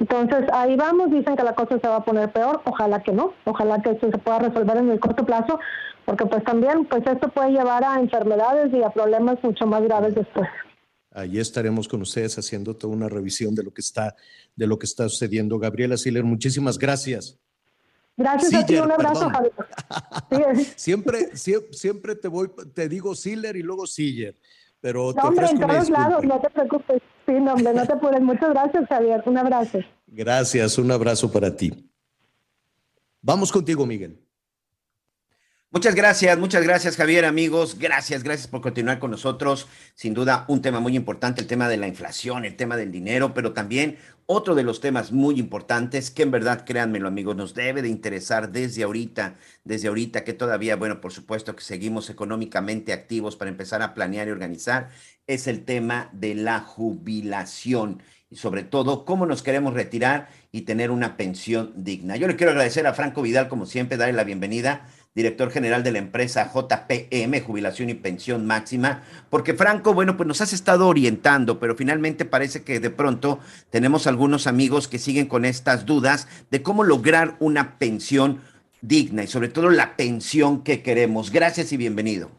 Entonces 0.00 0.46
ahí 0.52 0.76
vamos, 0.76 1.10
dicen 1.10 1.36
que 1.36 1.42
la 1.42 1.54
cosa 1.54 1.78
se 1.78 1.86
va 1.86 1.96
a 1.96 2.04
poner 2.04 2.32
peor, 2.32 2.62
ojalá 2.64 3.00
que 3.00 3.12
no, 3.12 3.34
ojalá 3.44 3.82
que 3.82 3.90
esto 3.90 4.10
se 4.10 4.18
pueda 4.18 4.38
resolver 4.38 4.78
en 4.78 4.90
el 4.90 4.98
corto 4.98 5.26
plazo, 5.26 5.60
porque 6.06 6.24
pues 6.24 6.42
también 6.44 6.86
pues 6.86 7.06
esto 7.06 7.28
puede 7.28 7.50
llevar 7.50 7.84
a 7.84 8.00
enfermedades 8.00 8.72
y 8.72 8.82
a 8.82 8.90
problemas 8.90 9.36
mucho 9.42 9.66
más 9.66 9.82
graves 9.82 10.14
después. 10.14 10.48
Allí 11.12 11.40
estaremos 11.40 11.88
con 11.88 12.02
ustedes 12.02 12.38
haciendo 12.38 12.76
toda 12.76 12.94
una 12.94 13.08
revisión 13.08 13.54
de 13.54 13.64
lo 13.64 13.72
que 13.72 13.80
está, 13.80 14.14
de 14.54 14.66
lo 14.66 14.78
que 14.78 14.86
está 14.86 15.08
sucediendo. 15.08 15.58
Gabriela 15.58 15.96
Siller, 15.96 16.22
muchísimas 16.22 16.78
gracias. 16.78 17.36
Gracias 18.16 18.54
a 18.54 18.66
ti, 18.66 18.76
un 18.76 18.92
abrazo. 18.92 19.28
Javier. 19.28 19.52
Sí, 20.56 20.72
Siempre, 20.76 21.36
siempre, 21.36 21.72
siempre 21.72 22.14
te 22.14 22.28
voy, 22.28 22.50
te 22.74 22.88
digo 22.88 23.14
Siller 23.14 23.56
y 23.56 23.62
luego 23.62 23.86
Siller, 23.86 24.36
pero 24.80 25.12
te 25.12 25.20
No, 25.20 25.28
hombre, 25.28 25.46
en 25.46 25.58
todos 25.58 25.90
lados, 25.90 26.24
no 26.24 26.40
te 26.40 26.50
preocupes. 26.50 27.02
Sí, 27.26 27.32
no, 27.32 27.54
hombre, 27.54 27.74
no 27.74 27.86
te 27.86 27.92
apures. 27.92 28.20
Muchas 28.20 28.50
gracias, 28.50 28.86
Javier. 28.88 29.22
Un 29.26 29.38
abrazo. 29.38 29.78
Gracias, 30.06 30.78
un 30.78 30.90
abrazo 30.90 31.30
para 31.32 31.54
ti. 31.56 31.90
Vamos 33.20 33.50
contigo, 33.50 33.84
Miguel. 33.84 34.20
Muchas 35.72 35.94
gracias, 35.94 36.36
muchas 36.36 36.64
gracias 36.64 36.96
Javier, 36.96 37.24
amigos. 37.24 37.78
Gracias, 37.78 38.24
gracias 38.24 38.48
por 38.48 38.60
continuar 38.60 38.98
con 38.98 39.12
nosotros. 39.12 39.68
Sin 39.94 40.14
duda, 40.14 40.44
un 40.48 40.62
tema 40.62 40.80
muy 40.80 40.96
importante, 40.96 41.40
el 41.40 41.46
tema 41.46 41.68
de 41.68 41.76
la 41.76 41.86
inflación, 41.86 42.44
el 42.44 42.56
tema 42.56 42.76
del 42.76 42.90
dinero, 42.90 43.34
pero 43.34 43.52
también 43.52 43.96
otro 44.26 44.56
de 44.56 44.64
los 44.64 44.80
temas 44.80 45.12
muy 45.12 45.38
importantes 45.38 46.10
que 46.10 46.24
en 46.24 46.32
verdad, 46.32 46.64
créanmelo 46.66 47.06
amigos, 47.06 47.36
nos 47.36 47.54
debe 47.54 47.82
de 47.82 47.88
interesar 47.88 48.50
desde 48.50 48.82
ahorita, 48.82 49.36
desde 49.62 49.86
ahorita 49.86 50.24
que 50.24 50.32
todavía, 50.32 50.74
bueno, 50.74 51.00
por 51.00 51.12
supuesto 51.12 51.54
que 51.54 51.62
seguimos 51.62 52.10
económicamente 52.10 52.92
activos 52.92 53.36
para 53.36 53.52
empezar 53.52 53.80
a 53.80 53.94
planear 53.94 54.26
y 54.26 54.32
organizar, 54.32 54.88
es 55.28 55.46
el 55.46 55.64
tema 55.64 56.10
de 56.12 56.34
la 56.34 56.58
jubilación 56.58 58.02
y 58.28 58.36
sobre 58.36 58.62
todo 58.62 59.04
cómo 59.04 59.26
nos 59.26 59.42
queremos 59.42 59.74
retirar 59.74 60.30
y 60.50 60.62
tener 60.62 60.90
una 60.90 61.16
pensión 61.16 61.72
digna. 61.76 62.16
Yo 62.16 62.26
le 62.26 62.36
quiero 62.36 62.50
agradecer 62.50 62.86
a 62.88 62.94
Franco 62.94 63.22
Vidal, 63.22 63.48
como 63.48 63.66
siempre, 63.66 63.96
darle 63.96 64.14
la 64.14 64.24
bienvenida 64.24 64.88
director 65.14 65.50
general 65.50 65.82
de 65.82 65.92
la 65.92 65.98
empresa 65.98 66.50
JPM, 66.54 67.40
Jubilación 67.40 67.90
y 67.90 67.94
Pensión 67.94 68.46
Máxima, 68.46 69.02
porque 69.28 69.54
Franco, 69.54 69.92
bueno, 69.92 70.16
pues 70.16 70.26
nos 70.26 70.40
has 70.40 70.52
estado 70.52 70.86
orientando, 70.86 71.58
pero 71.58 71.74
finalmente 71.74 72.24
parece 72.24 72.62
que 72.62 72.78
de 72.80 72.90
pronto 72.90 73.40
tenemos 73.70 74.06
algunos 74.06 74.46
amigos 74.46 74.86
que 74.86 74.98
siguen 74.98 75.26
con 75.26 75.44
estas 75.44 75.84
dudas 75.84 76.28
de 76.50 76.62
cómo 76.62 76.84
lograr 76.84 77.34
una 77.40 77.78
pensión 77.78 78.40
digna 78.82 79.24
y 79.24 79.26
sobre 79.26 79.48
todo 79.48 79.68
la 79.68 79.96
pensión 79.96 80.62
que 80.62 80.82
queremos. 80.82 81.30
Gracias 81.32 81.72
y 81.72 81.76
bienvenido. 81.76 82.30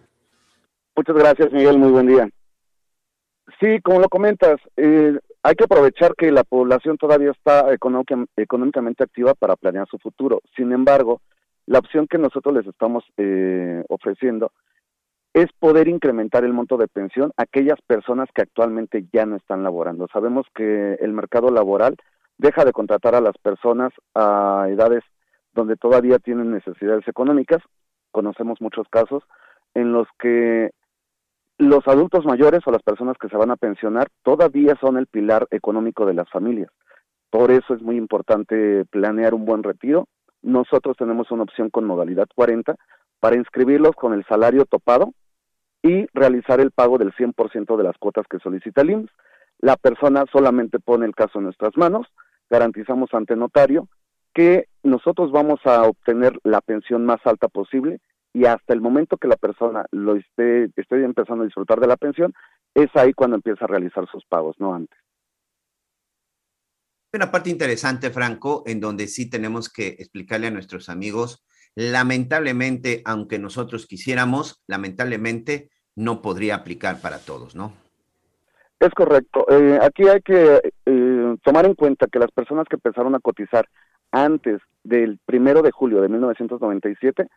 Muchas 0.95 1.15
gracias, 1.15 1.51
Miguel. 1.51 1.77
Muy 1.77 1.91
buen 1.91 2.07
día. 2.07 2.29
Sí, 3.59 3.79
como 3.83 3.99
lo 3.99 4.09
comentas, 4.09 4.59
eh, 4.77 5.19
hay 5.43 5.55
que 5.55 5.65
aprovechar 5.65 6.13
que 6.15 6.31
la 6.31 6.43
población 6.43 6.97
todavía 6.97 7.31
está 7.31 7.71
económica- 7.73 8.25
económicamente 8.37 9.03
activa 9.03 9.33
para 9.33 9.55
planear 9.55 9.87
su 9.89 9.97
futuro. 9.99 10.41
Sin 10.55 10.71
embargo, 10.71 11.21
la 11.71 11.79
opción 11.79 12.05
que 12.05 12.17
nosotros 12.17 12.53
les 12.53 12.67
estamos 12.67 13.05
eh, 13.15 13.85
ofreciendo 13.87 14.51
es 15.33 15.47
poder 15.57 15.87
incrementar 15.87 16.43
el 16.43 16.51
monto 16.51 16.75
de 16.75 16.89
pensión 16.89 17.31
a 17.37 17.43
aquellas 17.43 17.79
personas 17.87 18.27
que 18.35 18.41
actualmente 18.41 19.05
ya 19.13 19.25
no 19.25 19.37
están 19.37 19.63
laborando. 19.63 20.09
Sabemos 20.11 20.45
que 20.53 20.95
el 20.95 21.13
mercado 21.13 21.49
laboral 21.49 21.95
deja 22.37 22.65
de 22.65 22.73
contratar 22.73 23.15
a 23.15 23.21
las 23.21 23.37
personas 23.37 23.93
a 24.13 24.67
edades 24.69 25.01
donde 25.53 25.77
todavía 25.77 26.19
tienen 26.19 26.51
necesidades 26.51 27.07
económicas. 27.07 27.63
Conocemos 28.11 28.59
muchos 28.59 28.85
casos 28.89 29.23
en 29.73 29.93
los 29.93 30.09
que 30.19 30.71
los 31.57 31.87
adultos 31.87 32.25
mayores 32.25 32.63
o 32.65 32.71
las 32.71 32.83
personas 32.83 33.15
que 33.17 33.29
se 33.29 33.37
van 33.37 33.51
a 33.51 33.55
pensionar 33.55 34.09
todavía 34.23 34.75
son 34.81 34.97
el 34.97 35.07
pilar 35.07 35.47
económico 35.51 36.05
de 36.05 36.15
las 36.15 36.29
familias. 36.29 36.69
Por 37.29 37.49
eso 37.49 37.73
es 37.73 37.81
muy 37.81 37.95
importante 37.95 38.83
planear 38.91 39.33
un 39.33 39.45
buen 39.45 39.63
retiro. 39.63 40.09
Nosotros 40.41 40.97
tenemos 40.97 41.31
una 41.31 41.43
opción 41.43 41.69
con 41.69 41.85
modalidad 41.85 42.27
40 42.35 42.75
para 43.19 43.35
inscribirlos 43.35 43.95
con 43.95 44.13
el 44.13 44.25
salario 44.25 44.65
topado 44.65 45.13
y 45.83 46.05
realizar 46.13 46.59
el 46.59 46.71
pago 46.71 46.97
del 46.97 47.13
100% 47.13 47.77
de 47.77 47.83
las 47.83 47.97
cuotas 47.97 48.25
que 48.29 48.39
solicita 48.39 48.81
el 48.81 48.91
IMSS. 48.91 49.11
La 49.59 49.75
persona 49.77 50.25
solamente 50.31 50.79
pone 50.79 51.05
el 51.05 51.15
caso 51.15 51.39
en 51.39 51.45
nuestras 51.45 51.77
manos, 51.77 52.07
garantizamos 52.49 53.13
ante 53.13 53.35
notario 53.35 53.87
que 54.33 54.67
nosotros 54.83 55.31
vamos 55.31 55.59
a 55.65 55.83
obtener 55.83 56.39
la 56.43 56.61
pensión 56.61 57.05
más 57.05 57.19
alta 57.25 57.47
posible 57.47 57.99
y 58.33 58.45
hasta 58.45 58.73
el 58.73 58.81
momento 58.81 59.17
que 59.17 59.27
la 59.27 59.35
persona 59.35 59.85
lo 59.91 60.15
esté, 60.15 60.69
esté 60.75 61.03
empezando 61.03 61.43
a 61.43 61.45
disfrutar 61.45 61.79
de 61.79 61.87
la 61.87 61.97
pensión, 61.97 62.33
es 62.73 62.89
ahí 62.95 63.13
cuando 63.13 63.35
empieza 63.35 63.65
a 63.65 63.67
realizar 63.67 64.07
sus 64.09 64.25
pagos, 64.25 64.55
no 64.59 64.73
antes. 64.73 64.97
Una 67.13 67.29
parte 67.29 67.49
interesante, 67.49 68.09
Franco, 68.09 68.63
en 68.65 68.79
donde 68.79 69.07
sí 69.07 69.29
tenemos 69.29 69.69
que 69.69 69.87
explicarle 69.99 70.47
a 70.47 70.51
nuestros 70.51 70.87
amigos, 70.87 71.43
lamentablemente, 71.75 73.01
aunque 73.03 73.37
nosotros 73.37 73.85
quisiéramos, 73.85 74.63
lamentablemente 74.65 75.69
no 75.95 76.21
podría 76.21 76.55
aplicar 76.55 77.01
para 77.01 77.19
todos, 77.19 77.53
¿no? 77.53 77.73
Es 78.79 78.89
correcto. 78.91 79.45
Eh, 79.49 79.77
aquí 79.81 80.07
hay 80.07 80.21
que 80.21 80.61
eh, 80.85 81.35
tomar 81.43 81.65
en 81.65 81.75
cuenta 81.75 82.07
que 82.07 82.17
las 82.17 82.31
personas 82.31 82.65
que 82.69 82.77
empezaron 82.77 83.13
a 83.13 83.19
cotizar 83.19 83.67
antes 84.11 84.61
del 84.83 85.19
primero 85.25 85.61
de 85.61 85.71
julio 85.71 86.01
de 86.01 86.07
1997 86.07 87.27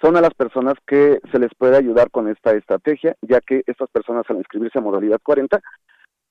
son 0.00 0.16
a 0.16 0.20
las 0.20 0.34
personas 0.34 0.74
que 0.86 1.20
se 1.30 1.38
les 1.38 1.54
puede 1.56 1.76
ayudar 1.76 2.10
con 2.10 2.28
esta 2.28 2.52
estrategia, 2.52 3.16
ya 3.20 3.40
que 3.40 3.62
estas 3.66 3.90
personas 3.90 4.24
al 4.28 4.36
inscribirse 4.36 4.78
a 4.78 4.82
modalidad 4.82 5.20
40, 5.22 5.60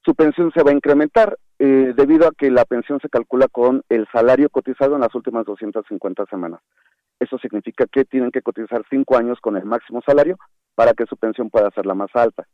su 0.06 0.16
pensión 0.16 0.52
se 0.54 0.64
va 0.64 0.72
a 0.72 0.76
incrementar 0.76 1.38
eh, 1.60 1.94
debido 1.96 2.28
a 2.28 2.32
que 2.32 2.52
la 2.52 2.66
pensión 2.66 3.00
se 3.00 3.10
calcula 3.10 3.48
con 3.48 3.84
el 3.90 4.08
salario 4.12 4.50
cotizado 4.50 4.96
en 4.96 5.02
las 5.02 5.16
últimas 5.16 5.46
250 5.46 6.26
semanas. 6.26 6.62
Eso 7.20 7.38
significa 7.38 7.86
que 7.86 8.04
tienen 8.04 8.32
que 8.32 8.42
cotizar 8.42 8.84
cinco 8.90 9.18
años 9.18 9.40
con 9.40 9.56
el 9.56 9.66
máximo 9.66 10.02
salario 10.06 10.38
para 10.76 10.94
que 10.94 11.06
su 11.06 11.16
pensión 11.16 11.50
pueda 11.50 11.72
ser 11.72 11.86
la 11.86 11.94
más 11.94 12.10
alta. 12.16 12.46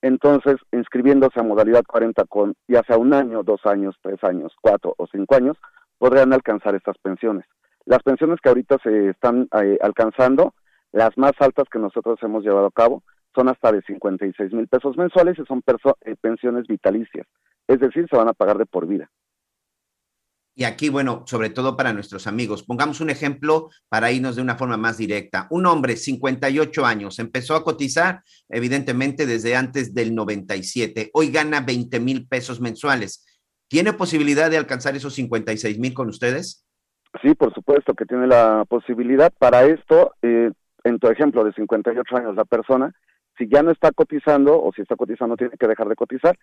Entonces, 0.00 0.56
inscribiéndose 0.72 1.40
a 1.40 1.42
modalidad 1.42 1.82
40 1.86 2.24
con 2.26 2.54
ya 2.68 2.82
sea 2.84 2.96
un 2.96 3.12
año, 3.12 3.42
dos 3.42 3.60
años, 3.64 3.96
tres 4.00 4.22
años, 4.22 4.54
cuatro 4.60 4.94
o 4.96 5.06
cinco 5.08 5.34
años, 5.34 5.56
podrían 5.98 6.32
alcanzar 6.32 6.74
estas 6.74 6.96
pensiones. 6.98 7.44
Las 7.84 8.02
pensiones 8.02 8.38
que 8.40 8.48
ahorita 8.48 8.78
se 8.82 9.10
están 9.10 9.48
eh, 9.60 9.78
alcanzando, 9.82 10.54
las 10.92 11.18
más 11.18 11.32
altas 11.40 11.68
que 11.70 11.78
nosotros 11.78 12.18
hemos 12.22 12.44
llevado 12.44 12.66
a 12.66 12.70
cabo, 12.70 13.02
son 13.34 13.48
hasta 13.48 13.72
de 13.72 13.82
56 13.82 14.52
mil 14.52 14.68
pesos 14.68 14.96
mensuales 14.96 15.38
y 15.38 15.44
son 15.44 15.62
eh, 16.04 16.16
pensiones 16.20 16.66
vitalicias. 16.66 17.26
Es 17.66 17.80
decir, 17.80 18.06
se 18.10 18.16
van 18.16 18.28
a 18.28 18.32
pagar 18.32 18.58
de 18.58 18.66
por 18.66 18.86
vida. 18.86 19.10
Y 20.58 20.64
aquí, 20.64 20.88
bueno, 20.88 21.22
sobre 21.26 21.50
todo 21.50 21.76
para 21.76 21.92
nuestros 21.92 22.26
amigos, 22.26 22.64
pongamos 22.64 23.00
un 23.00 23.10
ejemplo 23.10 23.68
para 23.88 24.10
irnos 24.10 24.34
de 24.34 24.42
una 24.42 24.56
forma 24.56 24.76
más 24.76 24.98
directa. 24.98 25.46
Un 25.50 25.66
hombre, 25.66 25.94
58 25.94 26.84
años, 26.84 27.20
empezó 27.20 27.54
a 27.54 27.62
cotizar, 27.62 28.22
evidentemente, 28.48 29.24
desde 29.24 29.54
antes 29.54 29.94
del 29.94 30.16
97. 30.16 31.10
Hoy 31.14 31.30
gana 31.30 31.60
20 31.60 32.00
mil 32.00 32.26
pesos 32.26 32.60
mensuales. 32.60 33.24
¿Tiene 33.68 33.92
posibilidad 33.92 34.50
de 34.50 34.56
alcanzar 34.56 34.96
esos 34.96 35.14
56 35.14 35.78
mil 35.78 35.94
con 35.94 36.08
ustedes? 36.08 36.66
Sí, 37.22 37.34
por 37.34 37.54
supuesto 37.54 37.94
que 37.94 38.04
tiene 38.04 38.26
la 38.26 38.64
posibilidad. 38.68 39.32
Para 39.38 39.64
esto, 39.64 40.14
eh, 40.22 40.50
en 40.82 40.98
tu 40.98 41.06
ejemplo 41.06 41.44
de 41.44 41.52
58 41.52 42.16
años, 42.16 42.34
la 42.34 42.44
persona, 42.44 42.92
si 43.38 43.48
ya 43.48 43.62
no 43.62 43.70
está 43.70 43.92
cotizando 43.92 44.60
o 44.60 44.72
si 44.72 44.82
está 44.82 44.96
cotizando, 44.96 45.36
tiene 45.36 45.56
que 45.56 45.68
dejar 45.68 45.88
de 45.88 45.96
cotizar 45.96 46.36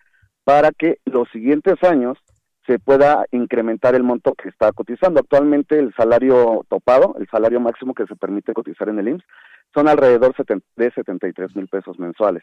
para 0.44 0.70
que 0.72 0.98
los 1.04 1.28
siguientes 1.30 1.74
años 1.84 2.18
se 2.66 2.78
pueda 2.78 3.26
incrementar 3.30 3.94
el 3.94 4.02
monto 4.02 4.34
que 4.34 4.48
está 4.48 4.72
cotizando. 4.72 5.20
Actualmente 5.20 5.78
el 5.78 5.94
salario 5.94 6.64
topado, 6.68 7.14
el 7.18 7.28
salario 7.28 7.60
máximo 7.60 7.94
que 7.94 8.06
se 8.06 8.16
permite 8.16 8.52
cotizar 8.52 8.88
en 8.88 8.98
el 8.98 9.08
IMSS, 9.08 9.24
son 9.72 9.88
alrededor 9.88 10.34
de 10.76 10.90
73 10.90 11.54
mil 11.54 11.68
pesos 11.68 11.98
mensuales. 11.98 12.42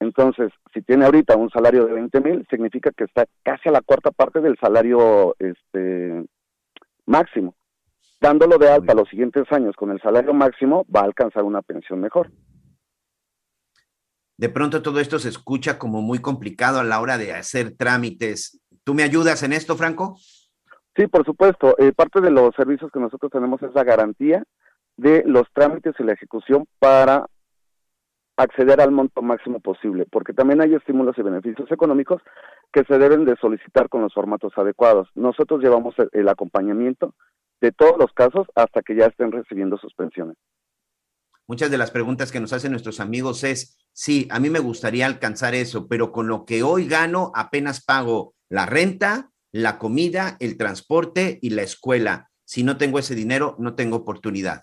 Entonces, 0.00 0.52
si 0.72 0.80
tiene 0.82 1.04
ahorita 1.04 1.36
un 1.36 1.50
salario 1.50 1.84
de 1.84 1.92
20 1.92 2.20
mil, 2.20 2.46
significa 2.48 2.90
que 2.96 3.04
está 3.04 3.26
casi 3.42 3.68
a 3.68 3.72
la 3.72 3.82
cuarta 3.82 4.10
parte 4.10 4.40
del 4.40 4.56
salario 4.58 5.34
este 5.38 6.24
máximo. 7.04 7.54
dándolo 8.20 8.58
de 8.58 8.68
alta 8.68 8.94
los 8.94 9.08
siguientes 9.08 9.44
años 9.52 9.76
con 9.76 9.90
el 9.90 10.00
salario 10.00 10.34
máximo, 10.34 10.84
va 10.94 11.00
a 11.00 11.04
alcanzar 11.04 11.44
una 11.44 11.62
pensión 11.62 12.00
mejor. 12.00 12.30
De 14.38 14.48
pronto 14.48 14.82
todo 14.82 15.00
esto 15.00 15.18
se 15.18 15.28
escucha 15.28 15.78
como 15.78 16.00
muy 16.00 16.20
complicado 16.20 16.78
a 16.78 16.84
la 16.84 17.00
hora 17.00 17.18
de 17.18 17.34
hacer 17.34 17.76
trámites. 17.76 18.62
¿Tú 18.84 18.94
me 18.94 19.02
ayudas 19.02 19.42
en 19.42 19.52
esto, 19.52 19.76
Franco? 19.76 20.16
Sí, 20.96 21.06
por 21.08 21.24
supuesto. 21.24 21.76
Eh, 21.78 21.92
parte 21.92 22.20
de 22.20 22.30
los 22.30 22.54
servicios 22.54 22.90
que 22.92 23.00
nosotros 23.00 23.30
tenemos 23.30 23.62
es 23.62 23.74
la 23.74 23.84
garantía 23.84 24.44
de 24.96 25.22
los 25.26 25.46
trámites 25.52 25.94
y 25.98 26.04
la 26.04 26.12
ejecución 26.12 26.66
para 26.78 27.26
acceder 28.36 28.80
al 28.80 28.92
monto 28.92 29.20
máximo 29.20 29.58
posible, 29.58 30.06
porque 30.10 30.32
también 30.32 30.60
hay 30.60 30.72
estímulos 30.74 31.18
y 31.18 31.22
beneficios 31.22 31.70
económicos 31.72 32.22
que 32.72 32.84
se 32.84 32.96
deben 32.98 33.24
de 33.24 33.36
solicitar 33.40 33.88
con 33.88 34.02
los 34.02 34.14
formatos 34.14 34.52
adecuados. 34.56 35.08
Nosotros 35.16 35.60
llevamos 35.60 35.96
el, 36.12 36.28
acompañamiento 36.28 37.14
de 37.60 37.72
todos 37.72 37.98
los 37.98 38.12
casos 38.12 38.46
hasta 38.54 38.82
que 38.82 38.94
ya 38.94 39.06
estén 39.06 39.32
recibiendo 39.32 39.76
sus 39.78 39.92
pensiones. 39.94 40.36
Muchas 41.48 41.70
de 41.70 41.78
las 41.78 41.90
preguntas 41.90 42.30
que 42.30 42.40
nos 42.40 42.52
hacen 42.52 42.70
nuestros 42.70 43.00
amigos 43.00 43.42
es, 43.42 43.76
sí, 43.98 44.28
a 44.30 44.38
mí 44.38 44.48
me 44.48 44.60
gustaría 44.60 45.06
alcanzar 45.06 45.56
eso, 45.56 45.88
pero 45.88 46.12
con 46.12 46.28
lo 46.28 46.44
que 46.44 46.62
hoy 46.62 46.86
gano 46.86 47.32
apenas 47.34 47.84
pago 47.84 48.34
la 48.48 48.64
renta, 48.64 49.30
la 49.50 49.76
comida, 49.76 50.36
el 50.38 50.56
transporte 50.56 51.40
y 51.42 51.50
la 51.50 51.62
escuela. 51.62 52.28
Si 52.44 52.62
no 52.62 52.76
tengo 52.78 53.00
ese 53.00 53.16
dinero, 53.16 53.56
no 53.58 53.74
tengo 53.74 53.96
oportunidad. 53.96 54.62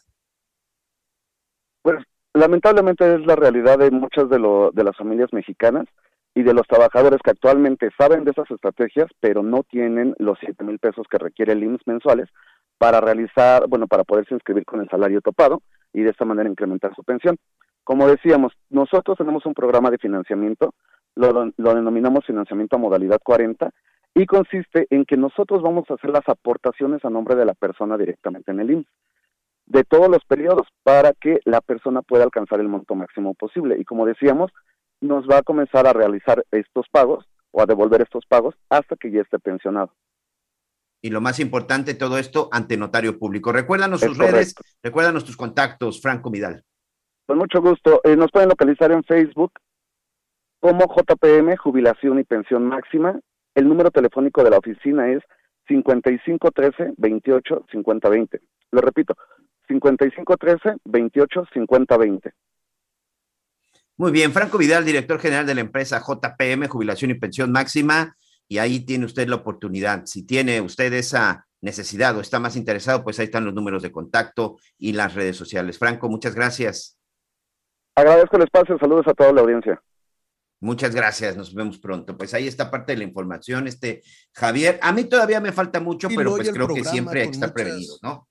Pues 1.82 1.98
lamentablemente 2.34 3.14
es 3.14 3.26
la 3.26 3.36
realidad 3.36 3.78
de 3.78 3.92
muchas 3.92 4.30
de, 4.30 4.40
de 4.74 4.84
las 4.86 4.96
familias 4.96 5.34
mexicanas 5.34 5.86
y 6.34 6.44
de 6.44 6.54
los 6.54 6.66
trabajadores 6.66 7.20
que 7.22 7.32
actualmente 7.32 7.90
saben 7.98 8.24
de 8.24 8.32
esas 8.32 8.50
estrategias, 8.50 9.08
pero 9.20 9.44
no 9.44 9.64
tienen 9.64 10.16
los 10.18 10.38
7 10.40 10.64
mil 10.64 10.80
pesos 10.80 11.06
que 11.12 11.18
requiere 11.18 11.52
el 11.52 11.64
IMSS 11.64 11.88
mensuales 11.88 12.30
para 12.78 13.02
realizar, 13.02 13.68
bueno, 13.68 13.88
para 13.88 14.06
poderse 14.06 14.34
inscribir 14.34 14.66
con 14.66 14.80
el 14.80 14.90
salario 14.90 15.20
topado 15.20 15.62
y 15.92 16.04
de 16.04 16.12
esta 16.12 16.24
manera 16.24 16.50
incrementar 16.50 16.96
su 16.96 17.04
pensión. 17.04 17.38
Como 17.86 18.08
decíamos, 18.08 18.52
nosotros 18.70 19.18
tenemos 19.18 19.46
un 19.46 19.54
programa 19.54 19.90
de 19.92 19.98
financiamiento, 19.98 20.74
lo, 21.16 21.32
lo 21.56 21.74
denominamos 21.74 22.26
financiamiento 22.26 22.76
a 22.76 22.80
modalidad 22.80 23.20
40, 23.24 23.72
y 24.14 24.26
consiste 24.26 24.88
en 24.90 25.06
que 25.06 25.16
nosotros 25.16 25.62
vamos 25.62 25.90
a 25.90 25.94
hacer 25.94 26.10
las 26.10 26.28
aportaciones 26.28 27.06
a 27.06 27.10
nombre 27.10 27.36
de 27.36 27.46
la 27.46 27.54
persona 27.54 27.98
directamente 27.98 28.52
en 28.52 28.60
el 28.60 28.72
IMSS 28.72 28.88
de 29.66 29.84
todos 29.84 30.10
los 30.10 30.24
periodos 30.26 30.68
para 30.84 31.14
que 31.14 31.40
la 31.46 31.62
persona 31.62 32.02
pueda 32.02 32.24
alcanzar 32.24 32.60
el 32.60 32.68
monto 32.68 32.96
máximo 32.96 33.34
posible. 33.34 33.78
Y 33.80 33.86
como 33.86 34.06
decíamos, 34.06 34.52
nos 35.02 35.28
va 35.28 35.40
a 35.40 35.44
comenzar 35.44 35.88
a 35.88 35.94
realizar 35.94 36.46
estos 36.52 36.88
pagos 36.92 37.26
o 37.52 37.62
a 37.62 37.66
devolver 37.66 38.02
estos 38.02 38.26
pagos 38.26 38.56
hasta 38.70 38.96
que 38.96 39.12
ya 39.12 39.22
esté 39.22 39.40
pensionado. 39.40 39.92
Y 41.02 41.10
lo 41.10 41.22
más 41.22 41.40
importante, 41.40 41.94
todo 41.94 42.18
esto 42.18 42.50
ante 42.52 42.78
notario 42.78 43.20
público. 43.20 43.52
Recuérdanos 43.52 44.02
sus 44.02 44.18
redes, 44.18 44.56
recuérdanos 44.82 45.24
tus 45.24 45.38
contactos, 45.38 46.02
Franco 46.02 46.32
Vidal. 46.32 46.64
Con 47.26 47.38
mucho 47.38 47.62
gusto. 47.62 48.02
Eh, 48.04 48.16
nos 48.16 48.32
pueden 48.32 48.50
localizar 48.50 48.92
en 48.92 49.04
Facebook 49.04 49.52
como 50.60 50.86
JPM, 50.86 51.56
Jubilación 51.58 52.20
y 52.20 52.24
Pensión 52.24 52.68
Máxima. 52.68 53.20
El 53.54 53.68
número 53.68 53.92
telefónico 53.92 54.44
de 54.44 54.50
la 54.50 54.58
oficina 54.58 55.12
es 55.12 55.24
5513 55.68 56.94
28 56.98 57.66
50 57.72 58.10
20. 58.10 58.42
Lo 58.72 58.82
repito, 58.82 59.16
5513 59.68 60.78
28 60.84 61.48
50 61.54 61.98
20. 61.98 62.34
Muy 63.98 64.12
bien, 64.12 64.32
Franco 64.34 64.58
Vidal, 64.58 64.84
director 64.84 65.20
general 65.20 65.46
de 65.46 65.56
la 65.56 65.62
empresa 65.62 66.02
JPM, 66.02 66.68
Jubilación 66.68 67.12
y 67.12 67.14
Pensión 67.14 67.52
Máxima, 67.52 68.16
y 68.48 68.58
ahí 68.58 68.82
tiene 68.82 69.06
usted 69.06 69.28
la 69.30 69.38
oportunidad. 69.38 70.06
Si 70.06 70.26
tiene 70.26 70.60
usted 70.60 70.92
esa 70.94 71.48
necesidad 71.62 72.16
o 72.18 72.22
está 72.22 72.40
más 72.40 72.58
interesado, 72.58 73.04
pues 73.04 73.20
ahí 73.20 73.26
están 73.26 73.46
los 73.46 73.54
números 73.54 73.82
de 73.84 73.92
contacto 73.92 74.58
y 74.78 74.92
las 74.92 75.16
redes 75.16 75.38
sociales. 75.38 75.80
Franco, 75.80 76.10
muchas 76.10 76.36
gracias. 76.36 77.00
Agradezco 77.96 78.38
el 78.38 78.44
espacio, 78.44 78.78
saludos 78.78 79.08
a 79.08 79.14
toda 79.14 79.32
la 79.32 79.42
audiencia. 79.42 79.82
Muchas 80.60 80.96
gracias, 80.96 81.36
nos 81.36 81.54
vemos 81.54 81.78
pronto. 81.78 82.18
Pues 82.18 82.34
ahí 82.34 82.48
está 82.48 82.72
parte 82.72 82.94
de 82.94 83.00
la 83.00 83.04
información, 83.04 83.68
este 83.68 84.04
Javier. 84.34 84.80
A 84.82 84.92
mí 84.92 85.06
todavía 85.06 85.40
me 85.40 85.52
falta 85.52 85.80
mucho, 85.80 86.08
pero 86.16 86.36
pues 86.36 86.50
creo 86.50 86.68
que 86.68 86.84
siempre 86.84 87.22
hay 87.22 87.28
que 87.28 87.34
estar 87.34 87.54
prevenido, 87.54 87.98
¿no? 88.02 88.28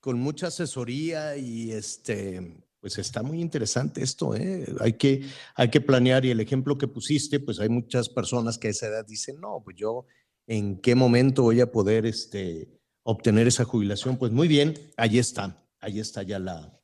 con 0.00 0.18
mucha 0.18 0.48
asesoría 0.48 1.36
y 1.36 1.72
este, 1.72 2.62
pues 2.80 2.98
está 2.98 3.22
muy 3.22 3.40
interesante 3.40 4.02
esto, 4.02 4.34
¿eh? 4.34 4.66
Hay 4.80 4.94
que, 4.94 5.26
hay 5.54 5.70
que 5.70 5.80
planear 5.80 6.24
y 6.24 6.30
el 6.30 6.40
ejemplo 6.40 6.78
que 6.78 6.88
pusiste, 6.88 7.40
pues 7.40 7.60
hay 7.60 7.68
muchas 7.68 8.08
personas 8.08 8.58
que 8.58 8.68
a 8.68 8.70
esa 8.70 8.86
edad 8.86 9.06
dicen, 9.06 9.40
no, 9.40 9.60
pues 9.64 9.76
yo, 9.76 10.06
¿en 10.46 10.80
qué 10.80 10.94
momento 10.94 11.42
voy 11.42 11.60
a 11.60 11.72
poder 11.72 12.06
este, 12.06 12.68
obtener 13.02 13.46
esa 13.48 13.64
jubilación? 13.64 14.16
Pues 14.16 14.32
muy 14.32 14.48
bien, 14.48 14.74
ahí 14.96 15.18
está, 15.18 15.62
ahí 15.80 15.98
está 16.00 16.22
ya 16.22 16.38
la, 16.38 16.77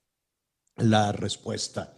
la 0.77 1.13
respuesta. 1.13 1.95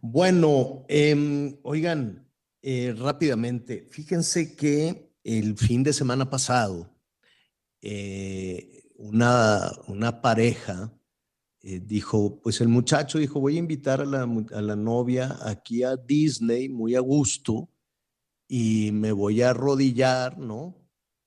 Bueno, 0.00 0.84
em, 0.88 1.58
oigan, 1.62 2.28
eh, 2.62 2.94
rápidamente, 2.96 3.86
fíjense 3.90 4.54
que 4.54 5.12
el 5.24 5.56
fin 5.56 5.82
de 5.82 5.92
semana 5.92 6.28
pasado, 6.28 6.94
eh, 7.80 8.84
una, 8.96 9.70
una 9.86 10.20
pareja 10.20 10.92
eh, 11.60 11.80
dijo, 11.80 12.40
pues 12.40 12.60
el 12.60 12.68
muchacho 12.68 13.18
dijo, 13.18 13.40
voy 13.40 13.56
a 13.56 13.60
invitar 13.60 14.00
a 14.00 14.04
la, 14.04 14.22
a 14.22 14.62
la 14.62 14.76
novia 14.76 15.36
aquí 15.42 15.82
a 15.82 15.96
Disney 15.96 16.68
muy 16.68 16.94
a 16.94 17.00
gusto 17.00 17.68
y 18.48 18.90
me 18.92 19.12
voy 19.12 19.42
a 19.42 19.50
arrodillar, 19.50 20.38
¿no? 20.38 20.76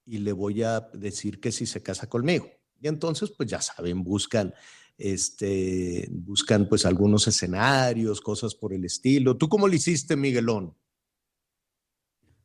Y 0.05 0.17
le 0.19 0.31
voy 0.31 0.63
a 0.63 0.81
decir 0.93 1.39
que 1.39 1.51
si 1.51 1.65
se 1.65 1.83
casa 1.83 2.07
conmigo. 2.09 2.49
Y 2.79 2.87
entonces, 2.87 3.31
pues 3.37 3.49
ya 3.49 3.61
saben, 3.61 4.03
buscan, 4.03 4.53
este, 5.01 6.07
buscan 6.11 6.67
pues 6.67 6.85
algunos 6.85 7.27
escenarios, 7.27 8.21
cosas 8.21 8.55
por 8.55 8.73
el 8.73 8.85
estilo. 8.85 9.37
¿Tú 9.37 9.49
cómo 9.49 9.67
lo 9.67 9.73
hiciste, 9.73 10.15
Miguelón? 10.15 10.75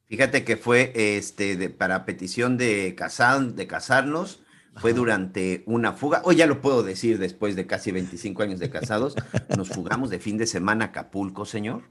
Fíjate 0.07 0.45
que 0.45 0.57
fue 0.57 0.93
este, 0.95 1.69
para 1.71 2.05
petición 2.05 2.57
de, 2.57 2.95
casar, 2.97 3.55
de 3.55 3.67
casarnos, 3.67 4.41
fue 4.77 4.93
durante 4.93 5.63
una 5.67 5.95
fuga, 5.95 6.21
hoy 6.25 6.37
ya 6.37 6.47
lo 6.47 6.61
puedo 6.61 6.83
decir 6.83 7.19
después 7.19 7.57
de 7.57 7.67
casi 7.67 7.93
25 7.93 8.43
años 8.43 8.61
de 8.61 8.69
casados, 8.69 9.15
nos 9.57 9.71
fugamos 9.71 10.11
de 10.11 10.19
fin 10.19 10.37
de 10.37 10.47
semana 10.47 10.85
a 10.85 10.89
Acapulco, 10.89 11.47
señor, 11.47 11.83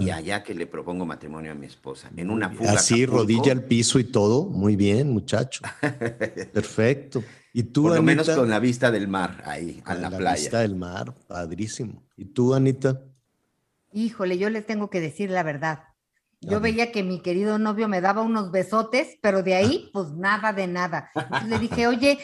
y 0.00 0.10
ah. 0.10 0.16
allá 0.16 0.42
que 0.42 0.52
le 0.52 0.66
propongo 0.66 1.06
matrimonio 1.06 1.52
a 1.52 1.54
mi 1.54 1.66
esposa, 1.66 2.10
en 2.16 2.30
una 2.30 2.50
fuga. 2.50 2.72
Así, 2.72 3.06
rodilla 3.06 3.52
al 3.52 3.64
piso 3.64 3.98
y 4.00 4.04
todo, 4.04 4.46
muy 4.46 4.74
bien, 4.74 5.10
muchacho. 5.10 5.62
Perfecto. 6.52 7.22
¿Y 7.58 7.64
tú, 7.64 7.82
Por 7.82 7.96
lo 7.96 8.02
menos 8.04 8.30
con 8.30 8.48
la 8.48 8.60
vista 8.60 8.92
del 8.92 9.08
mar 9.08 9.42
ahí, 9.44 9.82
a 9.84 9.94
la, 9.96 10.10
playa. 10.10 10.22
La 10.22 10.34
vista 10.34 10.60
del 10.60 10.76
mar, 10.76 11.12
padrísimo. 11.26 12.04
¿Y 12.16 12.26
tú, 12.26 12.54
Anita? 12.54 13.02
Híjole, 13.92 14.38
yo 14.38 14.48
le 14.48 14.62
tengo 14.62 14.90
que 14.90 15.00
decir 15.00 15.28
la 15.28 15.42
verdad. 15.42 15.80
Yo 16.40 16.60
veía 16.60 16.92
que 16.92 17.02
mi 17.02 17.20
querido 17.20 17.58
novio 17.58 17.88
me 17.88 18.00
daba 18.00 18.22
unos 18.22 18.52
besotes, 18.52 19.18
pero 19.20 19.42
de 19.42 19.56
ahí, 19.56 19.90
pues 19.92 20.12
nada 20.12 20.52
de 20.52 20.68
nada. 20.68 21.10
Entonces 21.16 21.48
le 21.48 21.58
dije, 21.58 21.88
oye, 21.88 22.20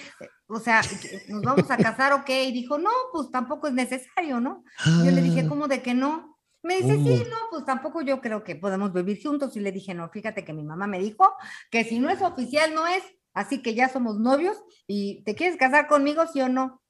o 0.47 0.61
sea, 0.61 0.83
¿nos 1.27 1.43
vamos 1.43 1.69
a 1.69 1.79
casar 1.79 2.13
o 2.13 2.25
qué? 2.25 2.45
Y 2.45 2.53
dijo, 2.53 2.79
no, 2.79 2.91
pues 3.13 3.33
tampoco 3.33 3.67
es 3.67 3.75
necesario, 3.75 4.39
¿no? 4.39 4.63
Yo 4.87 5.11
le 5.11 5.21
dije, 5.21 5.41
ah. 5.41 5.49
¿cómo 5.49 5.67
de 5.67 5.83
que 5.83 5.95
no? 5.95 6.39
Me 6.63 6.77
dice, 6.77 6.95
sí, 6.95 7.27
no, 7.29 7.39
pues 7.51 7.65
tampoco 7.65 8.03
yo 8.03 8.21
creo 8.21 8.45
que 8.45 8.55
podemos 8.55 8.93
vivir 8.93 9.21
juntos. 9.21 9.57
Y 9.57 9.61
le 9.61 9.73
dije, 9.73 9.95
no, 9.95 10.09
fíjate 10.11 10.45
que 10.45 10.53
mi 10.53 10.63
mamá 10.63 10.87
me 10.87 11.01
dijo 11.01 11.35
que 11.73 11.83
si 11.83 11.99
no 11.99 12.09
es 12.09 12.23
oficial, 12.23 12.73
no 12.73 12.87
es. 12.87 13.03
Así 13.35 13.61
que 13.61 13.75
ya 13.75 13.89
somos 13.89 14.19
novios 14.19 14.57
y 14.87 15.23
¿te 15.25 15.35
quieres 15.35 15.57
casar 15.57 15.89
conmigo, 15.89 16.23
sí 16.33 16.41
o 16.41 16.49
no? 16.49 16.81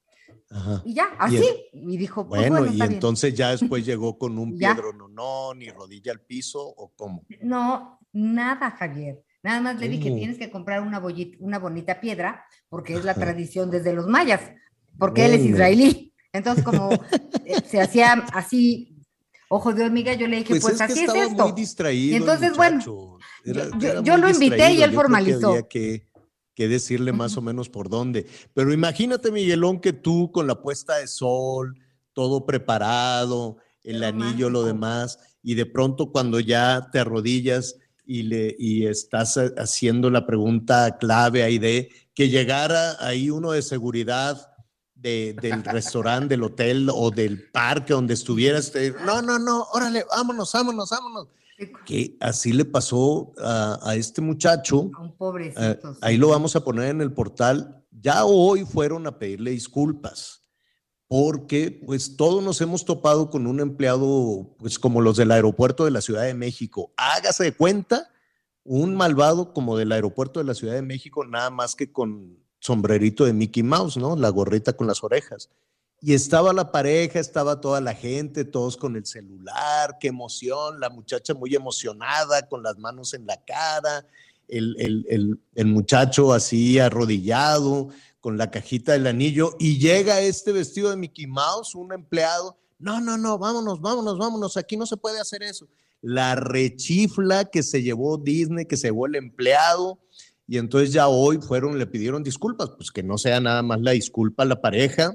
Y 0.85 0.95
ya, 0.95 1.07
así. 1.19 1.45
Y, 1.73 1.97
dijo, 1.97 2.29
pues, 2.29 2.49
bueno, 2.49 2.71
y 2.71 2.81
entonces 2.81 3.35
ya 3.35 3.51
después 3.57 3.85
llegó 3.85 4.19
con 4.19 4.39
un 4.39 4.57
piedro 4.57 4.93
no, 4.93 5.09
no, 5.09 5.55
ni 5.55 5.71
rodilla 5.71 6.13
al 6.13 6.21
piso 6.21 6.61
o 6.63 6.93
cómo. 6.95 7.25
No, 7.41 7.99
nada, 8.13 8.71
Javier. 8.71 9.23
Nada 9.43 9.61
más 9.61 9.79
le 9.79 9.89
dije, 9.89 10.11
tienes 10.11 10.39
que 10.39 10.51
comprar 10.51 10.81
una, 10.81 11.03
una 11.41 11.59
bonita 11.59 12.01
piedra, 12.01 12.47
porque 12.69 12.95
es 12.95 13.05
la 13.05 13.15
tradición 13.15 13.71
desde 13.71 13.93
los 13.93 14.07
mayas, 14.07 14.41
porque 14.99 15.27
él 15.27 15.35
es 15.35 15.45
israelí. 15.45 16.15
Entonces, 16.33 16.65
como 16.65 16.93
eh, 17.45 17.61
se 17.67 17.81
hacía 17.81 18.13
así, 18.33 18.97
ojo 19.49 19.75
de 19.75 19.85
hormiga, 19.85 20.15
yo 20.15 20.27
le 20.27 20.39
dije, 20.39 20.49
pues, 20.49 20.63
pues 20.63 20.81
así 20.81 21.05
es 21.05 21.15
esto. 21.15 21.45
Muy 21.45 21.53
distraído 21.53 22.13
y 22.13 22.17
entonces, 22.17 22.57
bueno, 22.57 22.83
yo, 24.03 24.17
lo 24.17 24.31
invité 24.31 24.73
y 24.73 24.83
él 24.83 24.93
formalizó. 24.93 25.69
Que 25.69 26.07
que 26.55 26.69
decirle 26.69 27.13
más 27.13 27.37
o 27.37 27.43
menos 27.43 27.69
por 27.69 27.89
dónde. 27.89 28.27
Pero 28.55 28.73
imagínate, 28.73 29.31
Miguelón, 29.31 29.81
que 29.81 29.93
tú 29.93 30.31
con 30.33 30.47
la 30.47 30.63
puesta 30.63 30.97
de 30.97 31.07
sol, 31.07 31.79
todo 32.13 32.47
preparado, 32.47 33.59
el 33.83 34.03
anillo, 34.03 34.49
lo 34.49 34.65
demás, 34.65 35.19
y 35.43 35.55
de 35.55 35.67
pronto 35.67 36.11
cuando 36.11 36.41
ya 36.41 36.89
te 36.91 37.01
arrodillas 37.01 37.77
y, 38.07 38.23
le, 38.23 38.55
y 38.59 38.87
estás 38.87 39.39
haciendo 39.59 40.11
la 40.11 40.27
pregunta 40.27 40.97
clave 40.99 41.43
ahí 41.43 41.59
de 41.59 41.91
que 42.15 42.29
llegara 42.29 42.97
ahí 43.01 43.31
uno 43.31 43.53
de 43.53 43.63
seguridad 43.63 44.51
del 44.95 45.63
restaurante, 45.65 46.29
del 46.29 46.45
hotel 46.45 46.89
o 46.91 47.11
del 47.11 47.51
parque 47.51 47.93
donde 47.93 48.15
estuvieras, 48.15 48.73
no, 49.05 49.21
no, 49.21 49.39
no, 49.39 49.65
órale, 49.73 50.07
vámonos, 50.09 50.51
vámonos, 50.51 50.89
vámonos 50.89 51.29
que 51.87 52.17
así 52.21 52.53
le 52.53 52.65
pasó 52.65 53.33
a, 53.39 53.95
este 53.97 54.21
muchacho. 54.21 54.91
A 54.97 55.03
un 55.03 55.17
pobre. 55.17 55.55
Eh, 55.57 55.79
ahí 56.01 56.17
lo 56.17 56.29
vamos 56.29 56.57
a 56.57 56.65
poner 56.65 56.91
en 56.91 57.01
el 57.01 57.13
portal 57.13 57.85
Ya 57.91 58.25
hoy 58.25 58.65
fueron 58.65 59.07
a 59.07 59.19
pedirle 59.19 59.53
disculpas 59.53 60.45
porque 61.07 61.71
pues 61.87 62.17
todos 62.17 62.43
nos 62.43 62.61
hemos 62.61 62.85
topado 62.85 63.31
con 63.31 63.47
un 63.47 63.61
empleado 63.61 64.55
pues 64.59 64.79
como 64.79 65.01
los 65.01 65.17
del 65.17 65.31
aeropuerto 65.31 65.85
de 65.85 65.91
la 65.91 66.01
Ciudad 66.01 66.25
de 66.25 66.35
México. 66.35 66.93
Hágase 66.97 67.45
de 67.45 67.53
cuenta 67.53 68.11
un 68.65 68.97
malvado 68.97 69.53
como 69.53 69.77
del 69.77 69.93
aeropuerto 69.93 70.41
de 70.41 70.47
la 70.47 70.55
Ciudad 70.55 70.75
de 70.75 70.83
México, 70.83 71.25
nada 71.25 71.51
más 71.51 71.77
que 71.77 71.93
con 71.93 72.39
sombrerito 72.59 73.27
de 73.27 73.35
Mickey 73.35 73.63
Mouse, 73.63 73.99
¿no? 73.99 74.17
La 74.17 74.31
gorrita 74.31 74.73
con 74.73 74.87
las 74.87 75.05
orejas. 75.05 75.51
Y 76.01 76.13
estaba 76.13 76.53
la 76.53 76.71
pareja, 76.71 77.19
estaba 77.19 77.61
toda 77.61 77.81
la 77.81 77.95
gente, 77.95 78.45
todos 78.45 78.77
con 78.77 78.97
el 78.97 79.07
celular, 79.07 79.97
qué 79.99 80.09
emoción, 80.09 80.79
la 80.81 80.91
muchacha 80.91 81.33
muy 81.35 81.55
emocionada, 81.55 82.47
con 82.49 82.63
las 82.63 82.77
manos 82.79 83.15
en 83.15 83.27
la 83.27 83.43
cara, 83.45 84.07
el, 84.49 84.77
el, 84.79 85.41
el 85.55 85.67
muchacho 85.67 86.35
así 86.35 86.79
arrodillado, 86.79 87.89
con 88.21 88.37
la 88.37 88.51
cajita 88.51 88.93
del 88.93 89.07
anillo, 89.07 89.57
y 89.59 89.79
llega 89.79 90.21
este 90.21 90.53
vestido 90.53 90.91
de 90.91 90.97
Mickey 90.97 91.27
Mouse, 91.27 91.75
un 91.75 91.93
empleado, 91.93 92.59
no, 92.79 93.01
no, 93.01 93.17
no, 93.17 93.39
vámonos, 93.39 93.81
vámonos, 93.81 94.19
vámonos, 94.19 94.57
aquí 94.59 94.77
no 94.77 94.85
se 94.85 94.99
puede 94.99 95.21
hacer 95.21 95.43
eso 95.43 95.67
la 96.05 96.35
rechifla 96.35 97.47
que 97.47 97.63
se 97.63 97.83
llevó 97.83 98.19
Disney, 98.19 98.67
que 98.67 98.77
se 98.77 98.89
llevó 98.89 99.07
el 99.07 99.15
empleado, 99.15 99.99
y 100.47 100.59
entonces 100.59 100.93
ya 100.93 101.09
hoy 101.09 101.39
fueron, 101.39 101.79
le 101.79 101.87
pidieron 101.87 102.23
disculpas, 102.23 102.69
pues 102.77 102.91
que 102.91 103.03
no 103.03 103.17
sea 103.17 103.41
nada 103.41 103.63
más 103.63 103.81
la 103.81 103.93
disculpa 103.93 104.43
a 104.43 104.47
la 104.47 104.61
pareja, 104.61 105.15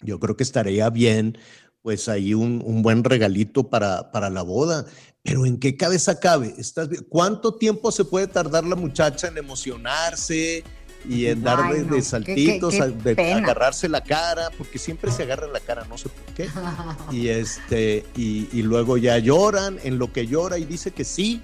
yo 0.00 0.20
creo 0.20 0.36
que 0.36 0.42
estaría 0.42 0.88
bien, 0.90 1.38
pues 1.82 2.08
ahí 2.08 2.34
un, 2.34 2.62
un 2.64 2.82
buen 2.82 3.04
regalito 3.04 3.68
para, 3.70 4.10
para 4.10 4.30
la 4.30 4.42
boda. 4.42 4.86
Pero 5.22 5.44
¿en 5.46 5.58
qué 5.58 5.76
cabeza 5.76 6.20
cabe? 6.20 6.54
¿Estás, 6.58 6.88
¿Cuánto 7.08 7.56
tiempo 7.56 7.90
se 7.90 8.04
puede 8.04 8.28
tardar 8.28 8.64
la 8.64 8.76
muchacha 8.76 9.28
en 9.28 9.38
emocionarse, 9.38 10.64
y 11.08 11.26
en 11.26 11.42
dar 11.42 11.72
de, 11.72 12.02
saltitos, 12.02 12.74
de 13.02 13.32
agarrarse 13.32 13.88
la 13.88 14.02
cara, 14.02 14.50
porque 14.56 14.78
siempre 14.78 15.10
se 15.10 15.22
agarra 15.22 15.46
la 15.46 15.60
cara, 15.60 15.86
no 15.88 15.98
sé 15.98 16.08
por 16.08 16.34
qué. 16.34 16.48
Y 17.12 17.28
este, 17.28 18.04
y, 18.16 18.62
luego 18.62 18.96
ya 18.96 19.18
lloran, 19.18 19.78
en 19.84 19.98
lo 19.98 20.12
que 20.12 20.26
llora 20.26 20.58
y 20.58 20.64
dice 20.64 20.90
que 20.90 21.04
sí, 21.04 21.40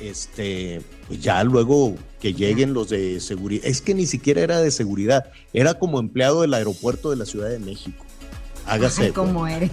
este, 0.00 0.80
pues 1.06 1.20
ya 1.20 1.42
luego 1.44 1.94
que 2.20 2.34
lleguen 2.34 2.74
los 2.74 2.88
de 2.88 3.20
seguridad, 3.20 3.66
es 3.66 3.80
que 3.80 3.94
ni 3.94 4.06
siquiera 4.06 4.40
era 4.40 4.60
de 4.60 4.70
seguridad, 4.70 5.30
era 5.52 5.74
como 5.74 5.98
empleado 6.00 6.42
del 6.42 6.54
aeropuerto 6.54 7.10
de 7.10 7.16
la 7.16 7.26
Ciudad 7.26 7.48
de 7.48 7.58
México. 7.58 8.04
Hágase. 8.66 9.12
¿Cómo 9.12 9.46
eres? 9.46 9.70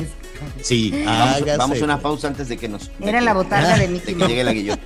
Sí, 0.61 1.03
hágase. 1.07 1.57
Vamos 1.57 1.81
a 1.81 1.85
una 1.85 1.99
pausa 1.99 2.27
antes 2.27 2.47
de 2.47 2.57
que 2.57 2.69
nos. 2.69 2.89
Era 2.99 3.21
la 3.21 3.33
botarga 3.33 3.77
de. 3.79 3.87
De 3.87 4.01
que 4.01 4.27
llegue 4.27 4.43
la. 4.43 4.79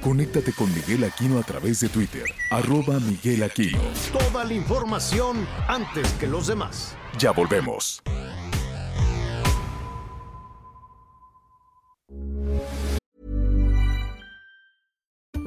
Conéctate 0.00 0.52
con 0.52 0.72
Miguel 0.72 1.04
Aquino 1.04 1.38
a 1.38 1.42
través 1.42 1.80
de 1.80 1.88
Twitter, 1.88 2.24
arroba 2.50 3.00
Miguel 3.00 3.42
Aquino. 3.42 3.80
Toda 4.12 4.44
la 4.44 4.54
información 4.54 5.46
antes 5.66 6.08
que 6.12 6.28
los 6.28 6.46
demás. 6.46 6.94
Ya 7.18 7.32
volvemos. 7.32 8.00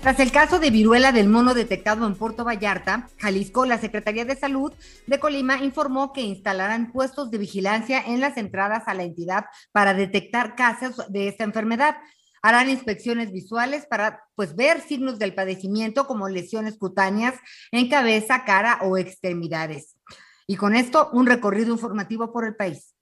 Tras 0.00 0.18
el 0.18 0.32
caso 0.32 0.58
de 0.58 0.70
viruela 0.70 1.12
del 1.12 1.28
mono 1.28 1.52
detectado 1.52 2.06
en 2.06 2.14
Puerto 2.14 2.42
Vallarta, 2.42 3.10
Jalisco, 3.18 3.66
la 3.66 3.76
Secretaría 3.76 4.24
de 4.24 4.34
Salud 4.34 4.72
de 5.06 5.20
Colima 5.20 5.62
informó 5.62 6.14
que 6.14 6.22
instalarán 6.22 6.90
puestos 6.90 7.30
de 7.30 7.36
vigilancia 7.36 8.00
en 8.00 8.18
las 8.18 8.38
entradas 8.38 8.84
a 8.86 8.94
la 8.94 9.02
entidad 9.02 9.44
para 9.72 9.92
detectar 9.92 10.56
casos 10.56 11.02
de 11.10 11.28
esta 11.28 11.44
enfermedad. 11.44 11.98
Harán 12.40 12.70
inspecciones 12.70 13.30
visuales 13.30 13.84
para 13.84 14.24
pues 14.36 14.56
ver 14.56 14.80
signos 14.80 15.18
del 15.18 15.34
padecimiento 15.34 16.06
como 16.06 16.30
lesiones 16.30 16.78
cutáneas 16.78 17.34
en 17.70 17.90
cabeza, 17.90 18.46
cara 18.46 18.78
o 18.80 18.96
extremidades. 18.96 19.96
Y 20.46 20.56
con 20.56 20.74
esto 20.74 21.10
un 21.12 21.26
recorrido 21.26 21.72
informativo 21.72 22.32
por 22.32 22.46
el 22.46 22.56
país. 22.56 22.94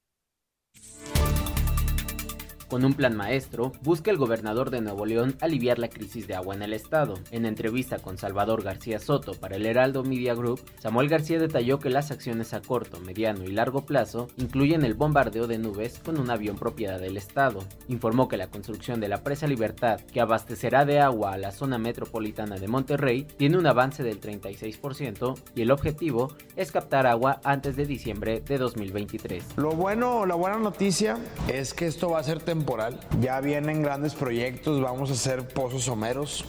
Con 2.69 2.85
un 2.85 2.93
plan 2.93 3.17
maestro, 3.17 3.73
busca 3.83 4.11
el 4.11 4.19
gobernador 4.19 4.69
de 4.69 4.83
Nuevo 4.83 5.07
León 5.07 5.37
aliviar 5.41 5.79
la 5.79 5.89
crisis 5.89 6.27
de 6.27 6.35
agua 6.35 6.55
en 6.55 6.63
el 6.63 6.75
estado. 6.75 7.15
En 7.31 7.47
entrevista 7.47 7.99
con 7.99 8.19
Salvador 8.19 8.63
García 8.63 8.99
Soto 8.99 9.33
para 9.33 9.57
el 9.57 9.65
Heraldo 9.65 10.05
Media 10.05 10.35
Group, 10.35 10.61
Samuel 10.79 11.09
García 11.09 11.39
detalló 11.39 11.79
que 11.79 11.89
las 11.89 12.11
acciones 12.11 12.53
a 12.53 12.61
corto, 12.61 13.01
mediano 13.01 13.45
y 13.45 13.53
largo 13.53 13.87
plazo 13.87 14.29
incluyen 14.37 14.85
el 14.85 14.93
bombardeo 14.93 15.47
de 15.47 15.57
nubes 15.57 15.99
con 16.05 16.19
un 16.19 16.31
avión 16.31 16.59
propiedad 16.59 17.01
del 17.01 17.17
estado. 17.17 17.61
Informó 17.89 18.29
que 18.29 18.37
la 18.37 18.49
construcción 18.49 19.01
de 19.01 19.09
la 19.09 19.23
presa 19.23 19.47
Libertad, 19.47 20.01
que 20.01 20.21
abastecerá 20.21 20.85
de 20.85 21.01
agua 21.01 21.33
a 21.33 21.39
la 21.39 21.53
zona 21.53 21.79
metropolitana 21.79 22.57
de 22.57 22.69
Monterrey, 22.69 23.27
tiene 23.39 23.57
un 23.57 23.67
avance 23.67 24.03
del 24.03 24.21
36% 24.21 25.39
y 25.55 25.63
el 25.63 25.71
objetivo 25.71 26.35
es 26.55 26.71
captar 26.71 27.07
agua 27.07 27.41
antes 27.45 27.77
de 27.77 27.87
diciembre 27.87 28.43
de 28.47 28.59
2023. 28.59 29.57
Lo 29.57 29.71
bueno, 29.71 30.27
la 30.27 30.35
buena 30.35 30.59
noticia 30.59 31.17
es 31.51 31.73
que 31.73 31.87
esto 31.87 32.11
va 32.11 32.19
a 32.19 32.25
ser 32.25 32.41
temporal. 32.59 32.99
Ya 33.21 33.41
vienen 33.41 33.83
grandes 33.83 34.15
proyectos, 34.15 34.81
vamos 34.81 35.11
a 35.11 35.13
hacer 35.13 35.47
pozos 35.47 35.85
someros, 35.85 36.45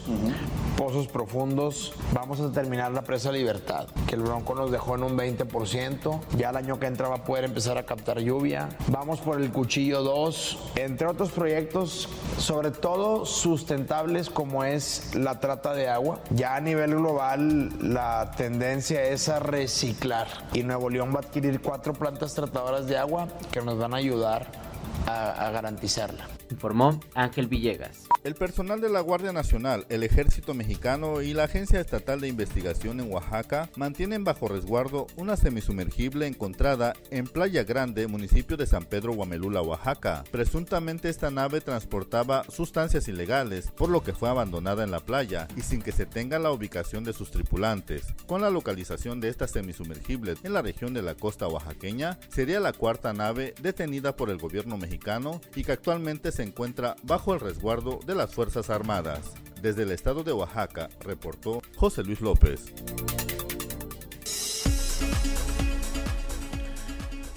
pozos 0.76 1.06
profundos, 1.06 1.92
vamos 2.12 2.40
a 2.40 2.50
terminar 2.50 2.90
la 2.90 3.02
presa 3.02 3.30
Libertad, 3.30 3.86
que 4.08 4.16
el 4.16 4.22
Bronco 4.22 4.54
nos 4.56 4.72
dejó 4.72 4.96
en 4.96 5.04
un 5.04 5.16
20%, 5.16 6.20
ya 6.36 6.50
el 6.50 6.56
año 6.56 6.80
que 6.80 6.86
entra 6.86 7.08
va 7.08 7.16
a 7.16 7.24
poder 7.24 7.44
empezar 7.44 7.78
a 7.78 7.84
captar 7.84 8.18
lluvia. 8.18 8.68
Vamos 8.88 9.20
por 9.20 9.40
el 9.40 9.52
Cuchillo 9.52 10.02
2, 10.02 10.72
entre 10.76 11.06
otros 11.06 11.30
proyectos, 11.30 12.08
sobre 12.38 12.72
todo 12.72 13.24
sustentables 13.24 14.30
como 14.30 14.64
es 14.64 15.14
la 15.14 15.38
trata 15.38 15.74
de 15.74 15.88
agua. 15.88 16.18
Ya 16.30 16.56
a 16.56 16.60
nivel 16.60 16.96
global 16.96 17.70
la 17.80 18.32
tendencia 18.36 19.04
es 19.04 19.28
a 19.28 19.38
reciclar 19.38 20.26
y 20.52 20.64
Nuevo 20.64 20.90
León 20.90 21.12
va 21.14 21.20
a 21.20 21.22
adquirir 21.22 21.60
cuatro 21.60 21.92
plantas 21.92 22.34
tratadoras 22.34 22.88
de 22.88 22.98
agua 22.98 23.28
que 23.52 23.60
nos 23.60 23.78
van 23.78 23.94
a 23.94 23.98
ayudar 23.98 24.69
a, 25.06 25.50
garantizarla. 25.50 26.39
Informó 26.50 27.00
Ángel 27.14 27.46
Villegas. 27.46 28.06
El 28.22 28.34
personal 28.34 28.80
de 28.80 28.90
la 28.90 29.00
Guardia 29.00 29.32
Nacional, 29.32 29.86
el 29.88 30.02
Ejército 30.02 30.52
Mexicano 30.52 31.22
y 31.22 31.32
la 31.32 31.44
Agencia 31.44 31.80
Estatal 31.80 32.20
de 32.20 32.28
Investigación 32.28 33.00
en 33.00 33.10
Oaxaca 33.10 33.70
mantienen 33.76 34.24
bajo 34.24 34.46
resguardo 34.46 35.06
una 35.16 35.36
semisumergible 35.36 36.26
encontrada 36.26 36.92
en 37.10 37.26
Playa 37.26 37.64
Grande, 37.64 38.06
municipio 38.08 38.56
de 38.56 38.66
San 38.66 38.84
Pedro 38.84 39.14
Guamelula, 39.14 39.62
Oaxaca. 39.62 40.24
Presuntamente 40.30 41.08
esta 41.08 41.30
nave 41.30 41.62
transportaba 41.62 42.44
sustancias 42.50 43.08
ilegales, 43.08 43.70
por 43.70 43.88
lo 43.88 44.02
que 44.02 44.12
fue 44.12 44.28
abandonada 44.28 44.84
en 44.84 44.90
la 44.90 45.00
playa 45.00 45.48
y 45.56 45.62
sin 45.62 45.80
que 45.80 45.92
se 45.92 46.04
tenga 46.04 46.38
la 46.38 46.52
ubicación 46.52 47.04
de 47.04 47.14
sus 47.14 47.30
tripulantes. 47.30 48.14
Con 48.26 48.42
la 48.42 48.50
localización 48.50 49.20
de 49.20 49.28
esta 49.28 49.48
semisumergible 49.48 50.34
en 50.42 50.52
la 50.52 50.62
región 50.62 50.92
de 50.92 51.02
la 51.02 51.14
costa 51.14 51.48
oaxaqueña, 51.48 52.18
sería 52.28 52.60
la 52.60 52.72
cuarta 52.72 53.12
nave 53.12 53.54
detenida 53.62 54.14
por 54.14 54.28
el 54.28 54.38
gobierno 54.38 54.76
mexicano 54.76 55.40
y 55.54 55.64
que 55.64 55.72
actualmente 55.72 56.32
se 56.32 56.39
encuentra 56.42 56.96
bajo 57.02 57.34
el 57.34 57.40
resguardo 57.40 58.00
de 58.06 58.14
las 58.14 58.34
Fuerzas 58.34 58.70
Armadas. 58.70 59.32
Desde 59.62 59.82
el 59.82 59.90
estado 59.90 60.24
de 60.24 60.32
Oaxaca, 60.32 60.88
reportó 61.00 61.62
José 61.76 62.02
Luis 62.02 62.20
López. 62.20 62.72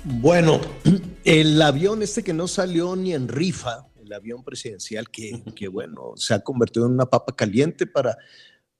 Bueno, 0.03 0.61
el 1.23 1.61
avión 1.61 2.01
este 2.01 2.23
que 2.23 2.33
no 2.33 2.47
salió 2.47 2.95
ni 2.95 3.13
en 3.13 3.27
rifa, 3.27 3.87
el 4.01 4.13
avión 4.13 4.43
presidencial 4.43 5.09
que, 5.09 5.43
que 5.55 5.67
bueno, 5.67 6.13
se 6.15 6.33
ha 6.33 6.39
convertido 6.39 6.85
en 6.85 6.93
una 6.93 7.05
papa 7.05 7.35
caliente 7.35 7.87
para 7.87 8.17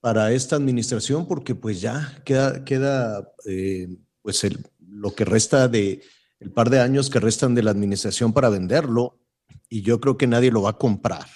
para 0.04 0.34
esta 0.34 0.58
administración 0.58 1.26
porque 1.26 1.56
pues 1.56 1.80
ya 1.80 2.22
queda, 2.26 2.66
queda 2.66 3.32
eh, 3.46 3.88
pues 4.22 4.46
lo 4.86 5.16
que 5.16 5.24
resta 5.24 5.70
de 5.70 6.02
el 6.42 6.52
par 6.52 6.70
de 6.70 6.82
años 6.82 7.10
que 7.10 7.22
restan 7.22 7.56
de 7.56 7.64
la 7.64 7.72
administración 7.72 8.34
para 8.34 8.50
venderlo 8.50 9.18
y 9.70 9.82
yo 9.82 10.00
creo 10.00 10.18
que 10.18 10.28
nadie 10.28 10.52
lo 10.52 10.62
va 10.64 10.72
a 10.72 10.78
comprar. 10.78 11.28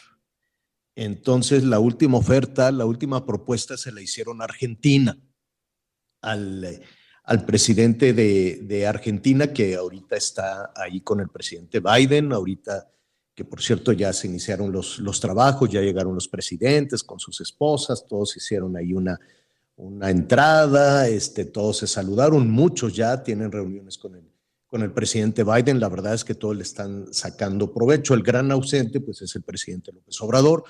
Entonces 0.95 1.63
la 1.63 1.79
última 1.79 2.17
oferta, 2.17 2.71
la 2.71 2.85
última 2.85 3.25
propuesta 3.25 3.77
se 3.77 3.91
la 3.91 4.01
hicieron 4.01 4.41
a 4.41 4.45
Argentina, 4.45 5.17
al, 6.21 6.81
al 7.23 7.45
presidente 7.45 8.13
de, 8.13 8.61
de 8.63 8.87
Argentina 8.87 9.53
que 9.53 9.75
ahorita 9.75 10.15
está 10.15 10.71
ahí 10.75 11.01
con 11.01 11.19
el 11.19 11.29
presidente 11.29 11.79
Biden, 11.79 12.33
ahorita 12.33 12.89
que 13.35 13.45
por 13.45 13.61
cierto 13.61 13.91
ya 13.91 14.11
se 14.13 14.25
iniciaron 14.25 14.71
los, 14.71 14.97
los 14.97 15.19
trabajos, 15.19 15.69
ya 15.69 15.81
llegaron 15.81 16.15
los 16.15 16.27
presidentes 16.27 17.03
con 17.03 17.19
sus 17.19 17.39
esposas, 17.39 18.07
todos 18.07 18.35
hicieron 18.35 18.75
ahí 18.75 18.93
una, 18.93 19.19
una 19.75 20.09
entrada, 20.09 21.07
este, 21.07 21.45
todos 21.45 21.77
se 21.77 21.85
saludaron, 21.85 22.49
muchos 22.49 22.95
ya 22.95 23.21
tienen 23.21 23.51
reuniones 23.51 23.99
con 23.99 24.15
el, 24.15 24.23
con 24.67 24.83
el 24.83 24.91
presidente 24.91 25.43
Biden, 25.43 25.79
la 25.79 25.89
verdad 25.89 26.13
es 26.13 26.25
que 26.25 26.35
todos 26.35 26.55
le 26.55 26.63
están 26.63 27.11
sacando 27.13 27.73
provecho, 27.73 28.13
el 28.13 28.21
gran 28.21 28.51
ausente 28.51 28.99
pues 28.99 29.21
es 29.21 29.35
el 29.35 29.43
presidente 29.43 29.91
López 29.93 30.19
Obrador, 30.21 30.65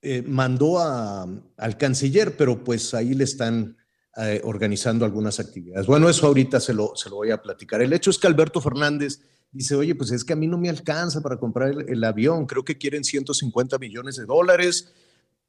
eh, 0.00 0.22
mandó 0.22 0.78
a, 0.78 1.26
al 1.56 1.78
canciller, 1.78 2.36
pero 2.36 2.62
pues 2.62 2.94
ahí 2.94 3.14
le 3.14 3.24
están 3.24 3.76
eh, 4.16 4.40
organizando 4.44 5.04
algunas 5.04 5.40
actividades. 5.40 5.86
Bueno, 5.86 6.08
eso 6.08 6.26
ahorita 6.28 6.60
se 6.60 6.72
lo, 6.72 6.94
se 6.94 7.10
lo 7.10 7.16
voy 7.16 7.32
a 7.32 7.42
platicar. 7.42 7.82
El 7.82 7.92
hecho 7.92 8.10
es 8.10 8.18
que 8.18 8.28
Alberto 8.28 8.60
Fernández 8.60 9.22
dice, 9.50 9.74
oye, 9.74 9.94
pues 9.94 10.12
es 10.12 10.24
que 10.24 10.34
a 10.34 10.36
mí 10.36 10.46
no 10.46 10.58
me 10.58 10.68
alcanza 10.68 11.20
para 11.20 11.38
comprar 11.38 11.74
el, 11.88 12.04
avión, 12.04 12.46
creo 12.46 12.64
que 12.64 12.78
quieren 12.78 13.02
150 13.02 13.78
millones 13.78 14.16
de 14.16 14.26
dólares, 14.26 14.92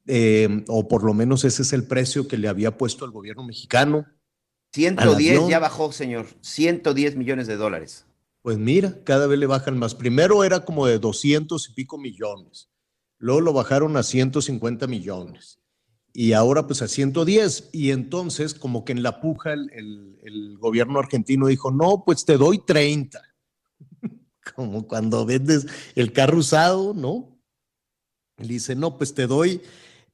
eh, 0.06 0.64
o 0.68 0.88
por 0.88 1.04
lo 1.04 1.12
menos 1.14 1.44
ese 1.44 1.62
es 1.62 1.72
el 1.72 1.84
precio 1.84 2.26
que 2.26 2.38
le 2.38 2.48
había 2.48 2.76
puesto 2.76 3.04
el 3.04 3.10
gobierno 3.10 3.44
mexicano. 3.44 4.06
110 4.76 5.48
ya 5.48 5.58
bajó, 5.58 5.90
señor, 5.90 6.26
110 6.42 7.16
millones 7.16 7.46
de 7.46 7.56
dólares. 7.56 8.04
Pues 8.42 8.58
mira, 8.58 9.02
cada 9.04 9.26
vez 9.26 9.38
le 9.38 9.46
bajan 9.46 9.78
más. 9.78 9.94
Primero 9.94 10.44
era 10.44 10.66
como 10.66 10.86
de 10.86 10.98
200 10.98 11.70
y 11.70 11.72
pico 11.72 11.96
millones, 11.96 12.68
luego 13.18 13.40
lo 13.40 13.52
bajaron 13.54 13.96
a 13.96 14.02
150 14.02 14.86
millones 14.86 15.60
y 16.12 16.34
ahora 16.34 16.66
pues 16.66 16.82
a 16.82 16.88
110. 16.88 17.70
Y 17.72 17.90
entonces 17.90 18.52
como 18.52 18.84
que 18.84 18.92
en 18.92 19.02
la 19.02 19.22
puja 19.22 19.54
el, 19.54 20.18
el 20.22 20.58
gobierno 20.58 20.98
argentino 20.98 21.46
dijo, 21.46 21.70
no, 21.70 22.04
pues 22.04 22.26
te 22.26 22.36
doy 22.36 22.58
30 22.58 23.20
como 24.54 24.86
cuando 24.86 25.24
vendes 25.24 25.66
el 25.94 26.12
carro 26.12 26.38
usado, 26.38 26.92
¿no? 26.92 27.40
Le 28.36 28.48
dice, 28.48 28.76
no, 28.76 28.98
pues 28.98 29.14
te 29.14 29.26
doy, 29.26 29.62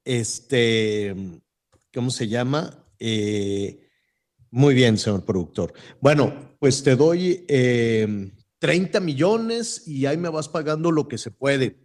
este, 0.05 1.41
¿cómo 1.93 2.11
se 2.11 2.29
llama? 2.29 2.87
Eh, 3.01 3.91
muy 4.53 4.75
bien, 4.75 4.99
señor 4.99 5.25
productor. 5.25 5.73
Bueno, 6.03 6.55
pues 6.61 6.83
te 6.83 6.95
doy 6.95 7.47
30 7.47 7.49
eh, 7.49 9.01
millones 9.01 9.89
y 9.89 10.05
ahí 10.05 10.19
me 10.19 10.29
vas 10.29 10.47
pagando 10.51 10.93
lo 10.93 11.09
que 11.09 11.17
se 11.17 11.31
puede. 11.31 11.81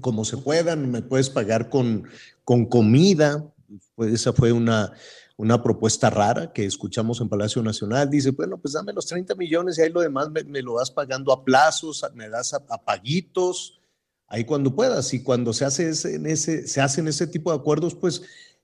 Como 0.00 0.24
se 0.24 0.38
puedan, 0.38 0.90
me 0.90 1.02
puedes 1.02 1.30
pagar 1.30 1.70
con, 1.70 2.08
con 2.42 2.66
comida. 2.66 3.54
Pues 3.94 4.12
esa 4.12 4.32
fue 4.32 4.50
una, 4.50 4.92
una 5.36 5.62
propuesta 5.62 6.10
rara 6.10 6.52
que 6.52 6.64
escuchamos 6.64 7.20
en 7.20 7.28
Palacio 7.28 7.62
Nacional. 7.62 8.10
Dice, 8.10 8.32
bueno, 8.32 8.58
pues 8.58 8.74
dame 8.74 8.92
los 8.92 9.06
30 9.06 9.36
millones 9.36 9.78
y 9.78 9.82
ahí 9.82 9.90
lo 9.90 10.00
demás 10.00 10.30
me, 10.30 10.62
lo 10.62 10.74
vas 10.74 10.90
pagando 10.90 11.32
a 11.32 11.44
plazos, 11.44 12.04
me 12.14 12.28
das 12.28 12.54
a, 12.54 12.84
paguitos, 12.84 13.80
ahí 14.26 14.44
cuando 14.44 14.74
puedas. 14.74 15.14
Y 15.14 15.22
cuando 15.22 15.52
se, 15.52 15.64
hace 15.64 15.90
ese, 15.90 16.20
ese, 16.24 16.66
se 16.66 16.80
hacen 16.80 17.06
ese 17.06 17.28
tipo 17.28 17.52
de 17.52 17.58
acuerdos, 17.58 17.94
pues 17.94 18.22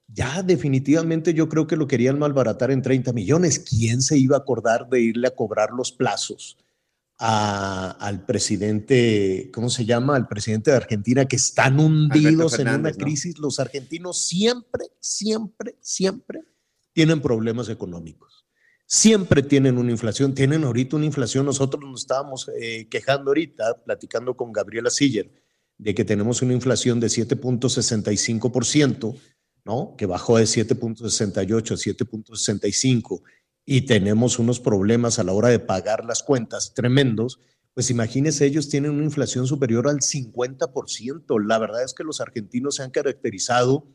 ya 0.09 0.43
definitivamente 0.43 1.35
yo 1.35 1.49
creo 1.49 1.67
que 1.67 1.77
lo 1.77 1.87
querían 1.87 2.19
malbaratar 2.19 2.71
en 2.71 2.83
30 2.83 3.13
millones. 3.13 3.59
¿Quién 3.59 4.03
se 4.03 4.19
iba 4.19 4.37
a 4.37 4.41
acordar 4.41 4.89
de 4.89 5.01
irle 5.01 5.29
a 5.29 5.35
cobrar 5.35 5.71
los 5.71 5.93
plazos? 5.93 6.59
al 7.21 8.25
presidente, 8.27 9.51
¿cómo 9.53 9.71
se 9.71 9.85
llama? 9.85 10.15
Al 10.15 10.29
presidente 10.29 10.71
de 10.71 10.77
Argentina, 10.77 11.25
que 11.25 11.35
están 11.35 11.81
hundidos 11.81 12.61
en 12.61 12.69
una 12.69 12.93
crisis. 12.93 13.39
Los 13.39 13.59
argentinos 13.59 14.29
siempre, 14.29 14.85
siempre, 15.01 15.75
siempre 15.81 16.45
tienen 16.93 17.21
problemas 17.21 17.69
económicos. 17.69 18.47
Siempre 18.87 19.43
tienen 19.43 19.79
una 19.79 19.91
inflación, 19.91 20.33
tienen 20.33 20.63
ahorita 20.65 20.95
una 20.97 21.07
inflación. 21.07 21.45
Nosotros 21.45 21.83
nos 21.83 22.03
estábamos 22.03 22.49
eh, 22.59 22.87
quejando 22.89 23.31
ahorita, 23.31 23.83
platicando 23.85 24.37
con 24.37 24.53
Gabriela 24.53 24.89
Siller, 24.89 25.29
de 25.77 25.95
que 25.95 26.05
tenemos 26.05 26.41
una 26.41 26.53
inflación 26.55 27.01
de 27.01 27.09
7.65%, 27.09 29.19
Que 29.97 30.07
bajó 30.07 30.39
de 30.39 30.45
7.68 30.45 31.73
a 31.73 31.77
7.65 31.77 33.23
y 33.71 33.83
tenemos 33.83 34.39
unos 34.39 34.61
problemas 34.61 35.19
a 35.19 35.25
la 35.25 35.33
hora 35.33 35.49
de 35.49 35.59
pagar 35.59 36.05
las 36.05 36.23
cuentas 36.23 36.73
tremendos, 36.75 37.39
pues 37.75 37.91
imagínense, 37.91 38.47
ellos 38.47 38.69
tienen 38.69 38.93
una 38.93 39.05
inflación 39.05 39.47
superior 39.47 39.87
al 39.89 39.99
50%. 39.99 41.47
La 41.47 41.59
verdad 41.59 41.85
es 41.85 41.93
que 41.93 42.03
los 42.03 42.21
argentinos 42.21 42.77
se 42.77 42.83
han 42.83 42.91
caracterizado 42.91 43.87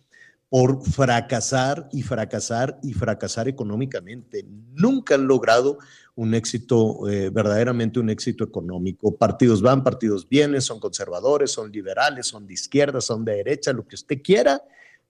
por 0.47 0.85
fracasar 0.85 1.89
y 1.91 2.03
fracasar 2.03 2.79
y 2.83 2.93
fracasar 2.93 3.47
económicamente. 3.47 4.45
Nunca 4.73 5.15
han 5.15 5.25
logrado 5.25 5.79
un 6.13 6.35
éxito, 6.35 7.09
eh, 7.09 7.31
verdaderamente 7.31 7.99
un 7.99 8.11
éxito 8.11 8.43
económico. 8.43 9.17
Partidos 9.17 9.63
van, 9.63 9.83
partidos 9.83 10.29
vienen, 10.29 10.61
son 10.61 10.79
conservadores, 10.79 11.49
son 11.51 11.71
liberales, 11.71 12.27
son 12.27 12.45
de 12.45 12.53
izquierda, 12.53 13.01
son 13.01 13.25
de 13.25 13.37
derecha, 13.37 13.73
lo 13.73 13.87
que 13.87 13.95
usted 13.95 14.21
quiera, 14.23 14.61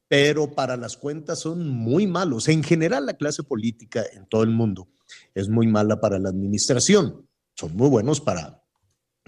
pero 0.08 0.54
para 0.54 0.78
las 0.78 0.98
cuentas 0.98 1.40
son 1.40 1.68
muy 1.68 2.08
malos. 2.08 2.48
En 2.48 2.64
general, 2.64 3.06
la 3.06 3.14
clase 3.14 3.44
política 3.44 4.04
en 4.14 4.26
todo 4.28 4.44
el 4.44 4.50
mundo 4.50 4.90
es 5.34 5.50
muy 5.50 5.68
mala 5.68 6.00
para 6.00 6.20
la 6.20 6.30
administración. 6.30 7.28
Son 7.56 7.76
muy 7.76 7.90
buenos 7.90 8.22
para, 8.22 8.64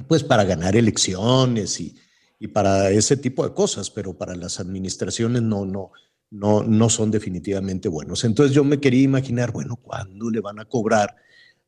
pues, 0.08 0.24
para 0.24 0.44
ganar 0.44 0.76
elecciones 0.76 1.80
y, 1.80 1.96
y 2.40 2.48
para 2.48 2.90
ese 2.92 3.18
tipo 3.18 3.48
de 3.48 3.54
cosas, 3.54 3.90
pero 3.90 4.18
para 4.18 4.36
las 4.36 4.60
administraciones 4.60 5.42
no, 5.42 5.66
no, 5.66 5.92
no, 6.32 6.64
no 6.64 6.90
son 6.90 7.12
definitivamente 7.12 7.88
buenos. 7.88 8.24
Entonces 8.24 8.54
yo 8.56 8.64
me 8.64 8.80
quería 8.80 9.04
imaginar, 9.04 9.52
bueno, 9.52 9.78
¿cuándo 9.78 10.30
le 10.30 10.42
van 10.42 10.60
a 10.60 10.66
cobrar 10.66 11.16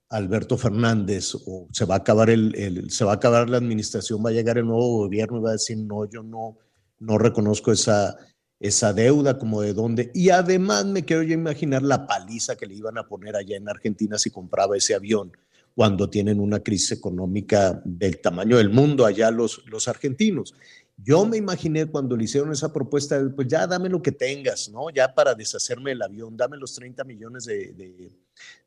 a 0.09 0.17
Alberto 0.17 0.57
Fernández 0.57 1.35
o 1.45 1.67
se 1.71 1.85
va 1.85 1.95
a 1.95 1.99
acabar 1.99 2.29
el, 2.29 2.89
se 2.89 3.05
va 3.05 3.11
a 3.11 3.15
acabar 3.15 3.49
la 3.49 3.57
administración, 3.57 4.23
va 4.25 4.29
a 4.29 4.33
llegar 4.33 4.57
el 4.57 4.65
nuevo 4.65 4.99
gobierno 4.99 5.39
y 5.39 5.41
va 5.41 5.49
a 5.49 5.53
decir, 5.53 5.77
no, 5.77 6.09
yo 6.09 6.23
no, 6.23 6.57
no 6.99 7.17
reconozco 7.17 7.71
esa, 7.71 8.15
esa 8.59 8.93
deuda, 8.93 9.37
como 9.37 9.61
de 9.61 9.73
dónde. 9.73 10.11
Y 10.13 10.29
además 10.29 10.85
me 10.85 11.05
quiero 11.05 11.23
yo 11.23 11.33
imaginar 11.33 11.83
la 11.83 12.07
paliza 12.07 12.55
que 12.55 12.65
le 12.65 12.75
iban 12.75 12.97
a 12.97 13.07
poner 13.07 13.35
allá 13.35 13.55
en 13.55 13.69
Argentina 13.69 14.17
si 14.17 14.29
compraba 14.29 14.77
ese 14.77 14.95
avión 14.95 15.31
cuando 15.75 16.09
tienen 16.09 16.39
una 16.39 16.59
crisis 16.59 16.93
económica 16.93 17.79
del 17.85 18.19
tamaño 18.19 18.57
del 18.57 18.71
mundo 18.71 19.05
allá 19.05 19.29
los, 19.29 19.63
los 19.67 19.87
argentinos. 19.87 20.55
Yo 20.97 21.23
me 21.27 21.37
imaginé 21.37 21.85
cuando 21.85 22.17
le 22.17 22.23
hicieron 22.23 22.51
esa 22.51 22.73
propuesta, 22.73 23.21
pues 23.35 23.47
ya 23.47 23.67
dame 23.67 23.87
lo 23.87 24.01
que 24.01 24.11
tengas, 24.11 24.69
¿no? 24.69 24.89
Ya 24.89 25.13
para 25.13 25.35
deshacerme 25.35 25.91
del 25.91 26.01
avión, 26.01 26.35
dame 26.35 26.57
los 26.57 26.73
30 26.73 27.03
millones 27.03 27.45
de, 27.45 28.11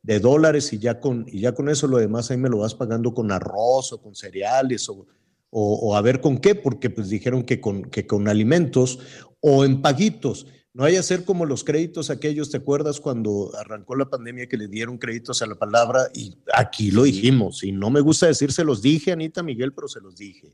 de, 0.00 0.20
dólares 0.20 0.72
y 0.72 0.78
ya, 0.78 1.00
con, 1.00 1.26
y 1.26 1.40
ya 1.40 1.52
con 1.52 1.68
eso 1.68 1.88
lo 1.88 1.96
demás 1.96 2.30
ahí 2.30 2.36
me 2.36 2.48
lo 2.48 2.58
vas 2.58 2.76
pagando 2.76 3.12
con 3.12 3.32
arroz 3.32 3.92
o 3.92 4.00
con 4.00 4.14
cereales 4.14 4.88
o, 4.88 5.04
o, 5.50 5.96
a 5.96 6.02
ver 6.02 6.20
con 6.20 6.38
qué, 6.38 6.54
porque 6.54 6.90
pues 6.90 7.08
dijeron 7.08 7.42
que 7.42 7.60
con, 7.60 7.82
que 7.82 8.06
con 8.06 8.28
alimentos 8.28 9.00
o 9.40 9.64
en 9.64 9.82
paguitos. 9.82 10.46
No 10.72 10.84
hay 10.84 10.94
a 10.94 11.02
ser 11.02 11.24
como 11.24 11.46
los 11.46 11.64
créditos 11.64 12.10
aquellos, 12.10 12.50
¿te 12.50 12.58
acuerdas 12.58 13.00
cuando 13.00 13.50
arrancó 13.58 13.96
la 13.96 14.08
pandemia 14.08 14.46
que 14.46 14.56
le 14.56 14.68
dieron 14.68 14.98
créditos 14.98 15.42
a 15.42 15.46
la 15.46 15.56
palabra? 15.56 16.08
Y 16.14 16.38
aquí 16.54 16.92
lo 16.92 17.02
dijimos, 17.02 17.64
y 17.64 17.72
no 17.72 17.90
me 17.90 18.00
gusta 18.00 18.26
decir, 18.26 18.52
se 18.52 18.62
los 18.62 18.80
dije, 18.80 19.10
Anita 19.10 19.42
Miguel, 19.42 19.72
pero 19.72 19.88
se 19.88 20.00
los 20.00 20.16
dije 20.16 20.52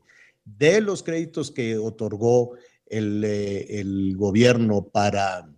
de 0.57 0.81
los 0.81 1.03
créditos 1.03 1.51
que 1.51 1.77
otorgó 1.77 2.53
el, 2.85 3.23
eh, 3.23 3.79
el 3.79 4.15
gobierno 4.15 4.87
para, 4.87 5.49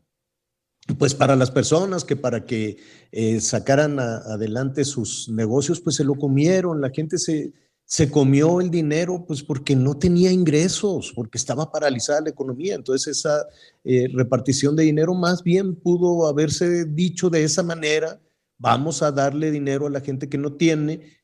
pues 0.97 1.13
para 1.13 1.35
las 1.35 1.51
personas 1.51 2.03
que 2.03 2.15
para 2.15 2.45
que 2.45 2.77
eh, 3.11 3.39
sacaran 3.39 3.99
adelante 3.99 4.83
sus 4.85 5.29
negocios, 5.29 5.79
pues 5.81 5.95
se 5.95 6.03
lo 6.03 6.15
comieron, 6.15 6.81
la 6.81 6.89
gente 6.89 7.17
se, 7.17 7.53
se 7.89 8.11
comió 8.11 8.61
el 8.61 8.69
dinero 8.69 9.25
pues 9.27 9.41
porque 9.41 9.75
no 9.75 9.97
tenía 9.97 10.31
ingresos, 10.31 11.11
porque 11.15 11.39
estaba 11.39 11.71
paralizada 11.71 12.21
la 12.21 12.29
economía. 12.29 12.75
Entonces 12.75 13.17
esa 13.17 13.47
eh, 13.83 14.07
repartición 14.13 14.75
de 14.75 14.83
dinero 14.83 15.15
más 15.15 15.41
bien 15.41 15.75
pudo 15.75 16.27
haberse 16.27 16.85
dicho 16.85 17.31
de 17.31 17.43
esa 17.43 17.63
manera, 17.63 18.21
vamos 18.59 19.01
a 19.01 19.11
darle 19.11 19.49
dinero 19.49 19.87
a 19.87 19.89
la 19.89 20.01
gente 20.01 20.29
que 20.29 20.37
no 20.37 20.53
tiene 20.53 21.19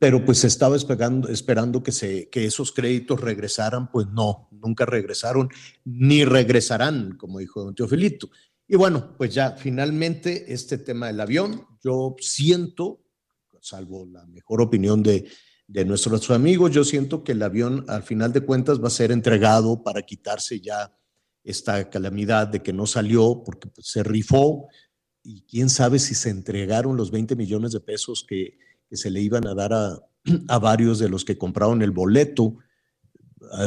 pero 0.00 0.24
pues 0.24 0.42
estaba 0.44 0.74
esperando, 0.74 1.28
esperando 1.28 1.82
que, 1.82 1.92
se, 1.92 2.28
que 2.30 2.44
esos 2.44 2.72
créditos 2.72 3.20
regresaran, 3.20 3.90
pues 3.90 4.08
no, 4.08 4.48
nunca 4.50 4.84
regresaron, 4.84 5.48
ni 5.84 6.24
regresarán, 6.24 7.16
como 7.16 7.38
dijo 7.38 7.62
don 7.62 7.74
Teofilito. 7.74 8.28
Y 8.66 8.74
bueno, 8.74 9.14
pues 9.16 9.32
ya 9.32 9.52
finalmente 9.52 10.52
este 10.52 10.78
tema 10.78 11.06
del 11.06 11.20
avión, 11.20 11.64
yo 11.82 12.16
siento, 12.18 13.04
salvo 13.60 14.04
la 14.06 14.26
mejor 14.26 14.60
opinión 14.60 15.02
de, 15.02 15.28
de 15.68 15.84
nuestros 15.84 16.30
amigos, 16.30 16.70
yo 16.70 16.84
siento 16.84 17.24
que 17.24 17.32
el 17.32 17.42
avión 17.42 17.84
al 17.88 18.02
final 18.02 18.32
de 18.32 18.42
cuentas 18.42 18.82
va 18.82 18.86
a 18.86 18.90
ser 18.90 19.10
entregado 19.10 19.82
para 19.82 20.02
quitarse 20.02 20.60
ya 20.60 20.96
esta 21.42 21.90
calamidad 21.90 22.48
de 22.48 22.62
que 22.62 22.72
no 22.72 22.86
salió 22.86 23.42
porque 23.44 23.68
pues, 23.68 23.88
se 23.88 24.02
rifó 24.02 24.68
y 25.22 25.42
quién 25.42 25.68
sabe 25.68 25.98
si 25.98 26.14
se 26.14 26.30
entregaron 26.30 26.96
los 26.96 27.10
20 27.10 27.34
millones 27.34 27.72
de 27.72 27.80
pesos 27.80 28.24
que, 28.28 28.58
que 28.88 28.96
se 28.96 29.10
le 29.10 29.20
iban 29.20 29.46
a 29.46 29.54
dar 29.54 29.72
a, 29.72 29.98
a 30.48 30.58
varios 30.58 30.98
de 30.98 31.08
los 31.08 31.24
que 31.24 31.38
compraron 31.38 31.82
el 31.82 31.90
boleto. 31.90 32.58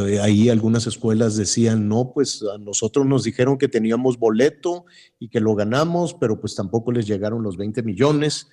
Eh, 0.08 0.20
ahí 0.20 0.50
algunas 0.50 0.88
escuelas 0.88 1.36
decían, 1.36 1.88
no, 1.88 2.12
pues 2.14 2.44
a 2.44 2.58
nosotros 2.58 3.06
nos 3.06 3.24
dijeron 3.24 3.58
que 3.58 3.68
teníamos 3.68 4.18
boleto 4.18 4.86
y 5.20 5.30
que 5.30 5.40
lo 5.40 5.56
ganamos, 5.56 6.14
pero 6.14 6.40
pues 6.40 6.56
tampoco 6.56 6.92
les 6.92 7.08
llegaron 7.08 7.44
los 7.44 7.58
20 7.58 7.84
millones. 7.84 8.50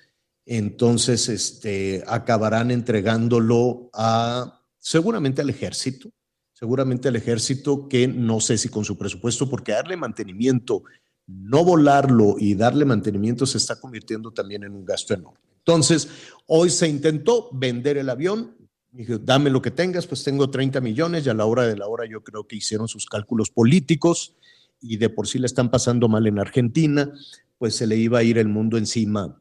Entonces, 0.49 1.27
este, 1.27 2.05
acabarán 2.07 2.71
entregándolo 2.71 3.89
a, 3.93 4.63
seguramente 4.79 5.41
al 5.41 5.49
ejército, 5.49 6.09
seguramente 6.53 7.09
al 7.09 7.17
ejército 7.17 7.89
que 7.89 8.07
no 8.07 8.39
sé 8.39 8.57
si 8.57 8.69
con 8.69 8.85
su 8.85 8.97
presupuesto, 8.97 9.49
porque 9.49 9.73
darle 9.73 9.97
mantenimiento, 9.97 10.83
no 11.27 11.65
volarlo 11.65 12.37
y 12.39 12.55
darle 12.55 12.85
mantenimiento 12.85 13.45
se 13.45 13.57
está 13.57 13.77
convirtiendo 13.77 14.31
también 14.31 14.63
en 14.63 14.71
un 14.71 14.85
gasto 14.85 15.13
enorme. 15.13 15.41
Entonces, 15.57 16.07
hoy 16.45 16.69
se 16.69 16.87
intentó 16.87 17.49
vender 17.51 17.97
el 17.97 18.09
avión, 18.09 18.55
Dije, 18.89 19.19
dame 19.21 19.51
lo 19.51 19.61
que 19.61 19.69
tengas, 19.69 20.07
pues 20.07 20.23
tengo 20.23 20.49
30 20.49 20.81
millones 20.81 21.25
y 21.25 21.29
a 21.29 21.33
la 21.33 21.45
hora 21.45 21.67
de 21.67 21.75
la 21.77 21.87
hora 21.87 22.05
yo 22.09 22.23
creo 22.23 22.47
que 22.47 22.55
hicieron 22.55 22.87
sus 22.87 23.05
cálculos 23.05 23.51
políticos 23.51 24.33
y 24.81 24.97
de 24.97 25.09
por 25.09 25.27
sí 25.27 25.37
le 25.37 25.45
están 25.45 25.69
pasando 25.69 26.07
mal 26.07 26.25
en 26.25 26.39
Argentina, 26.39 27.11
pues 27.59 27.75
se 27.75 27.85
le 27.85 27.97
iba 27.97 28.19
a 28.19 28.23
ir 28.23 28.39
el 28.39 28.47
mundo 28.47 28.77
encima 28.77 29.39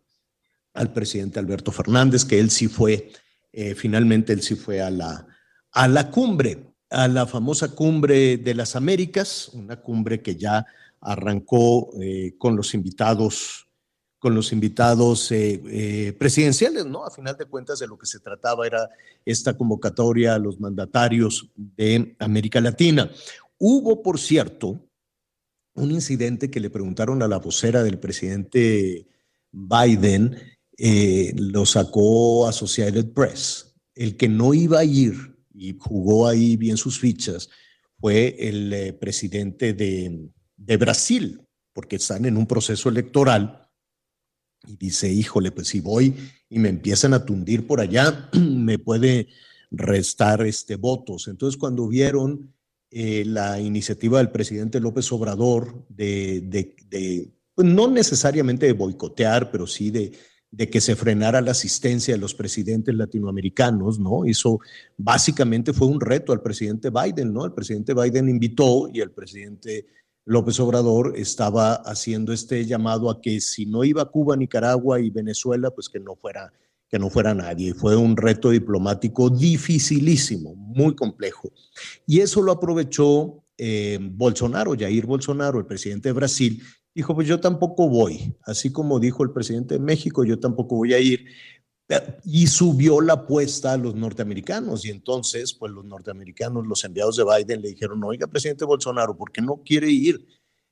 al 0.76 0.92
presidente 0.92 1.38
Alberto 1.38 1.72
Fernández, 1.72 2.24
que 2.24 2.38
él 2.38 2.50
sí 2.50 2.68
fue, 2.68 3.10
eh, 3.52 3.74
finalmente 3.74 4.32
él 4.32 4.42
sí 4.42 4.54
fue 4.54 4.80
a 4.80 4.90
la, 4.90 5.26
a 5.72 5.88
la 5.88 6.10
cumbre, 6.10 6.64
a 6.90 7.08
la 7.08 7.26
famosa 7.26 7.74
cumbre 7.74 8.36
de 8.36 8.54
las 8.54 8.76
Américas, 8.76 9.50
una 9.54 9.76
cumbre 9.80 10.22
que 10.22 10.36
ya 10.36 10.66
arrancó 11.00 11.90
eh, 12.00 12.34
con 12.38 12.56
los 12.56 12.74
invitados 12.74 13.62
con 14.18 14.34
los 14.34 14.50
invitados 14.50 15.30
eh, 15.30 16.16
presidenciales, 16.18 16.86
¿no? 16.86 17.04
A 17.04 17.10
final 17.10 17.36
de 17.36 17.44
cuentas 17.44 17.78
de 17.78 17.86
lo 17.86 17.98
que 17.98 18.06
se 18.06 18.18
trataba 18.18 18.66
era 18.66 18.88
esta 19.24 19.56
convocatoria 19.56 20.34
a 20.34 20.38
los 20.38 20.58
mandatarios 20.58 21.50
de 21.54 22.16
América 22.18 22.60
Latina. 22.60 23.10
Hubo, 23.58 24.02
por 24.02 24.18
cierto, 24.18 24.80
un 25.74 25.90
incidente 25.90 26.50
que 26.50 26.60
le 26.60 26.70
preguntaron 26.70 27.22
a 27.22 27.28
la 27.28 27.38
vocera 27.38 27.82
del 27.82 27.98
presidente 27.98 29.06
Biden, 29.52 30.36
eh, 30.78 31.32
lo 31.36 31.66
sacó 31.66 32.46
Associated 32.46 33.12
Press. 33.12 33.74
El 33.94 34.16
que 34.16 34.28
no 34.28 34.54
iba 34.54 34.80
a 34.80 34.84
ir 34.84 35.14
y 35.54 35.76
jugó 35.78 36.28
ahí 36.28 36.56
bien 36.56 36.76
sus 36.76 36.98
fichas 36.98 37.48
fue 37.98 38.36
el 38.38 38.94
presidente 39.00 39.72
de, 39.72 40.28
de 40.56 40.76
Brasil, 40.76 41.40
porque 41.72 41.96
están 41.96 42.26
en 42.26 42.36
un 42.36 42.46
proceso 42.46 42.88
electoral 42.88 43.66
y 44.66 44.76
dice, 44.76 45.12
híjole, 45.12 45.52
pues 45.52 45.68
si 45.68 45.80
voy 45.80 46.14
y 46.48 46.58
me 46.58 46.68
empiezan 46.68 47.14
a 47.14 47.24
tundir 47.24 47.66
por 47.66 47.80
allá, 47.80 48.28
me 48.40 48.78
puede 48.78 49.28
restar 49.70 50.46
este, 50.46 50.76
votos. 50.76 51.28
Entonces, 51.28 51.58
cuando 51.58 51.88
vieron 51.88 52.54
eh, 52.90 53.24
la 53.26 53.60
iniciativa 53.60 54.18
del 54.18 54.30
presidente 54.30 54.80
López 54.80 55.10
Obrador 55.12 55.86
de, 55.88 56.40
de, 56.40 57.32
pues 57.54 57.66
no 57.66 57.90
necesariamente 57.90 58.66
de 58.66 58.72
boicotear, 58.72 59.50
pero 59.50 59.66
sí 59.66 59.90
de, 59.90 60.12
de 60.50 60.70
que 60.70 60.80
se 60.80 60.96
frenara 60.96 61.40
la 61.40 61.50
asistencia 61.50 62.14
de 62.14 62.20
los 62.20 62.34
presidentes 62.34 62.94
latinoamericanos, 62.94 63.98
¿no? 63.98 64.24
Eso 64.24 64.60
básicamente 64.96 65.72
fue 65.72 65.88
un 65.88 66.00
reto 66.00 66.32
al 66.32 66.42
presidente 66.42 66.90
Biden, 66.90 67.32
¿no? 67.32 67.44
El 67.44 67.52
presidente 67.52 67.94
Biden 67.94 68.28
invitó 68.28 68.88
y 68.92 69.00
el 69.00 69.10
presidente 69.10 69.86
López 70.24 70.58
Obrador 70.58 71.14
estaba 71.16 71.74
haciendo 71.74 72.32
este 72.32 72.64
llamado 72.66 73.10
a 73.10 73.20
que 73.20 73.40
si 73.40 73.66
no 73.66 73.84
iba 73.84 74.10
Cuba, 74.10 74.36
Nicaragua 74.36 75.00
y 75.00 75.10
Venezuela, 75.10 75.70
pues 75.70 75.88
que 75.88 76.00
no 76.00 76.16
fuera, 76.16 76.52
que 76.88 76.98
no 76.98 77.10
fuera 77.10 77.34
nadie. 77.34 77.74
Fue 77.74 77.96
un 77.96 78.16
reto 78.16 78.50
diplomático 78.50 79.30
dificilísimo, 79.30 80.54
muy 80.54 80.96
complejo. 80.96 81.52
Y 82.06 82.20
eso 82.20 82.42
lo 82.42 82.52
aprovechó 82.52 83.44
eh, 83.58 83.98
Bolsonaro, 84.00 84.74
Jair 84.76 85.06
Bolsonaro, 85.06 85.58
el 85.58 85.66
presidente 85.66 86.08
de 86.08 86.12
Brasil, 86.14 86.62
dijo, 86.96 87.14
pues 87.14 87.28
yo 87.28 87.38
tampoco 87.38 87.88
voy, 87.88 88.34
así 88.42 88.72
como 88.72 88.98
dijo 88.98 89.22
el 89.22 89.30
presidente 89.30 89.74
de 89.74 89.80
México, 89.80 90.24
yo 90.24 90.40
tampoco 90.40 90.76
voy 90.76 90.94
a 90.94 90.98
ir, 90.98 91.26
y 92.24 92.46
subió 92.46 93.00
la 93.02 93.12
apuesta 93.12 93.72
a 93.72 93.76
los 93.76 93.94
norteamericanos. 93.94 94.84
Y 94.84 94.90
entonces, 94.90 95.52
pues 95.52 95.70
los 95.70 95.84
norteamericanos, 95.84 96.66
los 96.66 96.82
enviados 96.84 97.16
de 97.16 97.24
Biden 97.24 97.62
le 97.62 97.68
dijeron, 97.68 98.02
oiga, 98.02 98.26
presidente 98.26 98.64
Bolsonaro, 98.64 99.16
¿por 99.16 99.30
qué 99.30 99.40
no 99.40 99.62
quiere 99.64 99.90
ir? 99.90 100.26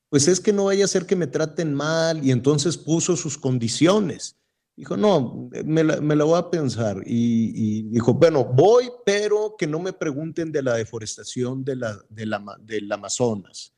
Pues 0.08 0.26
es 0.26 0.40
que 0.40 0.52
no 0.52 0.64
vaya 0.64 0.86
a 0.86 0.88
ser 0.88 1.06
que 1.06 1.14
me 1.14 1.28
traten 1.28 1.72
mal. 1.72 2.24
Y 2.24 2.32
entonces 2.32 2.76
puso 2.76 3.16
sus 3.16 3.38
condiciones. 3.38 4.36
Dijo, 4.74 4.96
no, 4.96 5.48
me 5.64 5.84
la, 5.84 6.00
me 6.00 6.16
la 6.16 6.24
voy 6.24 6.38
a 6.38 6.50
pensar. 6.50 7.00
Y, 7.06 7.82
dijo, 7.90 8.14
bueno, 8.14 8.44
voy, 8.44 8.90
pero 9.06 9.54
que 9.56 9.68
no 9.68 9.78
me 9.78 9.92
pregunten 9.92 10.50
de 10.50 10.62
la 10.62 10.74
deforestación 10.74 11.64
de 11.64 11.76
la, 11.76 11.96
de 12.08 12.26
la, 12.26 12.42
del 12.60 12.90
Amazonas. 12.90 13.73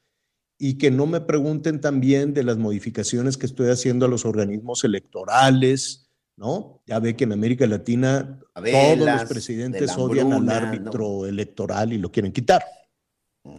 Y 0.58 0.78
que 0.78 0.90
no 0.90 1.06
me 1.06 1.20
pregunten 1.20 1.80
también 1.80 2.32
de 2.32 2.42
las 2.42 2.56
modificaciones 2.56 3.36
que 3.36 3.46
estoy 3.46 3.68
haciendo 3.68 4.06
a 4.06 4.08
los 4.08 4.24
organismos 4.24 4.84
electorales 4.84 6.06
¿no? 6.36 6.82
Ya 6.86 6.98
ve 7.00 7.16
que 7.16 7.24
en 7.24 7.32
América 7.32 7.66
Latina 7.66 8.38
todos 8.54 8.98
los 8.98 9.24
presidentes 9.24 9.96
odian 9.96 10.32
al 10.32 10.48
árbitro 10.50 11.26
electoral 11.26 11.92
y 11.92 11.98
lo 11.98 12.12
quieren 12.12 12.32
quitar. 12.32 12.62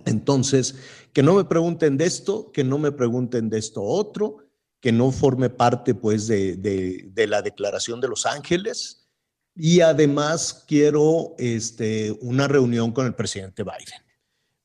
Entonces, 0.06 0.76
que 1.14 1.24
no 1.24 1.36
me 1.36 1.46
pregunten 1.46 1.98
de 1.98 2.06
esto, 2.06 2.52
que 2.52 2.64
no 2.64 2.78
me 2.78 2.92
pregunten 2.92 3.50
de 3.50 3.58
esto 3.58 3.82
otro, 3.82 4.38
que 4.80 4.92
no 4.92 5.12
forme 5.12 5.50
parte 5.50 5.96
pues 5.96 6.28
de, 6.28 6.56
de, 6.58 7.28
la 7.28 7.42
Declaración 7.42 8.00
de 8.00 8.10
Los 8.10 8.26
Ángeles 8.26 9.08
y 9.56 9.82
además 9.82 10.66
quiero 10.68 11.34
este, 11.40 12.12
una 12.22 12.48
reunión 12.48 12.92
con 12.92 13.08
el 13.08 13.16
presidente 13.16 13.64
Biden 13.64 14.07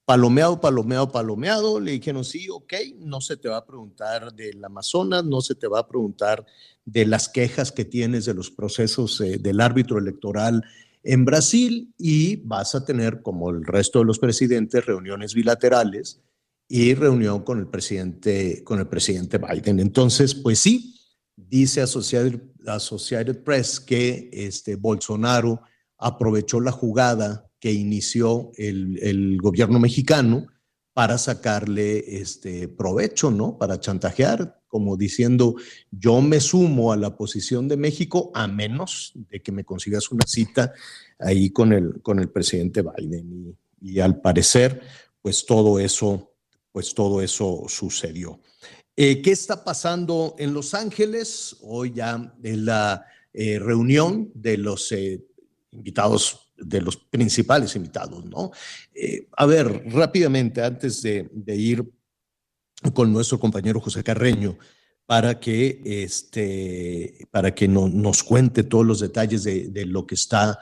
palomeado, 0.05 0.61
palomeado, 0.61 1.11
palomeado. 1.11 1.81
Le 1.81 1.93
dijeron, 1.93 2.25
sí, 2.25 2.49
ok, 2.49 2.73
no 2.99 3.21
se 3.21 3.37
te 3.37 3.49
va 3.49 3.59
a 3.59 3.67
preguntar 3.67 4.33
del 4.33 4.65
Amazonas, 4.65 5.25
no 5.25 5.41
se 5.41 5.55
te 5.55 5.67
va 5.67 5.81
a 5.81 5.89
preguntar 5.89 6.45
de 6.85 7.07
las 7.07 7.29
quejas 7.29 7.73
que 7.73 7.85
tienes 7.85 8.25
de 8.25 8.35
los 8.35 8.51
procesos 8.51 9.21
eh, 9.21 9.39
del 9.39 9.61
árbitro 9.61 9.99
electoral 9.99 10.63
en 11.05 11.25
Brasil 11.25 11.93
y 11.99 12.37
vas 12.37 12.75
a 12.75 12.85
tener, 12.85 13.23
como 13.23 13.51
el 13.51 13.65
resto 13.65 14.01
de 14.01 14.05
los 14.05 14.19
presidentes, 14.19 14.85
reuniones 14.87 15.35
bilaterales 15.35 16.21
y 16.69 16.95
reunión 16.95 17.43
con 17.43 17.59
el 17.59 17.67
presidente, 17.67 18.63
con 18.65 18.79
el 18.79 18.87
presidente 18.87 19.39
Biden. 19.39 19.81
Entonces, 19.81 20.35
pues 20.35 20.59
sí, 20.59 20.99
dice 21.37 21.83
Associated, 21.83 22.41
Associated 22.67 23.43
Press 23.43 23.81
que 23.81 24.31
este 24.33 24.77
Bolsonaro 24.77 25.61
aprovechó 25.99 26.61
la 26.61 26.73
jugada 26.73 27.51
que 27.63 27.73
inició 27.73 28.51
el, 28.57 29.39
gobierno 29.41 29.79
mexicano 29.79 30.49
para 30.95 31.17
sacarle 31.17 32.21
este 32.21 32.67
provecho, 32.67 33.31
¿no? 33.31 33.57
Para 33.57 33.79
chantajear, 33.79 34.61
como 34.67 34.97
diciendo, 34.97 35.55
yo 35.93 36.21
me 36.23 36.41
sumo 36.41 36.93
a 36.93 36.97
la 36.97 37.17
posición 37.17 37.69
de 37.69 37.77
México 37.77 38.33
a 38.35 38.49
menos 38.49 39.13
de 39.15 39.41
que 39.41 39.53
me 39.53 39.63
consigas 39.65 40.11
una 40.11 40.27
cita 40.27 40.73
ahí 41.21 41.51
con 41.51 41.73
el, 41.73 42.03
con 42.03 42.19
el 42.19 42.31
presidente 42.31 42.83
Biden. 42.83 43.57
Y, 43.81 44.01
al 44.01 44.21
parecer, 44.21 44.81
pues 45.21 45.47
todo 45.47 45.79
eso, 45.79 46.35
pues 46.73 46.93
todo 46.95 47.23
eso 47.23 47.67
sucedió. 47.69 48.41
Eh, 48.97 49.23
¿Qué 49.23 49.31
está 49.31 49.63
pasando 49.63 50.35
en 50.37 50.53
Los 50.53 50.75
Ángeles? 50.75 51.59
Hoy 51.61 51.93
ya 51.93 52.35
en 52.43 52.65
la 52.65 53.07
eh, 53.33 53.61
reunión 53.61 54.33
de 54.35 54.59
los 54.59 54.91
eh, 54.91 55.25
invitados 55.71 56.52
de 56.65 56.81
los 56.81 56.97
principales 56.97 57.77
invitados, 57.77 58.25
¿no? 58.25 58.51
Eh, 58.95 59.29
a 59.37 59.47
ver, 59.47 59.85
rápidamente, 59.91 60.63
antes 60.63 61.03
de, 61.03 61.29
ir 61.47 61.85
con 62.95 63.13
nuestro 63.13 63.39
compañero 63.39 63.81
José 63.81 64.03
Carreño, 64.03 64.59
para 65.07 65.41
que, 65.41 65.81
este, 65.85 67.27
para 67.31 67.55
que 67.55 67.69
nos 67.69 68.23
cuente 68.23 68.63
todos 68.63 68.87
los 68.87 69.01
detalles 69.01 69.45
de, 69.45 69.87
lo 69.87 70.07
que 70.07 70.15
está 70.15 70.59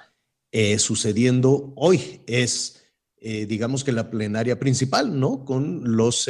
eh, 0.51 0.79
sucediendo 0.79 1.73
hoy. 1.77 2.23
Es, 2.27 2.83
eh, 3.19 3.47
digamos 3.47 3.85
que 3.85 3.93
la 3.93 4.11
plenaria 4.11 4.59
principal, 4.59 5.19
¿no? 5.19 5.45
Con 5.45 5.97
los 5.97 6.29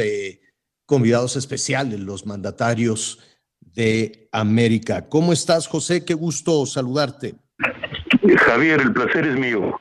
convidados 0.87 1.37
especiales, 1.37 2.01
los 2.01 2.27
mandatarios 2.27 3.21
de 3.61 4.29
América. 4.33 5.09
¿Cómo 5.09 5.33
estás, 5.33 5.67
José? 5.67 6.05
Qué 6.05 6.15
gusto 6.15 6.67
saludarte. 6.67 7.37
Javier, 8.39 8.81
el 8.81 8.93
placer 8.93 9.27
es 9.27 9.37
mío. 9.37 9.81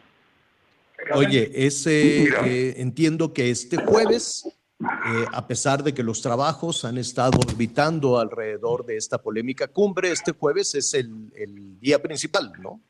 Oye, 1.13 1.51
ese, 1.53 2.25
eh, 2.45 2.75
entiendo 2.77 3.33
que 3.33 3.49
este 3.49 3.77
jueves, 3.77 4.45
eh, 4.81 5.25
a 5.33 5.47
pesar 5.47 5.83
de 5.83 5.93
que 5.93 6.03
los 6.03 6.21
trabajos 6.21 6.85
han 6.85 6.97
estado 6.97 7.39
orbitando 7.39 8.19
alrededor 8.19 8.85
de 8.85 8.97
esta 8.97 9.21
polémica 9.21 9.67
cumbre, 9.67 10.11
este 10.11 10.33
jueves 10.33 10.75
es 10.75 10.93
el, 10.93 11.79
día 11.79 12.01
principal, 12.01 12.51
¿no? 12.59 12.81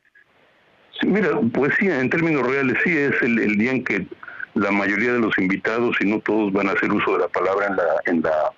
Sí, 1.00 1.06
mira, 1.06 1.40
pues 1.54 1.72
sí, 1.78 1.86
en 1.86 2.10
términos 2.10 2.46
reales 2.46 2.76
sí 2.84 2.90
es 2.90 3.14
el, 3.22 3.56
día 3.56 3.70
en 3.70 3.84
que 3.84 4.06
la 4.54 4.70
mayoría 4.70 5.12
de 5.12 5.20
los 5.20 5.38
invitados, 5.38 5.96
y 6.00 6.06
no 6.06 6.20
todos, 6.20 6.52
van 6.52 6.68
a 6.68 6.72
hacer 6.72 6.92
uso 6.92 7.12
de 7.12 7.20
la 7.20 7.28
palabra 7.28 7.68
en 7.68 7.76
la, 7.76 7.84
en 8.06 8.22
la, 8.22 8.52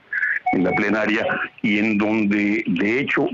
en 0.54 0.64
la 0.64 0.70
plenaria, 0.72 1.26
y 1.60 1.78
en 1.78 1.98
donde, 1.98 2.64
de 2.66 3.00
hecho, 3.00 3.28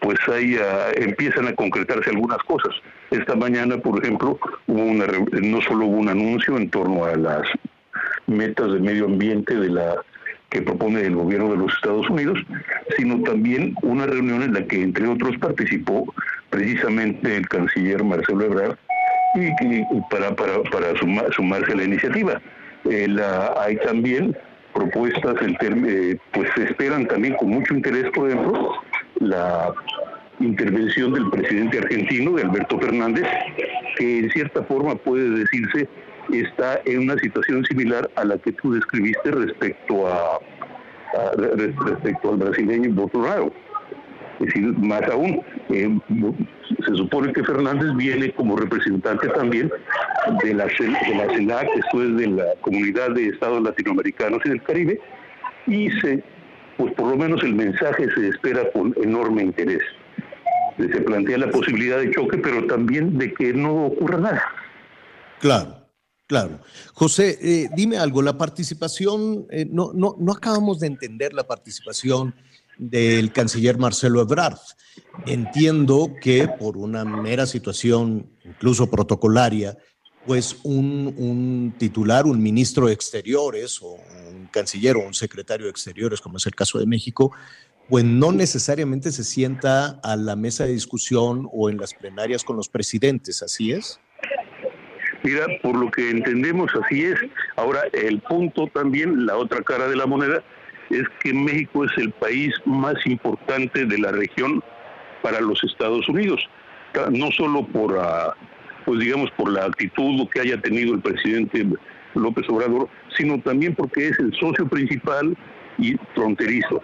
pues 0.00 0.18
ahí 0.28 0.56
ah, 0.60 0.90
empiezan 0.96 1.48
a 1.48 1.54
concretarse 1.54 2.10
algunas 2.10 2.38
cosas. 2.44 2.74
Esta 3.10 3.34
mañana, 3.34 3.78
por 3.78 4.02
ejemplo, 4.02 4.38
hubo 4.66 4.82
una, 4.82 5.06
no 5.06 5.60
solo 5.62 5.86
hubo 5.86 5.96
un 5.96 6.08
anuncio 6.08 6.56
en 6.56 6.70
torno 6.70 7.04
a 7.04 7.16
las 7.16 7.42
metas 8.26 8.72
de 8.72 8.80
medio 8.80 9.06
ambiente 9.06 9.54
de 9.54 9.68
la 9.68 9.96
que 10.50 10.62
propone 10.62 11.00
el 11.00 11.16
gobierno 11.16 11.50
de 11.50 11.56
los 11.56 11.74
Estados 11.74 12.08
Unidos, 12.08 12.38
sino 12.96 13.20
también 13.22 13.74
una 13.82 14.06
reunión 14.06 14.42
en 14.42 14.54
la 14.54 14.64
que, 14.64 14.82
entre 14.82 15.06
otros, 15.08 15.36
participó 15.38 16.14
precisamente 16.50 17.36
el 17.36 17.48
canciller 17.48 18.04
Marcelo 18.04 18.44
Ebrard 18.44 18.76
y, 19.34 19.50
para, 20.10 20.34
para, 20.36 20.62
para 20.70 20.96
sumarse 21.32 21.72
a 21.72 21.76
la 21.76 21.84
iniciativa. 21.84 22.40
Eh, 22.88 23.08
hay 23.58 23.76
también 23.78 24.36
propuestas, 24.74 25.34
en 25.40 25.56
eh, 25.86 26.16
pues 26.32 26.48
se 26.54 26.64
esperan 26.64 27.06
también 27.06 27.34
con 27.34 27.48
mucho 27.48 27.74
interés, 27.74 28.10
por 28.12 28.28
ejemplo, 28.28 28.74
la 29.20 29.72
intervención 30.40 31.12
del 31.12 31.30
presidente 31.30 31.78
argentino, 31.78 32.32
de 32.32 32.42
Alberto 32.42 32.78
Fernández, 32.78 33.24
que 33.96 34.18
en 34.18 34.30
cierta 34.30 34.62
forma 34.64 34.94
puede 34.96 35.28
decirse 35.30 35.88
está 36.32 36.80
en 36.86 37.00
una 37.00 37.16
situación 37.18 37.64
similar 37.66 38.10
a 38.16 38.24
la 38.24 38.38
que 38.38 38.52
tú 38.52 38.72
describiste 38.72 39.30
respecto 39.30 40.06
a, 40.08 40.38
respecto 41.84 42.30
al 42.30 42.36
brasileño 42.38 42.90
Bolsonaro. 42.92 43.52
Es 44.40 44.46
decir, 44.46 44.76
más 44.78 45.02
aún, 45.10 45.42
eh, 45.68 45.98
se 46.84 46.94
supone 46.96 47.32
que 47.32 47.44
Fernández 47.44 47.94
viene 47.96 48.32
como 48.32 48.56
representante 48.56 49.28
también 49.28 49.70
de 50.42 50.54
la, 50.54 50.64
de 50.64 51.14
la 51.14 51.32
CELAC, 51.34 51.68
esto 51.76 52.02
es 52.02 52.16
de 52.16 52.26
la 52.28 52.44
Comunidad 52.60 53.10
de 53.10 53.28
Estados 53.28 53.62
Latinoamericanos 53.62 54.40
y 54.44 54.48
del 54.48 54.62
Caribe, 54.62 55.00
y 55.66 55.88
se, 56.00 56.22
pues 56.76 56.94
por 56.94 57.08
lo 57.08 57.16
menos 57.16 57.42
el 57.42 57.54
mensaje 57.54 58.08
se 58.14 58.28
espera 58.28 58.70
con 58.72 58.94
enorme 59.02 59.42
interés. 59.42 59.82
Se 60.76 61.00
plantea 61.02 61.38
la 61.38 61.50
posibilidad 61.50 61.98
de 61.98 62.10
choque, 62.10 62.38
pero 62.38 62.66
también 62.66 63.16
de 63.16 63.32
que 63.32 63.52
no 63.52 63.86
ocurra 63.86 64.18
nada. 64.18 64.42
Claro. 65.40 65.84
Claro. 66.26 66.60
José, 66.94 67.38
eh, 67.42 67.68
dime 67.76 67.98
algo, 67.98 68.22
la 68.22 68.38
participación, 68.38 69.46
eh, 69.50 69.66
no, 69.70 69.92
no, 69.92 70.16
no 70.18 70.32
acabamos 70.32 70.80
de 70.80 70.86
entender 70.86 71.34
la 71.34 71.46
participación 71.46 72.34
del 72.78 73.30
canciller 73.30 73.78
Marcelo 73.78 74.22
Ebrard. 74.22 74.58
Entiendo 75.26 76.12
que 76.22 76.48
por 76.48 76.78
una 76.78 77.04
mera 77.04 77.46
situación, 77.46 78.30
incluso 78.42 78.90
protocolaria, 78.90 79.76
pues 80.26 80.60
un, 80.62 81.14
un, 81.16 81.74
titular, 81.78 82.26
un 82.26 82.42
ministro 82.42 82.86
de 82.86 82.92
Exteriores 82.92 83.80
o 83.82 83.96
un 84.28 84.46
canciller 84.50 84.96
o 84.96 85.00
un 85.00 85.14
secretario 85.14 85.66
de 85.66 85.70
Exteriores, 85.70 86.20
como 86.20 86.38
es 86.38 86.46
el 86.46 86.54
caso 86.54 86.78
de 86.78 86.86
México, 86.86 87.32
pues 87.88 88.04
no 88.04 88.32
necesariamente 88.32 89.12
se 89.12 89.24
sienta 89.24 90.00
a 90.02 90.16
la 90.16 90.36
mesa 90.36 90.64
de 90.64 90.72
discusión 90.72 91.48
o 91.52 91.68
en 91.68 91.76
las 91.76 91.94
plenarias 91.94 92.44
con 92.44 92.56
los 92.56 92.68
presidentes, 92.68 93.42
¿así 93.42 93.72
es? 93.72 94.00
Mira, 95.22 95.46
por 95.62 95.76
lo 95.76 95.90
que 95.90 96.10
entendemos 96.10 96.70
así 96.82 97.04
es. 97.04 97.16
Ahora, 97.56 97.82
el 97.92 98.20
punto 98.20 98.66
también, 98.68 99.26
la 99.26 99.36
otra 99.36 99.62
cara 99.62 99.88
de 99.88 99.96
la 99.96 100.06
moneda, 100.06 100.42
es 100.90 101.04
que 101.22 101.32
México 101.32 101.84
es 101.84 101.92
el 101.96 102.12
país 102.12 102.54
más 102.66 102.94
importante 103.06 103.86
de 103.86 103.98
la 103.98 104.12
región 104.12 104.62
para 105.22 105.40
los 105.40 105.62
Estados 105.64 106.08
Unidos. 106.08 106.40
No 107.10 107.30
solo 107.32 107.66
por, 107.66 107.98
ah, 107.98 108.36
pues 108.84 109.00
digamos, 109.00 109.30
por 109.32 109.50
la 109.50 109.64
actitud 109.64 110.28
que 110.28 110.40
haya 110.40 110.60
tenido 110.60 110.94
el 110.94 111.00
presidente 111.00 111.66
López 112.14 112.44
Obrador, 112.48 112.88
sino 113.16 113.40
también 113.40 113.74
porque 113.74 114.08
es 114.08 114.18
el 114.18 114.32
socio 114.34 114.68
principal 114.68 115.36
y 115.78 115.96
fronterizo. 116.14 116.82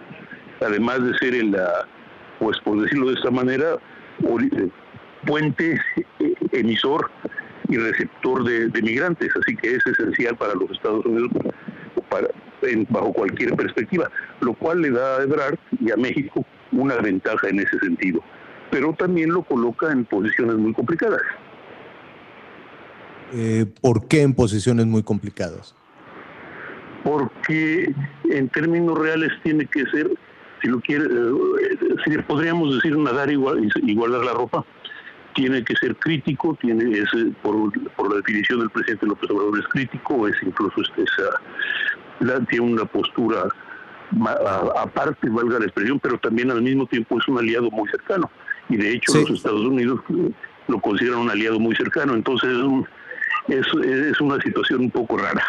Además 0.61 1.03
de 1.03 1.17
ser 1.17 1.33
el, 1.33 1.55
pues 2.39 2.59
por 2.59 2.81
decirlo 2.81 3.09
de 3.09 3.15
esta 3.15 3.31
manera, 3.31 3.77
eh, 4.19 4.69
puente 5.25 5.79
eh, 6.19 6.33
emisor 6.51 7.09
y 7.69 7.77
receptor 7.77 8.43
de, 8.43 8.81
migrantes, 8.81 9.29
así 9.41 9.55
que 9.55 9.75
es 9.75 9.85
esencial 9.87 10.35
para 10.35 10.53
los 10.55 10.69
Estados 10.71 11.05
Unidos 11.05 11.31
para, 12.09 12.27
bajo 12.89 13.13
cualquier 13.13 13.55
perspectiva, 13.55 14.09
lo 14.41 14.53
cual 14.53 14.81
le 14.81 14.91
da 14.91 15.17
a 15.17 15.23
Ebrard 15.23 15.57
y 15.79 15.91
a 15.91 15.95
México 15.95 16.45
una 16.71 16.95
ventaja 16.97 17.47
en 17.47 17.59
ese 17.59 17.79
sentido, 17.79 18.21
pero 18.69 18.93
también 18.93 19.31
lo 19.31 19.43
coloca 19.43 19.91
en 19.91 20.05
posiciones 20.05 20.55
muy 20.57 20.73
complicadas. 20.73 21.21
Eh, 23.33 23.65
¿Por 23.81 24.07
qué 24.07 24.21
en 24.21 24.33
posiciones 24.33 24.85
muy 24.85 25.03
complicadas? 25.03 25.75
Porque 27.03 27.93
en 28.29 28.49
términos 28.49 28.97
reales 28.97 29.31
tiene 29.43 29.65
que 29.65 29.85
ser, 29.87 30.09
si 30.61 30.67
lo 30.67 30.79
quiere, 30.81 31.05
eh, 31.05 31.77
si 32.05 32.17
podríamos 32.19 32.75
decir 32.75 32.97
nadar 32.97 33.31
igual, 33.31 33.69
igualar 33.83 34.23
la 34.23 34.33
ropa, 34.33 34.65
tiene 35.33 35.63
que 35.63 35.75
ser 35.77 35.95
crítico, 35.95 36.57
tiene 36.61 36.99
es, 36.99 37.09
por, 37.41 37.55
la 38.09 38.15
definición 38.17 38.59
del 38.59 38.69
presidente 38.69 39.05
López 39.05 39.29
Obrador 39.29 39.59
es 39.59 39.67
crítico, 39.69 40.27
es 40.27 40.35
incluso 40.43 40.81
esa, 40.81 42.43
tiene 42.49 42.65
una 42.65 42.85
postura 42.85 43.43
aparte, 44.77 45.29
valga 45.29 45.59
la 45.59 45.65
expresión, 45.65 45.99
pero 45.99 46.19
también 46.19 46.51
al 46.51 46.61
mismo 46.61 46.85
tiempo 46.85 47.17
es 47.17 47.27
un 47.27 47.37
aliado 47.37 47.71
muy 47.71 47.89
cercano. 47.89 48.29
Y 48.69 48.77
de 48.77 48.93
hecho 48.93 49.13
los 49.21 49.31
Estados 49.31 49.61
Unidos 49.61 50.01
lo 50.67 50.79
consideran 50.79 51.19
un 51.19 51.29
aliado 51.29 51.59
muy 51.59 51.75
cercano, 51.75 52.13
entonces 52.13 52.49
es, 52.49 52.63
es 53.47 54.21
una 54.21 54.39
situación 54.41 54.81
un 54.81 54.91
poco 54.91 55.17
rara. 55.17 55.43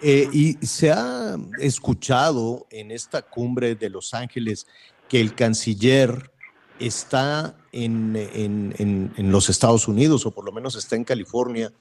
Eh, 0.00 0.28
y 0.32 0.52
se 0.64 0.92
ha 0.92 1.36
escuchado 1.58 2.66
en 2.70 2.92
esta 2.92 3.22
cumbre 3.22 3.74
de 3.74 3.90
Los 3.90 4.14
Ángeles 4.14 4.66
que 5.08 5.20
el 5.20 5.34
canciller 5.34 6.30
está 6.78 7.56
en, 7.72 8.14
en, 8.14 9.32
los 9.32 9.50
Estados 9.50 9.88
Unidos 9.88 10.24
o 10.24 10.30
por 10.30 10.44
lo 10.44 10.52
menos 10.52 10.76
está 10.76 10.94
en 10.94 11.02
California 11.02 11.72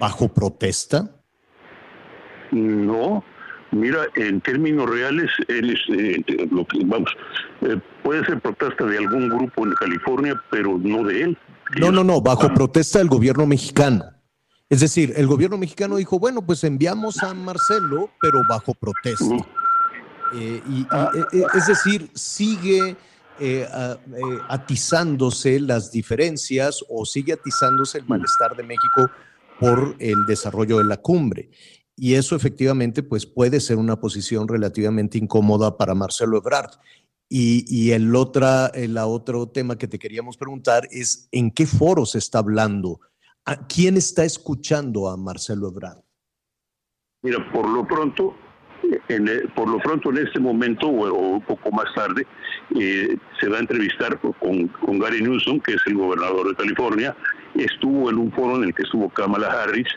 bajo 0.00 0.28
protesta? 0.28 1.08
No, 2.50 3.22
mira, 3.70 4.06
en 4.16 4.40
términos 4.40 4.90
reales, 4.90 5.30
él 5.46 5.70
es, 5.70 5.80
eh, 5.96 6.48
lo 6.50 6.66
que, 6.66 6.80
vamos, 6.84 7.14
eh, 7.60 7.78
puede 8.02 8.24
ser 8.24 8.40
protesta 8.40 8.84
de 8.84 8.98
algún 8.98 9.28
grupo 9.28 9.64
en 9.64 9.72
California, 9.74 10.34
pero 10.50 10.76
no 10.78 11.04
de 11.04 11.22
él. 11.22 11.38
No, 11.78 11.92
no, 11.92 12.02
no, 12.02 12.20
bajo 12.20 12.52
protesta 12.52 12.98
del 12.98 13.08
gobierno 13.08 13.46
mexicano. 13.46 14.04
Es 14.72 14.80
decir, 14.80 15.12
el 15.18 15.26
gobierno 15.26 15.58
mexicano 15.58 15.96
dijo, 15.96 16.18
bueno, 16.18 16.46
pues 16.46 16.64
enviamos 16.64 17.22
a 17.22 17.34
Marcelo, 17.34 18.08
pero 18.18 18.38
bajo 18.48 18.72
protesta. 18.72 19.36
Eh, 20.34 20.62
y, 20.66 20.86
ah. 20.90 21.10
es 21.54 21.66
decir, 21.66 22.10
sigue 22.14 22.96
eh, 23.38 23.68
eh, 23.68 24.20
atizándose 24.48 25.60
las 25.60 25.92
diferencias 25.92 26.82
o 26.88 27.04
sigue 27.04 27.34
atizándose 27.34 27.98
el 27.98 28.06
malestar 28.06 28.56
de 28.56 28.62
México 28.62 29.10
por 29.60 29.94
el 29.98 30.24
desarrollo 30.26 30.78
de 30.78 30.84
la 30.84 30.96
cumbre. 30.96 31.50
Y 31.94 32.14
eso 32.14 32.34
efectivamente 32.34 33.02
pues 33.02 33.26
puede 33.26 33.60
ser 33.60 33.76
una 33.76 34.00
posición 34.00 34.48
relativamente 34.48 35.18
incómoda 35.18 35.76
para 35.76 35.94
Marcelo 35.94 36.38
Ebrard. 36.38 36.78
Y, 37.28 37.90
el, 37.90 38.16
otra, 38.16 38.68
el 38.68 38.96
otro 38.96 39.48
tema 39.48 39.76
que 39.76 39.86
te 39.86 39.98
queríamos 39.98 40.38
preguntar 40.38 40.88
es 40.90 41.28
en 41.30 41.50
qué 41.50 41.66
foro 41.66 42.06
se 42.06 42.16
está 42.16 42.38
hablando. 42.38 43.00
¿A 43.44 43.66
¿Quién 43.66 43.96
está 43.96 44.24
escuchando 44.24 45.08
a 45.08 45.16
Marcelo 45.16 45.68
Ebrard? 45.68 45.98
Mira, 47.22 47.38
por 47.52 47.68
lo 47.68 47.84
pronto, 47.86 48.36
en, 49.08 49.26
por 49.56 49.68
lo 49.68 49.78
pronto 49.78 50.10
en 50.10 50.18
este 50.18 50.38
momento 50.38 50.86
o, 50.86 51.12
un 51.12 51.42
poco 51.42 51.72
más 51.72 51.92
tarde 51.94 52.24
eh, 52.78 53.16
se 53.40 53.48
va 53.48 53.56
a 53.56 53.60
entrevistar 53.60 54.18
con, 54.20 54.70
Gary 55.00 55.22
Newsom, 55.22 55.60
que 55.60 55.74
es 55.74 55.80
el 55.86 55.94
gobernador 55.94 56.48
de 56.48 56.54
California. 56.54 57.16
Estuvo 57.54 58.10
en 58.10 58.18
un 58.18 58.32
foro 58.32 58.56
en 58.56 58.64
el 58.64 58.74
que 58.74 58.82
estuvo 58.82 59.08
Kamala 59.10 59.48
Harris. 59.48 59.88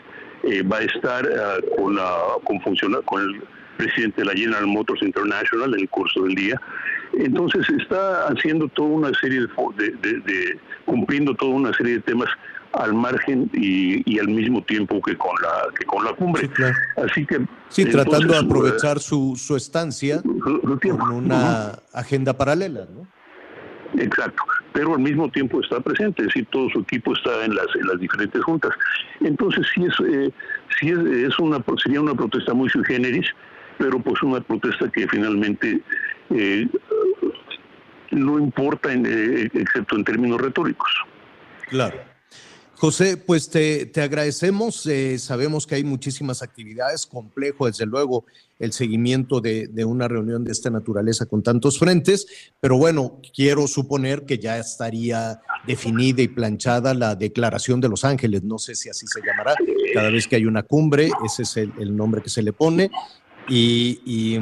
Eh, 0.42 0.62
va 0.62 0.78
a 0.78 0.82
estar 0.82 1.24
ah, 1.24 1.58
con, 1.76 1.94
la, 1.94 2.10
con, 2.44 2.58
con 3.04 3.22
el 3.22 3.42
presidente 3.76 4.22
de 4.22 4.26
la 4.26 4.32
General 4.32 4.66
Motors 4.66 5.02
International 5.02 5.74
en 5.74 5.80
el 5.80 5.88
curso 5.88 6.22
del 6.24 6.34
día. 6.34 6.60
Entonces 7.12 7.68
está 7.70 8.26
haciendo 8.26 8.68
toda 8.68 8.88
una 8.88 9.14
serie 9.20 9.40
de, 9.40 9.90
de, 10.02 10.20
de 10.20 10.58
cumpliendo 10.84 11.34
toda 11.34 11.54
una 11.54 11.72
serie 11.74 11.94
de 11.94 12.00
temas 12.00 12.28
al 12.76 12.94
margen 12.94 13.50
y, 13.52 14.18
al 14.18 14.28
mismo 14.28 14.62
tiempo 14.62 15.00
que 15.00 15.16
con 15.16 15.34
la 15.42 15.72
que 15.78 15.84
con 15.84 16.04
la 16.04 16.12
cumbre. 16.12 16.48
Así 16.96 17.24
que 17.26 17.46
sí, 17.68 17.84
tratando 17.86 18.34
de 18.34 18.38
aprovechar 18.38 18.98
su, 19.00 19.34
su 19.36 19.56
estancia 19.56 20.22
con 20.22 21.10
una 21.12 21.72
agenda 21.92 22.36
paralela, 22.36 22.86
¿no? 22.92 23.06
Exacto, 23.98 24.42
pero 24.72 24.94
al 24.94 25.00
mismo 25.00 25.30
tiempo 25.30 25.60
está 25.60 25.80
presente, 25.80 26.22
es 26.22 26.28
decir, 26.28 26.46
todo 26.50 26.68
su 26.70 26.80
equipo 26.80 27.14
está 27.14 27.44
en 27.44 27.54
las, 27.54 27.66
en 27.76 27.86
las 27.86 27.98
diferentes 27.98 28.42
juntas. 28.42 28.72
Entonces 29.20 29.66
sí 29.74 29.84
es, 29.84 29.94
eh, 30.06 30.30
sí 30.78 30.90
es, 30.90 30.98
es, 30.98 31.38
una 31.38 31.64
sería 31.82 32.00
una 32.00 32.14
protesta 32.14 32.52
muy 32.52 32.68
sui 32.68 32.84
generis, 32.84 33.26
pero 33.78 33.98
pues 34.00 34.22
una 34.22 34.40
protesta 34.40 34.90
que 34.90 35.06
finalmente 35.08 35.80
eh, 36.30 36.68
no 38.10 38.38
importa, 38.38 38.92
en, 38.92 39.06
eh, 39.06 39.48
excepto 39.54 39.96
en 39.96 40.04
términos 40.04 40.40
retóricos. 40.40 40.90
Claro. 41.68 42.15
José, 42.78 43.16
pues 43.16 43.48
te, 43.48 43.90
agradecemos. 43.96 44.84
Eh, 44.86 45.18
sabemos 45.18 45.66
que 45.66 45.76
hay 45.76 45.84
muchísimas 45.84 46.42
actividades, 46.42 47.06
complejo 47.06 47.66
desde 47.66 47.86
luego 47.86 48.26
el 48.58 48.72
seguimiento 48.72 49.40
de, 49.40 49.68
una 49.84 50.08
reunión 50.08 50.44
de 50.44 50.52
esta 50.52 50.68
naturaleza 50.68 51.26
con 51.26 51.42
tantos 51.42 51.78
frentes, 51.78 52.26
pero 52.60 52.76
bueno, 52.78 53.20
quiero 53.34 53.66
suponer 53.66 54.24
que 54.24 54.38
ya 54.38 54.58
estaría 54.58 55.40
definida 55.66 56.22
y 56.22 56.28
planchada 56.28 56.94
la 56.94 57.14
Declaración 57.14 57.80
de 57.80 57.88
Los 57.88 58.04
Ángeles, 58.04 58.42
no 58.42 58.58
sé 58.58 58.74
si 58.74 58.88
así 58.88 59.06
se 59.06 59.20
llamará, 59.20 59.54
cada 59.92 60.10
vez 60.10 60.26
que 60.26 60.36
hay 60.36 60.46
una 60.46 60.62
cumbre, 60.62 61.10
ese 61.24 61.42
es 61.42 61.56
el, 61.56 61.94
nombre 61.94 62.22
que 62.22 62.30
se 62.30 62.42
le 62.42 62.54
pone, 62.54 62.90
y 63.46 64.38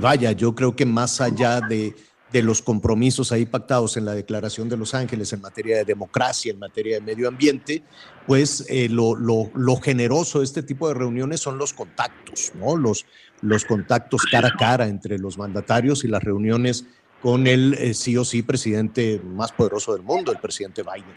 vaya, 0.00 0.32
yo 0.32 0.54
creo 0.54 0.74
que 0.74 0.86
más 0.86 1.20
allá 1.20 1.60
de 1.60 1.94
de 2.34 2.42
los 2.42 2.62
compromisos 2.62 3.30
ahí 3.30 3.46
pactados 3.46 3.96
en 3.96 4.04
la 4.04 4.12
Declaración 4.12 4.68
de 4.68 4.76
Los 4.76 4.92
Ángeles 4.92 5.32
en 5.32 5.40
materia 5.40 5.76
de 5.76 5.84
democracia, 5.84 6.50
en 6.50 6.58
materia 6.58 6.96
de 6.96 7.00
medio 7.00 7.28
ambiente, 7.28 7.84
pues 8.26 8.66
eh, 8.68 8.88
lo, 8.90 9.16
generoso 9.80 10.40
de 10.40 10.44
este 10.44 10.64
tipo 10.64 10.88
de 10.88 10.94
reuniones 10.94 11.38
son 11.38 11.58
los 11.58 11.72
contactos, 11.72 12.50
¿no? 12.56 12.76
Los, 12.76 13.06
los 13.40 13.64
contactos 13.64 14.22
cara 14.28 14.48
a 14.48 14.56
cara 14.56 14.88
entre 14.88 15.16
los 15.16 15.38
mandatarios 15.38 16.02
y 16.02 16.08
las 16.08 16.24
reuniones 16.24 16.86
con 17.22 17.46
el 17.46 17.74
eh, 17.74 17.94
sí 17.94 18.16
o 18.16 18.24
sí 18.24 18.42
presidente 18.42 19.22
más 19.24 19.52
poderoso 19.52 19.94
del 19.94 20.02
mundo, 20.02 20.32
el 20.32 20.38
presidente 20.38 20.82
Biden. 20.82 21.14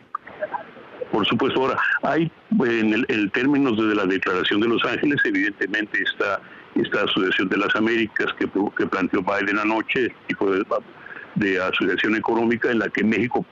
Por 1.11 1.26
supuesto, 1.26 1.61
ahora 1.61 1.80
hay 2.03 2.31
en 2.64 2.94
el, 2.94 3.31
términos 3.31 3.76
de 3.76 3.95
la 3.95 4.06
Declaración 4.06 4.61
de 4.61 4.68
Los 4.68 4.85
Ángeles, 4.85 5.19
evidentemente 5.26 5.98
está 5.99 6.39
esta 6.76 7.06
Asociación 7.06 7.49
de 7.49 7.57
las 7.57 7.76
Américas 7.76 8.27
que, 8.38 8.48
que 8.77 8.85
planteó 8.85 9.23
Biden 9.23 9.57
anoche, 9.57 10.14
tipo 10.27 10.52
de 10.52 10.64
de 11.38 11.61
asociación 11.61 12.15
económica 12.15 12.72
en 12.72 12.80
la 12.80 12.89
que 12.89 13.03
México 13.03 13.45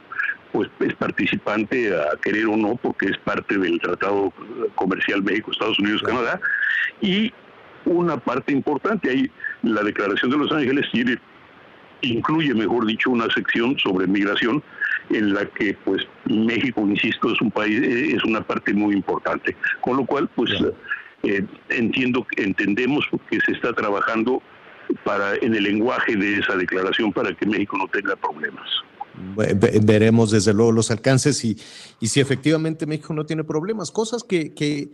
pues 0.52 0.70
es 0.80 0.94
participante 0.96 1.94
a 1.94 2.18
querer 2.22 2.46
o 2.46 2.56
no 2.56 2.76
porque 2.78 3.08
es 3.08 3.18
parte 3.18 3.58
del 3.58 3.80
Tratado 3.80 4.32
Comercial 4.76 5.22
México, 5.22 5.52
Estados 5.52 5.80
Unidos, 5.80 6.02
Canadá. 6.02 6.40
Y 7.02 7.34
una 7.86 8.18
parte 8.18 8.54
importante 8.54 9.10
ahí 9.10 9.30
la 9.64 9.84
Declaración 9.84 10.32
de 10.32 10.38
Los 10.38 10.52
Ángeles 10.52 10.86
tiene 10.92 11.20
incluye, 12.02 12.54
mejor 12.54 12.86
dicho, 12.86 13.10
una 13.10 13.30
sección 13.34 13.78
sobre 13.80 14.08
migración 14.08 14.64
en 15.10 15.34
la 15.34 15.46
que 15.46 15.76
pues 15.84 16.08
México, 16.26 16.82
insisto, 16.82 17.32
es 17.32 17.42
un 17.42 17.52
país 17.52 17.82
es 17.82 18.24
una 18.24 18.42
parte 18.42 18.74
muy 18.74 18.96
importante, 18.96 19.56
con 19.82 19.98
lo 19.98 20.06
cual 20.06 20.30
pues 20.36 20.52
eh, 21.24 21.46
entiendo 21.70 22.26
entendemos 22.38 23.06
que 23.30 23.40
se 23.42 23.52
está 23.54 23.74
trabajando 23.74 24.42
para 25.04 25.36
en 25.36 25.56
el 25.56 25.64
lenguaje 25.64 26.16
de 26.16 26.40
esa 26.40 26.56
declaración 26.56 27.12
para 27.12 27.34
que 27.36 27.46
México 27.46 27.78
no 27.78 27.88
tenga 27.88 28.16
problemas. 28.16 28.68
Veremos 29.84 30.32
desde 30.32 30.54
luego 30.54 30.72
los 30.72 30.92
alcances 30.92 31.44
y, 31.46 31.58
y 32.00 32.08
si 32.08 32.20
efectivamente 32.20 32.86
México 32.86 33.14
no 33.14 33.26
tiene 33.26 33.44
problemas, 33.44 33.92
cosas 33.92 34.24
que, 34.24 34.54
que, 34.54 34.90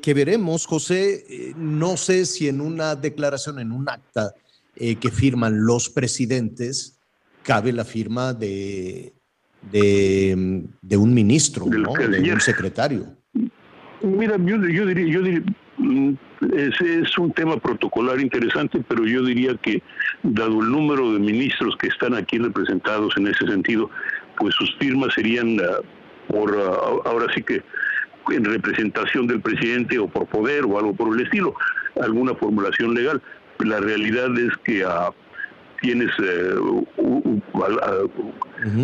que, 0.00 0.14
veremos, 0.14 0.66
José, 0.66 1.24
eh, 1.28 1.52
no 1.56 1.96
sé 1.96 2.26
si 2.26 2.48
en 2.48 2.60
una 2.60 2.94
declaración, 2.94 3.58
en 3.58 3.72
un 3.72 3.88
acta 3.88 4.34
eh, 4.76 4.96
que 4.96 5.10
firman 5.10 5.66
los 5.66 5.88
presidentes, 5.88 7.00
cabe 7.42 7.72
la 7.72 7.84
firma 7.84 8.34
de, 8.34 9.14
de, 9.72 10.64
de 10.80 10.96
un 10.96 11.12
ministro, 11.12 11.66
de, 11.66 12.08
de 12.08 12.32
un 12.32 12.40
secretario. 12.40 13.16
Mira, 14.00 14.36
yo, 14.36 14.56
yo 14.68 14.86
diría, 14.86 15.12
yo 15.12 15.22
diría 15.22 15.42
Mm, 15.76 16.14
ese 16.56 17.00
es 17.00 17.18
un 17.18 17.32
tema 17.32 17.56
protocolar 17.56 18.20
interesante, 18.20 18.82
pero 18.86 19.04
yo 19.04 19.24
diría 19.24 19.54
que, 19.56 19.82
dado 20.22 20.60
el 20.60 20.70
número 20.70 21.12
de 21.12 21.18
ministros 21.18 21.76
que 21.76 21.88
están 21.88 22.14
aquí 22.14 22.38
representados 22.38 23.16
en 23.16 23.28
ese 23.28 23.46
sentido, 23.46 23.90
pues 24.38 24.54
sus 24.54 24.74
firmas 24.76 25.14
serían 25.14 25.58
ah, 25.60 25.80
por, 26.28 26.56
ah, 26.56 27.08
ahora 27.08 27.26
sí 27.34 27.42
que 27.42 27.62
en 28.32 28.44
representación 28.44 29.26
del 29.26 29.40
presidente 29.40 29.98
o 29.98 30.08
por 30.08 30.26
poder 30.26 30.64
o 30.64 30.78
algo 30.78 30.94
por 30.94 31.14
el 31.14 31.24
estilo, 31.24 31.54
alguna 32.00 32.34
formulación 32.34 32.94
legal. 32.94 33.20
La 33.58 33.80
realidad 33.80 34.36
es 34.38 34.56
que 34.64 34.84
uh, 34.84 35.12
tienes 35.80 36.10
eh, 36.22 36.54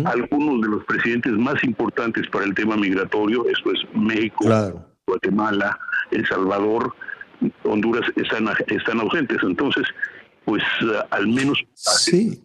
algunos 0.05 0.61
de 0.61 0.67
los 0.67 0.83
presidentes 0.85 1.33
más 1.33 1.63
importantes 1.63 2.27
para 2.29 2.45
el 2.45 2.53
tema 2.53 2.77
migratorio, 2.77 3.45
esto 3.49 3.71
es 3.71 3.79
México, 3.95 4.45
Guatemala, 5.07 5.77
El 6.11 6.25
Salvador, 6.27 6.93
Honduras 7.63 8.09
están, 8.15 8.47
están 8.67 8.99
ausentes. 8.99 9.37
Entonces, 9.43 9.85
pues 10.45 10.63
eh, 10.81 10.99
al 11.11 11.27
menos 11.27 11.63
sí 11.73 12.41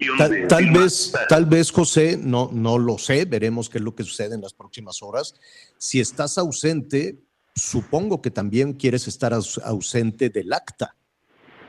tal, 0.48 0.70
vez 0.70 1.12
tal 1.28 1.46
vez 1.46 1.70
José 1.70 2.18
no 2.20 2.50
no 2.52 2.78
lo 2.78 2.98
sé. 2.98 3.24
Veremos 3.24 3.70
qué 3.70 3.78
es 3.78 3.84
lo 3.84 3.94
que 3.94 4.04
sucede 4.04 4.34
en 4.34 4.42
las 4.42 4.52
próximas 4.52 5.02
horas. 5.02 5.34
Si 5.78 6.00
estás 6.00 6.38
ausente 6.38 7.18
supongo 7.54 8.20
que 8.20 8.30
también 8.30 8.74
quieres 8.74 9.08
estar 9.08 9.32
ausente 9.32 10.28
del 10.28 10.52
acta 10.52 10.94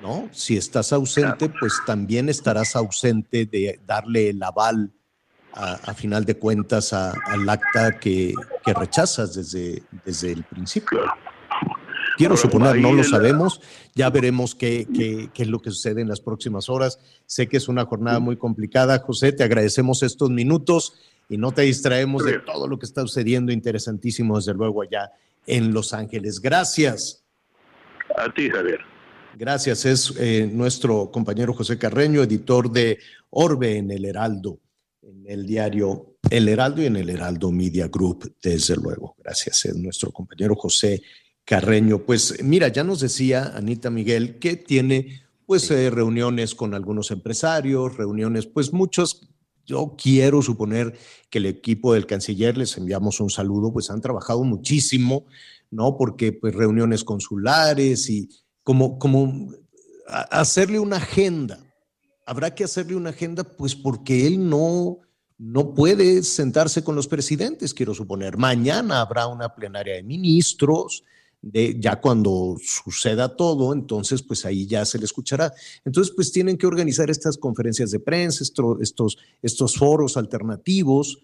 no 0.01 0.27
si 0.33 0.57
estás 0.57 0.91
ausente 0.91 1.49
pues 1.49 1.73
también 1.85 2.27
estarás 2.27 2.75
ausente 2.75 3.45
de 3.45 3.79
darle 3.87 4.29
el 4.31 4.43
aval 4.43 4.91
a, 5.53 5.93
final 5.93 6.25
de 6.25 6.37
cuentas 6.37 6.91
al 6.91 7.49
acta 7.49 7.97
que, 7.97 8.33
que, 8.65 8.73
rechazas 8.73 9.33
desde 9.33 9.81
desde 10.05 10.33
el 10.33 10.43
principio 10.43 10.99
Quiero 12.17 12.35
suponer, 12.35 12.77
no 12.81 12.91
lo 12.91 13.03
sabemos, 13.03 13.61
ya 13.93 14.09
veremos 14.09 14.55
qué, 14.55 14.87
qué, 14.93 15.29
qué, 15.33 15.43
es 15.43 15.49
lo 15.49 15.61
que 15.61 15.69
sucede 15.69 16.01
en 16.01 16.07
las 16.07 16.19
próximas 16.19 16.67
horas. 16.67 16.99
Sé 17.27 17.47
que 17.47 17.57
es 17.57 17.67
una 17.67 17.85
jornada 17.85 18.19
muy 18.19 18.37
complicada. 18.37 18.99
José, 18.99 19.31
te 19.31 19.43
agradecemos 19.43 20.01
estos 20.01 20.31
minutos 20.31 20.95
y 21.29 21.37
no 21.37 21.51
te 21.51 21.61
distraemos 21.63 22.25
de 22.25 22.39
todo 22.39 22.67
lo 22.67 22.79
que 22.79 22.85
está 22.85 23.01
sucediendo, 23.01 23.51
interesantísimo 23.51 24.37
desde 24.37 24.53
luego 24.53 24.81
allá 24.81 25.11
en 25.45 25.73
Los 25.73 25.93
Ángeles. 25.93 26.39
Gracias. 26.41 27.23
A 28.15 28.33
ti, 28.33 28.49
Javier. 28.49 28.79
Gracias, 29.35 29.85
es 29.85 30.13
eh, 30.17 30.49
nuestro 30.51 31.11
compañero 31.11 31.53
José 31.53 31.77
Carreño, 31.77 32.23
editor 32.23 32.71
de 32.71 32.97
Orbe 33.29 33.77
en 33.77 33.91
el 33.91 34.05
Heraldo, 34.05 34.59
en 35.03 35.25
el 35.27 35.45
diario 35.45 36.15
El 36.31 36.49
Heraldo 36.49 36.81
y 36.81 36.87
en 36.87 36.95
el 36.95 37.09
Heraldo 37.11 37.51
Media 37.51 37.87
Group, 37.87 38.33
desde 38.41 38.75
luego. 38.75 39.15
Gracias, 39.19 39.65
es 39.65 39.75
nuestro 39.75 40.11
compañero 40.11 40.55
José 40.55 41.03
Carreño. 41.47 41.99
Pues 41.99 42.43
mira, 42.43 42.67
ya 42.67 42.83
nos 42.83 42.99
decía 42.99 43.53
Anita 43.55 43.89
Miguel 43.89 44.37
que 44.37 44.57
tiene 44.57 45.21
pues 45.45 45.71
eh, 45.71 45.89
reuniones 45.89 46.53
con 46.53 46.73
algunos 46.73 47.09
empresarios, 47.09 47.95
reuniones, 47.95 48.47
pues 48.47 48.73
muchos, 48.73 49.29
yo 49.65 49.95
quiero 49.97 50.41
suponer 50.41 50.97
que 51.29 51.37
el 51.37 51.45
equipo 51.45 51.93
del 51.93 52.05
canciller, 52.05 52.57
les 52.57 52.77
enviamos 52.77 53.21
un 53.21 53.29
saludo, 53.29 53.71
pues 53.71 53.89
han 53.89 54.01
trabajado 54.01 54.43
muchísimo, 54.43 55.25
¿no? 55.71 55.95
Porque 55.95 56.33
pues 56.33 56.53
reuniones 56.53 57.05
consulares 57.05 58.09
y 58.09 58.27
como, 58.61 58.99
como 58.99 59.53
hacerle 60.29 60.79
una 60.79 60.97
agenda. 60.97 61.63
Habrá 62.25 62.53
que 62.55 62.65
hacerle 62.65 62.97
una 62.97 63.11
agenda, 63.11 63.45
pues 63.45 63.73
porque 63.73 64.27
él 64.27 64.49
no, 64.49 64.99
no 65.37 65.73
puede 65.73 66.23
sentarse 66.23 66.83
con 66.83 66.97
los 66.97 67.07
presidentes, 67.07 67.73
quiero 67.73 67.93
suponer. 67.93 68.35
Mañana 68.37 68.99
habrá 68.99 69.27
una 69.27 69.55
plenaria 69.55 69.95
de 69.95 70.03
ministros, 70.03 71.05
ya 71.41 72.01
cuando 72.01 72.57
suceda 72.61 73.35
todo, 73.35 73.73
entonces 73.73 74.21
pues 74.23 74.45
ahí 74.45 74.65
ya 74.65 74.85
se 74.85 74.97
le 74.97 75.05
escuchará. 75.05 75.53
Entonces 75.85 76.13
pues 76.15 76.31
tienen 76.31 76.57
que 76.57 76.67
organizar 76.67 77.09
estas 77.09 77.37
conferencias 77.37 77.91
de 77.91 77.99
prensa, 77.99 78.43
estos, 78.43 79.17
estos 79.41 79.75
foros 79.75 80.17
alternativos, 80.17 81.19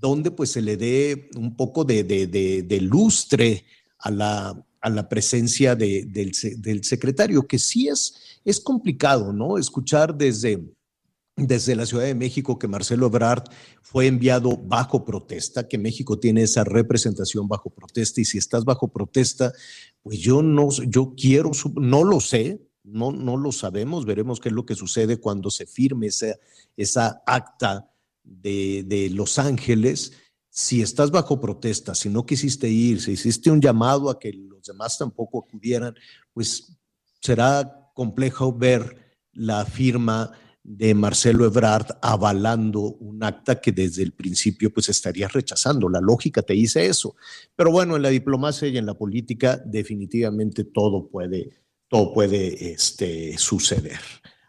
donde 0.00 0.30
pues 0.30 0.50
se 0.50 0.62
le 0.62 0.76
dé 0.76 1.30
un 1.36 1.56
poco 1.56 1.84
de, 1.84 2.02
de, 2.04 2.80
lustre 2.80 3.64
a 3.98 4.10
la, 4.10 4.66
a 4.80 4.90
la 4.90 5.08
presencia 5.08 5.76
del, 5.76 6.12
del, 6.12 6.84
secretario, 6.84 7.46
que 7.46 7.58
sí 7.58 7.88
es, 7.88 8.14
es 8.44 8.60
complicado, 8.60 9.32
¿no? 9.32 9.58
Escuchar 9.58 10.16
desde 10.16 10.64
desde 11.38 11.76
la 11.76 11.86
Ciudad 11.86 12.04
de 12.04 12.14
México 12.14 12.58
que 12.58 12.68
Marcelo 12.68 13.06
Ebrard 13.06 13.44
fue 13.82 14.06
enviado 14.06 14.56
bajo 14.56 15.04
protesta, 15.04 15.68
que 15.68 15.78
México 15.78 16.18
tiene 16.18 16.42
esa 16.42 16.64
representación 16.64 17.46
bajo 17.48 17.70
protesta 17.70 18.20
y 18.20 18.24
si 18.24 18.38
estás 18.38 18.64
bajo 18.64 18.88
protesta, 18.88 19.52
pues 20.02 20.18
yo 20.18 20.42
no, 20.42 20.68
yo 20.70 21.14
quiero, 21.16 21.52
no 21.76 22.04
lo 22.04 22.20
sé, 22.20 22.60
no, 22.82 23.12
no 23.12 23.36
lo 23.36 23.52
sabemos, 23.52 24.04
veremos 24.04 24.40
qué 24.40 24.48
es 24.48 24.54
lo 24.54 24.66
que 24.66 24.74
sucede 24.74 25.18
cuando 25.18 25.50
se 25.50 25.66
firme 25.66 26.08
esa, 26.08 26.34
esa 26.76 27.22
acta 27.26 27.90
de, 28.24 28.84
de 28.86 29.10
Los 29.10 29.38
Ángeles. 29.38 30.12
Si 30.50 30.82
estás 30.82 31.10
bajo 31.10 31.40
protesta, 31.40 31.94
si 31.94 32.08
no 32.08 32.26
quisiste 32.26 32.68
ir, 32.68 33.00
si 33.00 33.12
hiciste 33.12 33.50
un 33.50 33.60
llamado 33.60 34.10
a 34.10 34.18
que 34.18 34.32
los 34.32 34.62
demás 34.64 34.98
tampoco 34.98 35.44
acudieran, 35.46 35.94
pues 36.32 36.76
será 37.20 37.90
complejo 37.94 38.52
ver 38.52 39.18
la 39.32 39.64
firma 39.64 40.32
de 40.70 40.94
Marcelo 40.94 41.46
Ebrard 41.46 41.86
avalando 42.02 42.80
un 42.80 43.24
acta 43.24 43.58
que 43.58 43.72
desde 43.72 44.02
el 44.02 44.12
principio 44.12 44.70
pues 44.70 44.90
estaría 44.90 45.26
rechazando. 45.26 45.88
La 45.88 46.00
lógica 46.00 46.42
te 46.42 46.52
dice 46.52 46.84
eso. 46.84 47.16
Pero 47.56 47.70
bueno, 47.70 47.96
en 47.96 48.02
la 48.02 48.10
diplomacia 48.10 48.68
y 48.68 48.76
en 48.76 48.84
la 48.84 48.92
política 48.92 49.58
definitivamente 49.64 50.64
todo 50.64 51.08
puede, 51.08 51.48
todo 51.88 52.12
puede 52.12 52.72
este, 52.72 53.38
suceder. 53.38 53.98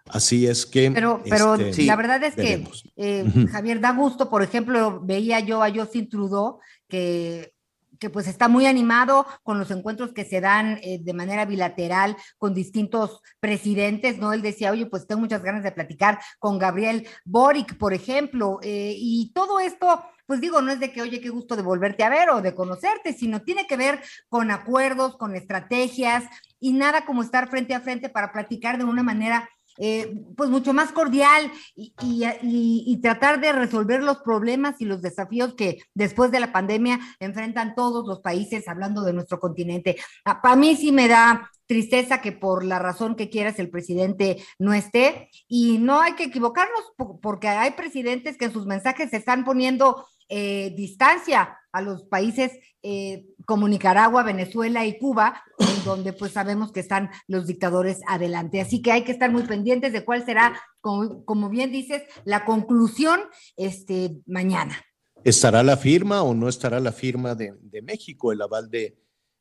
Así 0.07 0.45
es 0.45 0.65
que... 0.65 0.91
Pero, 0.91 1.23
pero 1.23 1.55
este, 1.55 1.85
la 1.85 1.95
verdad 1.95 2.21
es 2.21 2.35
que, 2.35 2.67
eh, 2.97 3.25
Javier, 3.49 3.79
da 3.79 3.93
gusto, 3.93 4.29
por 4.29 4.43
ejemplo, 4.43 4.99
veía 5.01 5.39
yo 5.39 5.63
a 5.63 5.71
Justin 5.71 6.09
Trudeau 6.09 6.59
que 6.89 7.53
que 7.99 8.09
pues 8.09 8.27
está 8.27 8.47
muy 8.47 8.65
animado 8.65 9.25
con 9.43 9.59
los 9.59 9.69
encuentros 9.71 10.13
que 10.13 10.25
se 10.25 10.41
dan 10.41 10.79
eh, 10.81 10.99
de 11.01 11.13
manera 11.13 11.45
bilateral 11.45 12.15
con 12.37 12.53
distintos 12.53 13.21
presidentes, 13.39 14.17
¿no? 14.17 14.33
Él 14.33 14.41
decía, 14.41 14.71
oye, 14.71 14.85
pues 14.85 15.05
tengo 15.05 15.21
muchas 15.21 15.43
ganas 15.43 15.63
de 15.63 15.71
platicar 15.71 16.19
con 16.39 16.57
Gabriel 16.57 17.07
Boric, 17.25 17.77
por 17.77 17.93
ejemplo, 17.93 18.59
eh, 18.63 18.95
y 18.97 19.31
todo 19.33 19.59
esto, 19.59 20.03
pues 20.25 20.41
digo, 20.41 20.61
no 20.61 20.71
es 20.71 20.79
de 20.79 20.91
que, 20.91 21.01
oye, 21.01 21.21
qué 21.21 21.29
gusto 21.29 21.55
de 21.55 21.61
volverte 21.61 22.03
a 22.03 22.09
ver 22.09 22.29
o 22.29 22.41
de 22.41 22.55
conocerte, 22.55 23.13
sino 23.13 23.41
tiene 23.41 23.67
que 23.67 23.77
ver 23.77 24.01
con 24.29 24.51
acuerdos, 24.51 25.17
con 25.17 25.35
estrategias 25.35 26.23
y 26.59 26.73
nada 26.73 27.05
como 27.05 27.21
estar 27.21 27.49
frente 27.49 27.73
a 27.73 27.81
frente 27.81 28.09
para 28.09 28.31
platicar 28.31 28.77
de 28.77 28.83
una 28.85 29.03
manera 29.03 29.49
eh, 29.79 30.21
pues 30.35 30.49
mucho 30.49 30.73
más 30.73 30.91
cordial 30.91 31.51
y, 31.75 32.99
tratar 33.01 33.39
de 33.39 33.53
resolver 33.53 34.03
los 34.03 34.17
problemas 34.17 34.81
y 34.81 34.85
los 34.85 35.01
desafíos 35.01 35.53
que 35.53 35.79
después 35.93 36.31
de 36.31 36.41
la 36.41 36.51
pandemia 36.51 36.99
enfrentan 37.19 37.75
todos 37.75 38.05
los 38.05 38.19
países, 38.19 38.67
hablando 38.67 39.03
de 39.03 39.13
nuestro 39.13 39.39
continente. 39.39 39.95
Ah, 40.25 40.41
Para 40.41 40.57
mí 40.57 40.75
sí 40.75 40.91
me 40.91 41.07
da 41.07 41.49
tristeza 41.65 42.19
que 42.19 42.31
por 42.33 42.65
la 42.65 42.79
razón 42.79 43.15
que 43.15 43.29
quieras 43.29 43.59
el 43.59 43.69
presidente 43.69 44.43
no 44.57 44.73
esté 44.73 45.29
y 45.47 45.77
no 45.77 46.01
hay 46.01 46.13
que 46.13 46.25
equivocarnos 46.25 46.81
porque 47.21 47.47
hay 47.47 47.71
presidentes 47.71 48.37
que 48.37 48.45
en 48.45 48.53
sus 48.53 48.65
mensajes 48.65 49.11
se 49.11 49.17
están 49.17 49.45
poniendo 49.45 50.05
eh, 50.29 50.73
distancia 50.77 51.57
a 51.71 51.81
los 51.81 52.03
países 52.03 52.51
eh, 52.81 53.25
como 53.45 53.67
Nicaragua, 53.67 54.23
Venezuela 54.23 54.85
y 54.85 54.97
Cuba, 54.97 55.43
en 55.57 55.83
donde 55.83 56.13
pues 56.13 56.33
sabemos 56.33 56.71
que 56.71 56.79
están 56.79 57.09
los 57.27 57.47
dictadores 57.47 57.99
adelante. 58.07 58.61
Así 58.61 58.81
que 58.81 58.91
hay 58.91 59.03
que 59.03 59.11
estar 59.11 59.31
muy 59.31 59.43
pendientes 59.43 59.91
de 59.91 60.05
cuál 60.05 60.23
será, 60.25 60.59
como, 60.81 61.49
bien 61.49 61.71
dices, 61.71 62.03
la 62.25 62.45
conclusión 62.45 63.19
este, 63.57 64.21
mañana. 64.27 64.79
¿Estará 65.23 65.63
la 65.63 65.77
firma 65.77 66.21
o 66.21 66.33
no 66.33 66.47
estará 66.47 66.79
la 66.79 66.91
firma 66.91 67.35
de, 67.35 67.53
México, 67.83 68.31
el 68.31 68.41
aval 68.41 68.69
de, 68.69 68.95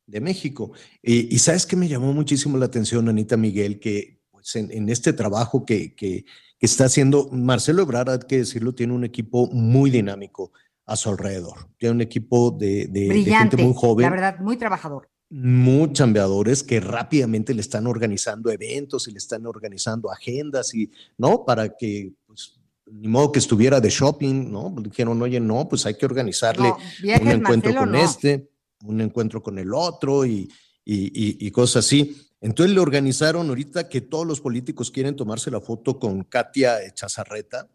México? 0.07 0.73
Y, 1.03 1.39
sabes 1.39 1.67
que 1.67 1.77
me 1.77 1.87
llamó 1.87 2.13
muchísimo 2.13 2.59
la 2.59 2.67
atención, 2.67 3.09
Anita 3.09 3.37
Miguel, 3.37 3.79
que 3.79 4.21
pues, 4.31 4.57
en, 4.57 4.89
este 4.89 5.13
trabajo 5.13 5.65
que 5.65 6.25
está 6.59 6.87
haciendo 6.87 7.29
Marcelo 7.31 7.83
Ebrard, 7.83 8.11
hay 8.11 8.19
que 8.27 8.39
decirlo, 8.39 8.75
tiene 8.75 8.95
un 8.95 9.05
equipo 9.05 9.49
muy 9.53 9.91
dinámico 9.91 10.53
a 10.89 10.97
su 10.97 11.11
alrededor. 11.11 11.69
Tiene 11.77 11.95
un 11.97 12.01
equipo 12.01 12.51
de, 12.51 12.87
de, 12.89 13.09
de 13.09 13.25
gente 13.25 13.57
muy 13.57 13.75
joven. 13.77 14.03
La 14.05 14.11
verdad, 14.11 14.39
muy 14.41 14.57
trabajador. 14.57 15.09
Muy 15.31 15.93
chambeadores 15.93 16.63
que 16.63 16.81
rápidamente 16.81 17.53
le 17.53 17.61
están 17.61 17.87
organizando 17.87 18.51
eventos 18.51 19.07
y 19.07 19.13
le 19.13 19.19
están 19.19 19.47
organizando 19.47 20.11
agendas 20.11 20.75
y, 20.75 20.91
¿no? 21.19 21.45
Para 21.45 21.69
que, 21.77 22.15
pues, 22.27 22.59
ni 22.91 23.07
modo 23.07 23.31
que 23.31 23.39
estuviera 23.39 23.79
de 23.81 23.91
shopping, 23.91 24.51
¿no? 24.51 24.75
Dijeron, 24.83 25.21
oye, 25.21 25.39
no, 25.39 25.69
pues 25.69 25.85
hay 25.85 25.95
que 25.95 26.07
organizarle 26.07 26.69
No, 26.69 26.79
viajes, 27.03 27.23
un 27.23 27.29
encuentro 27.33 27.71
Marcelo, 27.73 27.81
con 27.81 27.93
no. 27.93 27.99
este, 27.99 28.49
un 28.85 29.01
encuentro 29.03 29.43
con 29.43 29.59
el 29.59 29.75
otro 29.75 30.25
y, 30.25 30.49
y, 30.85 30.97
y- 31.09 31.37
y 31.47 31.51
cosas 31.51 31.85
así. 31.85 32.17
Entonces 32.41 32.75
le 32.75 32.81
organizaron 32.81 33.49
ahorita 33.51 33.89
que 33.91 34.01
todos 34.01 34.27
los 34.27 34.41
políticos 34.41 34.91
quieren 34.91 35.15
tomarse 35.17 35.51
la 35.51 35.61
foto 35.61 35.99
con 35.99 36.23
Katia 36.25 36.79
Chazarreta. 36.95 37.69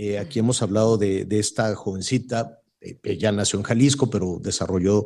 Eh, 0.00 0.16
aquí 0.16 0.38
hemos 0.38 0.62
hablado 0.62 0.96
de, 0.96 1.24
de 1.24 1.40
esta 1.40 1.74
jovencita, 1.74 2.62
eh, 2.80 2.98
que 3.02 3.18
ya 3.18 3.32
nació 3.32 3.58
en 3.58 3.64
Jalisco, 3.64 4.08
pero 4.08 4.38
desarrolló 4.40 5.04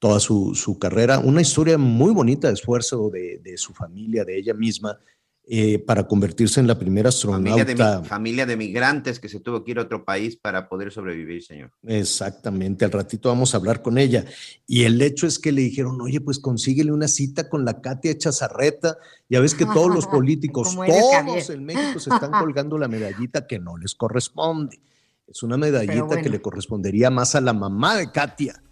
toda 0.00 0.18
su, 0.18 0.56
su 0.56 0.80
carrera. 0.80 1.20
Una 1.20 1.40
historia 1.40 1.78
muy 1.78 2.12
bonita 2.12 2.48
de 2.48 2.54
esfuerzo 2.54 3.08
de, 3.08 3.38
de 3.38 3.56
su 3.56 3.72
familia, 3.72 4.24
de 4.24 4.36
ella 4.36 4.52
misma, 4.52 4.98
eh, 5.44 5.80
para 5.80 6.06
convertirse 6.06 6.60
en 6.60 6.66
la 6.68 6.78
primera 6.78 7.10
Familia 7.10 7.64
de, 7.64 7.72
astronauta. 7.72 8.00
mi- 8.02 8.06
familia 8.08 8.46
de 8.46 8.56
migrantes 8.56 9.18
que 9.18 9.28
se 9.28 9.40
tuvo 9.40 9.64
que 9.64 9.72
ir 9.72 9.78
a 9.78 9.82
otro 9.82 10.04
país 10.04 10.36
para 10.36 10.68
poder 10.68 10.92
sobrevivir, 10.92 11.42
señor. 11.42 11.72
Exactamente, 11.84 12.84
al 12.84 12.92
ratito 12.92 13.28
vamos 13.28 13.52
a 13.52 13.56
hablar 13.56 13.82
con 13.82 13.98
ella. 13.98 14.24
Y 14.68 14.84
el 14.84 15.02
hecho 15.02 15.26
es 15.26 15.38
que 15.38 15.50
le 15.50 15.62
dijeron, 15.62 16.00
oye, 16.00 16.20
pues 16.20 16.38
consíguele 16.38 16.92
una 16.92 17.08
cita 17.08 17.48
con 17.48 17.64
la 17.64 17.80
Katia 17.80 18.16
Chazarreta. 18.16 18.96
Ya 19.28 19.40
ves 19.40 19.54
que 19.54 19.64
todos 19.66 19.92
los 19.92 20.06
políticos, 20.08 20.74
todos 20.76 21.50
en 21.50 21.64
México 21.64 21.98
se 21.98 22.10
están 22.10 22.30
colgando 22.30 22.78
la 22.78 22.86
medallita 22.88 23.46
que 23.46 23.58
no 23.58 23.76
les 23.76 23.94
corresponde. 23.94 24.80
Es 25.26 25.42
una 25.42 25.56
medallita 25.56 26.04
bueno. 26.04 26.22
que 26.22 26.28
le 26.30 26.40
correspondería 26.40 27.10
más 27.10 27.34
a 27.34 27.40
la 27.40 27.52
mamá 27.52 27.96
de 27.96 28.10
Katia, 28.12 28.62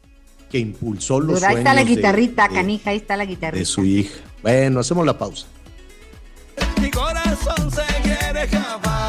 que 0.51 0.59
impulsó 0.59 1.19
los 1.21 1.41
Pero 1.41 1.51
ahí 1.53 1.57
está 1.59 1.75
la 1.75 1.81
sueños 1.81 1.89
de- 1.91 1.97
guitarrita, 1.97 2.49
de- 2.49 2.55
canija, 2.55 2.91
ahí 2.91 2.97
está 2.99 3.17
la 3.17 3.25
guitarrita. 3.25 3.59
de 3.59 3.65
su 3.65 3.85
hija. 3.85 4.15
Bueno, 4.43 4.81
hacemos 4.81 5.05
la 5.07 5.17
pausa. 5.19 5.47
Mi 6.81 6.91
corazón 6.91 7.71
se 7.71 7.85
quiere 8.03 8.45
escapar. 8.45 9.00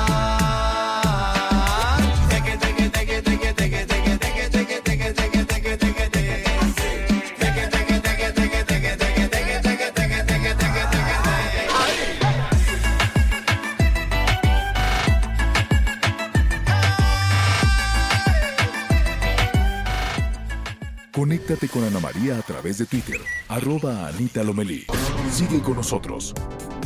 Conéctate 21.21 21.69
con 21.69 21.83
Ana 21.83 21.99
María 21.99 22.39
a 22.39 22.41
través 22.41 22.79
de 22.79 22.87
Twitter, 22.87 23.21
arroba 23.47 24.07
Anita 24.07 24.43
Lomelí. 24.43 24.87
Sigue 25.31 25.61
con 25.61 25.75
nosotros. 25.75 26.33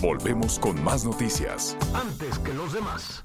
Volvemos 0.02 0.60
con 0.60 0.84
más 0.84 1.06
noticias. 1.06 1.78
Antes 1.94 2.38
que 2.40 2.54
los 2.54 2.74
demás. 2.74 3.24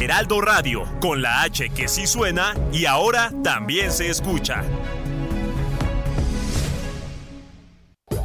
Heraldo 0.00 0.40
Radio, 0.40 0.84
con 0.98 1.20
la 1.20 1.42
H 1.42 1.68
que 1.76 1.88
sí 1.88 2.06
suena 2.06 2.54
y 2.72 2.86
ahora 2.86 3.30
también 3.44 3.92
se 3.92 4.08
escucha. 4.08 4.64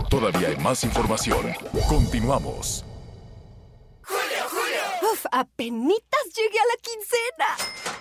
Todavía 0.10 0.48
hay 0.48 0.57
más 0.64 0.85
información. 0.85 1.48
Continuamos. 1.89 2.85
Uf, 5.02 5.26
apenitas 5.34 6.23
llegué 6.34 6.60
a 6.60 6.65
la 6.65 6.77
quincena. 6.81 8.01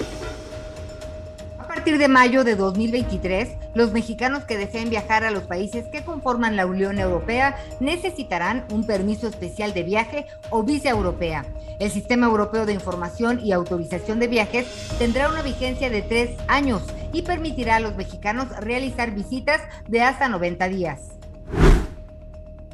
A 1.81 1.83
partir 1.83 1.97
de 1.97 2.07
mayo 2.09 2.43
de 2.43 2.55
2023, 2.55 3.57
los 3.73 3.91
mexicanos 3.91 4.43
que 4.43 4.55
deseen 4.55 4.91
viajar 4.91 5.23
a 5.23 5.31
los 5.31 5.45
países 5.45 5.87
que 5.87 6.03
conforman 6.03 6.55
la 6.55 6.67
Unión 6.67 6.99
Europea 6.99 7.57
necesitarán 7.79 8.65
un 8.71 8.85
permiso 8.85 9.27
especial 9.27 9.73
de 9.73 9.81
viaje 9.81 10.27
o 10.51 10.61
visa 10.61 10.89
europea. 10.89 11.43
El 11.79 11.89
Sistema 11.89 12.27
Europeo 12.27 12.67
de 12.67 12.73
Información 12.73 13.39
y 13.43 13.51
Autorización 13.51 14.19
de 14.19 14.27
Viajes 14.27 14.67
tendrá 14.99 15.27
una 15.27 15.41
vigencia 15.41 15.89
de 15.89 16.03
tres 16.03 16.37
años 16.47 16.83
y 17.13 17.23
permitirá 17.23 17.77
a 17.77 17.79
los 17.79 17.95
mexicanos 17.95 18.49
realizar 18.59 19.15
visitas 19.15 19.59
de 19.87 20.03
hasta 20.03 20.29
90 20.29 20.69
días. 20.69 20.99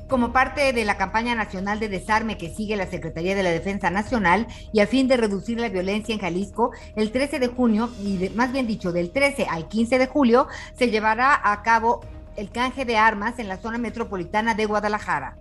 Como 0.08 0.32
parte 0.32 0.72
de 0.72 0.86
la 0.86 0.96
campaña 0.96 1.36
nacional 1.36 1.80
de 1.80 1.90
desarme 1.90 2.38
que 2.38 2.50
sigue 2.50 2.78
la 2.78 2.88
Secretaría 2.88 3.36
de 3.36 3.44
la 3.44 3.50
Defensa 3.50 3.90
Nacional 3.90 4.48
y 4.72 4.80
a 4.80 4.88
fin 4.88 5.10
de 5.10 5.18
reducir 5.18 5.60
la 5.60 5.68
violencia 5.68 6.16
en 6.16 6.22
Jalisco, 6.22 6.72
el 6.96 7.12
13 7.12 7.40
de 7.40 7.48
junio, 7.48 7.90
y 8.02 8.30
más 8.34 8.54
bien 8.54 8.68
dicho, 8.68 8.94
del 8.94 9.12
13 9.12 9.48
al 9.50 9.68
15 9.68 10.00
de 10.00 10.08
julio, 10.08 10.48
se 10.78 10.90
llevará 10.90 11.38
a 11.44 11.62
cabo 11.62 12.00
el 12.38 12.50
canje 12.52 12.86
de 12.86 12.96
armas 12.96 13.38
en 13.38 13.50
la 13.50 13.58
zona 13.58 13.80
metropolitana 13.80 14.54
de 14.54 14.66
Guadalajara. 14.66 15.36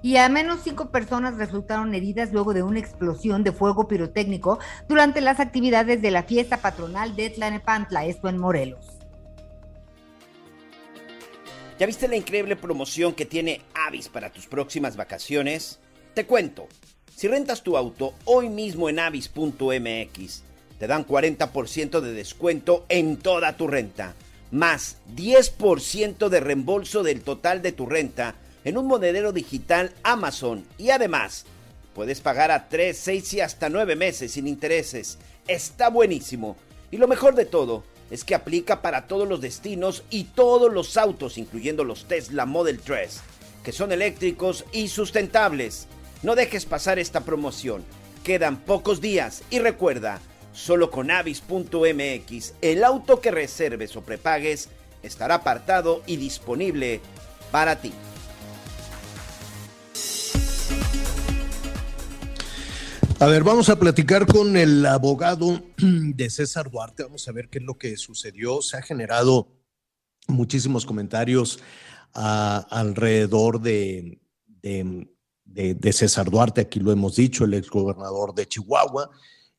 Y 0.00 0.16
a 0.16 0.30
menos 0.30 0.60
cinco 0.64 0.88
personas 0.88 1.36
resultaron 1.36 1.94
heridas 1.94 2.32
luego 2.32 2.54
de 2.54 2.62
una 2.62 2.78
explosión 2.78 3.44
de 3.44 3.52
fuego 3.52 3.88
pirotécnico 3.88 4.58
durante 4.88 5.20
las 5.20 5.38
actividades 5.38 6.00
de 6.00 6.10
la 6.10 6.22
fiesta 6.22 6.56
patronal 6.56 7.14
de 7.14 7.28
Tlanepantla, 7.28 8.06
esto 8.06 8.30
en 8.30 8.38
Morelos. 8.38 8.99
¿Ya 11.80 11.86
viste 11.86 12.08
la 12.08 12.16
increíble 12.16 12.56
promoción 12.56 13.14
que 13.14 13.24
tiene 13.24 13.62
Avis 13.72 14.10
para 14.10 14.30
tus 14.30 14.46
próximas 14.46 14.98
vacaciones? 14.98 15.78
Te 16.12 16.26
cuento. 16.26 16.68
Si 17.16 17.26
rentas 17.26 17.62
tu 17.62 17.74
auto 17.74 18.12
hoy 18.26 18.50
mismo 18.50 18.90
en 18.90 18.98
avis.mx, 18.98 20.42
te 20.78 20.86
dan 20.86 21.06
40% 21.06 22.00
de 22.00 22.12
descuento 22.12 22.84
en 22.90 23.16
toda 23.16 23.56
tu 23.56 23.66
renta, 23.66 24.14
más 24.50 24.98
10% 25.16 26.28
de 26.28 26.40
reembolso 26.40 27.02
del 27.02 27.22
total 27.22 27.62
de 27.62 27.72
tu 27.72 27.86
renta 27.86 28.34
en 28.64 28.76
un 28.76 28.86
monedero 28.86 29.32
digital 29.32 29.94
Amazon 30.02 30.66
y 30.76 30.90
además 30.90 31.46
puedes 31.94 32.20
pagar 32.20 32.50
a 32.50 32.68
3, 32.68 32.94
6 32.94 33.32
y 33.32 33.40
hasta 33.40 33.70
9 33.70 33.96
meses 33.96 34.32
sin 34.32 34.48
intereses. 34.48 35.16
Está 35.48 35.88
buenísimo. 35.88 36.58
Y 36.90 36.98
lo 36.98 37.08
mejor 37.08 37.34
de 37.34 37.46
todo 37.46 37.84
es 38.10 38.24
que 38.24 38.34
aplica 38.34 38.82
para 38.82 39.06
todos 39.06 39.28
los 39.28 39.40
destinos 39.40 40.02
y 40.10 40.24
todos 40.24 40.72
los 40.72 40.96
autos, 40.96 41.38
incluyendo 41.38 41.84
los 41.84 42.06
Tesla 42.06 42.44
Model 42.44 42.80
3, 42.80 43.20
que 43.64 43.72
son 43.72 43.92
eléctricos 43.92 44.64
y 44.72 44.88
sustentables. 44.88 45.86
No 46.22 46.34
dejes 46.34 46.66
pasar 46.66 46.98
esta 46.98 47.20
promoción. 47.20 47.84
Quedan 48.24 48.58
pocos 48.58 49.00
días 49.00 49.42
y 49.50 49.60
recuerda, 49.60 50.20
solo 50.52 50.90
con 50.90 51.10
avis.mx 51.10 52.54
el 52.60 52.84
auto 52.84 53.20
que 53.20 53.30
reserves 53.30 53.96
o 53.96 54.02
prepagues 54.02 54.68
estará 55.02 55.36
apartado 55.36 56.02
y 56.06 56.16
disponible 56.16 57.00
para 57.50 57.80
ti. 57.80 57.92
A 63.22 63.26
ver, 63.26 63.44
vamos 63.44 63.68
a 63.68 63.78
platicar 63.78 64.26
con 64.26 64.56
el 64.56 64.86
abogado 64.86 65.62
de 65.76 66.30
César 66.30 66.70
Duarte. 66.70 67.02
Vamos 67.02 67.28
a 67.28 67.32
ver 67.32 67.50
qué 67.50 67.58
es 67.58 67.64
lo 67.64 67.76
que 67.76 67.98
sucedió. 67.98 68.62
Se 68.62 68.78
ha 68.78 68.82
generado 68.82 69.48
muchísimos 70.26 70.86
comentarios 70.86 71.60
ah, 72.14 72.66
alrededor 72.70 73.60
de, 73.60 74.18
César 75.92 76.30
Duarte. 76.30 76.62
Aquí 76.62 76.80
lo 76.80 76.92
hemos 76.92 77.16
dicho, 77.16 77.44
el 77.44 77.52
exgobernador 77.52 78.34
de 78.34 78.46
Chihuahua, 78.46 79.10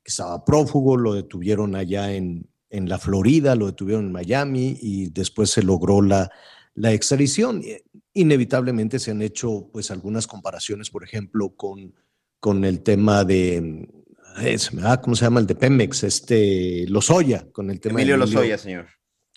que 0.04 0.10
estaba 0.10 0.44
prófugo, 0.44 0.98
lo 0.98 1.14
detuvieron 1.14 1.76
allá 1.76 2.12
en, 2.14 2.50
en 2.72 2.90
la 2.90 2.98
Florida, 2.98 3.54
lo 3.54 3.68
detuvieron 3.68 4.08
en 4.08 4.12
Miami 4.12 4.80
y 4.82 5.12
después 5.12 5.52
se 5.52 5.62
logró 5.62 6.02
la, 6.02 6.32
la 6.74 6.94
extradición. 6.94 7.62
Inevitablemente 8.14 8.98
se 8.98 9.12
han 9.12 9.22
hecho 9.22 9.70
pues 9.72 9.92
algunas 9.92 10.26
comparaciones, 10.26 10.90
por 10.90 11.04
ejemplo, 11.04 11.56
con, 11.56 11.94
con 12.42 12.66
el 12.66 12.82
tema 12.82 13.24
de, 13.24 13.88
eh, 14.42 14.58
¿cómo 15.02 15.16
se 15.16 15.26
llama? 15.26 15.40
El 15.40 15.46
de 15.46 15.56
Pemex, 15.56 16.04
este, 16.04 16.86
Lozoya, 16.88 17.48
con 17.52 17.70
el 17.70 17.80
tema 17.80 18.00
Emilio 18.00 18.16
de 18.16 18.20
Lozoya, 18.20 18.58
señor. 18.58 18.88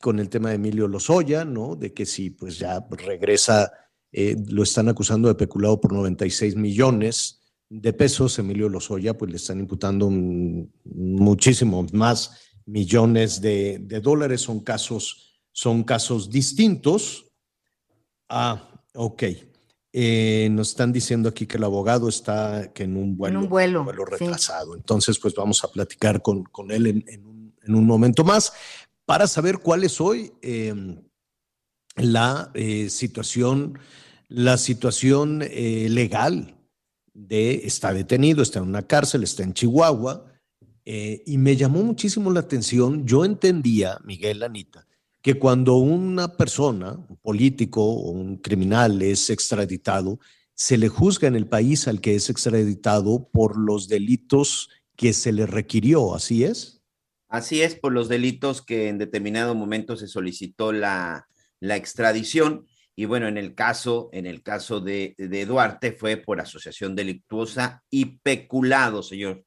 con 0.01 0.18
el 0.18 0.31
tema 0.31 0.48
de 0.48 0.55
Emilio 0.56 0.89
Lozoya, 0.89 1.44
¿no? 1.44 1.76
De 1.76 1.93
que 1.93 2.06
si 2.06 2.31
pues 2.31 2.59
ya 2.59 2.85
regresa, 2.90 3.70
eh, 4.10 4.36
lo 4.48 4.62
están 4.62 4.89
acusando 4.89 5.28
de 5.28 5.35
peculado 5.35 5.78
por 5.81 5.93
96 5.93 6.56
millones 6.56 7.43
de 7.68 7.93
pesos, 7.93 8.39
Emilio 8.39 8.70
Lozoya, 8.70 9.12
pues 9.18 9.31
le 9.31 9.36
están 9.36 9.60
imputando 9.60 10.10
muchísimos 10.10 11.93
más 11.93 12.40
millones 12.64 13.43
de, 13.43 13.81
de 13.82 14.01
dólares, 14.01 14.40
son 14.40 14.60
casos, 14.60 15.43
son 15.52 15.85
casos 15.85 16.31
distintos. 16.31 17.31
Ah, 18.31 18.82
ok. 18.94 19.24
Eh, 19.96 20.48
nos 20.50 20.70
están 20.70 20.92
diciendo 20.92 21.28
aquí 21.28 21.46
que 21.46 21.56
el 21.56 21.62
abogado 21.62 22.08
está 22.08 22.72
que 22.72 22.82
en 22.82 22.96
un 22.96 23.16
vuelo, 23.16 23.38
un 23.38 23.48
vuelo, 23.48 23.84
retrasado. 23.84 24.74
Entonces, 24.74 25.20
pues 25.20 25.34
vamos 25.36 25.62
a 25.62 25.68
platicar 25.68 26.20
con, 26.20 26.42
con 26.42 26.72
él 26.72 26.88
en, 26.88 27.04
en 27.06 27.24
un, 27.24 27.54
en 27.62 27.74
un 27.76 27.86
momento 27.86 28.24
más 28.24 28.52
para 29.06 29.28
saber 29.28 29.58
cuál 29.58 29.84
es 29.84 30.00
hoy 30.00 30.32
eh, 30.42 30.74
la 31.94 32.50
eh, 32.54 32.90
situación, 32.90 33.78
la 34.28 34.58
situación 34.58 35.42
eh, 35.42 35.86
legal 35.88 36.56
de 37.12 37.60
está 37.64 37.92
detenido, 37.92 38.42
está 38.42 38.58
en 38.58 38.64
una 38.64 38.82
cárcel, 38.82 39.22
está 39.22 39.44
en 39.44 39.54
Chihuahua. 39.54 40.26
eh, 40.84 41.22
y 41.24 41.38
me 41.38 41.56
llamó 41.56 41.82
muchísimo 41.82 42.30
la 42.32 42.40
atención. 42.40 43.06
Yo 43.06 43.24
entendía, 43.24 43.98
Miguel 44.04 44.42
Anita, 44.42 44.86
que 45.24 45.38
cuando 45.38 45.76
una 45.76 46.36
persona, 46.36 47.02
un 47.09 47.16
político 47.16 47.82
o 47.82 48.10
un 48.10 48.36
criminal 48.36 49.01
es 49.01 49.30
extraditado, 49.30 50.20
se 50.52 50.76
le 50.76 50.90
juzga 50.90 51.26
en 51.26 51.34
el 51.34 51.48
país 51.48 51.88
al 51.88 52.02
que 52.02 52.14
es 52.14 52.28
extraditado 52.28 53.30
por 53.32 53.56
los 53.59 53.88
delitos 53.88 54.68
que 54.96 55.14
se 55.14 55.32
le 55.32 55.46
requirió. 55.46 56.14
¿Así 56.14 56.44
es? 56.44 56.82
Así 57.26 57.62
es, 57.62 57.74
por 57.74 57.94
los 57.94 58.10
delitos 58.10 58.60
que 58.60 58.88
en 58.88 58.98
determinado 58.98 59.55
momento 59.55 59.96
se 59.96 60.09
solicitó 60.09 60.72
la, 60.72 61.26
la 61.59 61.76
extradición. 61.76 62.66
Y 62.94 63.06
bueno, 63.06 63.26
en 63.26 63.38
el 63.38 63.55
caso, 63.55 64.10
en 64.12 64.26
el 64.26 64.42
caso 64.42 64.80
de, 64.80 65.14
de 65.16 65.46
Duarte 65.46 65.92
fue 65.92 66.18
por 66.18 66.38
asociación 66.38 66.94
delictuosa 66.94 67.82
y 67.88 68.18
peculado, 68.18 69.02
señor. 69.02 69.42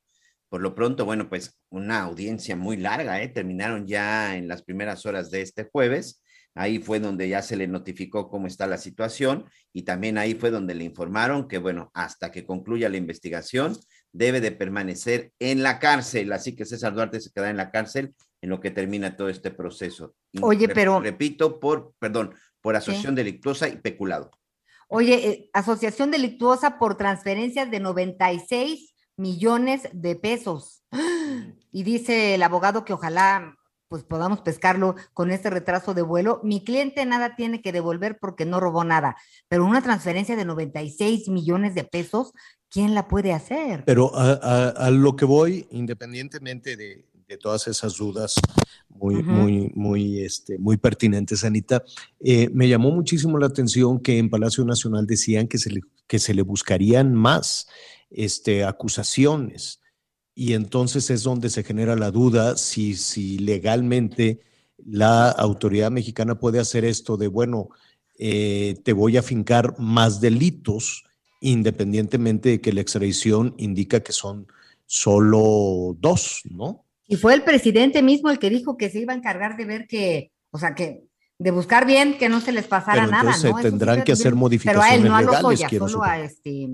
Por 0.50 0.62
lo 0.62 0.74
pronto, 0.76 1.06
bueno, 1.06 1.30
pues 1.30 1.58
una 1.70 2.02
audiencia 2.04 2.56
muy 2.56 2.78
larga, 2.78 3.22
¿eh? 3.22 3.28
Terminaron 3.28 3.86
ya 3.86 4.36
en 4.38 4.48
las 4.48 4.64
primeras 4.64 5.06
horas 5.06 5.30
de 5.30 5.42
este 5.42 5.70
jueves. 5.72 6.22
Ahí 6.56 6.80
fue 6.80 7.00
donde 7.00 7.30
ya 7.30 7.42
se 7.44 7.56
le 7.56 7.68
notificó 7.68 8.30
cómo 8.30 8.48
está 8.48 8.66
la 8.66 8.78
situación 8.78 9.46
y 9.74 9.84
también 9.84 10.18
ahí 10.18 10.34
fue 10.34 10.50
donde 10.50 10.74
le 10.74 10.86
informaron 10.86 11.48
que, 11.48 11.60
bueno, 11.60 11.92
hasta 11.94 12.32
que 12.32 12.46
concluya 12.46 12.90
la 12.90 12.98
investigación, 12.98 13.78
debe 14.12 14.42
de 14.42 14.52
permanecer 14.52 15.32
en 15.38 15.62
la 15.62 15.78
cárcel. 15.80 16.32
Así 16.34 16.56
que 16.56 16.66
César 16.66 16.96
Duarte 16.96 17.20
se 17.20 17.32
queda 17.32 17.52
en 17.52 17.58
la 17.58 17.70
cárcel 17.70 18.16
en 18.42 18.50
lo 18.50 18.60
que 18.60 18.72
termina 18.72 19.16
todo 19.16 19.30
este 19.30 19.52
proceso. 19.52 20.16
Oye, 20.42 20.66
re- 20.68 20.74
pero- 20.74 21.00
Repito, 21.00 21.60
por, 21.60 21.94
perdón, 22.00 22.34
por 22.62 22.76
asociación 22.76 23.14
delictuosa 23.14 23.68
y 23.68 23.78
peculado. 23.78 24.32
Oye, 24.90 25.28
eh, 25.30 25.50
asociación 25.54 26.10
delictuosa 26.12 26.80
por 26.80 26.98
transferencias 26.98 27.70
de 27.70 27.80
96 27.82 28.96
millones 29.18 29.90
de 29.94 30.16
pesos. 30.16 30.84
Y 31.72 31.84
dice 31.84 32.36
el 32.36 32.44
abogado 32.44 32.86
que 32.86 32.94
ojalá 32.94 33.56
pues 33.90 34.04
podamos 34.04 34.42
pescarlo 34.42 34.96
con 35.14 35.32
este 35.32 35.50
retraso 35.50 35.94
de 35.94 36.02
vuelo. 36.02 36.42
Mi 36.44 36.62
cliente 36.64 37.06
nada 37.06 37.36
tiene 37.38 37.62
que 37.62 37.72
devolver 37.72 38.18
porque 38.20 38.46
no 38.46 38.60
robó 38.60 38.84
nada, 38.84 39.16
pero 39.48 39.66
una 39.66 39.82
transferencia 39.82 40.36
de 40.36 40.44
96 40.44 41.30
millones 41.30 41.74
de 41.74 41.86
pesos, 41.86 42.34
¿quién 42.70 42.94
la 42.94 43.08
puede 43.08 43.32
hacer? 43.32 43.86
Pero 43.86 44.14
a, 44.14 44.32
a- 44.34 44.70
a 44.72 44.92
lo 44.92 45.16
que 45.16 45.24
voy, 45.24 45.68
independientemente 45.72 46.76
de, 46.76 47.06
de 47.30 47.38
todas 47.38 47.66
esas 47.70 47.96
dudas 47.96 48.36
muy, 48.90 49.24
muy, 49.24 49.72
muy, 49.74 50.20
este, 50.22 50.58
muy 50.58 50.76
pertinentes, 50.76 51.46
Anita, 51.46 51.82
eh, 52.20 52.50
me 52.52 52.68
llamó 52.68 52.92
muchísimo 52.92 53.38
la 53.38 53.48
atención 53.48 54.02
que 54.02 54.18
en 54.18 54.30
Palacio 54.30 54.66
Nacional 54.66 55.08
decían 55.08 55.48
que 55.48 55.60
se 55.60 55.70
le, 55.70 55.80
que 56.08 56.20
se 56.20 56.34
le 56.34 56.42
buscarían 56.42 57.14
más 57.14 57.68
este, 58.10 58.64
acusaciones. 58.64 59.82
Y 60.36 60.54
entonces 60.54 61.10
es 61.10 61.24
donde 61.24 61.50
se 61.50 61.64
genera 61.64 61.96
la 61.96 62.12
duda 62.12 62.58
si, 62.58 62.96
si 62.96 63.40
legalmente 63.40 64.42
la 64.86 65.30
autoridad 65.30 65.90
mexicana 65.92 66.40
puede 66.40 66.60
hacer 66.60 66.86
esto 66.86 67.18
de, 67.18 67.28
bueno, 67.28 67.70
eh, 68.20 68.78
te 68.84 68.94
voy 68.94 69.18
a 69.18 69.24
fincar 69.24 69.78
más 69.80 70.22
delitos, 70.22 71.04
independientemente 71.42 72.50
de 72.50 72.62
que 72.62 72.74
la 72.74 72.82
extradición 72.82 73.56
indica 73.58 74.02
que 74.02 74.12
son 74.14 74.48
solo 74.86 75.96
dos, 76.00 76.42
¿no? 76.50 76.86
Y 77.08 77.16
fue 77.16 77.34
el 77.34 77.44
presidente 77.44 78.02
mismo 78.02 78.30
el 78.30 78.40
que 78.40 78.50
dijo 78.50 78.78
que 78.78 78.90
se 78.90 79.00
iba 79.00 79.14
a 79.14 79.16
encargar 79.16 79.58
de 79.58 79.66
ver 79.66 79.88
que, 79.88 80.32
o 80.52 80.60
sea, 80.60 80.76
que 80.76 81.04
de 81.40 81.52
buscar 81.52 81.86
bien 81.86 82.18
que 82.18 82.30
no 82.30 82.42
se 82.42 82.52
les 82.52 82.66
pasara 82.68 83.02
Pero 83.06 83.12
nada, 83.12 83.34
se 83.34 83.54
tendrán 83.54 84.00
sí 84.00 84.04
que 84.04 84.12
hacer 84.14 84.34
tuvieron- 84.34 84.60
Pero 84.64 84.82
a 84.82 84.96
él, 84.96 85.04
no 85.08 85.16
a 85.16 85.22
modificaciones 85.22 85.26
Lozoya, 85.26 85.50
legales, 85.50 85.70
quiero 85.70 85.88
solo 85.88 86.04
a 86.04 86.20
este 86.20 86.68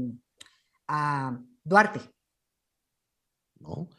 a 0.88 1.40
Duarte. 1.64 2.02
¿no? 3.60 3.90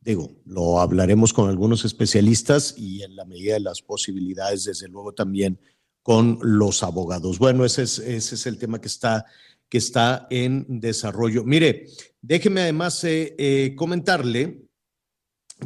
Digo, 0.00 0.32
lo 0.44 0.80
hablaremos 0.80 1.32
con 1.32 1.48
algunos 1.48 1.84
especialistas 1.84 2.74
y 2.76 3.02
en 3.02 3.14
la 3.14 3.24
medida 3.24 3.54
de 3.54 3.60
las 3.60 3.82
posibilidades, 3.82 4.64
desde 4.64 4.88
luego 4.88 5.12
también 5.12 5.60
con 6.02 6.38
los 6.42 6.82
abogados. 6.82 7.38
Bueno, 7.38 7.64
ese 7.64 7.84
es, 7.84 8.00
ese 8.00 8.34
es 8.34 8.46
el 8.46 8.58
tema 8.58 8.80
que 8.80 8.88
está, 8.88 9.24
que 9.68 9.78
está 9.78 10.26
en 10.30 10.80
desarrollo. 10.80 11.44
Mire, 11.44 11.86
déjeme 12.20 12.62
además 12.62 13.04
eh, 13.04 13.36
eh, 13.38 13.74
comentarle 13.76 14.66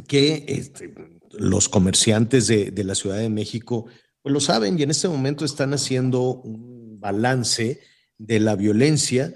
que 0.07 0.45
este, 0.47 0.93
los 1.31 1.67
comerciantes 1.67 2.45
de, 2.45 2.69
de 2.69 2.83
la 2.83 2.93
Ciudad 2.93 3.17
de 3.17 3.29
México, 3.29 3.87
pues 4.21 4.31
lo 4.31 4.39
saben 4.39 4.77
y 4.77 4.83
en 4.83 4.91
este 4.91 5.07
momento 5.07 5.45
están 5.45 5.73
haciendo 5.73 6.21
un 6.21 6.99
balance 6.99 7.81
de 8.19 8.39
la 8.39 8.55
violencia 8.55 9.33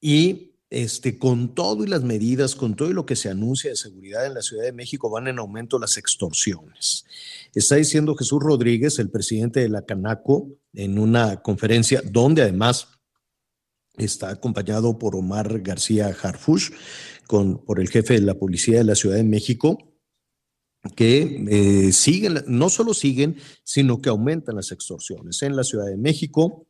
y 0.00 0.55
este, 0.70 1.18
con 1.18 1.54
todo 1.54 1.84
y 1.84 1.86
las 1.86 2.02
medidas, 2.02 2.56
con 2.56 2.74
todo 2.74 2.90
y 2.90 2.94
lo 2.94 3.06
que 3.06 3.16
se 3.16 3.28
anuncia 3.28 3.70
de 3.70 3.76
seguridad 3.76 4.26
en 4.26 4.34
la 4.34 4.42
Ciudad 4.42 4.64
de 4.64 4.72
México, 4.72 5.10
van 5.10 5.28
en 5.28 5.38
aumento 5.38 5.78
las 5.78 5.96
extorsiones. 5.96 7.04
Está 7.54 7.76
diciendo 7.76 8.16
Jesús 8.16 8.40
Rodríguez, 8.42 8.98
el 8.98 9.10
presidente 9.10 9.60
de 9.60 9.68
la 9.68 9.84
Canaco, 9.84 10.48
en 10.72 10.98
una 10.98 11.42
conferencia 11.42 12.02
donde 12.04 12.42
además 12.42 12.88
está 13.96 14.30
acompañado 14.30 14.98
por 14.98 15.16
Omar 15.16 15.60
García 15.60 16.14
Harfush, 16.20 16.70
por 17.28 17.80
el 17.80 17.88
jefe 17.88 18.14
de 18.14 18.20
la 18.20 18.34
policía 18.34 18.78
de 18.78 18.84
la 18.84 18.94
Ciudad 18.94 19.16
de 19.16 19.24
México, 19.24 19.78
que 20.94 21.44
eh, 21.48 21.92
siguen, 21.92 22.44
no 22.46 22.68
solo 22.68 22.94
siguen, 22.94 23.36
sino 23.64 24.00
que 24.00 24.08
aumentan 24.08 24.56
las 24.56 24.70
extorsiones 24.70 25.42
en 25.42 25.56
la 25.56 25.64
Ciudad 25.64 25.86
de 25.86 25.96
México. 25.96 26.65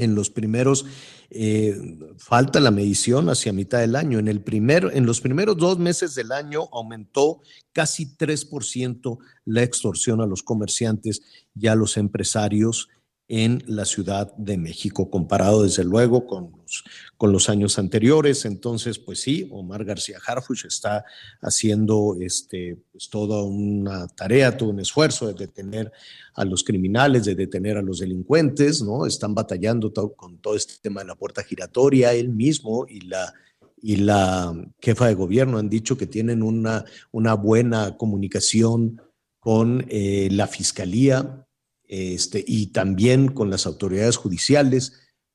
En 0.00 0.14
los 0.14 0.30
primeros, 0.30 0.86
eh, 1.30 1.76
falta 2.18 2.58
la 2.58 2.70
medición 2.70 3.28
hacia 3.28 3.52
mitad 3.52 3.78
del 3.78 3.94
año. 3.94 4.18
En, 4.18 4.28
el 4.28 4.42
en 4.48 5.06
los 5.06 5.20
primeros 5.20 5.56
dos 5.56 5.78
meses 5.78 6.14
del 6.14 6.32
año 6.32 6.68
aumentó 6.72 7.40
casi 7.72 8.16
3% 8.16 9.18
la 9.44 9.62
extorsión 9.62 10.20
a 10.20 10.26
los 10.26 10.42
comerciantes 10.42 11.22
y 11.54 11.68
a 11.68 11.74
los 11.74 11.96
empresarios 11.96 12.88
en 13.32 13.62
la 13.68 13.84
Ciudad 13.84 14.34
de 14.36 14.58
México, 14.58 15.08
comparado 15.08 15.62
desde 15.62 15.84
luego 15.84 16.26
con 16.26 16.50
los, 16.50 16.82
con 17.16 17.30
los 17.30 17.48
años 17.48 17.78
anteriores. 17.78 18.44
Entonces, 18.44 18.98
pues 18.98 19.20
sí, 19.20 19.48
Omar 19.52 19.84
García 19.84 20.18
Harfuch 20.26 20.64
está 20.64 21.04
haciendo 21.40 22.16
este, 22.20 22.76
pues, 22.90 23.08
toda 23.08 23.44
una 23.44 24.08
tarea, 24.08 24.56
todo 24.56 24.70
un 24.70 24.80
esfuerzo 24.80 25.28
de 25.28 25.34
detener 25.34 25.92
a 26.34 26.44
los 26.44 26.64
criminales, 26.64 27.24
de 27.24 27.36
detener 27.36 27.76
a 27.76 27.82
los 27.82 28.00
delincuentes, 28.00 28.82
¿no? 28.82 29.06
Están 29.06 29.32
batallando 29.32 29.92
con 30.16 30.38
todo 30.38 30.56
este 30.56 30.74
tema 30.82 31.02
de 31.02 31.06
la 31.06 31.14
puerta 31.14 31.44
giratoria, 31.44 32.12
él 32.12 32.30
mismo 32.30 32.84
y 32.88 33.02
la, 33.02 33.32
y 33.80 33.94
la 33.94 34.52
jefa 34.80 35.06
de 35.06 35.14
gobierno 35.14 35.58
han 35.58 35.68
dicho 35.68 35.96
que 35.96 36.08
tienen 36.08 36.42
una, 36.42 36.84
una 37.12 37.34
buena 37.34 37.96
comunicación 37.96 39.00
con 39.38 39.86
eh, 39.88 40.28
la 40.32 40.48
fiscalía 40.48 41.46
este, 41.92 42.44
y 42.46 42.68
también 42.68 43.32
con 43.32 43.50
las 43.50 43.66
autoridades 43.66 44.16
judiciales 44.16 44.92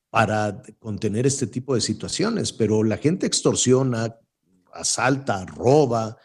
para 0.08 0.62
contener 0.78 1.26
este 1.26 1.46
tipo 1.46 1.74
de 1.74 1.82
situaciones, 1.82 2.54
pero 2.54 2.82
la 2.82 2.96
gente 2.96 3.26
extorsiona, 3.26 4.16
asalta, 4.72 5.44
roba, 5.44 6.16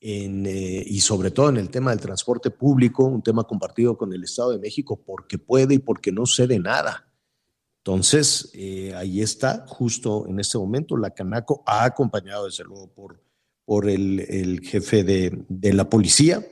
eh, 0.00 0.84
y 0.84 0.98
sobre 0.98 1.30
todo 1.30 1.50
en 1.50 1.58
el 1.58 1.70
tema 1.70 1.90
del 1.90 2.00
transporte 2.00 2.50
público, 2.50 3.04
un 3.04 3.22
tema 3.22 3.44
compartido 3.44 3.96
con 3.96 4.12
el 4.12 4.24
Estado 4.24 4.50
de 4.50 4.58
México, 4.58 5.00
porque 5.00 5.38
puede 5.38 5.76
y 5.76 5.78
porque 5.78 6.10
no 6.10 6.26
cede 6.26 6.58
nada. 6.58 7.08
Entonces, 7.84 8.50
eh, 8.54 8.92
ahí 8.96 9.22
está, 9.22 9.64
justo 9.68 10.26
en 10.26 10.40
este 10.40 10.58
momento, 10.58 10.96
la 10.96 11.10
Canaco 11.10 11.62
ha 11.64 11.84
acompañado 11.84 12.46
desde 12.46 12.64
luego 12.64 12.92
por, 12.92 13.22
por 13.64 13.88
el, 13.88 14.60
jefe 14.64 15.04
de 15.04 15.72
la 15.72 15.88
policía, 15.88 16.44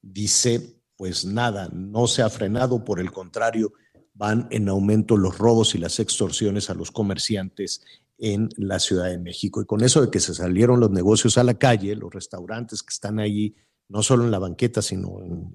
dice, 0.00 0.77
pues 0.98 1.24
nada, 1.24 1.70
no 1.72 2.08
se 2.08 2.22
ha 2.22 2.28
frenado, 2.28 2.84
por 2.84 2.98
el 2.98 3.12
contrario, 3.12 3.72
van 4.14 4.48
en 4.50 4.68
aumento 4.68 5.16
los 5.16 5.38
robos 5.38 5.76
y 5.76 5.78
las 5.78 6.00
extorsiones 6.00 6.70
a 6.70 6.74
los 6.74 6.90
comerciantes 6.90 7.82
en 8.18 8.48
la 8.56 8.80
Ciudad 8.80 9.08
de 9.08 9.18
México. 9.18 9.62
Y 9.62 9.64
con 9.64 9.84
eso 9.84 10.02
de 10.02 10.10
que 10.10 10.18
se 10.18 10.34
salieron 10.34 10.80
los 10.80 10.90
negocios 10.90 11.38
a 11.38 11.44
la 11.44 11.54
calle, 11.54 11.94
los 11.94 12.12
restaurantes 12.12 12.82
que 12.82 12.92
están 12.92 13.20
ahí, 13.20 13.54
no 13.88 14.02
solo 14.02 14.24
en 14.24 14.32
la 14.32 14.40
banqueta, 14.40 14.82
sino 14.82 15.08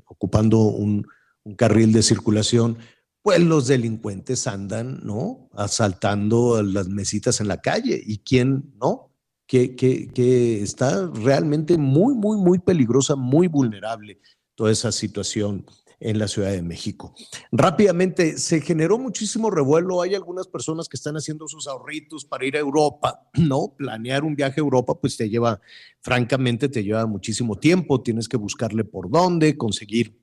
ocupando 0.06 0.60
un, 0.60 1.06
un 1.44 1.56
carril 1.56 1.91
de 1.91 2.03
circulación, 2.03 2.78
pues 3.22 3.41
los 3.41 3.68
delincuentes 3.68 4.48
andan, 4.48 5.02
¿no? 5.03 5.49
Asaltando 5.52 6.64
las 6.64 6.88
mesitas 6.88 7.41
en 7.41 7.49
la 7.49 7.60
calle. 7.60 8.02
¿Y 8.02 8.20
quién 8.20 8.74
no? 8.82 9.11
Que, 9.45 9.76
que, 9.76 10.07
que 10.07 10.64
está 10.64 11.06
realmente 11.07 11.78
muy, 11.78 12.14
muy, 12.14 12.38
muy 12.38 12.60
peligrosa, 12.60 13.18
muy 13.18 13.49
vulnerable 13.49 14.22
toda 14.55 14.71
esa 14.71 14.91
situación 14.91 15.65
en 15.99 16.19
la 16.19 16.27
Ciudad 16.27 16.51
de 16.51 16.61
México. 16.61 17.15
Rápidamente, 17.51 18.38
se 18.38 18.59
generó 18.59 18.99
muchísimo 18.99 19.49
revuelo. 19.49 20.01
Hay 20.01 20.15
algunas 20.15 20.47
personas 20.47 20.89
que 20.89 20.97
están 20.97 21.15
haciendo 21.15 21.47
sus 21.47 21.65
ahorritos 21.67 22.25
para 22.25 22.45
ir 22.45 22.57
a 22.57 22.59
Europa, 22.59 23.30
¿no? 23.35 23.73
Planear 23.77 24.23
un 24.23 24.35
viaje 24.35 24.59
a 24.59 24.63
Europa, 24.63 24.99
pues 24.99 25.15
te 25.15 25.30
lleva, 25.30 25.61
francamente, 26.01 26.67
te 26.67 26.84
lleva 26.84 27.05
muchísimo 27.05 27.57
tiempo. 27.57 28.01
Tienes 28.01 28.27
que 28.27 28.38
buscarle 28.38 28.84
por 28.84 29.09
dónde, 29.09 29.57
conseguir 29.57 30.19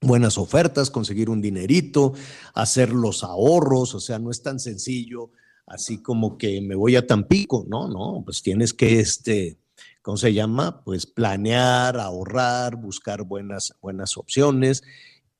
buenas 0.00 0.38
ofertas, 0.38 0.90
conseguir 0.90 1.28
un 1.28 1.42
dinerito, 1.42 2.14
hacer 2.54 2.90
los 2.90 3.22
ahorros, 3.22 3.94
o 3.94 4.00
sea, 4.00 4.18
no 4.18 4.30
es 4.30 4.42
tan 4.42 4.58
sencillo 4.58 5.30
así 5.66 6.02
como 6.02 6.36
que 6.36 6.60
me 6.60 6.74
voy 6.74 6.96
a 6.96 7.06
Tampico, 7.06 7.64
no, 7.68 7.88
no, 7.88 8.22
pues 8.24 8.42
tienes 8.42 8.74
que, 8.74 9.00
este, 9.00 9.58
¿cómo 10.02 10.16
se 10.16 10.34
llama? 10.34 10.82
Pues 10.84 11.06
planear, 11.06 11.98
ahorrar, 11.98 12.76
buscar 12.76 13.22
buenas, 13.22 13.74
buenas 13.80 14.16
opciones. 14.16 14.82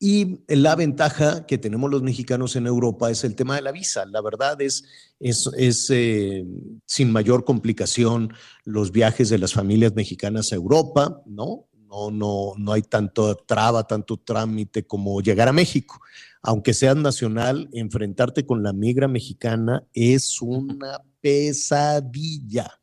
Y 0.04 0.40
la 0.48 0.74
ventaja 0.74 1.46
que 1.46 1.58
tenemos 1.58 1.88
los 1.88 2.02
mexicanos 2.02 2.56
en 2.56 2.66
Europa 2.66 3.08
es 3.10 3.22
el 3.22 3.36
tema 3.36 3.54
de 3.54 3.62
la 3.62 3.70
visa. 3.70 4.04
La 4.06 4.20
verdad 4.20 4.60
es, 4.60 4.82
es, 5.20 5.48
es 5.56 5.90
eh, 5.90 6.44
sin 6.86 7.12
mayor 7.12 7.44
complicación 7.44 8.32
los 8.64 8.90
viajes 8.90 9.28
de 9.28 9.38
las 9.38 9.52
familias 9.52 9.94
mexicanas 9.94 10.50
a 10.52 10.56
Europa, 10.56 11.22
¿no? 11.24 11.68
No, 11.88 12.10
no, 12.10 12.54
no 12.58 12.72
hay 12.72 12.82
tanto 12.82 13.36
traba, 13.36 13.86
tanto 13.86 14.16
trámite 14.16 14.84
como 14.86 15.20
llegar 15.20 15.46
a 15.46 15.52
México. 15.52 16.00
Aunque 16.42 16.74
seas 16.74 16.96
nacional, 16.96 17.68
enfrentarte 17.72 18.44
con 18.44 18.64
la 18.64 18.72
migra 18.72 19.06
mexicana 19.06 19.86
es 19.92 20.42
una 20.42 21.00
pesadilla. 21.20 22.81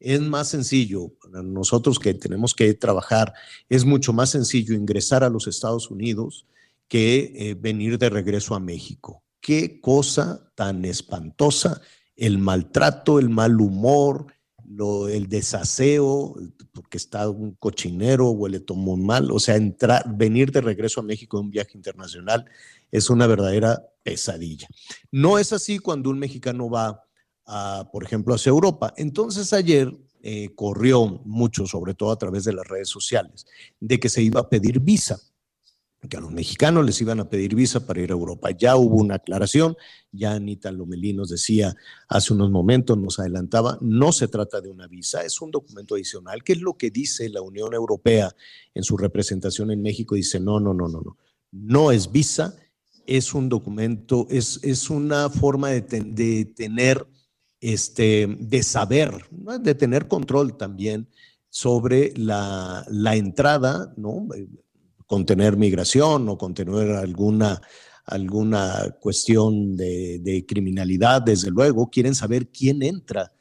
Es 0.00 0.20
más 0.20 0.48
sencillo, 0.48 1.12
nosotros 1.42 1.98
que 1.98 2.14
tenemos 2.14 2.54
que 2.54 2.72
trabajar, 2.74 3.34
es 3.68 3.84
mucho 3.84 4.12
más 4.12 4.30
sencillo 4.30 4.74
ingresar 4.74 5.24
a 5.24 5.30
los 5.30 5.46
Estados 5.46 5.90
Unidos 5.90 6.46
que 6.86 7.32
eh, 7.34 7.54
venir 7.54 7.98
de 7.98 8.08
regreso 8.08 8.54
a 8.54 8.60
México. 8.60 9.22
Qué 9.40 9.80
cosa 9.80 10.50
tan 10.54 10.84
espantosa, 10.84 11.80
el 12.16 12.38
maltrato, 12.38 13.18
el 13.18 13.28
mal 13.28 13.60
humor, 13.60 14.26
lo, 14.68 15.08
el 15.08 15.28
desaseo, 15.28 16.34
porque 16.72 16.98
está 16.98 17.28
un 17.28 17.52
cochinero, 17.52 18.30
huele 18.30 18.60
todo 18.60 18.78
muy 18.78 19.00
mal, 19.00 19.30
o 19.30 19.38
sea, 19.38 19.56
entrar, 19.56 20.04
venir 20.16 20.52
de 20.52 20.60
regreso 20.60 21.00
a 21.00 21.04
México 21.04 21.38
en 21.38 21.46
un 21.46 21.50
viaje 21.50 21.76
internacional 21.76 22.44
es 22.90 23.10
una 23.10 23.26
verdadera 23.26 23.82
pesadilla. 24.02 24.68
No 25.10 25.38
es 25.38 25.52
así 25.52 25.78
cuando 25.78 26.10
un 26.10 26.18
mexicano 26.18 26.70
va, 26.70 27.04
por 27.92 28.04
ejemplo, 28.04 28.34
hacia 28.34 28.50
Europa. 28.50 28.92
Entonces 28.96 29.52
ayer 29.52 29.96
eh, 30.22 30.50
corrió 30.54 31.20
mucho, 31.24 31.66
sobre 31.66 31.94
todo 31.94 32.10
a 32.10 32.18
través 32.18 32.44
de 32.44 32.52
las 32.52 32.66
redes 32.66 32.88
sociales, 32.88 33.46
de 33.80 33.98
que 33.98 34.08
se 34.08 34.22
iba 34.22 34.40
a 34.40 34.48
pedir 34.48 34.80
visa 34.80 35.20
que 36.08 36.16
a 36.16 36.20
los 36.20 36.30
mexicanos 36.30 36.86
les 36.86 37.00
iban 37.00 37.18
a 37.18 37.28
pedir 37.28 37.56
visa 37.56 37.84
para 37.84 38.00
ir 38.00 38.10
a 38.10 38.14
Europa. 38.14 38.50
Ya 38.52 38.76
hubo 38.76 38.96
una 38.96 39.16
aclaración, 39.16 39.76
ya 40.12 40.32
Anita 40.32 40.70
Lomelí 40.70 41.12
nos 41.12 41.30
decía 41.30 41.74
hace 42.08 42.32
unos 42.32 42.50
momentos, 42.50 42.96
nos 42.96 43.18
adelantaba, 43.18 43.78
no 43.80 44.12
se 44.12 44.28
trata 44.28 44.60
de 44.60 44.68
una 44.68 44.86
visa, 44.86 45.22
es 45.22 45.40
un 45.40 45.50
documento 45.50 45.96
adicional, 45.96 46.44
que 46.44 46.52
es 46.52 46.60
lo 46.60 46.76
que 46.76 46.90
dice 46.90 47.28
la 47.28 47.42
Unión 47.42 47.74
Europea 47.74 48.34
en 48.74 48.84
su 48.84 48.96
representación 48.96 49.72
en 49.72 49.82
México, 49.82 50.14
dice, 50.14 50.38
no, 50.38 50.60
no, 50.60 50.72
no, 50.72 50.86
no, 50.86 51.00
no, 51.00 51.16
no 51.50 51.90
es 51.90 52.12
visa, 52.12 52.54
es 53.06 53.34
un 53.34 53.48
documento, 53.48 54.26
es, 54.30 54.60
es 54.62 54.90
una 54.90 55.30
forma 55.30 55.70
de, 55.70 55.80
de 55.80 56.44
tener, 56.44 57.06
este, 57.60 58.26
de 58.38 58.62
saber, 58.62 59.26
¿no? 59.30 59.58
de 59.58 59.74
tener 59.74 60.08
control 60.08 60.56
también 60.56 61.08
sobre 61.48 62.12
la, 62.16 62.84
la 62.88 63.16
entrada, 63.16 63.92
¿no? 63.96 64.28
contener 65.06 65.56
migración 65.56 66.28
o 66.28 66.36
contener 66.36 66.90
alguna, 66.92 67.60
alguna 68.04 68.96
cuestión 69.00 69.76
de, 69.76 70.18
de 70.20 70.44
criminalidad, 70.44 71.22
desde 71.22 71.50
luego, 71.50 71.88
quieren 71.88 72.14
saber 72.14 72.48
quién 72.48 72.82
entra 72.82 73.32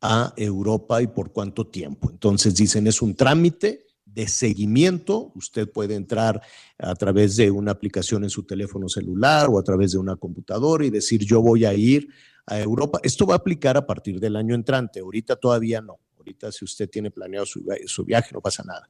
a 0.00 0.34
Europa 0.36 1.00
y 1.00 1.06
por 1.06 1.32
cuánto 1.32 1.68
tiempo. 1.68 2.10
Entonces 2.10 2.56
dicen, 2.56 2.88
es 2.88 3.00
un 3.00 3.14
trámite 3.14 3.86
de 4.12 4.28
seguimiento, 4.28 5.32
usted 5.34 5.70
puede 5.70 5.94
entrar 5.94 6.42
a 6.78 6.94
través 6.94 7.36
de 7.36 7.50
una 7.50 7.72
aplicación 7.72 8.24
en 8.24 8.30
su 8.30 8.44
teléfono 8.44 8.88
celular 8.88 9.48
o 9.50 9.58
a 9.58 9.62
través 9.62 9.92
de 9.92 9.98
una 9.98 10.16
computadora 10.16 10.84
y 10.84 10.90
decir, 10.90 11.24
yo 11.24 11.40
voy 11.40 11.64
a 11.64 11.74
ir 11.74 12.08
a 12.46 12.60
Europa. 12.60 12.98
Esto 13.02 13.26
va 13.26 13.34
a 13.34 13.38
aplicar 13.38 13.76
a 13.76 13.86
partir 13.86 14.20
del 14.20 14.36
año 14.36 14.54
entrante, 14.54 15.00
ahorita 15.00 15.36
todavía 15.36 15.80
no. 15.80 15.98
Ahorita 16.16 16.52
si 16.52 16.64
usted 16.64 16.88
tiene 16.88 17.10
planeado 17.10 17.46
su, 17.46 17.64
su 17.86 18.04
viaje 18.04 18.30
no 18.32 18.40
pasa 18.40 18.62
nada 18.64 18.88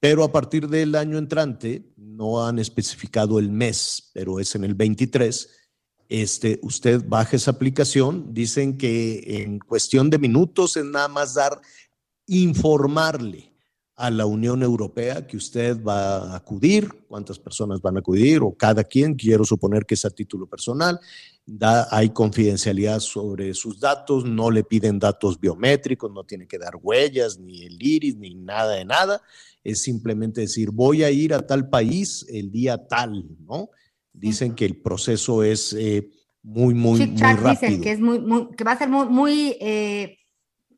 pero 0.00 0.22
a 0.22 0.32
partir 0.32 0.68
del 0.68 0.94
año 0.94 1.18
entrante, 1.18 1.92
no 1.96 2.46
han 2.46 2.58
especificado 2.58 3.38
el 3.38 3.50
mes, 3.50 4.10
pero 4.14 4.38
es 4.38 4.54
en 4.54 4.64
el 4.64 4.74
23, 4.74 5.50
este, 6.08 6.58
usted 6.62 7.02
baja 7.06 7.36
esa 7.36 7.50
aplicación, 7.50 8.32
dicen 8.32 8.78
que 8.78 9.42
en 9.42 9.58
cuestión 9.58 10.08
de 10.08 10.18
minutos 10.18 10.76
es 10.76 10.84
nada 10.84 11.08
más 11.08 11.34
dar, 11.34 11.60
informarle 12.26 13.52
a 13.98 14.10
la 14.10 14.26
Unión 14.26 14.62
Europea 14.62 15.26
que 15.26 15.36
usted 15.36 15.82
va 15.82 16.18
a 16.18 16.36
acudir, 16.36 16.88
cuántas 17.08 17.40
personas 17.40 17.80
van 17.82 17.96
a 17.96 17.98
acudir 17.98 18.42
o 18.42 18.54
cada 18.54 18.84
quien, 18.84 19.16
quiero 19.16 19.44
suponer 19.44 19.84
que 19.84 19.94
es 19.94 20.04
a 20.04 20.10
título 20.10 20.46
personal, 20.46 21.00
da, 21.44 21.88
hay 21.90 22.10
confidencialidad 22.10 23.00
sobre 23.00 23.54
sus 23.54 23.80
datos, 23.80 24.24
no 24.24 24.52
le 24.52 24.62
piden 24.62 25.00
datos 25.00 25.40
biométricos, 25.40 26.12
no 26.12 26.22
tiene 26.22 26.46
que 26.46 26.58
dar 26.58 26.74
huellas, 26.80 27.40
ni 27.40 27.64
el 27.64 27.76
iris, 27.82 28.16
ni 28.16 28.36
nada 28.36 28.74
de 28.74 28.84
nada, 28.84 29.20
es 29.64 29.82
simplemente 29.82 30.42
decir, 30.42 30.70
voy 30.70 31.02
a 31.02 31.10
ir 31.10 31.34
a 31.34 31.44
tal 31.44 31.68
país 31.68 32.24
el 32.28 32.52
día 32.52 32.86
tal, 32.86 33.26
¿no? 33.48 33.70
Dicen 34.12 34.54
que 34.54 34.64
el 34.64 34.80
proceso 34.80 35.42
es 35.42 35.72
eh, 35.72 36.08
muy, 36.40 36.72
muy, 36.72 37.00
muy 37.00 37.14
Chac 37.16 37.36
dicen 37.38 37.44
rápido. 37.44 37.82
que 37.82 37.92
es 37.92 38.00
muy, 38.00 38.20
muy, 38.20 38.48
que 38.56 38.62
va 38.62 38.72
a 38.72 38.78
ser 38.78 38.88
muy, 38.88 39.08
muy, 39.08 39.56
eh, 39.60 40.17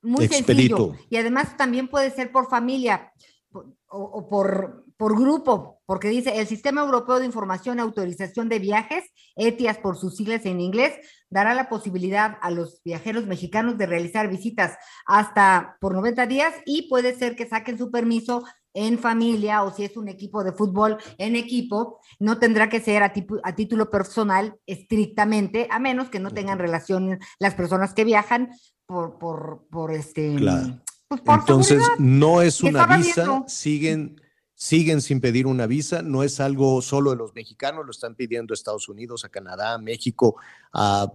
muy 0.02 0.24
Expedito. 0.24 0.76
sencillo. 0.88 1.06
Y 1.10 1.16
además 1.16 1.56
también 1.56 1.88
puede 1.88 2.10
ser 2.10 2.32
por 2.32 2.48
familia 2.48 3.12
o, 3.52 3.66
o 3.88 4.28
por, 4.28 4.84
por 4.96 5.18
grupo, 5.18 5.80
porque 5.86 6.08
dice 6.08 6.38
el 6.38 6.46
Sistema 6.46 6.82
Europeo 6.82 7.18
de 7.18 7.26
Información 7.26 7.78
y 7.78 7.80
Autorización 7.80 8.48
de 8.48 8.58
Viajes, 8.60 9.04
ETIAS 9.36 9.78
por 9.78 9.96
sus 9.96 10.16
siglas 10.16 10.46
en 10.46 10.60
inglés, 10.60 10.94
dará 11.28 11.54
la 11.54 11.68
posibilidad 11.68 12.36
a 12.42 12.50
los 12.50 12.80
viajeros 12.84 13.26
mexicanos 13.26 13.76
de 13.78 13.86
realizar 13.86 14.28
visitas 14.28 14.76
hasta 15.06 15.76
por 15.80 15.94
90 15.94 16.26
días 16.26 16.54
y 16.66 16.88
puede 16.88 17.14
ser 17.16 17.34
que 17.34 17.48
saquen 17.48 17.78
su 17.78 17.90
permiso 17.90 18.44
en 18.72 19.00
familia 19.00 19.64
o 19.64 19.72
si 19.74 19.82
es 19.84 19.96
un 19.96 20.08
equipo 20.08 20.44
de 20.44 20.52
fútbol 20.52 20.98
en 21.18 21.34
equipo, 21.34 21.98
no 22.20 22.38
tendrá 22.38 22.68
que 22.68 22.78
ser 22.78 23.02
a, 23.02 23.12
tipo- 23.12 23.40
a 23.42 23.56
título 23.56 23.90
personal 23.90 24.54
estrictamente, 24.66 25.66
a 25.72 25.80
menos 25.80 26.08
que 26.08 26.20
no 26.20 26.30
tengan 26.30 26.60
relación 26.60 27.18
las 27.40 27.54
personas 27.56 27.94
que 27.94 28.04
viajan 28.04 28.50
por, 28.90 29.18
por, 29.18 29.66
por 29.70 29.92
este... 29.92 30.34
Claro. 30.34 30.80
pues, 31.06 31.20
por 31.20 31.38
Entonces, 31.38 31.80
seguridad. 31.84 31.98
no 32.04 32.42
es 32.42 32.60
una 32.60 32.96
visa, 32.96 33.22
viendo- 33.24 33.44
siguen, 33.48 34.20
siguen 34.54 35.00
sin 35.00 35.20
pedir 35.20 35.46
una 35.46 35.68
visa. 35.68 36.02
No 36.02 36.24
es 36.24 36.40
algo 36.40 36.82
solo 36.82 37.10
de 37.10 37.16
los 37.16 37.32
mexicanos, 37.36 37.84
lo 37.84 37.92
están 37.92 38.16
pidiendo 38.16 38.52
a 38.52 38.56
Estados 38.56 38.88
Unidos, 38.88 39.24
a 39.24 39.28
Canadá, 39.28 39.74
a 39.74 39.78
México, 39.78 40.36
a 40.72 41.08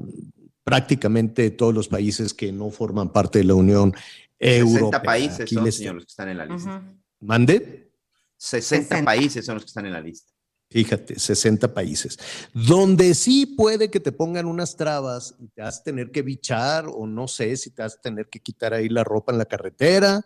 prácticamente 0.63 1.51
todos 1.51 1.73
los 1.73 1.89
países 1.89 2.33
que 2.33 2.53
no 2.53 2.69
forman 2.71 3.11
parte 3.11 3.39
de 3.39 3.45
la 3.45 3.55
Unión 3.55 3.93
60 4.39 4.79
Europea. 4.79 5.03
países 5.03 5.41
Aquí 5.41 5.55
son, 5.55 5.63
les- 5.65 5.75
señor, 5.75 5.95
los 5.95 6.05
que 6.05 6.09
están 6.11 6.29
en 6.29 6.37
la 6.37 6.45
lista. 6.45 6.81
¿Mande? 7.19 7.91
60, 8.37 9.03
países 9.03 9.45
son 9.45 9.55
los 9.55 9.63
que 9.65 9.67
están 9.69 9.85
en 9.85 9.91
la 9.93 10.01
lista. 10.01 10.31
Fíjate, 10.75 11.17
60 11.17 11.73
países. 11.73 12.19
Donde 12.53 13.15
sí 13.15 13.45
puede 13.45 13.89
que 13.89 14.01
te 14.01 14.11
pongan 14.11 14.45
unas 14.45 14.75
trabas 14.75 15.33
y 15.39 15.47
te 15.47 15.61
vas 15.61 15.79
a 15.79 15.83
tener 15.83 16.11
que 16.11 16.21
bichar 16.21 16.87
o 16.93 17.07
no 17.07 17.29
sé 17.29 17.55
si 17.55 17.69
te 17.69 17.81
vas 17.81 17.95
a 17.95 18.01
tener 18.01 18.27
que 18.27 18.41
quitar 18.41 18.73
ahí 18.73 18.89
la 18.89 19.05
ropa 19.05 19.31
en 19.31 19.37
la 19.37 19.45
carretera, 19.45 20.25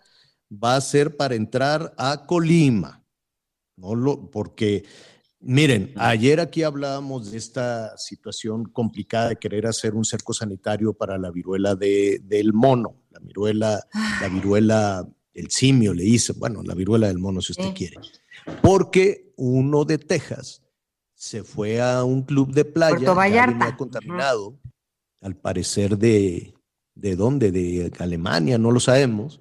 va 0.52 0.76
a 0.76 0.82
ser 0.82 1.16
para 1.16 1.36
entrar 1.36 1.94
a 2.00 2.26
Colima. 2.26 3.06
No 3.76 3.94
lo, 3.94 4.32
porque, 4.32 4.86
miren, 5.40 5.94
ayer 5.98 6.40
aquí 6.40 6.64
hablábamos 6.64 7.30
de 7.30 7.38
esta 7.38 7.96
situación 7.96 8.64
complicada 8.66 9.30
de 9.30 9.36
querer 9.36 9.68
hacer 9.68 9.94
un 9.94 10.04
cerco 10.04 10.34
sanitario 10.34 10.94
para 10.94 11.20
la 11.20 11.30
viruela 11.30 11.76
de, 11.76 12.24
del 12.24 12.54
mono, 12.54 13.04
la 13.12 13.20
viruela, 13.20 13.88
la 14.20 14.28
viruela, 14.30 15.08
el 15.32 15.52
simio 15.52 15.94
le 15.94 16.06
dicen, 16.06 16.40
bueno, 16.40 16.64
la 16.64 16.74
viruela 16.74 17.06
del 17.06 17.20
mono 17.20 17.40
si 17.40 17.52
usted 17.52 17.72
quiere 17.76 17.98
porque 18.62 19.29
uno 19.40 19.86
de 19.86 19.98
Texas 19.98 20.62
se 21.16 21.44
fue 21.44 21.82
a 21.82 22.04
un 22.04 22.24
club 22.24 22.54
de 22.54 22.66
playa, 22.66 22.96
Puerto 22.96 23.12
ya 23.12 23.14
Vallarta. 23.14 23.58
venía 23.58 23.78
contaminado, 23.78 24.60
al 25.22 25.36
parecer 25.36 25.98
de, 25.98 26.54
¿de 26.96 27.16
dónde? 27.16 27.52
De 27.52 27.92
Alemania, 28.00 28.58
no 28.58 28.72
lo 28.72 28.80
sabemos, 28.80 29.40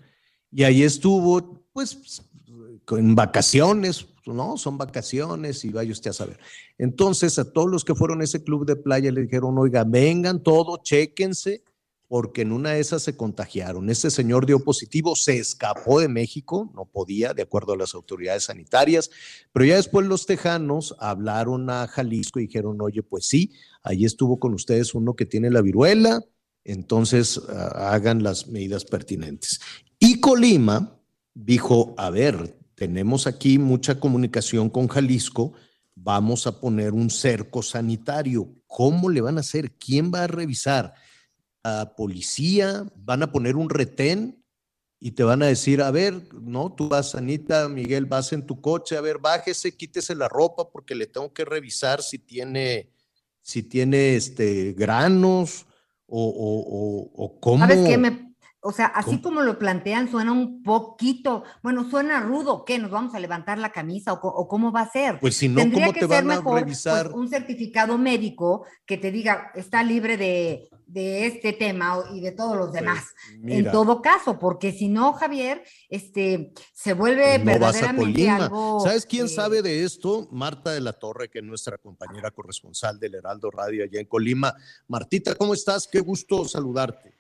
y 0.51 0.65
ahí 0.65 0.83
estuvo, 0.83 1.65
pues, 1.73 2.23
en 2.91 3.15
vacaciones, 3.15 4.07
¿no? 4.27 4.57
Son 4.57 4.79
vacaciones 4.79 5.65
y 5.65 5.71
vaya 5.71 5.93
usted 5.93 6.11
a 6.11 6.15
saber. 6.15 6.39
Entonces, 6.79 7.39
a 7.39 7.51
todos 7.51 7.71
los 7.71 7.85
que 7.85 7.95
fueron 7.95 8.21
a 8.21 8.25
ese 8.25 8.43
club 8.43 8.67
de 8.67 8.77
playa 8.77 9.11
le 9.11 9.23
dijeron, 9.23 9.59
oiga, 9.59 9.85
vengan 9.85 10.43
todos, 10.43 10.83
chéquense, 10.83 11.63
porque 12.09 12.41
en 12.41 12.53
una 12.53 12.71
de 12.71 12.81
esas 12.81 13.03
se 13.03 13.17
contagiaron. 13.17 13.91
Este 13.91 14.11
señor 14.11 14.47
dio 14.47 14.65
positivo, 14.65 15.15
se 15.15 15.39
escapó 15.39 16.01
de 16.01 16.09
México, 16.09 16.73
no 16.75 16.87
podía, 16.87 17.35
de 17.35 17.43
acuerdo 17.43 17.75
a 17.75 17.77
las 17.77 17.95
autoridades 17.95 18.45
sanitarias, 18.45 19.11
pero 19.53 19.67
ya 19.67 19.77
después 19.77 20.07
los 20.07 20.25
tejanos 20.25 20.97
hablaron 20.99 21.69
a 21.69 21.87
Jalisco 21.87 22.41
y 22.41 22.47
dijeron, 22.47 22.81
oye, 22.81 23.03
pues 23.03 23.27
sí, 23.27 23.53
ahí 23.83 24.07
estuvo 24.07 24.41
con 24.41 24.55
ustedes 24.55 24.95
uno 24.95 25.15
que 25.15 25.27
tiene 25.27 25.51
la 25.51 25.61
viruela, 25.61 26.23
entonces 26.65 27.41
ah, 27.51 27.93
hagan 27.93 28.23
las 28.23 28.49
medidas 28.49 28.87
pertinentes. 28.87 29.61
Y 30.01 30.21
Colima 30.21 30.99
dijo, 31.35 31.95
a 31.99 32.09
ver, 32.09 32.59
tenemos 32.75 33.27
aquí 33.27 33.59
mucha 33.59 34.01
comunicación 34.01 34.71
con 34.71 34.89
Jalisco, 34.89 35.53
vamos 35.95 36.47
a 36.47 36.59
poner 36.59 36.93
un 36.93 37.11
cerco 37.11 37.63
sanitario. 37.63 38.55
¿Cómo 38.67 39.11
le 39.11 39.21
van 39.21 39.37
a 39.37 39.41
hacer? 39.41 39.73
¿Quién 39.73 40.13
va 40.15 40.25
a 40.25 40.27
revisar? 40.27 40.95
¿A 41.65 41.95
policía? 41.97 42.85
¿Van 42.97 43.23
a 43.23 43.33
poner 43.33 43.57
un 43.57 43.71
retén? 43.71 44.45
Y 45.01 45.13
te 45.13 45.23
van 45.23 45.43
a 45.43 45.47
decir, 45.47 45.81
a 45.81 45.91
ver, 45.91 46.15
no, 46.35 46.73
tú 46.73 46.89
vas, 46.89 47.15
Anita, 47.15 47.69
Miguel, 47.69 48.07
vas 48.07 48.33
en 48.33 48.45
tu 48.45 48.61
coche, 48.61 48.97
a 48.97 49.01
ver, 49.01 49.19
bájese, 49.19 49.77
quítese 49.77 50.15
la 50.17 50.29
ropa 50.29 50.71
porque 50.71 50.97
le 50.97 51.07
tengo 51.07 51.33
que 51.33 51.45
revisar 51.45 52.03
si 52.03 52.19
tiene, 52.19 52.91
si 53.41 53.63
tiene 53.63 54.17
este, 54.17 54.73
granos 54.73 55.67
o, 56.07 56.29
o, 56.29 57.23
o, 57.23 57.25
o 57.25 57.41
cómo. 57.41 57.59
¿Sabes 57.61 57.89
qué? 57.89 57.97
Me, 57.97 58.29
o 58.61 58.73
sea, 58.73 58.87
así 58.87 59.11
¿Cómo? 59.11 59.23
como 59.23 59.43
lo 59.43 59.59
plantean, 59.59 60.11
suena 60.11 60.33
un 60.33 60.65
poquito, 60.65 61.45
bueno, 61.63 61.89
suena 61.89 62.21
rudo, 62.21 62.65
¿qué? 62.65 62.79
¿Nos 62.79 62.91
vamos 62.91 63.15
a 63.15 63.21
levantar 63.21 63.57
la 63.59 63.71
camisa 63.71 64.15
o, 64.15 64.49
cómo 64.49 64.73
va 64.73 64.81
a 64.81 64.91
ser? 64.91 65.21
Pues 65.21 65.37
si 65.37 65.49
no, 65.49 65.61
Tendría 65.61 65.87
¿cómo 65.87 65.93
que 65.93 66.01
te 66.01 66.09
ser 66.09 66.25
van 66.25 66.39
a 66.39 66.43
pues, 66.43 66.63
revisar? 66.63 67.13
un 67.13 67.29
certificado 67.29 67.97
médico 67.99 68.67
que 68.85 68.97
te 68.97 69.13
diga, 69.13 69.53
está 69.55 69.85
libre 69.85 70.17
de, 70.17 70.69
de 70.89 71.27
este 71.27 71.53
tema 71.53 72.03
y 72.15 72.21
de 72.21 72.33
todos 72.33 72.57
los 72.57 72.73
demás. 72.73 73.15
en 73.45 73.71
todo 73.71 74.01
caso, 74.01 74.39
porque 74.39 74.73
si 74.73 74.89
no, 74.89 75.13
Javier, 75.13 75.63
este, 75.89 76.53
se 76.73 76.95
vuelve 76.95 77.39
no 77.39 77.45
verdaderamente 77.45 78.29
algo... 78.29 78.81
¿Sabes 78.81 79.05
quién 79.05 79.27
eh, 79.27 79.29
sabe 79.29 79.63
de 79.63 79.85
esto? 79.85 80.29
Marta 80.33 80.73
de 80.73 80.81
la 80.81 80.95
Torre, 80.95 81.29
que 81.29 81.41
es 81.41 81.45
nuestra 81.45 81.77
compañera 81.77 82.31
corresponsal 82.31 82.99
del 82.99 83.15
Heraldo 83.15 83.51
Radio 83.51 83.85
allá 83.85 84.01
en 84.01 84.07
Colima. 84.07 84.55
Martita, 84.89 85.35
¿cómo 85.35 85.53
estás? 85.55 85.87
Qué 85.87 86.01
gusto 86.01 86.45
saludarte. 86.47 87.13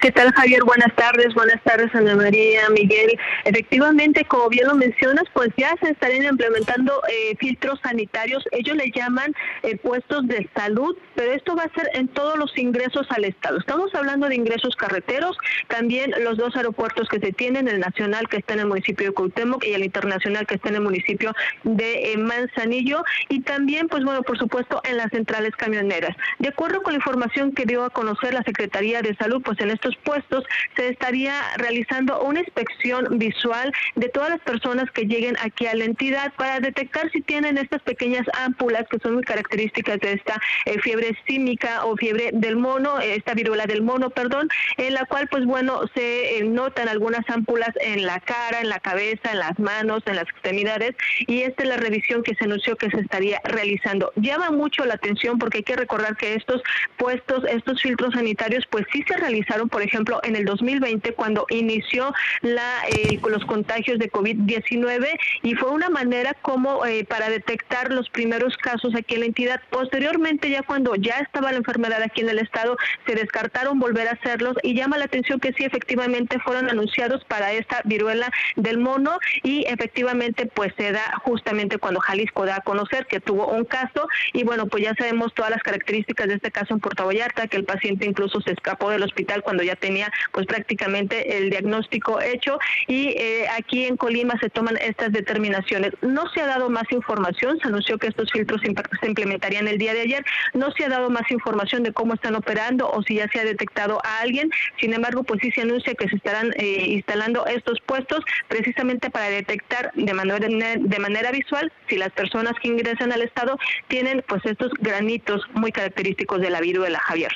¿Qué 0.00 0.12
tal, 0.12 0.32
Javier? 0.32 0.62
Buenas 0.62 0.94
tardes, 0.94 1.34
buenas 1.34 1.60
tardes, 1.64 1.92
Ana 1.92 2.14
María, 2.14 2.68
Miguel. 2.70 3.18
Efectivamente, 3.44 4.24
como 4.24 4.48
bien 4.48 4.68
lo 4.68 4.76
mencionas, 4.76 5.24
pues 5.32 5.48
ya 5.56 5.74
se 5.82 5.90
estarían 5.90 6.24
implementando 6.24 7.02
eh, 7.08 7.36
filtros 7.40 7.80
sanitarios. 7.82 8.44
Ellos 8.52 8.76
le 8.76 8.92
llaman 8.92 9.34
eh, 9.64 9.76
puestos 9.76 10.28
de 10.28 10.48
salud, 10.54 10.96
pero 11.16 11.32
esto 11.32 11.56
va 11.56 11.64
a 11.64 11.74
ser 11.74 11.90
en 11.94 12.06
todos 12.06 12.38
los 12.38 12.56
ingresos 12.56 13.08
al 13.10 13.24
Estado. 13.24 13.58
Estamos 13.58 13.92
hablando 13.94 14.28
de 14.28 14.36
ingresos 14.36 14.76
carreteros, 14.76 15.36
también 15.66 16.12
los 16.22 16.36
dos 16.36 16.54
aeropuertos 16.54 17.08
que 17.08 17.18
se 17.18 17.32
tienen, 17.32 17.66
el 17.66 17.80
nacional 17.80 18.28
que 18.28 18.36
está 18.36 18.54
en 18.54 18.60
el 18.60 18.66
municipio 18.66 19.08
de 19.08 19.12
Cuauhtémoc 19.14 19.64
y 19.64 19.72
el 19.72 19.84
internacional 19.84 20.46
que 20.46 20.54
está 20.56 20.68
en 20.68 20.76
el 20.76 20.82
municipio 20.82 21.32
de 21.64 22.12
eh, 22.12 22.18
Manzanillo, 22.18 23.02
y 23.28 23.40
también, 23.40 23.88
pues 23.88 24.04
bueno, 24.04 24.22
por 24.22 24.38
supuesto, 24.38 24.80
en 24.84 24.96
las 24.96 25.10
centrales 25.10 25.56
camioneras. 25.56 26.16
De 26.38 26.48
acuerdo 26.48 26.82
con 26.82 26.92
la 26.92 26.98
información 26.98 27.52
que 27.52 27.64
dio 27.64 27.84
a 27.84 27.90
conocer 27.90 28.32
la 28.32 28.42
Secretaría 28.44 29.02
de 29.02 29.16
Salud, 29.16 29.42
pues 29.42 29.58
en 29.60 29.70
estos 29.78 29.96
puestos 30.02 30.44
se 30.76 30.88
estaría 30.88 31.34
realizando 31.56 32.20
una 32.22 32.40
inspección 32.40 33.18
visual 33.18 33.72
de 33.94 34.08
todas 34.08 34.30
las 34.30 34.40
personas 34.40 34.90
que 34.90 35.04
lleguen 35.04 35.36
aquí 35.40 35.66
a 35.66 35.74
la 35.74 35.84
entidad 35.84 36.32
para 36.34 36.58
detectar 36.58 37.10
si 37.12 37.20
tienen 37.22 37.58
estas 37.58 37.80
pequeñas 37.82 38.26
ámpulas 38.34 38.84
que 38.90 38.98
son 38.98 39.14
muy 39.14 39.22
características 39.22 40.00
de 40.00 40.14
esta 40.14 40.40
eh, 40.66 40.80
fiebre 40.80 41.16
símica 41.26 41.84
o 41.84 41.96
fiebre 41.96 42.30
del 42.32 42.56
mono, 42.56 43.00
eh, 43.00 43.14
esta 43.14 43.34
viruela 43.34 43.66
del 43.66 43.82
mono, 43.82 44.10
perdón, 44.10 44.48
en 44.76 44.94
la 44.94 45.04
cual 45.06 45.28
pues 45.28 45.44
bueno 45.44 45.82
se 45.94 46.38
eh, 46.38 46.44
notan 46.44 46.88
algunas 46.88 47.28
ámpulas 47.30 47.70
en 47.80 48.04
la 48.04 48.18
cara, 48.20 48.60
en 48.60 48.68
la 48.68 48.80
cabeza, 48.80 49.30
en 49.32 49.38
las 49.38 49.58
manos, 49.58 50.02
en 50.06 50.16
las 50.16 50.28
extremidades 50.28 50.94
y 51.26 51.42
esta 51.42 51.62
es 51.62 51.68
la 51.68 51.76
revisión 51.76 52.22
que 52.22 52.34
se 52.34 52.44
anunció 52.44 52.76
que 52.76 52.90
se 52.90 53.00
estaría 53.00 53.40
realizando. 53.44 54.12
Llama 54.16 54.50
mucho 54.50 54.84
la 54.84 54.94
atención 54.94 55.38
porque 55.38 55.58
hay 55.58 55.64
que 55.64 55.76
recordar 55.76 56.16
que 56.16 56.34
estos 56.34 56.62
puestos, 56.96 57.44
estos 57.48 57.80
filtros 57.80 58.14
sanitarios 58.14 58.64
pues 58.70 58.84
sí 58.92 59.04
se 59.06 59.16
realizaron, 59.16 59.67
por 59.68 59.82
ejemplo, 59.82 60.20
en 60.22 60.36
el 60.36 60.44
2020 60.44 61.14
cuando 61.14 61.46
inició 61.50 62.12
la, 62.42 62.82
eh, 62.88 63.20
los 63.28 63.44
contagios 63.44 63.98
de 63.98 64.10
COVID-19 64.10 65.06
y 65.42 65.54
fue 65.54 65.70
una 65.70 65.88
manera 65.88 66.34
como 66.42 66.84
eh, 66.86 67.04
para 67.04 67.28
detectar 67.30 67.92
los 67.92 68.08
primeros 68.10 68.56
casos 68.56 68.94
aquí 68.94 69.14
en 69.14 69.20
la 69.20 69.26
entidad. 69.26 69.60
Posteriormente, 69.70 70.50
ya 70.50 70.62
cuando 70.62 70.94
ya 70.94 71.18
estaba 71.18 71.52
la 71.52 71.58
enfermedad 71.58 72.02
aquí 72.02 72.22
en 72.22 72.30
el 72.30 72.38
estado, 72.38 72.76
se 73.06 73.14
descartaron 73.14 73.78
volver 73.78 74.08
a 74.08 74.12
hacerlos 74.12 74.56
y 74.62 74.74
llama 74.74 74.98
la 74.98 75.04
atención 75.04 75.40
que 75.40 75.52
sí, 75.52 75.64
efectivamente 75.64 76.38
fueron 76.40 76.68
anunciados 76.68 77.24
para 77.24 77.52
esta 77.52 77.82
viruela 77.84 78.30
del 78.56 78.78
mono 78.78 79.18
y 79.42 79.64
efectivamente 79.66 80.46
pues 80.46 80.72
se 80.76 80.92
da 80.92 81.14
justamente 81.22 81.78
cuando 81.78 82.00
Jalisco 82.00 82.46
da 82.46 82.56
a 82.56 82.60
conocer 82.60 83.06
que 83.06 83.20
tuvo 83.20 83.48
un 83.48 83.64
caso 83.64 84.08
y 84.32 84.44
bueno, 84.44 84.66
pues 84.66 84.84
ya 84.84 84.94
sabemos 84.94 85.34
todas 85.34 85.50
las 85.50 85.62
características 85.62 86.28
de 86.28 86.34
este 86.34 86.50
caso 86.50 86.74
en 86.74 86.80
Puerto 86.80 87.06
Vallarta, 87.06 87.46
que 87.46 87.56
el 87.56 87.64
paciente 87.64 88.06
incluso 88.06 88.40
se 88.40 88.52
escapó 88.52 88.90
del 88.90 89.02
hospital 89.02 89.42
cuando 89.42 89.57
ya 89.62 89.76
tenía 89.76 90.10
pues 90.32 90.46
prácticamente 90.46 91.38
el 91.38 91.50
diagnóstico 91.50 92.20
hecho 92.20 92.58
y 92.86 93.08
eh, 93.08 93.46
aquí 93.56 93.84
en 93.84 93.96
Colima 93.96 94.38
se 94.40 94.50
toman 94.50 94.76
estas 94.78 95.12
determinaciones. 95.12 95.92
No 96.02 96.28
se 96.30 96.40
ha 96.40 96.46
dado 96.46 96.70
más 96.70 96.90
información, 96.90 97.58
se 97.60 97.68
anunció 97.68 97.98
que 97.98 98.08
estos 98.08 98.30
filtros 98.32 98.60
se 98.62 99.06
implementarían 99.06 99.68
el 99.68 99.78
día 99.78 99.94
de 99.94 100.02
ayer, 100.02 100.24
no 100.54 100.70
se 100.72 100.84
ha 100.84 100.88
dado 100.88 101.10
más 101.10 101.30
información 101.30 101.82
de 101.82 101.92
cómo 101.92 102.14
están 102.14 102.34
operando 102.34 102.90
o 102.90 103.02
si 103.02 103.16
ya 103.16 103.28
se 103.28 103.40
ha 103.40 103.44
detectado 103.44 104.00
a 104.04 104.20
alguien, 104.20 104.50
sin 104.80 104.92
embargo 104.92 105.24
pues 105.24 105.40
sí 105.42 105.50
se 105.50 105.62
anuncia 105.62 105.94
que 105.94 106.08
se 106.08 106.16
estarán 106.16 106.52
eh, 106.56 106.84
instalando 106.88 107.46
estos 107.46 107.80
puestos 107.80 108.20
precisamente 108.48 109.10
para 109.10 109.30
detectar 109.30 109.92
de 109.94 110.12
manera, 110.14 110.48
de 110.48 110.98
manera 110.98 111.30
visual 111.30 111.72
si 111.88 111.96
las 111.96 112.10
personas 112.10 112.54
que 112.60 112.68
ingresan 112.68 113.12
al 113.12 113.22
estado 113.22 113.58
tienen 113.88 114.24
pues 114.26 114.44
estos 114.44 114.72
granitos 114.80 115.42
muy 115.54 115.72
característicos 115.72 116.40
de 116.40 116.50
la 116.50 116.60
viruela, 116.60 116.98
Javier. 116.98 117.32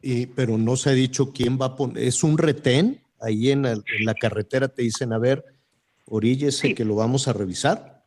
Y, 0.00 0.26
pero 0.26 0.56
no 0.58 0.76
se 0.76 0.90
ha 0.90 0.92
dicho 0.92 1.32
quién 1.32 1.58
va 1.60 1.66
a 1.66 1.76
poner. 1.76 2.02
Es 2.04 2.22
un 2.22 2.38
retén. 2.38 3.00
Ahí 3.20 3.50
en, 3.50 3.64
el- 3.64 3.82
en 3.98 4.04
la 4.06 4.14
carretera 4.14 4.68
te 4.68 4.82
dicen, 4.82 5.12
a 5.12 5.18
ver, 5.18 5.44
oríllese 6.06 6.74
que 6.74 6.84
lo 6.84 6.94
vamos 6.94 7.26
a 7.28 7.32
revisar. 7.32 7.97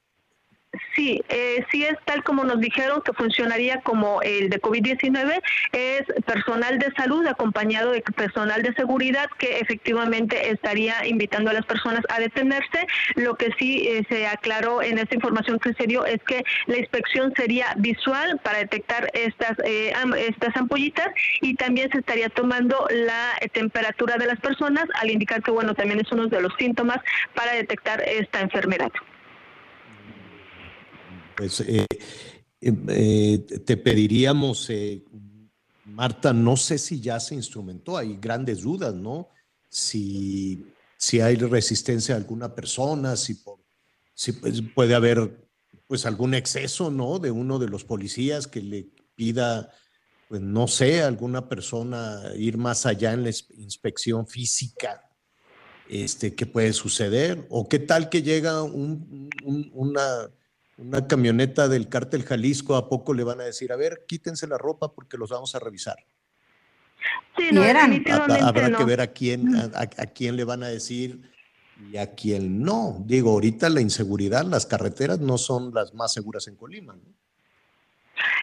Sí, 0.96 1.22
eh, 1.28 1.66
sí 1.70 1.84
es 1.84 1.98
tal 2.06 2.24
como 2.24 2.46
nos 2.46 2.62
dijeron 2.62 3.02
que 3.02 3.12
funcionaría 3.12 3.82
como 3.82 4.22
el 4.22 4.50
de 4.50 4.62
COVID-19, 4.62 5.42
es 5.74 6.04
personal 6.24 6.80
de 6.80 6.90
salud 6.96 7.26
acompañado 7.28 7.92
de 7.92 8.02
personal 8.02 8.62
de 8.62 8.74
seguridad 8.76 9.30
que 9.38 9.60
efectivamente 9.60 10.50
estaría 10.50 11.06
invitando 11.06 11.50
a 11.50 11.54
las 11.54 11.66
personas 11.66 12.02
a 12.08 12.22
detenerse. 12.22 12.88
Lo 13.16 13.36
que 13.36 13.52
sí 13.60 13.86
eh, 13.86 14.04
se 14.10 14.28
aclaró 14.28 14.82
en 14.82 14.98
esta 14.98 15.16
información 15.16 15.60
que 15.60 15.74
se 15.74 15.88
dio 15.88 16.06
es 16.06 16.24
que 16.24 16.44
la 16.68 16.78
inspección 16.78 17.34
sería 17.36 17.74
visual 17.78 18.40
para 18.42 18.60
detectar 18.60 19.10
estas, 19.14 19.58
eh, 19.66 19.94
estas 20.18 20.56
ampollitas 20.56 21.10
y 21.42 21.56
también 21.56 21.92
se 21.92 22.00
estaría 22.00 22.30
tomando 22.30 22.88
la 22.92 23.34
temperatura 23.52 24.16
de 24.16 24.28
las 24.28 24.40
personas 24.40 24.86
al 25.02 25.12
indicar 25.12 25.44
que, 25.44 25.52
bueno, 25.52 25.74
también 25.74 26.00
es 26.00 26.10
uno 26.14 26.28
de 26.28 26.42
los 26.42 26.54
síntomas 26.58 27.00
para 27.36 27.54
detectar 27.54 28.02
esta 28.08 28.40
enfermedad. 28.40 28.92
Pues 31.42 31.60
eh, 31.62 31.88
eh, 32.62 32.74
eh, 32.90 33.40
te 33.66 33.76
pediríamos, 33.76 34.70
eh, 34.70 35.04
Marta, 35.86 36.34
no 36.34 36.56
sé 36.56 36.78
si 36.78 37.02
ya 37.02 37.20
se 37.20 37.34
instrumentó, 37.34 37.98
hay 37.98 38.16
grandes 38.18 38.62
dudas, 38.62 38.94
¿no? 38.94 39.28
Si, 39.68 40.64
si 41.00 41.20
hay 41.20 41.38
resistencia 41.38 42.14
a 42.14 42.20
alguna 42.20 42.54
persona, 42.54 43.16
si, 43.16 43.34
por- 43.34 43.60
si 44.14 44.34
pues, 44.34 44.62
puede 44.76 44.94
haber 44.94 45.48
pues 45.88 46.06
algún 46.06 46.36
exceso, 46.36 46.92
¿no? 46.92 47.18
De 47.18 47.32
uno 47.32 47.58
de 47.58 47.70
los 47.70 47.86
policías 47.86 48.46
que 48.46 48.62
le 48.62 48.92
pida, 49.16 49.72
pues 50.28 50.42
no 50.42 50.68
sé, 50.68 51.02
a 51.02 51.08
alguna 51.08 51.50
persona 51.50 52.22
ir 52.38 52.56
más 52.60 52.86
allá 52.86 53.14
en 53.14 53.24
la 53.24 53.30
ins- 53.32 53.48
inspección 53.58 54.28
física, 54.28 55.10
este, 55.90 56.36
¿qué 56.36 56.46
puede 56.46 56.72
suceder? 56.74 57.48
¿O 57.50 57.68
qué 57.68 57.80
tal 57.80 58.10
que 58.10 58.22
llega 58.22 58.62
un- 58.62 59.28
un- 59.44 59.72
una, 59.74 60.30
una 60.82 61.08
camioneta 61.08 61.68
del 61.68 61.88
cártel 61.90 62.24
Jalisco, 62.24 62.76
¿a 62.76 62.90
poco 62.90 63.14
le 63.14 63.24
van 63.24 63.40
a 63.42 63.44
decir, 63.44 63.72
a 63.72 63.76
ver, 63.76 64.06
quítense 64.08 64.48
la 64.48 64.58
ropa 64.58 64.94
porque 64.94 65.18
los 65.18 65.30
vamos 65.30 65.54
a 65.56 65.60
revisar? 65.60 65.98
Sí, 67.38 67.46
no, 67.52 67.62
Habrá- 67.62 67.82
definitivamente 67.88 68.44
Habrá 68.44 68.70
no. 68.70 68.78
que 68.78 68.86
ver 68.86 69.02
a 69.02 69.08
quién, 69.08 69.56
a, 69.56 69.64
a- 69.76 69.82
a 69.82 70.06
quién 70.08 70.36
le 70.36 70.44
van 70.44 70.64
a 70.64 70.68
decir 70.68 71.32
y 71.92 71.98
a 71.98 72.14
quién 72.14 72.62
no. 72.62 73.04
Digo, 73.06 73.32
ahorita 73.32 73.70
la 73.70 73.82
inseguridad, 73.82 74.46
las 74.46 74.66
carreteras 74.66 75.20
no 75.20 75.38
son 75.38 75.74
las 75.74 75.94
más 75.94 76.14
seguras 76.14 76.48
en 76.48 76.56
Colima. 76.56 76.94
¿no? 76.96 77.02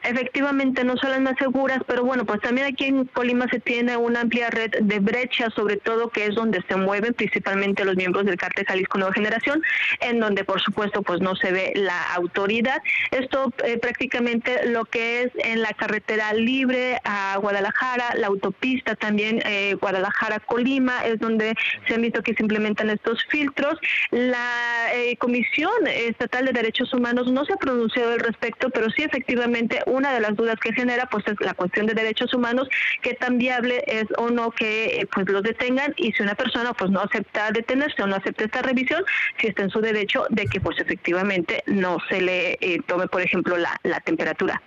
Efectivamente, 0.02 0.84
no 0.84 0.96
son 0.96 1.10
las 1.10 1.20
más 1.20 1.34
seguras, 1.38 1.80
pero 1.86 2.04
bueno, 2.04 2.24
pues 2.24 2.40
también 2.40 2.66
aquí 2.66 2.86
en 2.86 3.04
Colima 3.06 3.46
se 3.50 3.60
tiene 3.60 3.96
una 3.96 4.20
amplia 4.20 4.50
red 4.50 4.70
de 4.80 4.98
brechas, 5.00 5.52
sobre 5.54 5.76
todo 5.76 6.10
que 6.10 6.26
es 6.26 6.34
donde 6.34 6.62
se 6.68 6.76
mueven 6.76 7.14
principalmente 7.14 7.84
los 7.84 7.96
miembros 7.96 8.24
del 8.24 8.36
cártel 8.36 8.66
Jalisco 8.66 8.98
Nueva 8.98 9.12
Generación, 9.12 9.62
en 10.00 10.20
donde 10.20 10.44
por 10.44 10.60
supuesto 10.60 11.02
pues 11.02 11.20
no 11.20 11.36
se 11.36 11.52
ve 11.52 11.72
la 11.74 12.14
autoridad. 12.14 12.80
Esto 13.10 13.52
eh, 13.64 13.78
prácticamente 13.78 14.66
lo 14.68 14.84
que 14.84 15.22
es 15.22 15.32
en 15.36 15.62
la 15.62 15.72
carretera 15.72 16.32
libre 16.32 16.98
a 17.04 17.36
Guadalajara, 17.40 18.14
la 18.16 18.28
autopista 18.28 18.94
también 18.94 19.42
eh, 19.44 19.74
Guadalajara-Colima, 19.80 21.06
es 21.06 21.18
donde 21.18 21.54
se 21.86 21.94
han 21.94 22.02
visto 22.02 22.22
que 22.22 22.34
se 22.34 22.42
implementan 22.42 22.90
estos 22.90 23.24
filtros. 23.26 23.78
La 24.10 24.90
eh, 24.94 25.16
Comisión 25.16 25.86
Estatal 25.86 26.46
de 26.46 26.52
Derechos 26.52 26.92
Humanos 26.92 27.30
no 27.30 27.44
se 27.44 27.52
ha 27.52 27.56
pronunciado 27.56 28.12
al 28.12 28.20
respecto, 28.20 28.70
pero 28.70 28.88
sí 28.90 29.02
efectivamente 29.02 29.67
una 29.86 30.12
de 30.12 30.20
las 30.20 30.36
dudas 30.36 30.56
que 30.60 30.72
genera 30.72 31.06
pues 31.06 31.24
es 31.26 31.34
la 31.40 31.54
cuestión 31.54 31.86
de 31.86 31.94
derechos 31.94 32.32
humanos, 32.34 32.68
qué 33.02 33.14
tan 33.14 33.38
viable 33.38 33.84
es 33.86 34.04
o 34.16 34.30
no 34.30 34.50
que 34.50 35.00
eh, 35.00 35.08
pues 35.12 35.28
los 35.28 35.42
detengan 35.42 35.94
y 35.96 36.12
si 36.12 36.22
una 36.22 36.34
persona 36.34 36.72
pues 36.74 36.90
no 36.90 37.00
acepta 37.00 37.50
detenerse 37.50 38.02
o 38.02 38.06
no 38.06 38.16
acepta 38.16 38.44
esta 38.44 38.62
revisión, 38.62 39.04
si 39.40 39.48
está 39.48 39.62
en 39.62 39.70
su 39.70 39.80
derecho 39.80 40.26
de 40.30 40.46
que 40.46 40.60
pues 40.60 40.78
efectivamente 40.78 41.62
no 41.66 41.98
se 42.08 42.20
le 42.20 42.52
eh, 42.60 42.80
tome 42.86 43.06
por 43.08 43.22
ejemplo 43.22 43.56
la, 43.56 43.78
la 43.82 44.00
temperatura. 44.00 44.60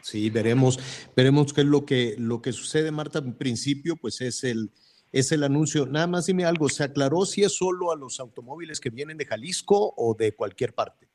Sí, 0.00 0.30
veremos, 0.30 0.78
veremos 1.14 1.52
qué 1.52 1.62
es 1.62 1.66
lo 1.66 1.84
que, 1.84 2.14
lo 2.18 2.40
que 2.40 2.52
sucede, 2.52 2.90
Marta. 2.90 3.18
En 3.18 3.34
principio, 3.34 3.96
pues 3.96 4.20
es 4.20 4.44
el, 4.44 4.70
es 5.12 5.32
el 5.32 5.42
anuncio. 5.42 5.86
Nada 5.86 6.06
más 6.06 6.26
dime 6.26 6.44
algo, 6.44 6.68
¿se 6.68 6.84
aclaró 6.84 7.26
si 7.26 7.42
es 7.42 7.56
solo 7.56 7.92
a 7.92 7.96
los 7.96 8.20
automóviles 8.20 8.80
que 8.80 8.90
vienen 8.90 9.18
de 9.18 9.26
Jalisco 9.26 9.94
o 9.96 10.14
de 10.14 10.32
cualquier 10.32 10.74
parte? 10.74 11.07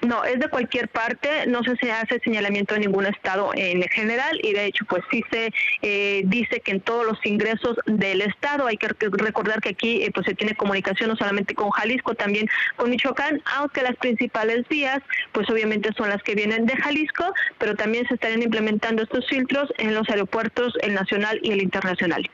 No, 0.00 0.24
es 0.24 0.38
de 0.38 0.48
cualquier 0.48 0.88
parte, 0.88 1.46
no 1.46 1.60
se 1.62 1.90
hace 1.90 2.20
señalamiento 2.20 2.74
de 2.74 2.80
ningún 2.80 3.06
estado 3.06 3.50
en 3.54 3.82
general 3.82 4.38
y 4.42 4.52
de 4.52 4.66
hecho 4.66 4.84
pues 4.88 5.02
sí 5.10 5.22
se 5.30 5.52
eh, 5.82 6.22
dice 6.24 6.60
que 6.60 6.70
en 6.70 6.80
todos 6.80 7.04
los 7.04 7.18
ingresos 7.26 7.76
del 7.86 8.22
estado 8.22 8.66
hay 8.66 8.76
que 8.76 8.88
rec- 8.88 9.18
recordar 9.18 9.60
que 9.60 9.70
aquí 9.70 10.02
eh, 10.02 10.10
pues 10.14 10.26
se 10.26 10.34
tiene 10.34 10.54
comunicación 10.54 11.10
no 11.10 11.16
solamente 11.16 11.54
con 11.54 11.70
Jalisco, 11.70 12.14
también 12.14 12.48
con 12.76 12.90
Michoacán, 12.90 13.42
aunque 13.56 13.82
las 13.82 13.96
principales 13.96 14.66
vías 14.68 15.00
pues 15.32 15.50
obviamente 15.50 15.90
son 15.96 16.08
las 16.08 16.22
que 16.22 16.34
vienen 16.34 16.64
de 16.64 16.76
Jalisco, 16.76 17.24
pero 17.58 17.74
también 17.74 18.06
se 18.08 18.14
estarían 18.14 18.42
implementando 18.42 19.02
estos 19.02 19.26
filtros 19.28 19.68
en 19.78 19.94
los 19.94 20.08
aeropuertos, 20.08 20.72
el 20.80 20.94
nacional 20.94 21.40
y 21.42 21.50
el 21.52 21.62
internacional. 21.62 22.24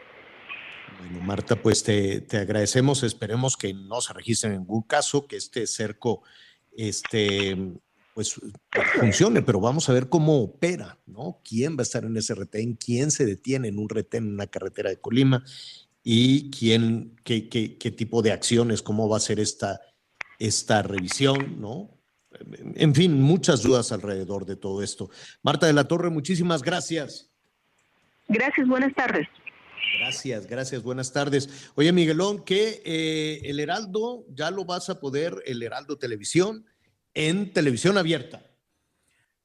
Bueno, 0.99 1.21
Marta, 1.21 1.57
pues 1.57 1.83
te, 1.83 2.21
te 2.21 2.39
agradecemos. 2.39 3.03
Esperemos 3.03 3.57
que 3.57 3.75
no 3.75 4.01
se 4.01 4.13
registre 4.15 4.51
ningún 4.51 4.83
caso, 4.83 5.27
que 5.27 5.37
este 5.37 5.67
cerco 5.67 6.23
este, 6.77 7.57
pues 8.15 8.41
funcione, 8.99 9.43
pero 9.43 9.61
vamos 9.61 9.89
a 9.89 9.93
ver 9.93 10.09
cómo 10.09 10.41
opera, 10.41 10.99
¿no? 11.07 11.41
¿Quién 11.45 11.77
va 11.77 11.81
a 11.81 11.83
estar 11.83 12.05
en 12.05 12.17
ese 12.17 12.35
retén? 12.35 12.75
¿Quién 12.75 13.11
se 13.11 13.27
detiene 13.27 13.69
en 13.69 13.79
un 13.79 13.89
retén 13.89 14.25
en 14.25 14.35
una 14.35 14.47
carretera 14.47 14.91
de 14.91 15.01
Colima? 15.01 15.45
¿Y 16.03 16.51
quién, 16.51 17.17
qué, 17.25 17.49
qué, 17.49 17.77
qué 17.77 17.91
tipo 17.91 18.23
de 18.23 18.33
acciones, 18.33 18.83
cómo 18.83 19.09
va 19.09 19.17
a 19.17 19.21
ser 19.21 19.41
esta, 19.41 19.81
esta 20.39 20.83
revisión, 20.83 21.61
¿no? 21.61 21.91
En 22.75 22.95
fin, 22.95 23.21
muchas 23.21 23.63
dudas 23.63 23.93
alrededor 23.93 24.45
de 24.45 24.57
todo 24.57 24.83
esto. 24.83 25.11
Marta 25.43 25.67
de 25.67 25.73
la 25.73 25.85
Torre, 25.85 26.11
muchísimas 26.11 26.63
gracias. 26.63 27.31
Gracias, 28.29 28.67
buenas 28.67 28.95
tardes. 28.95 29.29
Gracias, 29.99 30.47
gracias, 30.47 30.83
buenas 30.83 31.13
tardes. 31.13 31.71
Oye, 31.75 31.93
Miguelón, 31.93 32.45
que 32.45 32.83
eh, 32.85 33.41
el 33.45 33.61
Heraldo 33.61 34.25
ya 34.29 34.51
lo 34.51 34.65
vas 34.65 34.91
a 34.91 34.99
poder, 34.99 35.43
el 35.47 35.63
Heraldo 35.63 35.99
Televisión, 35.99 36.67
en 37.15 37.53
televisión 37.53 37.97
abierta. 37.97 38.43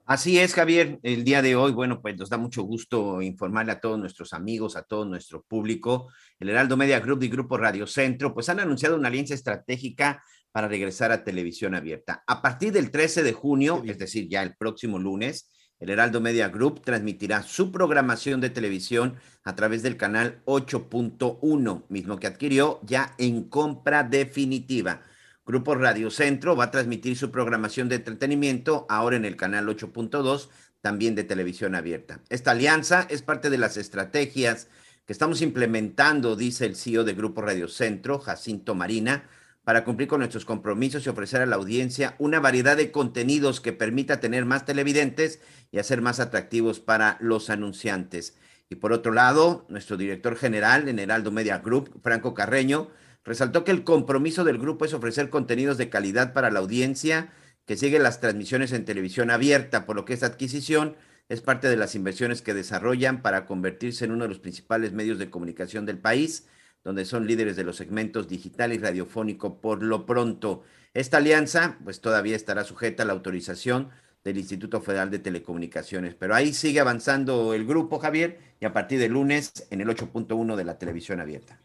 Así 0.05 0.39
es, 0.39 0.55
Javier. 0.55 0.99
El 1.03 1.23
día 1.23 1.43
de 1.43 1.55
hoy, 1.55 1.71
bueno, 1.71 2.01
pues 2.01 2.17
nos 2.17 2.29
da 2.29 2.37
mucho 2.37 2.63
gusto 2.63 3.21
informarle 3.21 3.73
a 3.73 3.79
todos 3.79 3.99
nuestros 3.99 4.33
amigos, 4.33 4.75
a 4.75 4.81
todo 4.81 5.05
nuestro 5.05 5.43
público. 5.43 6.11
El 6.39 6.49
Heraldo 6.49 6.75
Media 6.77 6.99
Group 6.99 7.21
y 7.21 7.29
Grupo 7.29 7.57
Radio 7.57 7.85
Centro, 7.85 8.33
pues 8.33 8.49
han 8.49 8.59
anunciado 8.59 8.95
una 8.95 9.09
alianza 9.09 9.35
estratégica 9.35 10.23
para 10.51 10.67
regresar 10.67 11.11
a 11.11 11.23
televisión 11.23 11.75
abierta. 11.75 12.23
A 12.25 12.41
partir 12.41 12.73
del 12.73 12.89
13 12.89 13.21
de 13.21 13.33
junio, 13.33 13.83
es 13.85 13.99
decir, 13.99 14.27
ya 14.27 14.41
el 14.41 14.55
próximo 14.55 14.97
lunes, 14.97 15.51
el 15.79 15.89
Heraldo 15.89 16.19
Media 16.19 16.49
Group 16.49 16.81
transmitirá 16.81 17.43
su 17.43 17.71
programación 17.71 18.41
de 18.41 18.49
televisión 18.49 19.15
a 19.43 19.55
través 19.55 19.81
del 19.81 19.97
canal 19.97 20.41
8.1, 20.45 21.83
mismo 21.89 22.19
que 22.19 22.27
adquirió 22.27 22.79
ya 22.83 23.15
en 23.17 23.43
compra 23.43 24.03
definitiva. 24.03 25.01
Grupo 25.45 25.75
Radio 25.75 26.11
Centro 26.11 26.55
va 26.55 26.65
a 26.65 26.71
transmitir 26.71 27.17
su 27.17 27.31
programación 27.31 27.89
de 27.89 27.95
entretenimiento 27.95 28.85
ahora 28.89 29.15
en 29.15 29.25
el 29.25 29.35
canal 29.35 29.67
8.2, 29.67 30.49
también 30.81 31.15
de 31.15 31.23
televisión 31.23 31.75
abierta. 31.75 32.19
Esta 32.29 32.51
alianza 32.51 33.07
es 33.09 33.21
parte 33.21 33.49
de 33.49 33.57
las 33.57 33.77
estrategias 33.77 34.67
que 35.05 35.13
estamos 35.13 35.41
implementando, 35.41 36.35
dice 36.35 36.65
el 36.65 36.75
CEO 36.75 37.03
de 37.03 37.13
Grupo 37.13 37.41
Radio 37.41 37.67
Centro, 37.67 38.19
Jacinto 38.19 38.75
Marina, 38.75 39.27
para 39.69 39.83
cumplir 39.83 40.07
con 40.07 40.17
nuestros 40.17 40.45
compromisos 40.45 41.05
y 41.05 41.09
ofrecer 41.09 41.41
a 41.43 41.45
la 41.45 41.55
audiencia 41.55 42.15
una 42.17 42.39
variedad 42.39 42.75
de 42.75 42.91
contenidos 42.91 43.61
que 43.61 43.71
permita 43.71 44.19
tener 44.19 44.43
más 44.43 44.65
televidentes 44.65 45.41
y 45.71 45.77
hacer 45.77 46.01
más 46.01 46.19
atractivos 46.19 46.79
para 46.79 47.17
los 47.19 47.51
anunciantes. 47.51 48.35
Y 48.67 48.77
por 48.77 48.93
otro 48.93 49.11
lado, 49.11 49.67
nuestro 49.69 49.95
director 49.95 50.35
general 50.35 50.89
en 50.89 50.97
Heraldo 50.97 51.29
Media 51.29 51.59
Group, 51.59 52.01
Franco 52.01 52.33
Carreño, 52.33 52.89
resaltó 53.23 53.63
que 53.63 53.69
el 53.69 53.83
compromiso 53.83 54.43
del 54.43 54.57
grupo 54.57 54.85
es 54.85 54.95
ofrecer 54.95 55.29
contenidos 55.29 55.77
de 55.77 55.89
calidad 55.89 56.33
para 56.33 56.49
la 56.49 56.61
audiencia 56.61 57.31
que 57.67 57.77
sigue 57.77 57.99
las 57.99 58.21
transmisiones 58.21 58.71
en 58.71 58.85
televisión 58.85 59.29
abierta, 59.29 59.85
por 59.85 59.95
lo 59.95 60.03
que 60.03 60.13
esta 60.15 60.25
adquisición 60.25 60.95
es 61.27 61.41
parte 61.41 61.69
de 61.69 61.77
las 61.77 61.93
inversiones 61.93 62.41
que 62.41 62.55
desarrollan 62.55 63.21
para 63.21 63.45
convertirse 63.45 64.05
en 64.05 64.13
uno 64.13 64.23
de 64.23 64.29
los 64.29 64.39
principales 64.39 64.93
medios 64.93 65.19
de 65.19 65.29
comunicación 65.29 65.85
del 65.85 65.99
país, 65.99 66.47
donde 66.83 67.05
son 67.05 67.27
líderes 67.27 67.55
de 67.55 67.63
los 67.63 67.75
segmentos 67.75 68.27
digital 68.27 68.73
y 68.73 68.77
radiofónico 68.77 69.59
por 69.59 69.83
lo 69.83 70.05
pronto. 70.05 70.63
Esta 70.93 71.17
alianza, 71.17 71.77
pues 71.83 72.01
todavía 72.01 72.35
estará 72.35 72.63
sujeta 72.63 73.03
a 73.03 73.05
la 73.05 73.13
autorización 73.13 73.89
del 74.23 74.37
Instituto 74.37 74.81
Federal 74.81 75.09
de 75.11 75.19
Telecomunicaciones, 75.19 76.15
pero 76.15 76.35
ahí 76.35 76.53
sigue 76.53 76.79
avanzando 76.79 77.53
el 77.53 77.65
grupo, 77.65 77.99
Javier, 77.99 78.39
y 78.59 78.65
a 78.65 78.73
partir 78.73 78.99
de 78.99 79.09
lunes 79.09 79.67
en 79.69 79.81
el 79.81 79.87
8.1 79.87 80.55
de 80.55 80.63
la 80.65 80.77
televisión 80.77 81.19
abierta. 81.19 81.61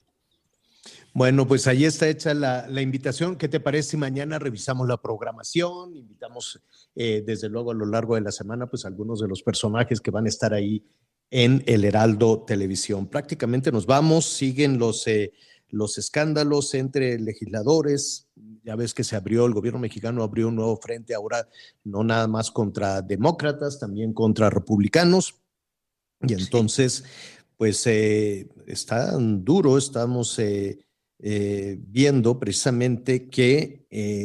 Bueno, 1.12 1.46
pues 1.46 1.68
ahí 1.68 1.84
está 1.84 2.08
hecha 2.08 2.34
la, 2.34 2.66
la 2.68 2.82
invitación. 2.82 3.36
¿Qué 3.36 3.48
te 3.48 3.60
parece 3.60 3.90
si 3.90 3.96
mañana 3.96 4.40
revisamos 4.40 4.88
la 4.88 4.96
programación? 5.00 5.94
Invitamos, 5.96 6.60
eh, 6.96 7.22
desde 7.24 7.48
luego, 7.48 7.70
a 7.70 7.74
lo 7.74 7.86
largo 7.86 8.16
de 8.16 8.20
la 8.20 8.32
semana, 8.32 8.66
pues 8.66 8.84
algunos 8.84 9.20
de 9.20 9.28
los 9.28 9.42
personajes 9.42 10.00
que 10.00 10.10
van 10.10 10.26
a 10.26 10.28
estar 10.28 10.52
ahí 10.52 10.84
en 11.34 11.64
el 11.66 11.84
Heraldo 11.84 12.44
Televisión. 12.44 13.08
Prácticamente 13.08 13.72
nos 13.72 13.86
vamos, 13.86 14.24
siguen 14.24 14.78
los, 14.78 15.04
eh, 15.08 15.32
los 15.68 15.98
escándalos 15.98 16.74
entre 16.74 17.18
legisladores, 17.18 18.28
ya 18.62 18.76
ves 18.76 18.94
que 18.94 19.02
se 19.02 19.16
abrió, 19.16 19.44
el 19.44 19.52
gobierno 19.52 19.80
mexicano 19.80 20.22
abrió 20.22 20.46
un 20.46 20.54
nuevo 20.54 20.76
frente 20.76 21.12
ahora, 21.12 21.48
no 21.82 22.04
nada 22.04 22.28
más 22.28 22.52
contra 22.52 23.02
demócratas, 23.02 23.80
también 23.80 24.12
contra 24.12 24.48
republicanos. 24.48 25.34
Y 26.20 26.34
entonces, 26.34 27.02
pues 27.56 27.84
eh, 27.88 28.48
está 28.68 29.18
duro, 29.18 29.76
estamos 29.76 30.38
eh, 30.38 30.78
eh, 31.18 31.80
viendo 31.80 32.38
precisamente 32.38 33.28
que 33.28 33.82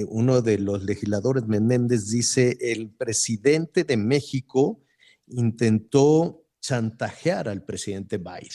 uno 0.10 0.44
de 0.44 0.60
los 0.60 0.84
legisladores, 0.84 1.48
Menéndez, 1.48 2.10
dice, 2.10 2.56
el 2.61 2.91
presidente 2.91 3.84
de 3.84 3.98
México 3.98 4.84
intentó 5.26 6.39
chantajear 6.61 7.48
al 7.49 7.64
presidente 7.64 8.18
Biden. 8.18 8.49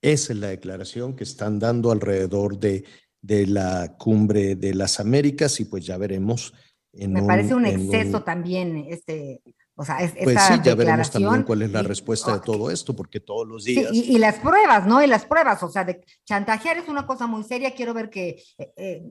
Esa 0.00 0.32
es 0.32 0.38
la 0.38 0.48
declaración 0.48 1.16
que 1.16 1.24
están 1.24 1.58
dando 1.58 1.90
alrededor 1.90 2.58
de, 2.58 2.84
de 3.20 3.46
la 3.46 3.96
cumbre 3.98 4.54
de 4.54 4.74
las 4.74 5.00
Américas 5.00 5.58
y 5.60 5.64
pues 5.64 5.84
ya 5.86 5.96
veremos. 5.96 6.52
En 6.92 7.12
Me 7.12 7.22
parece 7.22 7.54
un 7.54 7.66
exceso 7.66 8.22
también, 8.22 8.86
este, 8.88 9.42
o 9.74 9.84
sea, 9.84 9.98
es, 9.98 10.12
Pues 10.12 10.36
esta 10.36 10.56
sí, 10.56 10.60
ya 10.64 10.74
veremos 10.74 11.10
también 11.10 11.42
cuál 11.42 11.62
es 11.62 11.70
la 11.70 11.80
y- 11.82 11.86
respuesta 11.86 12.32
de 12.34 12.40
todo 12.40 12.70
esto, 12.70 12.96
porque 12.96 13.20
todos 13.20 13.46
los 13.46 13.64
Sí, 13.64 13.74
días... 13.74 13.90
y, 13.92 14.14
y 14.14 14.18
las 14.18 14.36
pruebas, 14.36 14.86
¿no? 14.86 15.02
Y 15.02 15.06
las 15.06 15.24
pruebas, 15.24 15.62
o 15.62 15.68
sea, 15.68 15.84
de 15.84 16.00
chantajear 16.24 16.78
es 16.78 16.88
una 16.88 17.06
cosa 17.06 17.26
muy 17.26 17.44
seria. 17.44 17.74
Quiero 17.74 17.92
ver 17.94 18.08
que, 18.10 18.42
eh, 18.56 18.72
eh, 18.76 19.02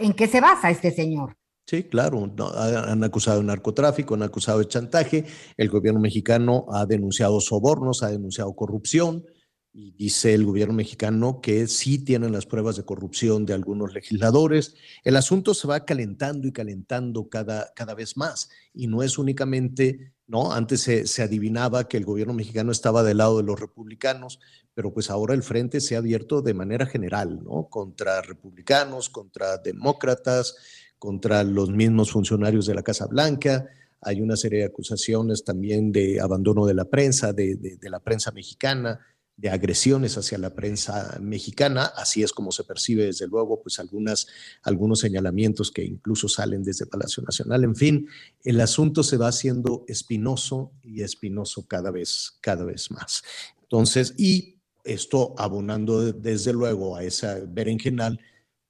en 0.00 0.12
qué 0.12 0.26
se 0.26 0.40
basa 0.40 0.70
este 0.70 0.90
señor. 0.90 1.36
Sí, 1.70 1.84
claro, 1.84 2.28
han 2.56 3.04
acusado 3.04 3.38
de 3.38 3.44
narcotráfico, 3.44 4.14
han 4.14 4.24
acusado 4.24 4.58
de 4.58 4.66
chantaje, 4.66 5.24
el 5.56 5.68
gobierno 5.68 6.00
mexicano 6.00 6.66
ha 6.72 6.84
denunciado 6.84 7.40
sobornos, 7.40 8.02
ha 8.02 8.08
denunciado 8.08 8.56
corrupción 8.56 9.24
y 9.72 9.92
dice 9.92 10.34
el 10.34 10.44
gobierno 10.44 10.74
mexicano 10.74 11.40
que 11.40 11.68
sí 11.68 12.04
tienen 12.04 12.32
las 12.32 12.44
pruebas 12.44 12.74
de 12.74 12.82
corrupción 12.82 13.46
de 13.46 13.54
algunos 13.54 13.94
legisladores. 13.94 14.74
El 15.04 15.14
asunto 15.14 15.54
se 15.54 15.68
va 15.68 15.84
calentando 15.84 16.48
y 16.48 16.52
calentando 16.52 17.28
cada, 17.28 17.72
cada 17.76 17.94
vez 17.94 18.16
más 18.16 18.48
y 18.74 18.88
no 18.88 19.04
es 19.04 19.16
únicamente, 19.16 20.14
¿no? 20.26 20.52
Antes 20.52 20.80
se, 20.80 21.06
se 21.06 21.22
adivinaba 21.22 21.86
que 21.86 21.98
el 21.98 22.04
gobierno 22.04 22.34
mexicano 22.34 22.72
estaba 22.72 23.04
del 23.04 23.18
lado 23.18 23.36
de 23.36 23.44
los 23.44 23.60
republicanos, 23.60 24.40
pero 24.74 24.92
pues 24.92 25.08
ahora 25.08 25.34
el 25.34 25.44
frente 25.44 25.80
se 25.80 25.94
ha 25.94 25.98
abierto 25.98 26.42
de 26.42 26.52
manera 26.52 26.86
general, 26.86 27.44
¿no? 27.44 27.68
Contra 27.70 28.22
republicanos, 28.22 29.08
contra 29.08 29.58
demócratas, 29.58 30.56
contra 31.00 31.42
los 31.42 31.70
mismos 31.70 32.12
funcionarios 32.12 32.66
de 32.66 32.74
la 32.74 32.82
Casa 32.84 33.06
Blanca. 33.06 33.66
Hay 34.02 34.20
una 34.20 34.36
serie 34.36 34.60
de 34.60 34.66
acusaciones 34.66 35.42
también 35.42 35.90
de 35.90 36.20
abandono 36.20 36.66
de 36.66 36.74
la 36.74 36.84
prensa, 36.84 37.32
de, 37.32 37.56
de- 37.56 37.90
la 37.90 38.00
prensa 38.00 38.30
mexicana, 38.32 39.00
de 39.34 39.48
agresiones 39.48 40.18
hacia 40.18 40.36
la 40.36 40.54
prensa 40.54 41.18
mexicana. 41.22 41.86
Así 41.96 42.22
es 42.22 42.32
como 42.32 42.52
se 42.52 42.64
percibe, 42.64 43.06
desde 43.06 43.26
luego, 43.26 43.62
pues 43.62 43.78
algunas, 43.78 44.26
algunos 44.62 45.00
señalamientos 45.00 45.70
que 45.70 45.82
incluso 45.82 46.28
salen 46.28 46.62
desde 46.62 46.84
Palacio 46.84 47.22
Nacional. 47.22 47.64
En 47.64 47.74
fin, 47.74 48.06
el 48.44 48.60
asunto 48.60 49.02
se 49.02 49.16
va 49.16 49.28
haciendo 49.28 49.84
espinoso 49.88 50.72
y 50.82 51.00
espinoso 51.02 51.66
cada 51.66 51.90
vez, 51.90 52.38
cada 52.42 52.64
vez 52.64 52.90
más. 52.90 53.22
Entonces, 53.62 54.14
y 54.18 54.56
esto 54.84 55.34
abonando 55.38 56.02
de- 56.04 56.12
desde 56.12 56.52
luego 56.52 56.96
a 56.96 57.04
esa 57.04 57.38
berenjenal, 57.48 58.20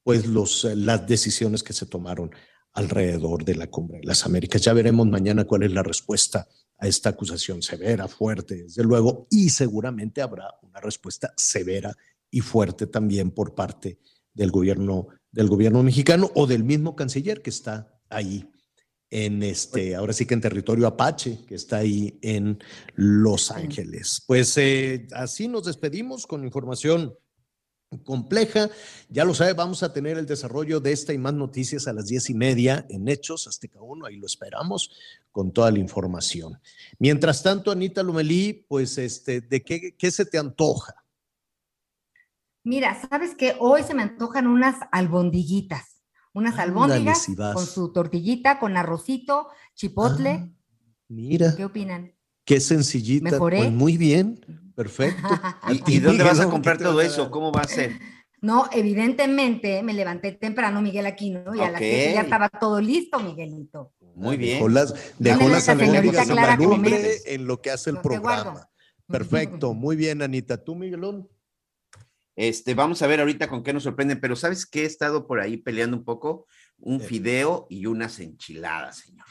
pues 0.03 0.27
los, 0.27 0.65
eh, 0.65 0.77
las 0.77 1.07
decisiones 1.07 1.63
que 1.63 1.73
se 1.73 1.87
tomaron 1.87 2.31
alrededor 2.73 3.45
de 3.45 3.57
la 3.57 3.67
cumbre 3.69 3.99
de 3.99 4.07
las 4.07 4.25
Américas. 4.25 4.63
Ya 4.63 4.73
veremos 4.73 5.07
mañana 5.07 5.45
cuál 5.45 5.65
es 5.65 5.73
la 5.73 5.83
respuesta 5.83 6.47
a 6.79 6.87
esta 6.87 7.11
acusación 7.11 7.63
severa, 7.63 8.09
fuerte, 8.09 8.63
desde 8.63 8.83
luego, 8.83 9.27
y 9.31 9.51
seguramente 9.51 10.23
habrá 10.23 10.55
una 10.63 10.81
respuesta 10.81 11.33
severa 11.37 11.95
y 12.31 12.41
fuerte 12.41 12.87
también 12.87 13.33
por 13.33 13.55
parte 13.55 13.99
del 14.33 14.51
gobierno, 14.51 15.09
del 15.31 15.49
gobierno 15.49 15.83
mexicano 15.83 16.31
o 16.35 16.47
del 16.47 16.65
mismo 16.65 16.97
canciller 16.97 17.43
que 17.43 17.51
está 17.51 18.01
ahí 18.09 18.51
en 19.11 19.43
este, 19.43 19.97
ahora 19.97 20.13
sí 20.13 20.25
que 20.25 20.35
en 20.35 20.41
territorio 20.41 20.87
Apache, 20.87 21.45
que 21.47 21.57
está 21.57 21.79
ahí 21.79 22.19
en 22.23 22.59
Los 22.95 23.51
Ángeles. 23.51 24.23
Pues 24.27 24.57
eh, 24.57 25.09
así 25.13 25.49
nos 25.49 25.65
despedimos 25.65 26.27
con 26.27 26.45
información 26.45 27.15
compleja. 27.99 28.71
Ya 29.09 29.25
lo 29.25 29.35
sabe, 29.35 29.53
vamos 29.53 29.83
a 29.83 29.93
tener 29.93 30.19
el 30.19 30.27
desarrollo 30.27 30.81
de 30.81 30.93
esta 30.93 31.13
y 31.13 31.19
más 31.19 31.35
noticias 31.35 31.89
a 31.89 31.93
las 31.93 32.07
diez 32.07 32.31
y 32.31 32.35
media 32.35 32.87
en 32.89 33.09
Hechos 33.09 33.47
Azteca 33.47 33.81
1. 33.81 34.07
Ahí 34.07 34.17
lo 34.17 34.27
esperamos 34.27 34.93
con 35.33 35.53
toda 35.53 35.71
la 35.71 35.79
información. 35.79 36.61
Mientras 36.99 37.43
tanto, 37.43 37.71
Anita 37.71 38.03
Lomelí, 38.03 38.65
pues, 38.69 38.99
este, 38.99 39.41
¿de 39.41 39.63
qué, 39.63 39.95
qué 39.97 40.11
se 40.11 40.25
te 40.25 40.39
antoja? 40.39 40.95
Mira, 42.63 43.01
¿sabes 43.09 43.35
qué? 43.35 43.57
Hoy 43.59 43.83
se 43.83 43.95
me 43.95 44.03
antojan 44.03 44.47
unas 44.47 44.77
albondiguitas. 44.93 46.03
Unas 46.33 46.53
Ándale, 46.59 46.71
albóndigas 46.71 47.23
si 47.23 47.35
con 47.35 47.67
su 47.67 47.93
tortillita, 47.93 48.61
con 48.61 48.77
arrocito, 48.77 49.49
chipotle. 49.75 50.31
Ah, 50.31 50.49
Mira, 51.09 51.57
¿Qué 51.57 51.65
opinan? 51.65 52.15
qué 52.45 52.61
sencillita. 52.61 53.33
¿Mejoré? 53.33 53.59
Pues 53.59 53.73
muy 53.73 53.97
bien, 53.97 54.41
perfecto. 54.81 55.29
¿Y, 55.87 55.97
y 55.97 55.99
dónde 55.99 56.25
vas 56.25 56.41
a 56.41 56.49
comprar 56.49 56.79
¿qué 56.79 56.85
te 56.85 56.91
todo 56.91 57.01
eso? 57.03 57.31
¿Cómo 57.31 57.53
va 57.53 57.61
a 57.61 57.69
ser? 57.69 57.99
No, 58.41 58.67
evidentemente 58.73 59.83
me 59.83 59.93
levanté 59.93 60.33
temprano, 60.33 60.81
Miguel 60.81 61.05
Aquino, 61.05 61.55
y 61.55 61.61
a 61.61 61.71
las 61.71 61.81
siete 61.81 62.15
ya 62.15 62.23
estaba 62.23 62.49
todo 62.49 62.81
listo, 62.81 63.21
Miguelito. 63.21 63.93
Muy 64.15 64.39
bien. 64.39 64.55
Dejó 64.55 64.69
las, 64.71 64.95
dejó 65.19 65.49
las 65.51 65.69
albóndigas 65.69 66.29
en 66.29 66.35
la 66.35 66.43
Clara 66.43 66.57
lumbre 66.57 67.19
en 67.27 67.47
lo 67.47 67.61
que 67.61 67.71
hace 67.71 67.91
el 67.91 67.97
Lo 67.97 68.03
que 68.03 68.09
programa. 68.09 68.71
Perfecto, 69.07 69.75
muy 69.75 69.97
bien, 69.97 70.23
Anita. 70.23 70.65
¿Tú, 70.65 70.75
Miguelón? 70.75 71.29
Este, 72.35 72.73
vamos 72.73 73.03
a 73.03 73.07
ver 73.07 73.21
ahorita 73.21 73.49
con 73.49 73.63
qué 73.63 73.75
nos 73.75 73.83
sorprenden, 73.83 74.19
pero 74.19 74.35
¿sabes 74.35 74.65
qué? 74.65 74.85
He 74.85 74.87
estado 74.87 75.27
por 75.27 75.41
ahí 75.41 75.59
peleando 75.59 75.99
un 75.99 76.05
poco, 76.05 76.47
un 76.79 77.03
fideo 77.03 77.67
y 77.69 77.85
unas 77.85 78.19
enchiladas, 78.21 79.01
señor. 79.01 79.27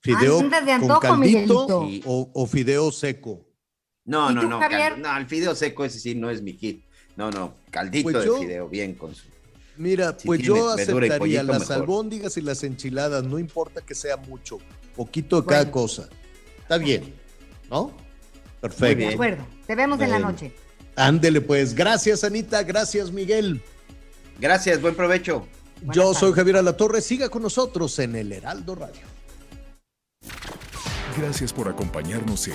¿Fideo 0.00 0.38
Andas 0.38 0.64
de 0.64 0.72
con 0.72 0.82
antojo, 0.82 1.00
caldito 1.00 1.80
Miguelito. 1.80 2.08
o, 2.08 2.30
o 2.32 2.46
fideo 2.46 2.92
seco? 2.92 3.45
No, 4.06 4.30
¿Y 4.30 4.34
no, 4.34 4.40
tú, 4.40 4.48
no, 4.48 4.60
cal- 4.60 5.02
no, 5.02 5.16
el 5.18 5.26
fideo 5.26 5.54
seco 5.54 5.84
ese 5.84 5.98
sí 6.00 6.14
no 6.14 6.30
es 6.30 6.40
mi 6.42 6.52
hit. 6.54 6.82
No, 7.16 7.30
no, 7.30 7.54
caldito 7.70 8.10
Pues 8.10 8.24
de 8.24 8.38
fideo, 8.38 8.68
bien 8.68 8.94
con 8.94 9.14
su. 9.14 9.24
Mira, 9.76 10.16
Si 10.18 10.26
pues 10.26 10.40
yo 10.40 10.70
aceptaría 10.70 11.18
pollito, 11.18 11.42
las 11.42 11.60
mejor. 11.60 11.74
albóndigas 11.76 12.36
y 12.36 12.40
las 12.40 12.62
enchiladas, 12.62 13.24
no 13.24 13.38
importa 13.38 13.80
que 13.82 13.94
sea 13.94 14.16
mucho, 14.16 14.58
poquito 14.94 15.40
de 15.42 15.46
cada 15.48 15.70
cosa. 15.70 16.08
Está 16.62 16.78
bien, 16.78 17.12
¿no? 17.70 17.92
Perfecto. 18.60 19.06
De 19.06 19.14
acuerdo. 19.14 19.46
Te 19.66 19.74
vemos 19.74 20.00
en 20.00 20.10
la 20.10 20.18
noche. 20.18 20.52
Ándele 20.94 21.40
pues. 21.42 21.74
Gracias, 21.74 22.24
Anita. 22.24 22.62
Gracias, 22.62 23.10
Miguel. 23.12 23.60
Gracias, 24.40 24.80
buen 24.80 24.94
provecho. 24.94 25.46
Yo 25.92 26.14
soy 26.14 26.32
Javier 26.32 26.56
Alatorre. 26.56 27.00
Siga 27.02 27.28
con 27.28 27.42
nosotros 27.42 27.98
en 27.98 28.16
el 28.16 28.32
Heraldo 28.32 28.74
Radio. 28.76 29.02
Gracias 31.18 31.52
por 31.52 31.68
acompañarnos 31.68 32.48
en 32.48 32.54